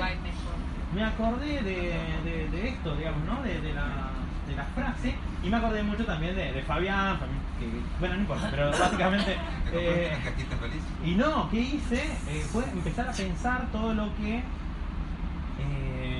me 0.93 1.03
acordé 1.05 1.62
de, 1.64 1.93
de- 2.26 2.49
de 2.51 2.68
esto, 2.68 2.95
digamos, 2.97 3.24
¿no? 3.24 3.41
De, 3.41 3.62
de 3.62 3.74
la, 3.74 4.11
de 4.52 4.58
la 4.58 4.64
frase 4.66 5.16
y 5.43 5.49
me 5.49 5.58
acordé 5.58 5.82
mucho 5.84 6.06
también 6.06 6.36
de, 6.36 6.52
de 6.52 6.62
Fabián, 6.62 7.18
que, 7.60 7.68
bueno, 7.99 8.16
no 8.16 8.22
importa, 8.22 8.47
pero 8.52 8.72
básicamente... 8.72 9.38
¿Te 9.72 10.08
eh, 10.08 10.18
feliz? 10.60 10.84
y 11.04 11.16
no, 11.16 11.49
¿qué 11.49 11.60
hice? 11.60 12.04
Eh, 12.28 12.45
fue 12.52 12.64
empezar 12.66 13.10
a 13.10 13.12
pensar 13.12 13.66
todo 13.72 13.93
lo 13.93 14.16
que... 14.16 14.38
eh, 14.38 16.12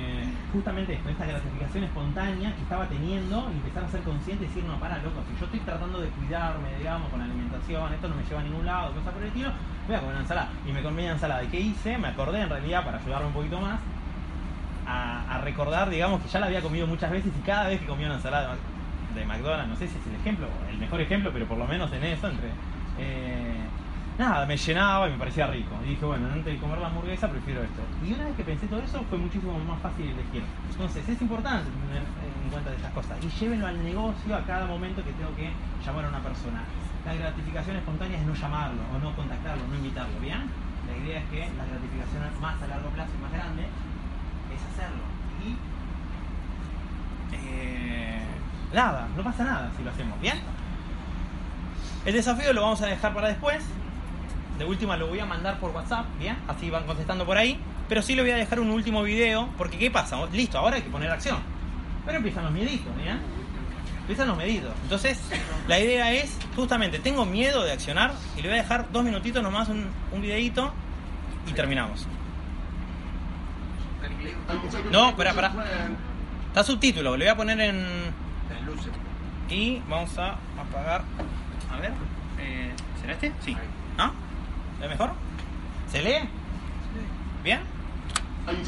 justamente 0.52 0.92
esto, 0.92 1.08
esta 1.08 1.24
gratificación 1.24 1.84
espontánea 1.84 2.54
que 2.54 2.62
estaba 2.62 2.86
teniendo 2.86 3.48
y 3.52 3.56
empezar 3.56 3.84
a 3.84 3.88
ser 3.88 4.02
consciente 4.02 4.44
y 4.44 4.48
decir, 4.48 4.64
no, 4.64 4.78
para 4.78 4.98
loco, 4.98 5.22
si 5.28 5.38
yo 5.38 5.46
estoy 5.46 5.60
tratando 5.60 6.00
de 6.00 6.08
cuidarme, 6.08 6.76
digamos, 6.78 7.08
con 7.10 7.20
la 7.20 7.24
alimentación, 7.24 7.92
esto 7.92 8.08
no 8.08 8.16
me 8.16 8.24
lleva 8.24 8.40
a 8.40 8.44
ningún 8.44 8.66
lado, 8.66 8.92
cosas 8.92 9.12
por 9.12 9.22
el 9.22 9.28
estilo, 9.28 9.50
voy 9.86 9.96
a 9.96 10.00
comer 10.00 10.14
una 10.14 10.22
ensalada. 10.22 10.48
Y 10.68 10.72
me 10.72 10.82
comí 10.82 11.02
una 11.02 11.12
ensalada. 11.12 11.42
¿Y 11.42 11.48
qué 11.48 11.60
hice? 11.60 11.98
Me 11.98 12.08
acordé 12.08 12.42
en 12.42 12.50
realidad, 12.50 12.84
para 12.84 12.98
ayudarme 12.98 13.28
un 13.28 13.32
poquito 13.32 13.60
más, 13.60 13.80
a, 14.86 15.36
a 15.36 15.38
recordar, 15.38 15.90
digamos, 15.90 16.22
que 16.22 16.28
ya 16.28 16.40
la 16.40 16.46
había 16.46 16.60
comido 16.60 16.86
muchas 16.86 17.10
veces 17.10 17.32
y 17.36 17.46
cada 17.46 17.68
vez 17.68 17.80
que 17.80 17.86
comía 17.86 18.06
una 18.06 18.16
ensalada 18.16 18.56
de, 19.14 19.24
McDonald's, 19.26 19.68
no 19.68 19.76
sé 19.76 19.88
si 19.88 19.98
es 19.98 20.06
el 20.06 20.14
ejemplo, 20.20 20.46
el 20.70 20.78
mejor 20.78 21.00
ejemplo, 21.00 21.30
pero 21.32 21.46
por 21.46 21.58
lo 21.58 21.66
menos 21.66 21.92
en 21.92 22.02
eso, 22.04 22.28
entre... 22.28 22.48
eh, 22.98 23.60
nada, 24.18 24.46
me 24.46 24.56
llenaba 24.56 25.08
y 25.08 25.12
me 25.12 25.18
parecía 25.18 25.46
rico. 25.46 25.74
Y 25.84 25.90
dije, 25.90 26.04
bueno, 26.04 26.26
antes 26.32 26.52
de 26.52 26.58
comer 26.58 26.78
la 26.78 26.88
hamburguesa 26.88 27.28
prefiero 27.28 27.62
esto. 27.62 27.82
Y 28.04 28.12
una 28.12 28.24
vez 28.24 28.36
que 28.36 28.44
pensé 28.44 28.66
todo 28.66 28.80
eso, 28.80 29.04
fue 29.08 29.18
muchísimo 29.18 29.58
más 29.58 29.80
fácil 29.80 30.06
elegir. 30.06 30.42
Entonces, 30.70 31.08
es 31.08 31.20
importante 31.20 31.70
tener 31.70 32.02
en 32.02 32.50
cuenta 32.50 32.70
de 32.70 32.94
cosas. 32.94 33.18
Y 33.22 33.28
llévenlo 33.28 33.66
al 33.66 33.82
negocio 33.82 34.36
a 34.36 34.42
cada 34.44 34.66
momento 34.66 35.04
que 35.04 35.12
tengo 35.12 35.34
que 35.36 35.50
llamar 35.84 36.04
a 36.06 36.08
una 36.08 36.20
persona. 36.20 36.62
La 37.04 37.14
gratificación 37.14 37.76
espontánea 37.76 38.18
es 38.18 38.26
no 38.26 38.34
llamarlo, 38.34 38.80
o 38.94 38.98
no 38.98 39.14
contactarlo, 39.16 39.66
no 39.66 39.74
invitarlo, 39.74 40.18
¿bien? 40.20 40.46
La 40.86 40.96
idea 40.96 41.18
es 41.18 41.26
que 41.30 41.40
la 41.56 41.64
gratificación 41.66 42.22
más 42.40 42.62
a 42.62 42.66
largo 42.66 42.90
plazo 42.90 43.10
y 43.18 43.22
más 43.22 43.32
grande 43.32 43.66
hacerlo. 44.60 45.02
Y 45.44 45.56
eh, 47.34 48.22
nada, 48.72 49.08
no 49.16 49.22
pasa 49.22 49.44
nada 49.44 49.70
si 49.76 49.82
lo 49.82 49.90
hacemos, 49.90 50.20
¿bien? 50.20 50.40
El 52.04 52.14
desafío 52.14 52.52
lo 52.52 52.62
vamos 52.62 52.82
a 52.82 52.86
dejar 52.86 53.14
para 53.14 53.28
después. 53.28 53.62
De 54.58 54.64
última 54.64 54.96
lo 54.96 55.06
voy 55.06 55.20
a 55.20 55.24
mandar 55.24 55.58
por 55.58 55.70
WhatsApp, 55.70 56.06
¿bien? 56.18 56.36
Así 56.48 56.68
van 56.70 56.84
contestando 56.84 57.24
por 57.24 57.36
ahí. 57.36 57.58
Pero 57.88 58.02
sí 58.02 58.14
le 58.14 58.22
voy 58.22 58.30
a 58.30 58.36
dejar 58.36 58.60
un 58.60 58.70
último 58.70 59.02
video, 59.02 59.48
porque 59.58 59.78
¿qué 59.78 59.90
pasa? 59.90 60.24
Listo, 60.26 60.58
ahora 60.58 60.76
hay 60.76 60.82
que 60.82 60.90
poner 60.90 61.10
acción. 61.10 61.38
Pero 62.04 62.18
empiezan 62.18 62.44
los 62.44 62.52
mieditos, 62.52 62.96
¿bien? 62.96 63.18
Empiezan 64.00 64.28
los 64.28 64.36
medidos. 64.36 64.72
Entonces, 64.82 65.20
la 65.68 65.78
idea 65.78 66.12
es, 66.12 66.36
justamente, 66.56 66.98
tengo 66.98 67.24
miedo 67.24 67.62
de 67.62 67.72
accionar 67.72 68.12
y 68.36 68.42
le 68.42 68.48
voy 68.48 68.58
a 68.58 68.62
dejar 68.62 68.90
dos 68.90 69.04
minutitos 69.04 69.42
nomás 69.42 69.68
un, 69.68 69.88
un 70.10 70.20
videito 70.20 70.72
y 71.48 71.52
terminamos. 71.52 72.06
No, 74.90 75.10
espera, 75.10 75.30
espera. 75.30 75.52
Está 76.48 76.64
subtítulo, 76.64 77.16
le 77.16 77.24
voy 77.24 77.32
a 77.32 77.36
poner 77.36 77.60
en. 77.60 77.86
Y 79.48 79.82
vamos 79.88 80.16
a 80.18 80.36
apagar. 80.58 81.02
A 81.70 81.80
ver. 81.80 81.92
eh, 82.38 82.72
¿Será 83.00 83.12
este? 83.14 83.32
Sí. 83.44 83.56
¿Ah? 83.98 84.12
¿Es 84.82 84.88
mejor? 84.88 85.12
¿Se 85.90 86.02
lee? 86.02 86.28
¿Bien? 87.42 87.60
You 88.46 88.54
you 88.54 88.64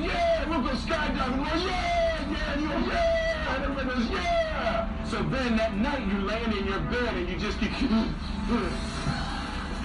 you 0.00 0.10
yeah. 4.10 4.88
So 5.04 5.16
then 5.22 5.56
that 5.56 5.76
night 5.76 6.06
you're 6.06 6.20
laying 6.22 6.52
in 6.52 6.66
your 6.66 6.80
bed 6.80 7.14
and 7.14 7.28
you 7.28 7.38
just 7.38 7.58
keep, 7.58 7.72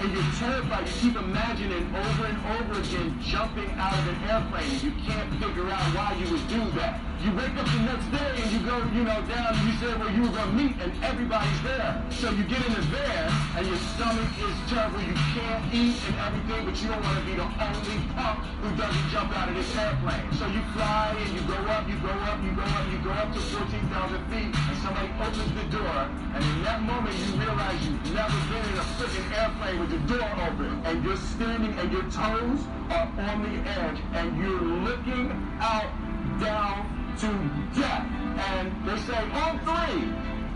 and 0.04 0.12
you're 0.12 0.32
terrified. 0.38 0.86
You 0.86 0.94
keep 1.00 1.16
imagining 1.16 1.94
over 1.94 2.26
and 2.26 2.38
over 2.60 2.80
again 2.80 3.18
jumping 3.22 3.70
out 3.72 3.94
of 3.94 4.06
an 4.08 4.16
airplane, 4.28 4.70
you 4.82 4.92
can't 5.06 5.30
figure 5.40 5.68
out 5.70 5.82
why 5.96 6.14
you 6.20 6.30
would 6.30 6.46
do 6.48 6.60
that. 6.78 7.00
You 7.22 7.32
wake 7.32 7.56
up 7.56 7.64
the 7.64 7.80
next 7.88 8.10
day 8.12 8.42
and 8.42 8.50
you 8.52 8.60
go, 8.66 8.76
you 8.92 9.04
know, 9.04 9.16
down 9.24 9.54
and 9.54 9.64
you 9.64 9.72
say 9.80 9.92
where 9.96 10.12
you 10.12 10.22
were 10.28 10.34
going 10.34 10.50
to 10.50 10.56
meet, 10.56 10.76
and 10.76 10.92
everybody's 11.02 11.62
there. 11.62 12.04
So 12.10 12.28
you 12.30 12.44
get 12.44 12.60
in 12.66 12.74
the 12.74 12.84
van, 12.92 13.32
and 13.56 13.66
your 13.66 13.80
stomach 13.96 14.28
is 14.44 14.56
terrible. 14.68 15.00
You 15.00 15.16
can't 15.32 15.64
eat 15.72 15.96
and 16.04 16.16
everything, 16.20 16.66
but 16.68 16.76
you 16.82 16.88
don't 16.92 17.00
want 17.00 17.16
to 17.18 17.24
be 17.24 17.34
the 17.38 17.48
only 17.48 17.98
punk 18.12 18.44
who 18.60 18.68
doesn't 18.76 19.08
jump 19.08 19.32
out 19.32 19.48
of 19.48 19.54
this 19.56 19.72
airplane. 19.76 20.28
So 20.36 20.44
you 20.52 20.60
fly 20.76 21.16
and 21.16 21.32
you 21.32 21.40
go 21.48 21.56
up, 21.72 21.88
you 21.88 21.96
go 22.04 22.12
up, 22.12 22.44
you 22.44 22.52
go 22.52 22.62
up, 22.62 22.84
you 22.92 22.98
go 23.00 23.12
up 23.16 23.32
to 23.32 23.40
14,000 23.40 24.20
feet, 24.28 24.52
and 24.52 24.76
somebody 24.84 25.08
opens 25.16 25.48
the 25.56 25.66
door, 25.72 25.96
and 26.36 26.44
in 26.44 26.62
that 26.64 26.82
moment 26.82 27.16
you 27.24 27.40
realize 27.40 27.78
you've 27.88 28.12
never 28.12 28.36
been 28.52 28.64
in 28.68 28.76
a 28.76 28.86
freaking 29.00 29.28
airplane 29.32 29.80
with 29.80 29.90
the 29.96 30.02
door 30.12 30.28
open, 30.44 30.76
and 30.84 31.04
you're 31.04 31.16
standing 31.16 31.72
and 31.78 31.88
your 31.92 32.04
toes 32.12 32.60
are 32.92 33.08
on 33.16 33.38
the 33.48 33.54
edge, 33.70 34.00
and 34.12 34.36
you're 34.36 34.60
looking 34.60 35.32
out 35.60 35.88
down 36.40 36.93
to 37.18 37.28
death. 37.78 38.06
And 38.50 38.72
they 38.86 38.98
say 38.98 39.22
on 39.42 39.58
three, 39.60 40.02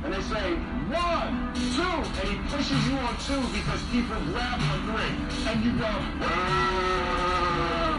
and 0.05 0.13
they 0.13 0.23
say 0.23 0.55
one, 0.91 1.55
two, 1.75 1.97
and 2.19 2.29
he 2.29 2.37
pushes 2.51 2.81
you 2.89 2.97
on 2.99 3.15
two 3.27 3.41
because 3.55 3.83
people 3.91 4.19
grab 4.33 4.61
on 4.61 4.79
three, 4.91 5.15
and 5.47 5.65
you 5.65 5.73
go, 5.79 5.93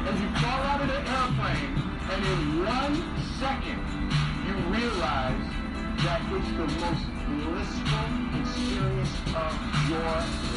and 0.08 0.16
you 0.20 0.30
fall 0.42 0.62
out 0.68 0.82
of 0.82 0.88
the 0.88 1.00
airplane, 1.00 1.74
and 2.12 2.26
in 2.26 2.66
one 2.66 2.96
second 3.40 3.80
you 4.46 4.54
realize 4.74 5.48
that 6.04 6.22
it's 6.32 6.52
the 6.58 6.68
most 6.84 7.06
blissful 7.28 8.08
experience 8.42 9.14
of 9.36 9.52
your 9.90 10.14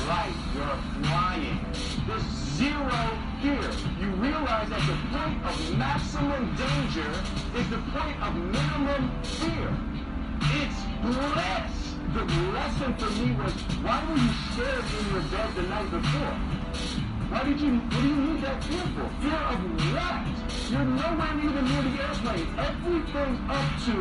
life. 0.08 0.38
You're 0.54 0.78
flying. 1.02 1.58
There's 2.06 2.51
zero 2.62 3.18
fear. 3.42 3.70
You 3.98 4.08
realize 4.22 4.68
that 4.70 4.84
the 4.86 4.98
point 5.10 5.38
of 5.44 5.56
maximum 5.76 6.54
danger 6.54 7.10
is 7.58 7.66
the 7.74 7.82
point 7.90 8.16
of 8.22 8.36
minimum 8.36 9.10
fear. 9.22 9.68
It's 10.60 10.80
bliss. 11.02 11.74
The 12.14 12.24
lesson 12.54 12.94
for 13.00 13.10
me 13.18 13.34
was, 13.34 13.52
why 13.82 13.98
were 14.06 14.14
you 14.14 14.32
scared 14.52 14.84
in 14.98 15.04
your 15.12 15.22
bed 15.32 15.54
the 15.56 15.62
night 15.62 15.90
before? 15.90 16.34
Why 17.32 17.42
did 17.44 17.60
you, 17.60 17.78
what 17.78 18.02
do 18.02 18.08
you 18.08 18.16
need 18.16 18.42
that 18.42 18.62
fear 18.62 18.86
for? 18.94 19.08
Fear 19.22 19.42
of 19.52 19.58
what? 19.94 20.22
You're 20.70 20.84
nowhere 20.84 21.34
even 21.42 21.64
near 21.66 21.82
the 21.82 21.94
airplane. 22.04 22.46
Everything 22.58 23.32
up 23.58 23.68
to 23.86 23.96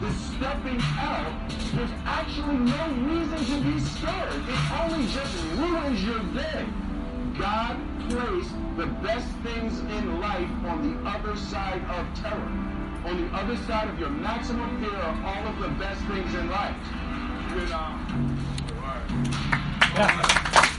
the 0.00 0.10
stepping 0.24 0.80
out, 0.96 1.32
there's 1.74 1.94
actually 2.06 2.58
no 2.64 2.82
reason 3.10 3.40
to 3.50 3.56
be 3.68 3.80
scared. 3.80 4.40
It 4.48 4.60
only 4.80 5.06
just 5.08 5.34
ruins 5.58 6.04
your 6.04 6.22
day. 6.32 6.64
God 7.40 7.80
placed 8.10 8.54
the 8.76 8.86
best 9.02 9.26
things 9.42 9.80
in 9.80 10.20
life 10.20 10.50
on 10.66 10.82
the 10.82 11.08
other 11.08 11.34
side 11.36 11.82
of 11.88 12.06
terror. 12.20 12.52
On 13.06 13.16
the 13.16 13.34
other 13.34 13.56
side 13.64 13.88
of 13.88 13.98
your 13.98 14.10
maximum 14.10 14.78
fear 14.78 14.94
are 14.94 15.24
all 15.24 15.48
of 15.48 15.58
the 15.58 15.68
best 15.82 16.02
things 16.02 16.34
in 16.34 16.50
life. 16.50 16.76
Good, 17.54 17.72
um, 17.72 18.36
Gracias. 19.94 20.69